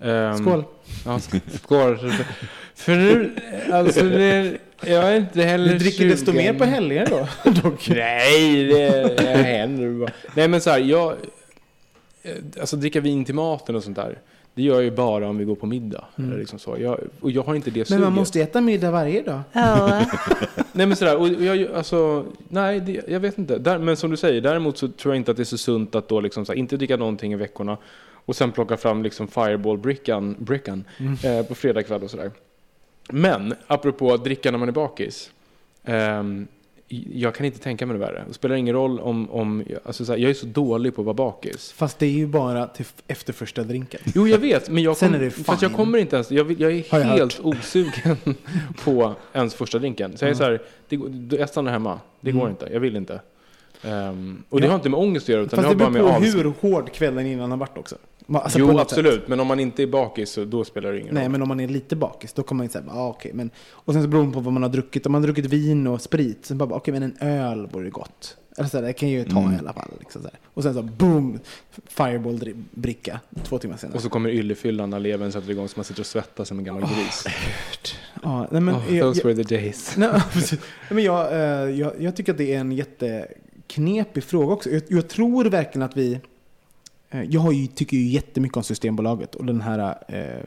Ehm, 0.00 0.38
Skål. 0.38 0.64
Ja, 1.06 1.20
skål. 1.54 1.98
För 2.74 2.96
nu, 2.96 3.30
alltså 3.72 4.02
det, 4.02 4.56
jag 4.86 5.12
är 5.12 5.16
inte 5.16 5.42
heller 5.42 5.72
Du 5.72 5.78
dricker 5.78 6.08
desto 6.08 6.26
sugen. 6.32 6.36
mer 6.44 6.58
på 6.58 6.64
helger 6.64 7.06
då. 7.10 7.50
dock. 7.62 7.88
Nej, 7.88 8.64
det, 8.64 9.16
det 9.16 9.22
händer 9.36 9.88
bara. 10.00 10.10
Nej 10.34 10.48
men 10.48 10.60
så 10.60 10.70
här, 10.70 10.78
jag... 10.78 11.12
eh, 12.22 12.30
Alltså 12.60 12.76
dricka 12.76 13.00
vin 13.00 13.24
till 13.24 13.34
maten 13.34 13.76
och 13.76 13.82
sånt 13.84 13.96
där. 13.96 14.18
Det 14.54 14.62
gör 14.62 14.74
jag 14.74 14.84
ju 14.84 14.90
bara 14.90 15.28
om 15.28 15.38
vi 15.38 15.44
går 15.44 15.54
på 15.54 15.66
middag. 15.66 16.04
Eller 16.16 16.38
liksom 16.38 16.58
så. 16.58 16.76
Jag, 16.80 17.00
och 17.20 17.30
jag 17.30 17.42
har 17.42 17.54
inte 17.54 17.70
det 17.70 17.78
Men 17.78 17.86
suget. 17.86 18.02
man 18.02 18.12
måste 18.12 18.40
äta 18.40 18.60
middag 18.60 18.90
varje 18.90 19.22
dag. 19.22 19.40
Nej 20.72 20.86
men 20.86 20.96
sådär, 20.96 21.16
och 21.16 21.28
jag, 21.28 21.66
alltså, 21.76 22.24
nej 22.48 22.80
det, 22.80 23.00
jag 23.08 23.20
vet 23.20 23.38
inte. 23.38 23.58
Där, 23.58 23.78
men 23.78 23.96
som 23.96 24.10
du 24.10 24.16
säger, 24.16 24.40
däremot 24.40 24.78
så 24.78 24.88
tror 24.88 25.14
jag 25.14 25.20
inte 25.20 25.30
att 25.30 25.36
det 25.36 25.42
är 25.42 25.44
så 25.44 25.58
sunt 25.58 25.94
att 25.94 26.08
då 26.08 26.20
liksom 26.20 26.46
så 26.46 26.52
här, 26.52 26.58
inte 26.58 26.76
dricka 26.76 26.96
någonting 26.96 27.32
i 27.32 27.36
veckorna 27.36 27.76
och 28.24 28.36
sen 28.36 28.52
plocka 28.52 28.76
fram 28.76 29.02
liksom 29.02 29.28
Fireball-brickan 29.28 30.36
brickan, 30.38 30.84
eh, 31.24 31.46
på 31.46 31.54
fredag 31.54 31.82
kväll 31.82 32.02
och 32.02 32.10
sådär. 32.10 32.30
Men, 33.08 33.54
apropå 33.66 34.12
att 34.12 34.24
dricka 34.24 34.50
när 34.50 34.58
man 34.58 34.68
är 34.68 34.72
bakis. 34.72 35.30
ehm, 35.84 36.46
jag 37.12 37.34
kan 37.34 37.46
inte 37.46 37.58
tänka 37.58 37.86
mig 37.86 37.94
det 37.94 38.00
värre. 38.00 38.24
Det 38.28 38.34
spelar 38.34 38.56
ingen 38.56 38.74
roll 38.74 39.00
om, 39.00 39.30
om 39.30 39.64
alltså 39.84 40.04
så 40.04 40.12
här, 40.12 40.18
jag 40.18 40.30
är 40.30 40.34
så 40.34 40.46
dålig 40.46 40.94
på 40.94 41.00
att 41.02 41.04
vara 41.04 41.14
bakis. 41.14 41.72
Fast 41.72 41.98
det 41.98 42.06
är 42.06 42.10
ju 42.10 42.26
bara 42.26 42.66
till 42.66 42.86
efter 43.06 43.32
första 43.32 43.62
drinken. 43.62 44.00
Jo, 44.14 44.28
jag 44.28 44.38
vet, 44.38 44.68
men 44.68 44.82
jag, 44.82 44.98
kom, 44.98 45.30
fast 45.30 45.62
jag 45.62 45.72
kommer 45.72 45.98
inte 45.98 46.16
ens, 46.16 46.30
jag, 46.30 46.60
jag 46.60 46.72
är 46.72 46.84
jag 46.90 47.00
helt 47.00 47.40
osugen 47.40 48.16
på 48.84 49.14
ens 49.32 49.54
första 49.54 49.78
drinken. 49.78 50.16
Så 50.16 50.24
jag 50.24 50.30
är 50.30 50.34
så 50.34 50.44
här, 50.44 50.62
det, 50.88 51.36
jag 51.36 51.48
stannar 51.48 51.72
hemma, 51.72 52.00
det 52.20 52.32
går 52.32 52.50
inte, 52.50 52.68
jag 52.72 52.80
vill 52.80 52.96
inte. 52.96 53.20
Ehm, 53.86 54.42
och 54.48 54.60
det 54.60 54.66
Ja. 54.66 54.70
har 54.72 54.76
inte 54.76 54.88
med 54.88 55.00
ångest 55.00 55.24
att 55.24 55.28
göra, 55.28 55.42
utan 55.42 55.56
Fast 55.56 55.78
det 55.78 55.90
beror 55.90 56.08
på 56.12 56.20
hur 56.24 56.52
hård 56.70 56.92
kvällen 56.92 57.26
innan 57.26 57.50
har 57.50 57.58
varit 57.58 57.78
också. 57.78 57.96
Alltså 58.32 58.58
Jo, 58.58 58.78
absolut, 58.78 59.14
sätt. 59.20 59.28
men 59.28 59.40
om 59.40 59.46
man 59.46 59.60
inte 59.60 59.82
är 59.82 59.86
bakis 59.86 60.30
så 60.30 60.44
då 60.44 60.64
spelar 60.64 60.92
det 60.92 61.00
ingen 61.00 61.14
Nej, 61.14 61.24
roll. 61.24 61.32
men 61.32 61.42
om 61.42 61.48
man 61.48 61.60
är 61.60 61.68
lite 61.68 61.96
bakis, 61.96 62.32
då 62.32 62.42
kommer 62.42 62.64
man 62.64 62.68
säga, 62.70 62.84
ah, 62.88 63.08
okej, 63.08 63.30
men... 63.34 63.50
Och 63.70 63.92
sen 63.92 64.02
så 64.02 64.08
beror 64.08 64.26
det 64.26 64.32
på 64.32 64.40
vad 64.40 64.52
man 64.52 64.62
har 64.62 64.70
druckit. 64.70 65.06
Om 65.06 65.12
man 65.12 65.22
har 65.22 65.26
druckit 65.26 65.46
vin 65.46 65.86
och 65.86 66.00
sprit, 66.00 66.46
så 66.46 66.54
bara, 66.54 66.74
okej, 66.74 66.92
men 66.92 67.02
en 67.02 67.16
öl 67.20 67.66
vore 67.66 67.90
gott. 67.90 68.36
Eller 68.58 68.68
så 68.68 68.76
där, 68.76 68.86
det 68.86 68.92
kan 68.92 69.10
jag 69.10 69.18
ju 69.18 69.32
ta 69.32 69.52
i 69.52 69.56
alla 69.58 69.72
fall. 69.72 69.88
Liksom 70.00 70.22
så 70.22 70.28
här. 70.28 70.38
Och 70.54 70.62
sen 70.62 70.74
så, 70.74 70.82
boom, 70.82 71.38
fireball-bricka 71.88 73.20
två 73.44 73.58
timmar 73.58 73.76
senare. 73.76 73.96
Och 73.96 74.02
så 74.02 74.08
kommer 74.08 74.30
yllefyllan 74.30 74.90
när 74.90 75.00
levern 75.00 75.32
sätter 75.32 75.50
igång 75.50 75.68
så 75.68 75.72
man 75.78 75.84
sitter 75.84 76.00
och 76.00 76.06
svettas 76.06 76.48
som 76.48 76.58
en 76.58 76.64
gammal 76.64 76.82
gris. 76.82 77.24
ja, 78.22 78.46
nej, 78.50 78.60
men, 78.60 78.74
oh, 78.74 78.96
jag, 78.96 79.00
those 79.14 79.20
jag, 79.28 79.34
were 79.34 79.44
the 79.44 79.54
days. 79.56 79.94
nej. 79.96 80.08
Nej, 80.34 80.58
men 80.88 81.04
jag, 81.04 81.32
eh, 81.32 81.70
jag, 81.78 81.92
jag 81.98 82.16
tycker 82.16 82.32
att 82.32 82.38
det 82.38 82.54
är 82.54 82.60
en 82.60 82.76
jätteknepig 83.68 84.24
fråga 84.24 84.52
också. 84.54 84.70
Jag, 84.70 84.82
jag 84.88 85.08
tror 85.08 85.44
verkligen 85.44 85.82
att 85.82 85.96
vi... 85.96 86.20
eh, 87.10 87.22
Jag 87.22 87.40
har 87.40 87.52
ju, 87.52 87.66
tycker 87.66 87.96
ju 87.96 88.06
jättemycket 88.06 88.56
om 88.56 88.62
Systembolaget 88.62 89.34
och 89.34 89.44
den 89.44 89.60
här 89.60 89.96
eh, 90.08 90.44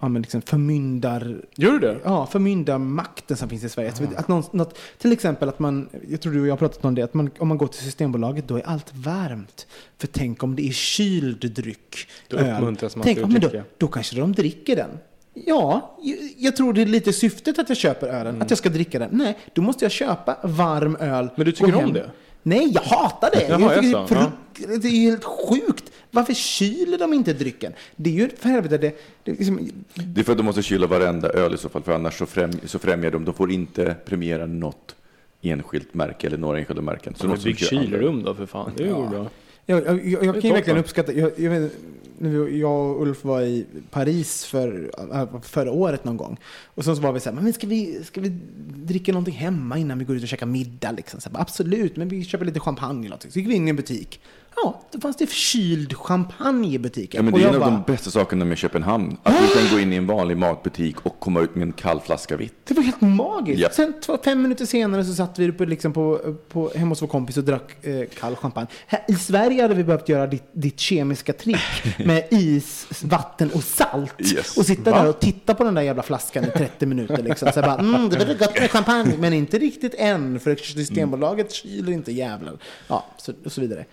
ja, 0.00 0.08
men 0.08 0.22
liksom 0.22 0.42
förmyndar... 0.42 1.36
Gör 1.56 1.72
du 1.72 1.78
det? 1.78 1.98
Ja, 2.04 2.26
förmyndarmakten 2.26 3.36
som 3.36 3.48
finns 3.48 3.64
i 3.64 3.68
Sverige. 3.68 3.92
Så 3.94 4.04
Att 4.16 4.28
någon, 4.28 4.42
något, 4.52 4.78
till 4.98 5.12
exempel 5.12 5.48
att 5.48 5.58
man, 5.58 5.88
jag 6.08 6.20
tror 6.20 6.32
du 6.32 6.40
och 6.40 6.46
jag 6.46 6.52
har 6.52 6.58
pratat 6.58 6.84
om 6.84 6.94
det, 6.94 7.02
att 7.02 7.14
man, 7.14 7.30
om 7.38 7.48
man 7.48 7.58
går 7.58 7.66
till 7.66 7.82
Systembolaget 7.84 8.48
då 8.48 8.56
är 8.56 8.62
allt 8.66 8.94
varmt. 8.94 9.66
För 9.98 10.06
tänk 10.06 10.42
om 10.42 10.56
det 10.56 10.68
är 10.68 10.72
kyld 10.72 11.52
dryck, 11.54 12.08
Då 12.28 12.36
uppmuntras 12.36 12.96
man 12.96 13.04
tänk, 13.04 13.16
till 13.16 13.24
att 13.24 13.32
men 13.32 13.40
då, 13.40 13.48
dricka. 13.48 13.64
då 13.78 13.88
kanske 13.88 14.16
de 14.16 14.32
dricker 14.32 14.76
den. 14.76 14.90
Ja, 15.34 15.96
jag, 16.02 16.18
jag 16.38 16.56
tror 16.56 16.72
det 16.72 16.82
är 16.82 16.86
lite 16.86 17.12
syftet 17.12 17.58
att 17.58 17.68
jag 17.68 17.78
köper 17.78 18.06
ölen, 18.06 18.42
att 18.42 18.50
jag 18.50 18.58
ska 18.58 18.68
dricka 18.68 18.98
den. 18.98 19.08
Nej, 19.12 19.38
då 19.52 19.62
måste 19.62 19.84
jag 19.84 19.92
köpa 19.92 20.36
varm 20.42 20.96
öl. 21.00 21.10
Mm. 21.24 21.30
Men 21.36 21.46
du 21.46 21.52
tycker 21.52 21.74
om 21.84 21.92
det? 21.92 22.10
Nej, 22.42 22.70
jag 22.74 22.82
hatar 22.82 23.30
det. 23.32 23.48
Jaha, 23.48 23.74
jag 23.74 23.84
det, 23.84 23.90
är 23.90 24.06
frukt- 24.06 24.82
det 24.82 24.88
är 24.88 25.10
helt 25.10 25.24
sjukt. 25.24 25.92
Varför 26.10 26.34
kyler 26.34 26.98
de 26.98 27.12
inte 27.12 27.32
drycken? 27.32 27.72
Det 27.96 28.10
är 28.10 28.14
ju 28.14 28.28
för 28.28 28.48
helvete, 28.48 28.78
det, 28.78 28.96
det 29.22 29.30
är 29.30 29.36
liksom, 29.36 29.70
Det 29.94 30.20
är 30.20 30.24
för 30.24 30.32
att 30.32 30.38
de 30.38 30.44
måste 30.44 30.62
kyla 30.62 30.86
varenda 30.86 31.28
öl 31.28 31.54
i 31.54 31.58
så 31.58 31.68
fall, 31.68 31.82
för 31.82 31.92
annars 31.92 32.18
så, 32.18 32.26
främ, 32.26 32.50
så 32.64 32.78
främjar 32.78 33.10
de, 33.10 33.24
de 33.24 33.34
får 33.34 33.52
inte 33.52 33.96
premiera 34.04 34.46
något 34.46 34.94
enskilt 35.42 35.94
märke 35.94 36.26
eller 36.26 36.38
några 36.38 36.58
enskilda 36.58 36.82
märken. 36.82 37.14
Så 37.14 37.22
de 37.22 37.26
Men 37.26 37.34
måste 37.36 37.48
bygg 37.48 37.58
kylrum 37.58 38.22
då 38.22 38.34
för 38.34 38.46
fan, 38.46 38.70
det 38.76 38.84
går 38.84 39.06
bra. 39.08 39.26
Jag, 39.66 39.86
jag, 39.86 40.06
jag, 40.06 40.24
jag 40.24 40.34
kan 40.34 40.42
ju 40.42 40.52
verkligen 40.52 40.78
uppskatta, 40.78 41.12
jag, 41.12 41.30
jag, 41.36 41.50
vet, 41.50 41.72
vi- 42.18 42.60
jag 42.60 42.90
och 42.90 43.02
Ulf 43.02 43.24
var 43.24 43.42
i 43.42 43.66
Paris 43.90 44.44
för, 44.44 44.90
äh, 45.12 45.40
förra 45.40 45.70
året 45.72 46.04
någon 46.04 46.16
gång. 46.16 46.36
Och 46.64 46.84
sen 46.84 46.96
så 46.96 47.02
var 47.02 47.12
vi 47.12 47.20
så 47.20 47.30
här, 47.30 47.40
men 47.40 47.52
ska 47.52 47.66
vi, 47.66 48.04
ska 48.04 48.20
vi 48.20 48.28
dricka 48.76 49.12
någonting 49.12 49.34
hemma 49.34 49.78
innan 49.78 49.98
vi 49.98 50.04
går 50.04 50.16
ut 50.16 50.22
och 50.22 50.28
käkar 50.28 50.46
middag? 50.46 50.92
Liksom? 50.92 51.20
Så 51.20 51.30
här, 51.30 51.40
Absolut, 51.40 51.96
men 51.96 52.08
vi 52.08 52.24
köper 52.24 52.44
lite 52.44 52.60
champagne 52.60 52.98
eller 53.00 53.08
någonting. 53.08 53.30
Så 53.30 53.38
gick 53.38 53.48
vi 53.48 53.54
in 53.54 53.66
i 53.68 53.70
en 53.70 53.76
butik. 53.76 54.20
Ja, 54.56 54.80
då 54.90 55.00
fanns 55.00 55.16
det 55.16 55.30
kyld 55.30 55.96
champagne 55.96 56.74
i 56.74 56.78
butiken. 56.78 57.18
Ja, 57.18 57.22
men 57.22 57.40
det 57.40 57.46
är 57.46 57.48
en 57.48 57.54
av 57.54 57.60
bara, 57.60 57.70
de 57.70 57.92
bästa 57.92 58.10
sakerna 58.10 58.44
med 58.44 58.58
Köpenhamn. 58.58 59.16
Att 59.22 59.34
du 59.38 59.60
kan 59.60 59.76
gå 59.76 59.80
in 59.80 59.92
i 59.92 59.96
en 59.96 60.06
vanlig 60.06 60.36
matbutik 60.36 61.06
och 61.06 61.20
komma 61.20 61.40
ut 61.40 61.54
med 61.54 61.62
en 61.62 61.72
kall 61.72 62.00
flaska 62.00 62.36
vitt. 62.36 62.54
Det 62.64 62.74
var 62.74 62.82
helt 62.82 63.00
magiskt. 63.00 63.60
Ja. 63.60 63.68
Sen 63.72 63.92
två, 64.00 64.18
fem 64.24 64.42
minuter 64.42 64.66
senare 64.66 65.04
så 65.04 65.14
satt 65.14 65.38
vi 65.38 65.52
på, 65.52 65.64
liksom 65.64 65.92
på, 65.92 66.34
på, 66.48 66.70
hemma 66.74 66.88
hos 66.88 67.02
vår 67.02 67.06
kompis 67.06 67.36
och 67.36 67.44
drack 67.44 67.84
eh, 67.86 68.08
kall 68.20 68.36
champagne. 68.36 68.66
Här, 68.86 69.04
I 69.08 69.14
Sverige 69.14 69.62
hade 69.62 69.74
vi 69.74 69.84
behövt 69.84 70.08
göra 70.08 70.26
ditt, 70.26 70.50
ditt 70.52 70.80
kemiska 70.80 71.32
trick 71.32 71.98
med 71.98 72.26
is, 72.30 72.86
vatten 73.02 73.50
och 73.50 73.64
salt. 73.64 74.14
Yes. 74.34 74.56
Och 74.56 74.66
sitta 74.66 74.90
där 74.90 75.08
och 75.08 75.20
titta 75.20 75.54
på 75.54 75.64
den 75.64 75.74
där 75.74 75.82
jävla 75.82 76.02
flaskan 76.02 76.44
i 76.44 76.50
30 76.50 76.86
minuter. 76.86 77.22
Liksom. 77.22 77.52
Så 77.54 77.60
bara, 77.60 77.78
mm, 77.78 78.08
det 78.08 78.18
var 78.18 78.26
väl 78.26 78.38
gott 78.38 78.60
med 78.60 78.70
champagne, 78.70 79.14
men 79.18 79.32
inte 79.32 79.58
riktigt 79.58 79.94
än. 79.98 80.40
För 80.40 80.56
Systembolaget 80.56 81.52
kyler 81.52 81.92
inte 81.92 82.12
jävlar. 82.12 82.58
Ja, 82.88 83.04
så, 83.16 83.32
och 83.44 83.52
så 83.52 83.60
vidare. 83.60 83.84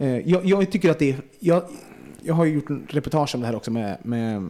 Eh, 0.00 0.28
jag, 0.28 0.44
jag 0.46 0.70
tycker 0.70 0.90
att 0.90 0.98
det 0.98 1.10
är... 1.10 1.16
Jag, 1.40 1.62
jag 2.22 2.34
har 2.34 2.44
ju 2.44 2.54
gjort 2.54 2.70
en 2.70 2.86
reportage 2.88 3.34
om 3.34 3.40
det 3.40 3.46
här 3.46 3.56
också 3.56 3.70
med, 3.70 3.98
med 4.02 4.48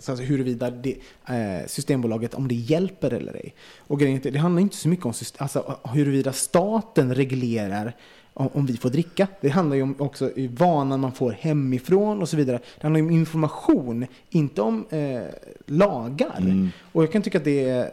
så 0.00 0.12
alltså 0.12 0.24
huruvida 0.24 0.70
det, 0.70 0.96
eh, 1.28 1.66
Systembolaget, 1.66 2.34
om 2.34 2.48
det 2.48 2.54
hjälper 2.54 3.12
eller 3.12 3.34
ej. 3.34 3.54
Och 3.78 4.00
grejen 4.00 4.20
är, 4.24 4.30
det 4.30 4.38
handlar 4.38 4.62
inte 4.62 4.76
så 4.76 4.88
mycket 4.88 5.06
om 5.06 5.12
syst- 5.12 5.34
alltså, 5.38 5.78
huruvida 5.84 6.32
staten 6.32 7.14
reglerar 7.14 7.96
om, 8.34 8.48
om 8.52 8.66
vi 8.66 8.76
får 8.76 8.90
dricka. 8.90 9.26
Det 9.40 9.48
handlar 9.48 9.76
ju 9.76 9.82
om 9.82 9.94
också 9.98 10.30
i 10.36 10.46
vanan 10.46 11.00
man 11.00 11.12
får 11.12 11.30
hemifrån 11.32 12.22
och 12.22 12.28
så 12.28 12.36
vidare. 12.36 12.56
Det 12.56 12.82
handlar 12.82 13.00
om 13.00 13.10
information, 13.10 14.06
inte 14.30 14.62
om 14.62 14.86
eh, 14.90 15.22
lagar. 15.66 16.70
Och 16.92 17.02
jag 17.02 17.12
kan 17.12 17.22
tycka 17.22 17.38
att 17.38 17.44
det 17.44 17.68
är... 17.68 17.90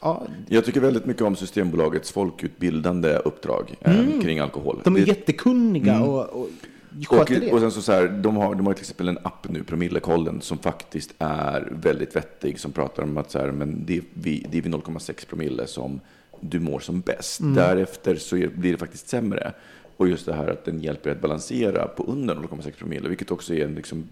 Ja, 0.00 0.26
Jag 0.48 0.64
tycker 0.64 0.80
väldigt 0.80 1.06
mycket 1.06 1.22
om 1.22 1.36
Systembolagets 1.36 2.12
folkutbildande 2.12 3.14
uppdrag 3.16 3.74
eh, 3.80 4.20
kring 4.22 4.38
alkohol. 4.38 4.80
de 4.84 4.96
är 4.96 5.00
Det- 5.00 5.06
jättekunniga 5.06 6.00
och, 6.02 6.28
och 6.42 6.48
och, 7.08 7.26
det. 7.28 7.52
och 7.52 7.60
sen 7.60 7.70
så, 7.70 7.82
så 7.82 7.92
här, 7.92 8.08
de 8.08 8.36
har, 8.36 8.54
de 8.54 8.66
har 8.66 8.74
till 8.74 8.82
exempel 8.82 9.08
en 9.08 9.18
app 9.22 9.48
nu, 9.48 9.62
Promillekollen, 9.62 10.40
som 10.40 10.58
faktiskt 10.58 11.14
är 11.18 11.68
väldigt 11.70 12.16
vettig. 12.16 12.60
Som 12.60 12.72
pratar 12.72 13.02
om 13.02 13.16
att 13.16 13.30
så 13.30 13.38
här, 13.38 13.50
men 13.52 13.82
det, 13.86 13.96
är 13.96 14.02
vid, 14.14 14.46
det 14.50 14.58
är 14.58 14.62
vid 14.62 14.74
0,6 14.74 15.26
promille 15.28 15.66
som 15.66 16.00
du 16.40 16.60
mår 16.60 16.80
som 16.80 17.00
bäst. 17.00 17.40
Mm. 17.40 17.54
Därefter 17.54 18.16
så 18.16 18.36
är, 18.36 18.48
blir 18.48 18.72
det 18.72 18.78
faktiskt 18.78 19.08
sämre. 19.08 19.52
Och 19.96 20.08
just 20.08 20.26
det 20.26 20.32
här 20.34 20.48
att 20.48 20.64
den 20.64 20.80
hjälper 20.80 21.10
att 21.10 21.20
balansera 21.20 21.88
på 21.88 22.04
under 22.04 22.34
0,6 22.34 22.70
promille, 22.78 23.08
vilket 23.08 23.30
också 23.30 23.54
är 23.54 23.64
en 23.64 23.74
liksom 23.74 24.04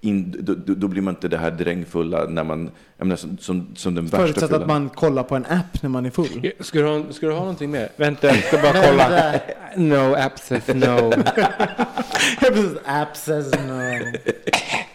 in, 0.00 0.36
då, 0.38 0.54
då 0.54 0.88
blir 0.88 1.02
man 1.02 1.14
inte 1.14 1.28
det 1.28 1.38
här 1.38 1.50
drängfulla 1.50 2.24
när 2.24 2.44
man, 2.44 2.70
jag 2.96 3.06
menar, 3.06 3.16
som, 3.16 3.38
som, 3.38 3.72
som 3.76 3.94
den 3.94 4.04
värsta 4.04 4.18
Förutsatt 4.18 4.52
att 4.52 4.66
man 4.66 4.88
kollar 4.88 5.22
på 5.22 5.36
en 5.36 5.46
app 5.46 5.82
när 5.82 5.90
man 5.90 6.06
är 6.06 6.10
full. 6.10 6.52
Ska 6.60 6.78
du, 6.78 6.84
ha, 6.86 7.12
ska 7.12 7.26
du 7.26 7.32
ha 7.32 7.40
någonting 7.40 7.70
mer? 7.70 7.88
Vänta, 7.96 8.26
jag 8.26 8.44
ska 8.44 8.58
bara 8.58 8.72
kolla. 8.72 9.40
No 9.76 10.14
abscess, 10.14 10.68
no. 10.68 11.12
App 12.84 13.16
says 13.16 13.52
no. 13.52 14.12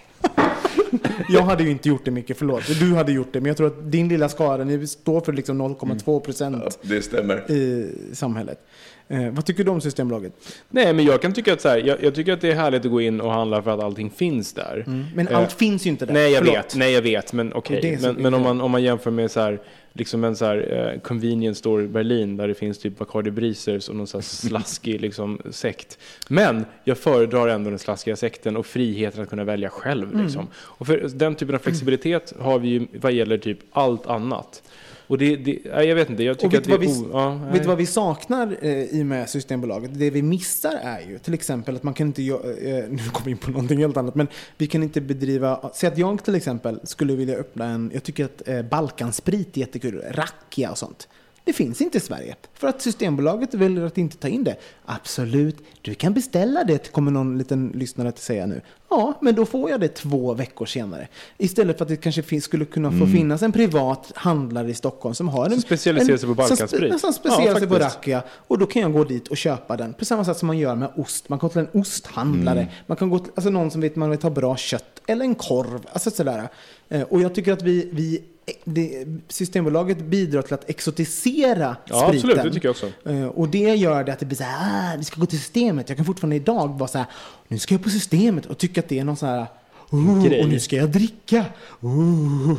Jag 1.30 1.42
hade 1.42 1.64
ju 1.64 1.70
inte 1.72 1.90
gjort 1.90 2.06
det 2.06 2.12
mycket, 2.12 2.38
förlåt. 2.38 2.80
Du 2.80 2.94
hade 2.96 3.12
gjort 3.12 3.28
det, 3.34 3.40
men 3.42 3.48
jag 3.48 3.58
tror 3.58 3.68
att 3.68 3.92
din 3.92 4.10
lilla 4.10 4.30
skara, 4.30 4.64
ni 4.64 4.88
står 4.88 5.22
för 5.22 5.34
liksom 5.34 5.62
0,2 5.62 6.20
procent 6.20 6.80
Det 6.82 7.02
stämmer. 7.02 7.52
i 7.52 7.92
samhället. 8.14 8.60
Eh, 9.08 9.30
vad 9.32 9.46
tycker 9.46 9.64
du 9.64 9.72
om 9.72 9.82
Systembolaget? 9.82 10.34
Nej, 10.70 10.94
men 10.94 11.06
jag 11.06 11.22
kan 11.22 11.34
tycka 11.34 11.54
att 11.54 11.62
så 11.62 11.70
här, 11.70 11.78
jag, 11.78 12.04
jag 12.04 12.16
tycker 12.16 12.34
att 12.34 12.42
det 12.42 12.52
är 12.52 12.56
härligt 12.56 12.86
att 12.86 12.92
gå 12.92 13.02
in 13.02 13.22
och 13.22 13.32
handla 13.32 13.62
för 13.62 13.72
att 13.72 13.80
allting 13.84 14.10
finns 14.10 14.54
där. 14.54 14.84
Men 15.16 15.28
Eh, 15.28 15.38
allt 15.38 15.52
finns 15.52 15.86
ju 15.86 15.90
inte 15.90 16.06
där. 16.06 16.14
Nej, 16.14 16.32
jag 16.32 16.40
Förlåt. 16.40 16.56
vet. 16.56 16.76
Nej, 16.76 16.92
jag 16.94 17.02
vet. 17.02 17.34
Men 17.34 17.54
okej. 17.54 17.98
Som 17.98 18.14
Men, 18.14 18.22
men 18.24 18.34
om, 18.34 18.42
man, 18.42 18.62
om 18.62 18.72
man 18.72 18.84
jämför 18.84 19.12
med 19.12 19.32
så 19.32 19.40
här, 19.40 19.60
liksom 19.98 20.24
en 20.24 20.36
så 20.36 20.46
här, 20.46 20.92
eh, 20.94 21.00
convenience 21.00 21.60
store 21.60 21.84
i 21.84 21.88
Berlin 21.88 22.38
där 22.38 22.48
det 22.48 22.54
finns 22.54 22.80
typ 22.80 22.98
Bacardi 22.98 23.32
Breezers 23.32 23.90
och 23.90 23.96
någon 23.96 24.08
så 24.08 24.18
här 24.18 24.22
slaskig 24.48 25.02
liksom, 25.02 25.42
sekt. 25.50 25.98
Men 26.28 26.66
jag 26.84 26.98
föredrar 26.98 27.48
ändå 27.48 27.70
den 27.70 27.80
slaskiga 27.80 28.16
sekten 28.16 28.58
och 28.58 28.66
friheten 28.66 29.24
att 29.24 29.30
kunna 29.30 29.44
välja 29.44 29.70
själv. 29.70 30.10
Mm. 30.10 30.26
Liksom. 30.26 30.48
Och 30.56 30.88
för 30.88 31.10
den 31.16 31.36
typen 31.36 31.56
av 31.56 31.60
flexibilitet 31.60 32.34
har 32.40 32.60
vi 32.60 32.68
ju 32.68 32.88
vad 33.02 33.12
gäller 33.12 33.38
typ 33.38 33.60
allt 33.72 34.08
annat. 34.08 34.64
Och 35.08 35.18
det, 35.18 35.36
det 35.36 35.60
jag 35.64 35.96
vet 35.96 36.10
inte, 36.10 36.24
jag 36.24 36.40
tycker 36.40 36.58
att 36.58 36.64
det 36.64 36.74
är 36.74 36.78
vi, 36.78 37.06
ja, 37.12 37.42
vet 37.52 37.62
du 37.62 37.68
vad 37.68 37.78
vi 37.78 37.86
saknar 37.86 38.58
eh, 38.62 38.84
i 38.84 39.02
och 39.02 39.06
med 39.06 39.30
Systembolaget? 39.30 39.92
Det 40.00 40.10
vi 40.10 40.22
missar 40.22 40.80
är 40.84 41.02
ju 41.10 41.20
till 41.20 41.34
exempel 41.34 41.76
att 41.76 41.84
man 41.84 41.94
kan 41.94 42.08
inte, 42.08 42.22
gö- 42.22 42.68
eh, 42.68 42.90
nu 42.90 42.98
kommer 43.12 43.26
vi 43.26 43.32
in 43.32 43.38
på 43.38 43.52
någonting 43.52 43.80
helt 43.80 43.98
annat, 43.98 44.16
men 44.16 44.28
vi 44.58 44.68
kan 44.68 44.84
inte 44.84 45.02
bedriva, 45.02 45.72
säg 45.74 45.88
att 45.88 45.98
jag 45.98 46.24
till 46.24 46.36
exempel 46.36 46.80
skulle 46.84 47.16
vilja 47.16 47.36
öppna 47.38 47.66
en, 47.66 47.92
jag 47.94 48.04
tycker 48.04 48.26
att 48.26 48.48
eh, 48.48 48.62
Balkansprit 48.62 49.58
är 49.58 49.62
jättekul, 49.62 50.04
rakia 50.12 50.72
och 50.72 50.78
sånt. 50.78 51.08
Det 51.46 51.54
finns 51.54 51.82
inte 51.82 51.98
i 51.98 52.02
Sverige. 52.02 52.36
För 52.54 52.68
att 52.68 52.82
Systembolaget 52.82 53.54
väljer 53.54 53.86
att 53.86 53.98
inte 53.98 54.18
ta 54.18 54.28
in 54.28 54.44
det. 54.44 54.56
Absolut, 54.86 55.58
du 55.82 55.94
kan 55.94 56.14
beställa 56.14 56.64
det, 56.64 56.92
kommer 56.92 57.12
någon 57.12 57.38
liten 57.38 57.72
lyssnare 57.76 58.10
att 58.10 58.20
säga 58.20 58.46
nu. 58.46 58.62
Ja, 58.90 59.14
men 59.22 59.36
då 59.36 59.46
får 59.46 59.70
jag 59.70 59.80
det 59.80 59.88
två 59.88 60.34
veckor 60.34 60.66
senare. 60.66 61.08
Istället 61.38 61.78
för 61.78 61.86
att 61.86 61.90
det 61.90 61.96
kanske 61.96 62.42
skulle 62.42 62.66
kunna 62.66 62.92
få 62.92 63.08
finnas 63.08 63.42
en 63.42 63.52
privat 63.52 64.12
handlare 64.16 64.70
i 64.70 64.74
Stockholm 64.74 65.16
som 65.16 65.30
har 65.30 65.46
en... 65.46 65.52
Som 65.52 65.62
specialiserar 65.62 66.18
sig 66.18 66.30
på 66.30 66.36
Balkansprit. 66.36 67.00
Som 67.02 67.14
specialiserar 67.14 67.60
sig 67.60 67.68
på 67.68 67.76
rakia. 67.76 68.24
Och 68.48 68.58
då 68.60 68.66
kan 68.66 68.82
jag 68.82 68.94
gå 68.94 69.04
dit 69.04 69.28
och 69.28 69.38
köpa 69.38 69.78
den. 69.78 69.94
På 69.94 70.06
samma 70.06 70.26
sätt 70.26 70.38
som 70.38 70.48
man 70.48 70.58
gör 70.58 70.76
med 70.76 70.90
ost. 70.96 71.30
Man 71.30 71.40
går 71.40 71.50
till 71.50 71.60
en 71.60 71.82
osthandlare. 71.82 72.68
Man 72.88 72.98
kan 72.98 73.10
gå 73.10 73.20
till 73.20 73.32
alltså 73.36 73.50
någon 73.50 73.72
som 73.72 73.82
vet 73.82 73.96
man 73.96 74.10
vill 74.10 74.22
ha 74.22 74.30
bra 74.30 74.58
kött. 74.58 75.02
Eller 75.08 75.26
en 75.26 75.36
korv. 75.36 75.88
Alltså 75.92 76.12
sådär. 76.12 76.50
Eh, 76.90 77.02
Och 77.02 77.22
jag 77.22 77.36
tycker 77.36 77.54
att 77.54 77.62
vi, 77.62 77.90
vi 77.94 78.24
det, 78.64 79.06
Systembolaget 79.28 79.98
bidrar 79.98 80.42
till 80.42 80.54
att 80.54 80.70
exotisera 80.70 81.76
Ja, 81.86 82.08
spriten. 82.08 82.30
absolut, 82.30 82.44
det 82.44 82.54
tycker 82.54 82.68
jag 82.68 82.72
också. 82.74 83.10
Eh, 83.10 83.26
Och 83.28 83.50
det 83.50 83.76
gör 83.76 84.04
det 84.04 84.14
att 84.14 84.20
det 84.20 84.26
blir 84.26 84.38
så 84.38 84.44
här, 84.44 84.94
ah, 84.94 84.98
vi 84.98 85.04
ska 85.04 85.20
gå 85.20 85.26
till 85.26 85.40
systemet. 85.40 85.90
Jag 85.90 85.98
kan 85.98 86.06
fortfarande 86.06 86.36
idag 86.36 86.80
vara 86.80 86.88
så 86.88 86.98
här, 86.98 87.08
nu 87.48 87.58
ska 87.60 87.74
jag 87.74 87.84
på 87.84 87.90
systemet 87.90 88.46
och 88.46 88.58
tycka 88.58 88.82
att 88.82 88.90
det 88.90 89.00
är 89.00 89.04
någon 89.04 89.18
så 89.18 89.26
här, 89.26 89.46
oh, 89.90 90.40
och 90.42 90.50
nu 90.50 90.60
ska 90.60 90.76
jag 90.76 90.90
dricka. 90.90 91.46
Oh. 91.82 92.54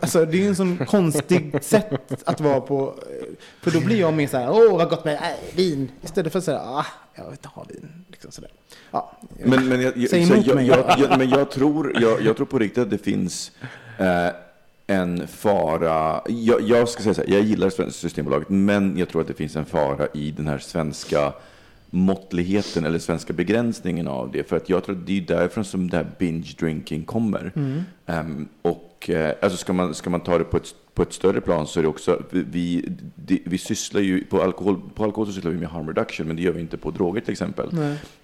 Alltså 0.00 0.24
det 0.24 0.36
är 0.36 0.40
ju 0.40 0.48
en 0.48 0.56
sån 0.56 0.86
konstig 0.86 1.58
sätt 1.62 2.22
att 2.24 2.40
vara 2.40 2.60
på. 2.60 2.94
eh, 3.10 3.26
För 3.60 3.70
då 3.70 3.80
blir 3.80 4.00
jag 4.00 4.14
mer 4.14 4.26
så 4.26 4.36
här, 4.36 4.50
åh 4.50 4.76
vad 4.78 4.88
gott 4.90 5.04
med 5.04 5.14
äh, 5.14 5.56
vin. 5.56 5.90
Istället 6.02 6.32
för 6.32 6.38
att 6.38 6.44
säga, 6.44 6.60
ah, 6.60 6.86
jag 7.14 7.24
vill 7.24 7.32
inte 7.32 7.48
ha 7.48 7.64
vin. 7.68 7.88
Liksom 8.10 8.30
sådär. 8.30 8.50
Ja. 8.90 9.12
Men, 9.44 9.68
men, 9.68 9.80
jag, 9.80 9.96
jag, 9.96 10.10
Säg 10.10 10.22
emot 10.22 10.46
jag, 10.46 10.54
mig. 10.56 10.66
jag, 10.66 10.94
jag, 10.98 11.18
men 11.18 11.28
jag, 11.30 11.50
tror, 11.50 11.92
jag, 12.02 12.22
jag 12.22 12.36
tror 12.36 12.46
på 12.46 12.58
riktigt 12.58 12.82
att 12.82 12.90
det 12.90 12.98
finns 12.98 13.52
eh, 13.98 14.28
en 14.86 15.26
fara. 15.26 16.20
Jag, 16.28 16.60
jag 16.60 16.88
ska 16.88 17.02
säga 17.02 17.14
så 17.14 17.22
här, 17.22 17.30
jag 17.30 17.42
gillar 17.42 17.90
Systembolaget, 17.90 18.48
men 18.48 18.98
jag 18.98 19.08
tror 19.08 19.22
att 19.22 19.28
det 19.28 19.34
finns 19.34 19.56
en 19.56 19.64
fara 19.64 20.06
i 20.14 20.30
den 20.30 20.48
här 20.48 20.58
svenska 20.58 21.32
måttligheten 21.90 22.84
eller 22.84 22.98
svenska 22.98 23.32
begränsningen 23.32 24.08
av 24.08 24.30
det. 24.32 24.48
För 24.48 24.56
att 24.56 24.68
jag 24.68 24.84
tror 24.84 24.96
att 24.96 25.06
det 25.06 25.18
är 25.18 25.20
därifrån 25.20 25.64
som 25.64 25.90
det 25.90 25.96
här 25.96 26.06
binge 26.18 26.54
drinking 26.58 27.04
kommer. 27.04 27.52
Ehm, 28.06 28.48
och 28.62 29.10
eh, 29.10 29.34
alltså 29.42 29.58
ska 29.58 29.72
man, 29.72 29.94
ska 29.94 30.10
man 30.10 30.20
ta 30.20 30.38
det 30.38 30.44
på 30.44 30.56
ett, 30.56 30.74
på 30.94 31.02
ett 31.02 31.12
större 31.12 31.40
plan 31.40 31.66
så 31.66 31.78
är 31.80 31.82
det 31.82 31.88
också, 31.88 32.22
vi, 32.30 32.42
vi, 32.50 32.84
det, 33.14 33.38
vi 33.44 33.58
sysslar 33.58 34.00
ju, 34.00 34.24
på 34.24 34.42
alkohol, 34.42 34.80
på 34.94 35.04
alkohol 35.04 35.26
så 35.26 35.32
sysslar 35.32 35.50
vi 35.50 35.58
med 35.58 35.68
harm 35.68 35.86
reduction, 35.88 36.26
men 36.26 36.36
det 36.36 36.42
gör 36.42 36.52
vi 36.52 36.60
inte 36.60 36.76
på 36.76 36.90
droger 36.90 37.20
till 37.20 37.32
exempel. 37.32 37.68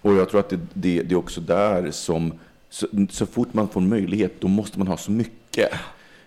Och 0.03 0.15
jag 0.15 0.31
tror 0.31 0.41
att 0.41 0.49
det, 0.49 0.61
det, 0.73 1.03
det 1.03 1.15
är 1.15 1.19
också 1.19 1.41
där 1.41 1.91
som, 1.91 2.33
så, 2.71 2.87
så 3.11 3.27
fort 3.27 3.55
man 3.55 3.69
får 3.69 3.81
möjlighet, 3.81 4.41
då 4.41 4.49
måste 4.49 4.79
man 4.79 4.89
ha 4.89 4.97
så 4.97 5.11
mycket. 5.11 5.69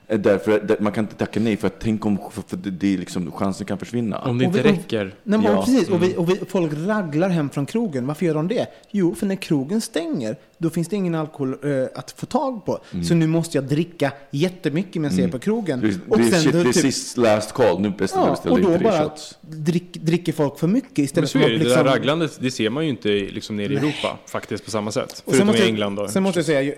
Eh, 0.07 0.19
Därför 0.19 0.77
man 0.79 0.91
kan 0.91 1.03
inte 1.03 1.15
tacka 1.15 1.39
nej, 1.39 1.57
för 1.57 1.67
att 1.67 1.79
tänk 1.79 2.05
om 2.05 2.17
för, 2.31 2.41
för 2.47 2.57
det, 2.57 2.71
det 2.71 2.93
är 2.93 2.97
liksom, 2.97 3.31
chansen 3.31 3.65
kan 3.67 3.77
försvinna. 3.77 4.19
Om 4.19 4.37
det 4.37 4.45
Och 4.47 4.55
inte 4.55 4.63
vi- 4.63 4.69
räcker. 4.75 5.15
Nej, 5.23 5.39
men 5.39 5.51
Ja. 5.51 5.65
precis. 5.65 5.89
Och, 5.89 6.03
vi, 6.03 6.15
och 6.17 6.29
vi, 6.29 6.35
folk 6.49 6.71
raglar 6.87 7.29
hem 7.29 7.49
från 7.49 7.65
krogen. 7.65 8.07
Varför 8.07 8.25
gör 8.25 8.33
de 8.33 8.47
det? 8.47 8.67
Jo, 8.91 9.15
för 9.15 9.25
när 9.25 9.35
krogen 9.35 9.81
stänger, 9.81 10.35
då 10.57 10.69
finns 10.69 10.87
det 10.87 10.95
ingen 10.95 11.15
alkohol 11.15 11.49
eh, 11.63 11.99
att 11.99 12.11
få 12.11 12.25
tag 12.25 12.65
på. 12.65 12.79
Så 13.07 13.13
nu 13.13 13.27
måste 13.27 13.57
jag 13.57 13.65
dricka 13.67 14.11
jättemycket 14.31 15.01
medan 15.01 15.17
jag 15.17 15.27
är 15.27 15.31
på 15.31 15.39
krogen. 15.39 15.79
Det, 15.81 15.87
det, 16.17 16.23
är 16.23 16.31
shit, 16.41 16.53
då 16.53 16.63
typ- 16.63 16.75
sist 16.75 17.17
last 17.17 17.51
call, 17.51 17.79
nu 17.81 17.89
beställer 17.89 18.25
Ja, 18.25 18.31
beställer 18.31 18.55
och 18.55 18.79
då 18.79 18.83
bara 18.83 19.03
shots. 19.03 19.37
drick, 19.41 19.93
dricker 19.93 20.33
folk 20.33 20.59
för 20.59 20.67
mycket 20.67 20.99
istället 20.99 21.31
för 21.31 21.39
att 21.39 21.45
det 21.45 21.51
liksom... 21.51 21.83
där 21.85 21.91
raglandet, 21.91 22.37
det 22.41 22.51
ser 22.51 22.69
man 22.69 22.83
ju 22.83 22.89
inte 22.89 23.09
liksom 23.09 23.55
nere 23.57 23.73
i 23.73 23.75
Europa 23.75 24.17
faktiskt 24.27 24.65
på 24.65 24.71
samma 24.71 24.91
sätt. 24.91 25.23
Och 25.25 25.33
Förutom 25.35 25.55
i 25.55 25.59
jag- 25.59 25.67
England 25.67 25.95
då. 25.95 26.07
Sen 26.07 26.23
måste 26.23 26.39
jag 26.39 26.45
säga, 26.45 26.61
jag, 26.61 26.75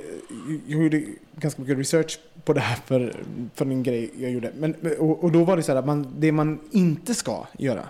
jag 0.67 0.84
gjorde 0.84 1.03
ganska 1.39 1.61
mycket 1.61 1.77
research 1.77 2.19
på 2.43 2.53
det 2.53 2.59
här 2.59 2.77
för, 2.85 3.13
för 3.55 3.65
en 3.65 3.83
grej 3.83 4.11
jag 4.17 4.31
gjorde. 4.31 4.51
Men, 4.55 4.75
och, 4.99 5.23
och 5.23 5.31
då 5.31 5.43
var 5.43 5.57
det 5.57 5.63
så 5.63 5.71
här 5.71 5.79
att 5.79 5.85
man, 5.85 6.15
det 6.17 6.31
man 6.31 6.59
inte 6.71 7.15
ska 7.15 7.47
göra, 7.57 7.83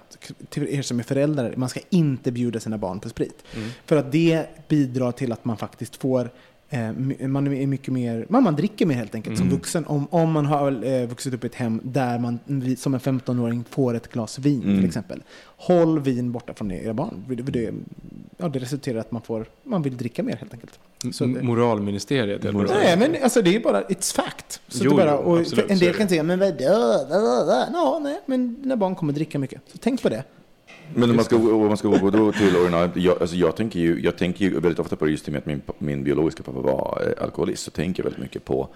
till 0.49 0.67
er 0.67 0.81
som 0.81 0.99
är 0.99 1.03
föräldrar, 1.03 1.53
man 1.57 1.69
ska 1.69 1.79
inte 1.89 2.31
bjuda 2.31 2.59
sina 2.59 2.77
barn 2.77 2.99
på 2.99 3.09
sprit. 3.09 3.43
Mm. 3.55 3.69
För 3.85 3.97
att 3.97 4.11
det 4.11 4.45
bidrar 4.67 5.11
till 5.11 5.31
att 5.31 5.45
man 5.45 5.57
faktiskt 5.57 5.95
får 5.95 6.29
man 7.27 7.47
är 7.47 7.67
mycket 7.67 7.93
mer, 7.93 8.25
man, 8.29 8.43
man 8.43 8.55
dricker 8.55 8.85
mer 8.85 8.95
helt 8.95 9.15
enkelt 9.15 9.37
Mm. 9.39 9.49
som 9.49 9.57
vuxen. 9.57 9.85
Om, 9.85 10.07
om 10.11 10.31
man 10.31 10.45
har 10.45 10.85
eh, 10.85 11.07
vuxit 11.07 11.33
upp 11.33 11.43
i 11.43 11.47
ett 11.47 11.55
hem 11.55 11.81
där 11.83 12.19
man 12.19 12.39
som 12.77 12.93
en 12.93 12.99
15-åring 12.99 13.63
får 13.69 13.93
ett 13.93 14.11
glas 14.11 14.39
vin 14.39 14.63
Mm. 14.63 14.75
till 14.77 14.85
exempel. 14.85 15.23
Håll 15.57 15.99
vin 15.99 16.31
borta 16.31 16.53
från 16.53 16.71
era 16.71 16.93
barn. 16.93 17.25
Det, 17.27 17.71
ja, 18.37 18.47
det 18.49 18.59
resulterar 18.59 18.95
i 18.97 18.99
att 18.99 19.11
man, 19.11 19.21
får, 19.21 19.45
man 19.63 19.81
vill 19.81 19.97
dricka 19.97 20.23
mer 20.23 20.35
helt 20.35 20.53
enkelt. 20.53 20.79
Så 21.11 21.25
det- 21.25 21.43
Moralministeriet. 21.43 22.45
eller 22.45 22.59
det 22.63 22.73
Nej, 22.73 22.97
men 22.97 23.23
alltså 23.23 23.41
det 23.41 23.55
är 23.55 23.59
bara, 23.59 23.81
it's 23.83 24.15
fact. 24.15 24.61
Så 24.67 24.83
Jo, 24.85 24.95
bara, 24.95 25.17
och 25.17 25.39
absolut, 25.39 25.71
en 25.71 25.77
del 25.79 25.93
kan 25.93 26.09
säga, 26.09 26.23
men 26.23 26.39
vadå? 26.39 26.55
Ja, 27.73 27.99
nej, 28.03 28.21
men 28.25 28.61
dina 28.61 28.77
barn 28.77 28.95
kommer 28.95 29.13
dricka 29.13 29.39
mycket. 29.39 29.61
Så 29.71 29.77
tänk 29.77 30.01
på 30.01 30.09
det. 30.09 30.23
Men 30.93 31.09
om 31.09 31.15
man 31.15 31.25
ska, 31.25 31.35
om 31.35 31.67
man 31.67 31.77
ska 31.77 31.87
gå 31.87 32.09
då 32.09 32.31
till 32.31 32.55
original, 32.55 32.89
jag, 32.95 33.21
alltså 33.21 33.35
jag, 33.35 33.55
tänker 33.55 33.79
ju, 33.79 34.01
jag 34.01 34.17
tänker 34.17 34.45
ju 34.45 34.59
väldigt 34.59 34.79
ofta 34.79 34.95
på 34.95 35.05
det 35.05 35.11
just 35.11 35.27
i 35.27 35.31
och 35.31 35.33
med 35.33 35.39
att 35.39 35.45
min, 35.45 35.61
min 35.77 36.03
biologiska 36.03 36.43
pappa 36.43 36.59
var 36.59 37.13
eh, 37.17 37.23
alkoholist, 37.23 37.63
så 37.63 37.71
tänker 37.71 38.03
jag 38.03 38.05
väldigt 38.05 38.23
mycket 38.23 38.45
på 38.45 38.69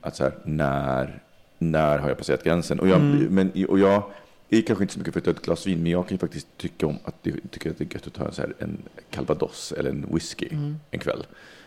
att 0.00 0.16
så 0.16 0.22
här, 0.22 0.34
när, 0.44 1.22
när 1.58 1.98
har 1.98 2.08
jag 2.08 2.18
passerat 2.18 2.44
gränsen? 2.44 2.80
Och 2.80 2.88
jag, 2.88 3.00
men, 3.30 3.52
och 3.68 3.78
jag 3.78 4.02
är 4.48 4.62
kanske 4.62 4.84
inte 4.84 4.94
så 4.94 4.98
mycket 5.00 5.12
för 5.12 5.20
att 5.20 5.24
ta 5.24 5.30
ett 5.30 5.42
glas 5.42 5.66
vin, 5.66 5.82
men 5.82 5.92
jag 5.92 6.08
kan 6.08 6.14
ju 6.14 6.18
faktiskt 6.18 6.46
tycka 6.56 6.86
om 6.86 6.98
att 7.04 7.14
det, 7.22 7.32
tycker 7.50 7.70
att 7.70 7.78
det 7.78 7.84
är 7.84 7.94
gött 7.94 8.06
att 8.06 8.14
ta 8.14 8.24
en, 8.24 8.32
så 8.32 8.42
här, 8.42 8.54
en 8.58 8.78
calvados 9.10 9.72
eller 9.78 9.90
en 9.90 10.06
whisky 10.12 10.48
en 10.90 10.98
kväll. 11.00 11.26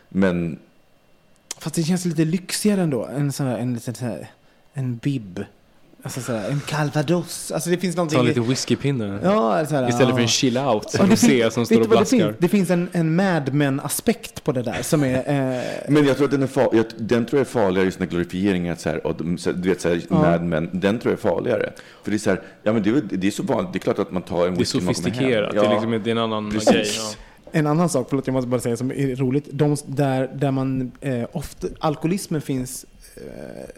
Men 0.10 0.60
Fast 1.58 1.76
det 1.76 1.84
känns 1.84 2.06
lite 2.06 2.26
lyxigare 2.26 2.82
ändå. 2.82 3.06
En 3.06 3.32
sån 3.32 3.46
här, 3.46 3.58
en 3.58 3.74
liten 3.74 3.96
här, 4.00 4.32
en 4.74 4.98
bib. 4.98 5.44
Alltså 6.06 6.22
sådär, 6.22 6.50
en 6.50 6.60
calvados. 6.60 7.52
Alltså 7.52 7.70
det 7.70 7.78
finns 7.78 7.96
någonting... 7.96 8.18
Ta 8.20 8.24
lite 8.24 8.40
whiskypinne. 8.42 9.20
Ja, 9.24 9.66
såhär, 9.66 9.90
Istället 9.90 10.10
ja. 10.10 10.16
för 10.16 10.22
en 10.22 10.28
chill 10.28 10.58
out 10.58 10.84
Ja, 10.84 10.90
som 10.90 11.06
det 11.06 11.14
du 11.14 11.18
ser 11.18 11.28
finns- 11.42 11.54
som 11.54 11.66
står 11.66 11.76
och 11.76 11.82
vad 11.82 11.90
det 11.90 12.00
blaskar. 12.00 12.18
finns? 12.18 12.36
Det 12.40 12.48
finns 12.48 12.70
en, 12.70 12.90
en 12.92 13.16
Mad 13.16 13.54
Men-aspekt 13.54 14.44
på 14.44 14.52
det 14.52 14.62
där 14.62 14.82
som 14.82 15.04
är... 15.04 15.16
Eh, 15.18 15.64
Men 15.88 16.06
jag 16.06 16.16
tror 16.18 16.26
att 16.26 16.32
den 16.32 16.44
är, 16.44 16.48
far, 16.48 16.70
jag, 16.74 16.86
den 16.98 17.26
tror 17.26 17.40
jag 17.40 17.46
är 17.48 17.52
farligare, 17.52 17.86
just 17.86 17.98
den 18.00 18.08
här 18.08 18.12
glorifieringen, 18.12 18.74
att 18.74 18.82
så 18.82 18.90
här, 18.90 19.08
och 19.08 19.16
du 19.56 19.70
vet, 19.70 19.82
så 19.82 19.90
här, 19.90 20.02
Mad 20.10 20.44
Men, 20.44 20.70
den 20.74 21.00
tror 21.00 21.12
jag 21.12 21.18
är 21.20 21.22
farligare. 21.30 21.74
För 22.04 22.12
det 22.12 22.18
är 22.18 22.20
så 22.20 22.30
här, 22.30 22.42
ja 22.64 22.74
men 22.74 22.84
det, 22.84 22.90
är 22.90 23.02
det 23.18 23.28
är 23.28 23.32
så 23.32 23.44
vanligt, 23.44 23.74
det 23.74 23.78
är 23.78 23.82
klart 23.82 24.00
att 24.00 24.12
man 24.12 24.22
tar 24.22 24.48
en 24.48 24.54
Det 24.54 24.58
är 24.58 24.60
whisky 24.60 24.78
när 24.80 24.82
kommer 24.82 24.94
hem. 24.94 25.04
sofistikerat. 25.04 25.54
Det, 25.54 25.60
är 25.60 25.70
liksom, 25.70 25.92
det 26.04 26.10
är 26.10 26.12
en 26.12 26.18
annan 26.18 26.52
Precis. 26.52 26.70
grej. 26.72 26.86
Ja. 26.98 27.12
En 27.56 27.68
annan 27.68 27.90
sak, 27.90 28.06
förlåt 28.10 28.28
jag 28.28 28.34
måste 28.34 28.48
bara 28.48 28.62
säga 28.62 28.78
som 28.78 28.92
är 28.92 29.16
roligt. 29.16 29.46
De, 29.52 29.78
där, 29.86 30.30
där 30.36 30.52
man 30.52 30.92
eh, 31.02 31.24
ofta, 31.32 31.68
alkoholismen 31.80 32.42
finns, 32.42 32.86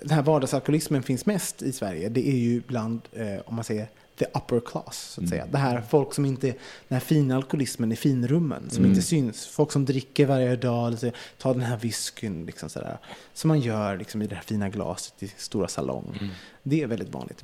den 0.02 0.10
här 0.10 0.22
vardagsalkoholismen 0.22 1.04
finns 1.04 1.26
mest 1.26 1.62
i 1.62 1.72
Sverige. 1.72 2.10
Det 2.10 2.28
är 2.30 2.38
ju 2.38 2.62
bland, 2.68 3.02
eh, 3.14 3.40
om 3.46 3.56
man 3.56 3.64
säger, 3.64 3.88
the 4.18 4.26
upper 4.26 4.60
class. 4.60 4.98
Så 4.98 5.22
att 5.22 5.30
säga. 5.30 5.46
Det 5.52 5.58
här 5.58 5.82
folk 5.90 6.14
som 6.14 6.26
inte, 6.26 6.48
den 6.48 6.56
här 6.96 7.00
fina 7.00 7.36
alkoholismen 7.36 7.92
i 7.92 7.96
finrummen, 7.96 8.70
som 8.70 8.86
inte 8.86 9.02
syns. 9.02 9.46
Folk 9.48 9.72
som 9.72 9.86
dricker 9.86 10.26
varje 10.26 10.56
dag, 10.56 10.88
eller 10.88 10.98
så, 10.98 11.12
tar 11.38 11.54
den 11.54 11.64
här 11.64 11.78
whiskyn, 11.78 12.46
liksom 12.46 12.70
sådär. 12.70 12.98
Som 13.34 13.48
man 13.48 13.60
gör 13.60 13.98
liksom, 13.98 14.22
i 14.22 14.28
det 14.28 14.36
här 14.36 14.44
fina 14.44 14.70
glaset 14.70 15.24
i 15.24 15.34
stora 15.38 15.68
salong. 15.68 16.32
Det 16.64 16.82
är 16.82 16.88
väldigt 16.88 17.10
vanligt. 17.10 17.44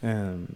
Ehm, 0.00 0.46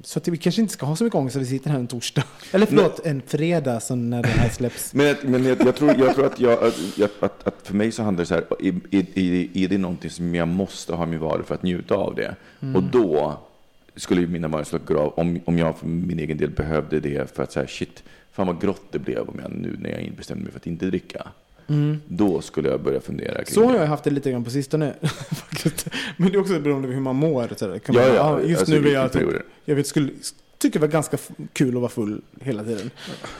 så 0.00 0.18
att 0.18 0.28
vi 0.28 0.36
kanske 0.36 0.60
inte 0.60 0.72
ska 0.74 0.86
ha 0.86 0.96
så 0.96 1.04
mycket 1.04 1.14
ångest 1.16 1.36
att 1.36 1.42
vi 1.42 1.46
sitter 1.46 1.70
här 1.70 1.78
en 1.78 1.86
torsdag. 1.86 2.24
Eller 2.52 2.66
förlåt, 2.66 3.06
en 3.06 3.22
fredag 3.26 3.80
som 3.80 4.10
när 4.10 4.22
det 4.22 4.28
här 4.28 4.48
släpps. 4.48 4.94
Men, 4.94 5.06
jag- 5.06 5.24
men 5.24 5.44
jag, 5.44 5.60
jag, 5.66 5.76
tror, 5.76 5.94
jag 5.98 6.14
tror 6.14 6.26
att, 6.26 6.40
jag, 6.40 6.52
att, 6.64 7.22
att, 7.22 7.46
att 7.46 7.54
för 7.62 7.74
mig 7.74 7.92
så 7.92 8.02
handlar 8.02 8.22
det 8.22 8.26
så 8.26 8.34
här, 8.34 8.44
är, 8.60 8.74
är, 8.90 9.56
är, 9.64 9.68
det 9.68 9.78
någonting 9.78 10.10
som 10.10 10.34
jag 10.34 10.48
måste 10.48 10.94
ha 10.94 11.04
i 11.04 11.06
min 11.08 11.20
vardag 11.20 11.46
för 11.46 11.54
att 11.54 11.62
njuta 11.62 11.94
av 11.94 12.14
det? 12.14 12.34
Och 12.74 12.82
då 12.82 13.38
skulle 13.96 14.20
ju 14.20 14.26
mina 14.26 14.64
gå 14.86 14.98
av, 14.98 15.12
om, 15.18 15.40
om 15.44 15.58
jag 15.58 15.78
för 15.78 15.86
min 15.86 16.18
egen 16.18 16.36
del 16.38 16.50
behövde 16.50 17.00
det 17.00 17.36
för 17.36 17.42
att 17.42 17.52
säga 17.52 17.66
shit, 17.66 18.02
fan 18.32 18.46
vad 18.46 18.60
grått 18.60 18.82
det 18.90 18.98
blev 18.98 19.28
om 19.28 19.38
jag 19.42 19.50
nu 19.52 19.76
när 19.80 19.90
jag 19.90 20.12
bestämde 20.16 20.42
mig 20.42 20.52
för 20.52 20.58
att 20.58 20.66
inte 20.66 20.86
dricka. 20.86 21.26
Då 22.08 22.40
skulle 22.40 22.68
jag 22.68 22.82
börja 22.82 23.00
fundera 23.00 23.34
kring 23.34 23.54
Så 23.54 23.64
har 23.64 23.76
jag 23.76 23.86
haft 23.86 24.04
det 24.04 24.10
lite 24.10 24.30
grann 24.30 24.44
på 24.44 24.50
sistone. 24.50 24.94
Men 26.16 26.32
det 26.32 26.36
är 26.36 26.40
också 26.40 26.60
beroende 26.60 26.88
på 26.88 26.94
hur 26.94 27.00
man 27.00 27.16
mår. 27.16 27.48
Så. 27.56 27.78
Kan 27.78 27.94
Ja, 27.94 28.02
man, 28.06 28.14
ja, 28.14 28.40
just 28.40 28.60
alltså, 28.60 28.74
nu 28.74 28.80
vill 28.80 28.92
jag, 28.92 29.12
typ, 29.12 29.28
jag 29.64 29.76
vet, 29.76 29.86
skulle, 29.86 30.10
tycker 30.58 30.80
det 30.80 30.86
var 30.86 30.92
ganska 30.92 31.18
kul 31.52 31.68
att 31.68 31.74
vara 31.74 31.88
full 31.88 32.22
hela 32.40 32.64
tiden. 32.64 32.90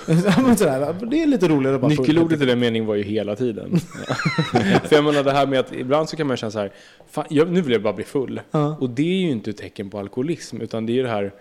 Sådär, 0.57 1.07
det 1.11 1.23
är 1.23 1.27
lite 1.27 1.49
roligare 1.49 1.77
att 1.77 1.83
vara 1.83 1.95
full. 1.95 2.07
Nyckelordet 2.07 2.43
i 2.43 2.45
den 2.45 2.59
meningen 2.59 2.87
var 2.87 2.95
ju 2.95 3.03
hela 3.03 3.37
tiden. 3.37 3.81
För 4.85 4.97
jag 4.97 5.05
menar 5.05 5.23
det 5.25 5.33
här 5.33 5.47
med 5.47 5.61
att 5.61 5.73
ibland 5.75 6.09
så 6.09 6.17
kan 6.17 6.27
man 6.27 6.37
känna 6.37 6.51
så 6.51 6.59
här, 6.59 6.73
fan, 7.11 7.25
jag, 7.31 7.51
nu 7.51 7.61
vill 7.61 7.73
jag 7.73 7.83
bara 7.83 7.93
bli 7.93 8.05
full. 8.05 8.41
Ja. 8.51 8.77
Och 8.81 8.91
det 8.91 9.03
är 9.03 9.21
ju 9.21 9.31
inte 9.31 9.51
ett 9.51 9.57
tecken 9.57 9.91
på 9.91 9.99
alkoholism, 9.99 10.61
utan 10.61 10.87
det 10.87 10.93
är 10.93 10.95
ju 10.95 11.03
det 11.03 11.09
här, 11.09 11.33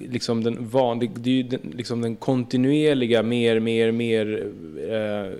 liksom 0.00 0.44
den, 0.44 0.68
van, 0.68 0.98
det, 0.98 1.06
är 1.06 1.28
ju 1.28 1.42
den, 1.42 1.60
liksom 1.76 2.00
den 2.00 2.16
kontinuerliga, 2.16 3.22
mer, 3.22 3.60
mer, 3.60 3.92
mer 3.92 4.52
eh, 4.90 5.38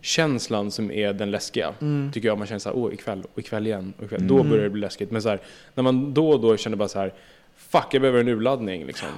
känslan 0.00 0.70
som 0.70 0.90
är 0.90 1.12
den 1.12 1.30
läskiga. 1.30 1.74
Tycker 2.12 2.28
jag 2.28 2.38
man 2.38 2.46
känner 2.46 2.58
så 2.58 2.68
här, 2.68 2.76
åh 2.76 2.94
ikväll, 2.94 3.22
och 3.32 3.38
ikväll 3.38 3.66
igen, 3.66 3.92
och 3.98 4.04
ikväll. 4.04 4.28
Då 4.28 4.42
börjar 4.42 4.64
det 4.64 4.70
bli 4.70 4.80
läskigt. 4.80 5.10
Men 5.10 5.22
så 5.22 5.28
här, 5.28 5.40
när 5.74 5.82
man 5.82 6.14
då 6.14 6.30
och 6.30 6.40
då 6.40 6.56
känner 6.56 6.76
bara 6.76 6.88
så 6.88 6.98
här, 6.98 7.14
fuck 7.56 7.86
jag 7.90 8.02
behöver 8.02 8.20
en 8.20 8.28
urladdning 8.28 8.86
liksom. 8.86 9.08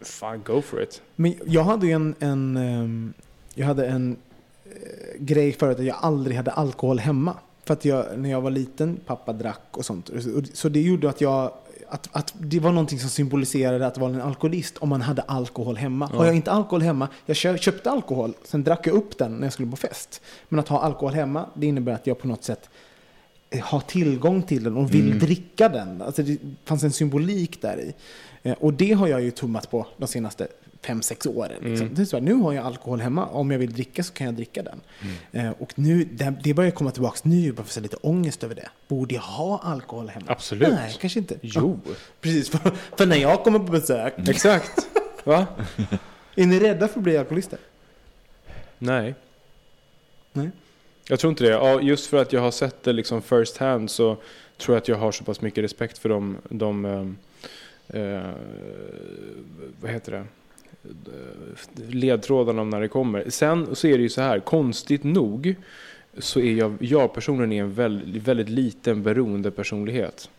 Fan, 0.00 0.42
go 0.44 0.62
for 0.62 0.82
it. 0.82 1.02
Men 1.16 1.34
jag 1.46 1.62
hade 1.62 1.86
ju 1.86 1.92
en, 1.92 2.14
en, 2.18 2.56
ehm, 2.56 3.12
jag 3.54 3.66
hade 3.66 3.86
en 3.86 4.16
eh, 4.64 4.72
grej 5.18 5.52
förut 5.52 5.78
att 5.78 5.84
jag 5.84 5.96
aldrig 6.00 6.36
hade 6.36 6.50
alkohol 6.50 6.98
hemma. 6.98 7.36
För 7.64 7.72
att 7.72 7.84
jag, 7.84 8.18
när 8.18 8.30
jag 8.30 8.40
var 8.40 8.50
liten, 8.50 9.00
pappa 9.06 9.32
drack 9.32 9.66
och 9.70 9.84
sånt. 9.84 10.10
Så 10.52 10.68
det 10.68 10.80
gjorde 10.80 11.08
att 11.08 11.20
jag, 11.20 11.52
att, 11.90 12.08
att 12.12 12.34
det 12.40 12.60
var 12.60 12.70
någonting 12.72 12.98
som 13.00 13.10
symboliserade 13.10 13.86
att 13.86 13.98
vara 13.98 14.12
en 14.14 14.20
alkoholist 14.20 14.78
om 14.78 14.88
man 14.88 15.02
hade 15.02 15.22
alkohol 15.22 15.76
hemma. 15.76 16.06
Har 16.06 16.24
jag 16.26 16.34
inte 16.34 16.50
alkohol 16.50 16.82
hemma, 16.82 17.08
jag 17.26 17.36
kö- 17.36 17.58
köpte 17.58 17.90
alkohol, 17.90 18.34
sen 18.44 18.64
drack 18.64 18.86
jag 18.86 18.94
upp 18.94 19.18
den 19.18 19.32
när 19.36 19.46
jag 19.46 19.52
skulle 19.52 19.70
på 19.70 19.76
fest. 19.76 20.20
Men 20.48 20.60
att 20.60 20.68
ha 20.68 20.80
alkohol 20.80 21.14
hemma, 21.14 21.46
det 21.54 21.66
innebär 21.66 21.92
att 21.92 22.06
jag 22.06 22.18
på 22.18 22.28
något 22.28 22.44
sätt 22.44 22.70
eh, 23.50 23.60
har 23.60 23.80
tillgång 23.80 24.42
till 24.42 24.62
den 24.64 24.76
och 24.76 24.94
vill 24.94 25.18
dricka 25.18 25.68
den. 25.68 26.02
Alltså 26.02 26.22
det 26.22 26.38
fanns 26.64 26.82
en 26.84 26.92
symbolik 26.92 27.62
där 27.62 27.80
i. 27.80 27.94
Eh, 28.42 28.52
Och 28.60 28.72
det 28.74 28.92
har 28.92 29.08
jag 29.08 29.22
ju 29.22 29.30
tummat 29.30 29.70
på 29.70 29.86
de 29.96 30.06
senaste 30.08 30.48
fem 30.82 31.02
sex 31.02 31.26
åren. 31.26 31.58
Liksom. 31.62 31.94
Det 31.94 32.02
är 32.02 32.06
så 32.06 32.16
här, 32.16 32.22
nu 32.22 32.34
har 32.34 32.52
jag 32.52 32.66
alkohol 32.66 33.00
hemma. 33.00 33.26
Om 33.26 33.50
jag 33.50 33.58
vill 33.58 33.72
dricka 33.72 34.02
så 34.02 34.12
kan 34.12 34.24
jag 34.26 34.34
dricka 34.34 34.62
den. 34.62 34.80
Eh, 35.32 35.50
Och 35.58 35.72
nu, 35.78 36.04
det, 36.04 36.34
det 36.44 36.54
börjar 36.54 36.70
komma 36.70 36.90
tillbaka 36.90 37.18
nu. 37.22 37.46
Jag 37.46 37.54
börjar 37.54 37.66
få 37.66 37.80
lite 37.80 37.96
ångest 37.96 38.44
över 38.44 38.54
det. 38.54 38.68
Borde 38.88 39.14
jag 39.14 39.22
ha 39.22 39.58
alkohol 39.58 40.08
hemma? 40.08 40.26
Absolut. 40.28 40.68
Nej, 40.68 40.96
kanske 41.00 41.18
inte. 41.18 41.36
Jo. 41.42 41.80
Ja, 41.86 41.92
precis, 42.20 42.48
för, 42.50 42.70
för 42.96 43.06
när 43.06 43.16
jag 43.16 43.44
kommer 43.44 43.58
på 43.58 43.64
besök. 43.72 44.14
Exakt. 44.28 44.88
Va? 45.24 45.46
Är 46.34 46.46
ni 46.46 46.58
rädda 46.60 46.88
för 46.88 46.98
att 47.00 47.04
bli 47.04 47.16
alkoholister? 47.16 47.58
Nej. 48.78 49.14
Nej. 50.32 50.50
Jag 51.08 51.18
tror 51.20 51.30
inte 51.30 51.44
det. 51.44 51.50
Ja, 51.50 51.80
just 51.80 52.06
för 52.06 52.16
att 52.22 52.32
jag 52.32 52.40
har 52.40 52.50
sett 52.50 52.82
det 52.82 52.92
liksom 52.92 53.22
first 53.22 53.56
hand 53.56 53.90
så 53.90 54.16
tror 54.58 54.74
jag 54.76 54.82
att 54.82 54.88
jag 54.88 54.96
har 54.96 55.12
så 55.12 55.24
pass 55.24 55.40
mycket 55.40 55.64
respekt 55.64 55.98
för 55.98 56.08
de, 56.08 56.36
de 56.48 56.84
ehm, 56.84 57.16
eh, 57.88 58.30
vad 59.80 59.90
heter 59.90 60.12
det? 60.12 60.24
Ledtrådarna 61.88 62.62
om 62.62 62.70
när 62.70 62.80
det 62.80 62.88
kommer. 62.88 63.24
Sen 63.30 63.76
så 63.76 63.86
är 63.86 63.96
det 63.96 64.02
ju 64.02 64.08
så 64.08 64.20
här, 64.20 64.40
konstigt 64.40 65.04
nog 65.04 65.54
så 66.18 66.40
är 66.40 66.52
jag, 66.52 66.76
jag 66.80 67.14
personligen 67.14 67.52
är 67.52 67.60
en 67.62 67.74
väldigt, 67.74 68.22
väldigt 68.22 68.48
liten 68.48 69.02
beroende 69.02 69.50
personlighet. 69.50 70.30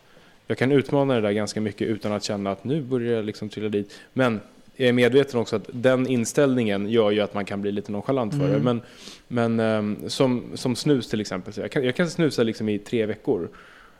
Jag 0.48 0.58
kan 0.58 0.72
utmana 0.72 1.16
det 1.16 1.22
där 1.22 1.32
ganska 1.32 1.62
mycket 1.62 1.88
utan 1.88 2.12
att 2.12 2.24
känna 2.24 2.52
att 2.52 2.64
nu 2.64 2.82
börjar 2.82 3.16
jag 3.16 3.26
liksom 3.26 3.50
trilla 3.50 3.70
dit. 3.70 4.00
Men 4.14 4.40
jag 4.76 4.90
är 4.90 4.94
medveten 4.94 5.40
också 5.40 5.56
att 5.56 5.70
den 5.72 6.08
inställningen 6.08 6.90
gör 6.90 7.12
ju 7.12 7.22
att 7.22 7.34
man 7.34 7.46
kan 7.46 7.62
bli 7.62 7.72
lite 7.72 7.92
nonchalant 7.92 8.34
för 8.34 8.48
det. 8.48 8.60
Men, 8.60 8.82
men 9.28 9.60
ehm, 9.60 10.10
som, 10.10 10.44
som 10.54 10.76
snus 10.76 11.10
till 11.10 11.22
exempel, 11.22 11.54
jag 11.58 11.72
kan, 11.72 11.84
jag 11.84 11.96
kan 11.96 12.10
snusa 12.10 12.44
liksom 12.44 12.70
i 12.70 12.80
tre 12.80 13.06
veckor. 13.06 13.50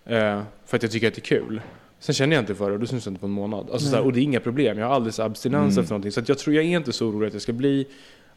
eh, 0.06 0.42
för 0.66 0.78
att 0.78 0.84
jag 0.84 0.92
tycker 0.92 1.08
att 1.08 1.14
det 1.16 1.20
är 1.20 1.40
kul. 1.40 1.62
Sen 2.00 2.16
känner 2.16 2.36
jag 2.36 2.42
inte 2.42 2.56
för 2.56 2.68
det 2.70 2.74
och 2.74 2.80
då 2.80 2.86
snusar 2.86 3.10
jag 3.10 3.14
inte 3.14 3.20
på 3.20 3.26
en 3.26 3.32
månad. 3.32 3.70
Alltså, 3.72 3.90
så 3.90 3.96
här, 3.96 4.04
och 4.04 4.14
det 4.14 4.20
är 4.20 4.24
inga 4.24 4.40
problem, 4.40 4.78
jag 4.78 4.88
har 4.88 5.10
så 5.10 5.24
abstinens 5.24 5.78
efter 5.78 5.92
någonting. 5.94 6.12
Så 6.12 6.22
jag 6.28 6.38
tror 6.38 6.56
jag 6.56 6.66
är 6.66 6.78
inte 6.78 6.92
så 6.94 7.08
orolig 7.08 7.28
att 7.28 7.34
jag 7.34 7.42
ska 7.42 7.54
bli 7.54 7.86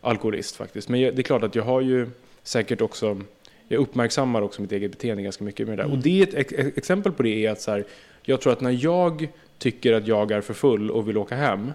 alkoholist 0.00 0.56
faktiskt. 0.56 0.88
Men 0.88 1.00
jag, 1.00 1.14
det 1.16 1.20
är 1.20 1.22
klart 1.22 1.42
att 1.42 1.54
jag 1.54 1.62
har 1.62 1.80
ju 1.80 2.06
säkert 2.42 2.80
också, 2.80 3.20
jag 3.68 3.78
uppmärksammar 3.80 4.42
också 4.42 4.62
mitt 4.62 4.72
eget 4.72 4.90
beteende 4.90 5.22
ganska 5.22 5.44
mycket 5.44 5.68
med 5.68 5.78
det 5.78 5.82
där. 5.82 5.92
Och 5.92 5.98
det 5.98 6.18
är 6.18 6.22
ett 6.28 6.34
ex- 6.34 6.52
ex- 6.52 6.76
exempel 6.78 7.12
på 7.12 7.22
det 7.22 7.46
är 7.46 7.50
att 7.50 7.60
så 7.60 7.70
här, 7.70 7.84
jag 8.22 8.40
tror 8.40 8.52
att 8.52 8.60
när 8.60 8.78
jag 8.84 9.28
tycker 9.58 9.92
att 9.92 10.06
jag 10.06 10.30
är 10.30 10.40
för 10.40 10.54
full 10.54 10.90
och 10.90 11.08
vill 11.08 11.18
åka 11.18 11.34
hem. 11.36 11.72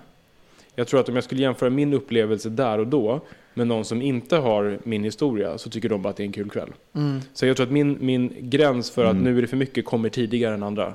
Jag 0.75 0.87
tror 0.87 0.99
att 0.99 1.09
om 1.09 1.15
jag 1.15 1.23
skulle 1.23 1.41
jämföra 1.41 1.69
min 1.69 1.93
upplevelse 1.93 2.49
där 2.49 2.79
och 2.79 2.87
då 2.87 3.21
med 3.53 3.67
någon 3.67 3.85
som 3.85 4.01
inte 4.01 4.35
har 4.35 4.79
min 4.83 5.03
historia 5.03 5.57
så 5.57 5.69
tycker 5.69 5.89
de 5.89 6.01
bara 6.01 6.09
att 6.09 6.17
det 6.17 6.23
är 6.23 6.25
en 6.25 6.31
kul 6.31 6.49
kväll. 6.49 6.69
Så 7.33 7.45
jag 7.45 7.57
tror 7.57 7.65
att 7.65 7.71
min, 7.71 7.97
min 8.01 8.33
gräns 8.39 8.91
för 8.91 9.05
att 9.05 9.15
nu 9.15 9.37
är 9.37 9.41
det 9.41 9.47
för 9.47 9.57
mycket 9.57 9.85
kommer 9.85 10.09
tidigare 10.09 10.53
än 10.53 10.63
andra. 10.63 10.93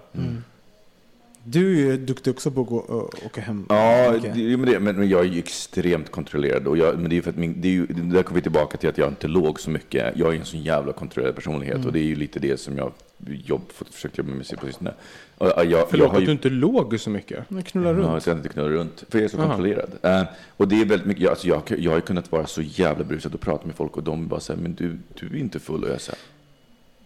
Du 1.44 1.72
är 1.72 1.90
ju 1.90 1.96
duktig 1.96 2.30
också 2.32 2.50
på 2.50 2.60
att 2.60 2.66
gå 2.66 2.76
och 2.76 3.26
åka 3.26 3.40
hem. 3.40 3.66
Ja, 3.68 4.14
det, 4.22 4.56
men, 4.58 4.66
det, 4.66 4.80
men, 4.80 4.96
men 4.96 5.08
jag 5.08 5.20
är 5.20 5.24
ju 5.24 5.38
extremt 5.38 6.10
kontrollerad. 6.10 6.66
Och 6.66 6.76
jag, 6.78 6.98
men 6.98 7.10
det 7.10 7.16
är 7.18 7.22
för 7.22 7.30
att 7.30 7.36
min, 7.36 7.60
det 7.60 7.68
är 7.68 7.72
ju, 7.72 7.86
där 7.86 8.22
kommer 8.22 8.34
vi 8.40 8.42
tillbaka 8.42 8.76
till 8.76 8.88
att 8.88 8.98
jag 8.98 9.08
inte 9.08 9.28
låg 9.28 9.60
så 9.60 9.70
mycket. 9.70 10.16
Jag 10.16 10.34
är 10.34 10.38
en 10.38 10.44
sån 10.44 10.62
jävla 10.62 10.92
kontrollerad 10.92 11.34
personlighet 11.34 11.84
och 11.86 11.92
det 11.92 11.98
är 11.98 12.04
ju 12.04 12.16
lite 12.16 12.38
det 12.38 12.60
som 12.60 12.76
jag 12.78 12.92
jobb, 13.26 13.62
försökt 13.90 14.18
jobba 14.18 14.30
med 14.30 14.38
på 14.38 14.66
sistone. 14.66 14.94
Och, 15.38 15.46
jag, 15.46 15.66
jag 15.70 15.90
Förlåt 15.90 16.08
har 16.10 16.16
att 16.16 16.22
ju, 16.22 16.26
du 16.26 16.32
inte 16.32 16.48
låg 16.50 17.00
så 17.00 17.10
mycket. 17.10 17.50
Men 17.50 17.62
knulla 17.62 17.88
Ja, 17.88 17.94
runt. 17.94 18.22
så 18.22 18.30
jag 18.30 18.38
inte 18.38 18.48
knullar 18.48 18.70
runt. 18.70 19.04
För 19.08 19.18
jag 19.18 19.24
är 19.24 19.28
så 19.28 19.38
Aha. 19.38 19.46
kontrollerad. 19.46 19.90
Eh, 20.02 20.22
och 20.56 20.68
det 20.68 20.80
är 20.80 20.84
väldigt 20.84 21.06
mycket, 21.06 21.22
jag, 21.22 21.30
alltså 21.30 21.48
jag, 21.48 21.62
jag 21.78 21.90
har 21.92 22.00
kunnat 22.00 22.32
vara 22.32 22.46
så 22.46 22.62
jävla 22.62 23.04
brusad 23.04 23.34
och 23.34 23.40
prata 23.40 23.66
med 23.66 23.74
folk 23.76 23.96
och 23.96 24.02
de 24.02 24.28
bara 24.28 24.40
säger 24.40 24.60
men 24.60 24.74
du, 24.74 24.98
du 25.20 25.26
är 25.26 25.40
inte 25.40 25.60
full. 25.60 25.84
Och 25.84 25.90
jag 25.90 26.00
säger 26.00 26.18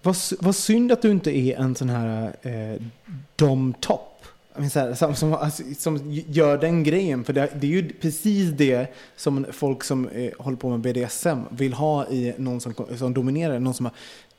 Vad, 0.02 0.16
vad 0.40 0.56
synd 0.56 0.92
att 0.92 1.02
du 1.02 1.10
inte 1.10 1.36
är 1.38 1.56
en 1.60 1.74
sån 1.74 1.88
här 1.88 2.36
eh, 2.42 2.82
dom 3.36 3.74
så 4.70 4.80
här, 4.80 4.94
Som, 4.94 5.14
som, 5.14 5.34
alltså, 5.34 5.62
som 5.78 6.00
gör 6.10 6.58
den 6.58 6.82
grejen. 6.82 7.24
För 7.24 7.32
det, 7.32 7.48
det 7.60 7.66
är 7.66 7.70
ju 7.70 7.88
precis 7.88 8.50
det 8.50 8.94
som 9.16 9.46
folk 9.52 9.84
som 9.84 10.08
eh, 10.08 10.30
håller 10.38 10.56
på 10.56 10.76
med 10.76 10.80
BDSM 10.80 11.38
vill 11.50 11.72
ha 11.72 12.06
i 12.06 12.34
någon 12.38 12.60
som, 12.60 12.74
som 12.98 13.14
dominerar. 13.14 13.60
Någon 13.60 13.74
som 13.74 13.90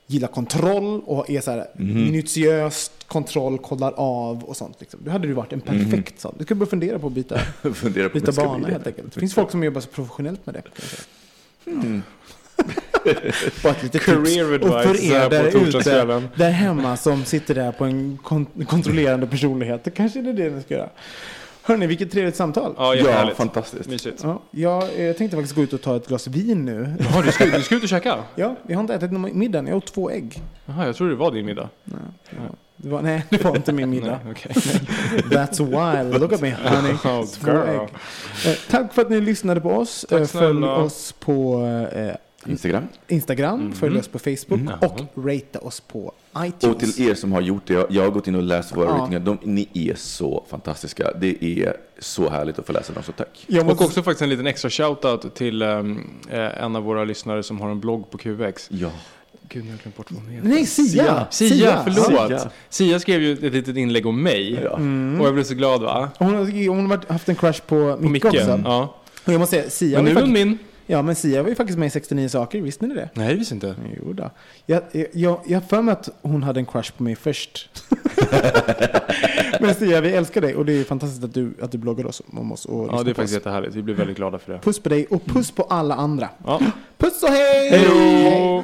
gillar 0.07 0.27
kontroll 0.27 1.01
och 1.05 1.29
är 1.29 1.41
så 1.41 1.51
här 1.51 1.67
minutiöst 1.75 3.07
kontroll, 3.07 3.57
kollar 3.57 3.93
av 3.97 4.43
och 4.43 4.57
sånt. 4.57 4.75
Liksom. 4.79 4.99
Då 5.03 5.11
hade 5.11 5.27
du 5.27 5.33
varit 5.33 5.53
en 5.53 5.61
perfekt 5.61 6.19
sån. 6.19 6.35
Du 6.37 6.43
skulle 6.43 6.57
börja 6.57 6.69
fundera 6.69 6.99
på 6.99 7.07
att 7.07 7.13
byta, 7.13 7.39
Fundera 7.73 8.09
på 8.09 8.19
byta 8.19 8.31
bana 8.31 8.67
helt 8.67 8.87
enkelt. 8.87 9.13
Det 9.13 9.19
finns 9.19 9.33
folk 9.33 9.51
som 9.51 9.63
jobbar 9.63 9.81
så 9.81 9.89
professionellt 9.89 10.45
med 10.45 10.55
det. 10.55 10.81
säga. 10.81 12.01
Bara 13.63 13.73
ett 13.73 13.83
litet 13.83 14.01
Career 14.01 14.57
tips. 14.57 14.65
Och 14.71 14.81
för 14.83 15.03
er 15.13 15.29
där 15.29 15.67
ute, 15.67 16.21
där 16.35 16.49
hemma 16.49 16.97
som 16.97 17.25
sitter 17.25 17.55
där 17.55 17.71
på 17.71 17.85
en 17.85 18.17
kon- 18.23 18.65
kontrollerande 18.67 19.27
personlighet, 19.27 19.83
då 19.83 19.91
kanske 19.91 20.21
det 20.21 20.29
är 20.29 20.33
det 20.33 20.55
ni 20.55 20.61
ska 20.61 20.73
göra. 20.73 20.89
Hörni, 21.63 21.87
vilket 21.87 22.11
trevligt 22.11 22.35
samtal. 22.35 22.73
Ja, 22.77 22.95
Ja, 22.95 23.31
fantastiskt. 23.35 23.89
Mysigt. 23.89 24.21
Ja, 24.23 24.41
jag 24.51 24.83
eh, 25.09 25.13
tänkte 25.13 25.37
faktiskt 25.37 25.55
gå 25.55 25.61
ut 25.61 25.73
och 25.73 25.81
ta 25.81 25.95
ett 25.95 26.07
glas 26.07 26.27
vin 26.27 26.65
nu. 26.65 26.93
Jaha, 26.99 27.21
du 27.21 27.31
ska, 27.31 27.45
du 27.45 27.61
ska 27.61 27.75
ut 27.75 27.83
och 27.83 27.89
käka? 27.89 28.15
Ja, 28.35 28.55
jag 28.67 28.75
har 28.75 28.81
inte 28.81 28.93
ätit 28.93 29.11
någon 29.11 29.39
middag. 29.39 29.63
Jag 29.67 29.77
åt 29.77 29.93
två 29.93 30.09
ägg. 30.11 30.41
Jaha, 30.65 30.85
jag 30.85 30.95
trodde 30.95 31.11
det 31.11 31.17
var 31.17 31.31
din 31.31 31.45
middag. 31.45 31.69
Det 32.79 32.89
var, 32.89 33.01
nej, 33.01 33.25
det 33.29 33.43
var 33.43 33.55
inte 33.55 33.71
min 33.73 33.89
middag. 33.95 34.19
Nej, 34.25 34.31
okej. 34.33 34.51
That's 35.29 35.63
wild. 36.03 36.21
Look 36.21 36.33
at 36.33 36.41
me, 36.41 36.51
honey. 36.63 36.91
Oh, 36.93 37.25
Två 37.25 37.51
girl. 37.51 37.57
ägg. 37.69 37.81
Eh, 38.51 38.57
tack 38.69 38.93
för 38.93 39.01
att 39.01 39.09
ni 39.09 39.21
lyssnade 39.21 39.61
på 39.61 39.69
oss. 39.69 40.05
Tack 40.09 40.19
Eh, 40.21 40.27
Följ 40.27 40.63
oss 40.65 41.11
på 41.19 41.61
eh, 41.95 42.15
Instagram. 42.45 42.83
Instagram, 43.07 43.73
följ 43.73 43.99
oss 43.99 44.07
på 44.07 44.19
Facebook 44.19 44.59
Mm. 44.59 44.73
och 44.81 45.25
rate 45.25 45.59
oss 45.59 45.79
på 45.79 46.11
iTunes. 46.37 46.63
Och 46.75 46.79
till 46.79 47.09
er 47.09 47.13
som 47.13 47.31
har 47.31 47.41
gjort 47.41 47.61
det, 47.65 47.73
jag, 47.73 47.85
jag 47.89 48.03
har 48.03 48.09
gått 48.09 48.27
in 48.27 48.35
och 48.35 48.43
läst 48.43 48.75
våra 48.77 48.85
Ja. 48.85 48.91
ratingar. 48.97 49.19
De, 49.19 49.37
ni 49.43 49.67
är 49.73 49.95
så 49.95 50.43
fantastiska. 50.49 51.11
Det 51.21 51.43
är 51.43 51.73
så 51.99 52.29
härligt 52.29 52.59
att 52.59 52.65
få 52.67 52.73
läsa 52.73 52.93
dem, 52.93 53.03
så 53.03 53.11
tack. 53.11 53.45
Jag 53.47 53.59
Och 53.61 53.65
måste, 53.65 53.83
också 53.83 54.03
faktiskt 54.03 54.21
en 54.21 54.29
liten 54.29 54.47
extra 54.47 54.69
shoutout 54.69 55.35
till 55.35 55.61
um, 55.61 56.03
en 56.29 56.75
av 56.75 56.83
våra 56.83 57.03
lyssnare 57.03 57.43
som 57.43 57.61
har 57.61 57.69
en 57.69 57.79
blogg 57.79 58.11
på 58.11 58.17
QX. 58.17 58.67
Ja. 58.71 58.89
Gud, 59.49 59.63
nu 59.63 59.69
har 59.69 59.75
jag 59.77 59.81
glömt 59.81 59.97
bort 59.97 60.11
vad 60.11 60.21
hon 60.23 60.31
heter. 60.31 60.47
nej, 60.49 60.65
Sia! 60.65 61.27
Sia, 61.31 61.81
förlåt. 61.83 62.27
Sia. 62.29 62.49
Sia. 62.69 62.99
skrev 62.99 63.21
ju 63.21 63.33
ett 63.33 63.53
litet 63.53 63.77
inlägg 63.77 64.05
om 64.05 64.23
mig. 64.23 64.59
Ja. 64.63 64.75
Mm. 64.75 65.21
Och 65.21 65.27
jag 65.27 65.33
blev 65.33 65.43
så 65.43 65.53
glad 65.53 65.81
va? 65.81 66.09
Hon 66.19 66.35
har, 66.35 66.67
hon 66.69 66.79
har 66.81 66.87
varit- 66.97 67.09
haft 67.09 67.29
en 67.29 67.35
crush 67.35 67.61
på 67.67 67.97
På 68.01 68.09
Micke 68.09 68.25
också. 68.25 68.61
Ja. 68.65 68.95
Och 69.25 69.33
jag 69.33 69.39
måste 69.39 69.55
säga, 69.55 69.69
Sia 69.69 69.97
Men 69.97 70.05
nu 70.13 70.19
är 70.19 70.21
hon 70.23 70.31
min. 70.33 70.57
Ja, 70.87 71.01
men 71.01 71.15
Sia 71.15 71.41
var 71.43 71.49
ju 71.49 71.55
faktiskt 71.55 71.79
med 71.79 71.87
i 71.87 71.89
69 71.89 72.29
saker, 72.29 72.61
visste 72.61 72.87
ni 72.87 72.95
det? 72.95 73.09
Nej, 73.13 73.27
det 73.27 73.35
visste 73.35 73.53
inte. 73.55 73.75
Jo 73.97 74.13
då. 74.13 74.31
Jag, 74.65 74.81
jag, 74.91 75.07
jag, 75.13 75.39
jag 75.45 75.59
har 75.59 75.67
för 75.67 75.81
mig 75.81 75.91
att 75.91 76.09
hon 76.21 76.43
hade 76.43 76.59
en 76.59 76.65
crush 76.65 76.91
på 76.97 77.03
mig 77.03 77.15
först. 77.15 77.69
men 79.61 79.75
Sia, 79.75 80.01
vi 80.01 80.09
älskar 80.13 80.41
dig 80.41 80.55
och 80.55 80.65
det 80.65 80.73
är 80.73 80.83
fantastiskt 80.83 81.23
att 81.23 81.33
du, 81.33 81.53
att 81.61 81.71
du 81.71 81.77
bloggar 81.77 82.05
oss 82.05 82.21
om 82.33 82.51
oss. 82.51 82.65
Och 82.65 82.87
Ja, 82.91 83.03
det 83.03 83.09
är 83.11 83.13
faktiskt 83.13 83.19
oss. 83.19 83.31
jättehärligt. 83.33 83.75
Vi 83.75 83.83
blir 83.83 83.95
väldigt 83.95 84.17
glada 84.17 84.39
för 84.39 84.53
det. 84.53 84.59
Puss 84.59 84.79
på 84.79 84.89
dig 84.89 85.05
och 85.09 85.25
puss 85.25 85.51
på 85.51 85.63
alla 85.63 85.95
andra. 85.95 86.29
Ja. 86.45 86.61
Puss 86.97 87.23
och 87.23 87.29
hej! 87.29 87.69
Hej 87.69 87.85
då! 87.85 88.63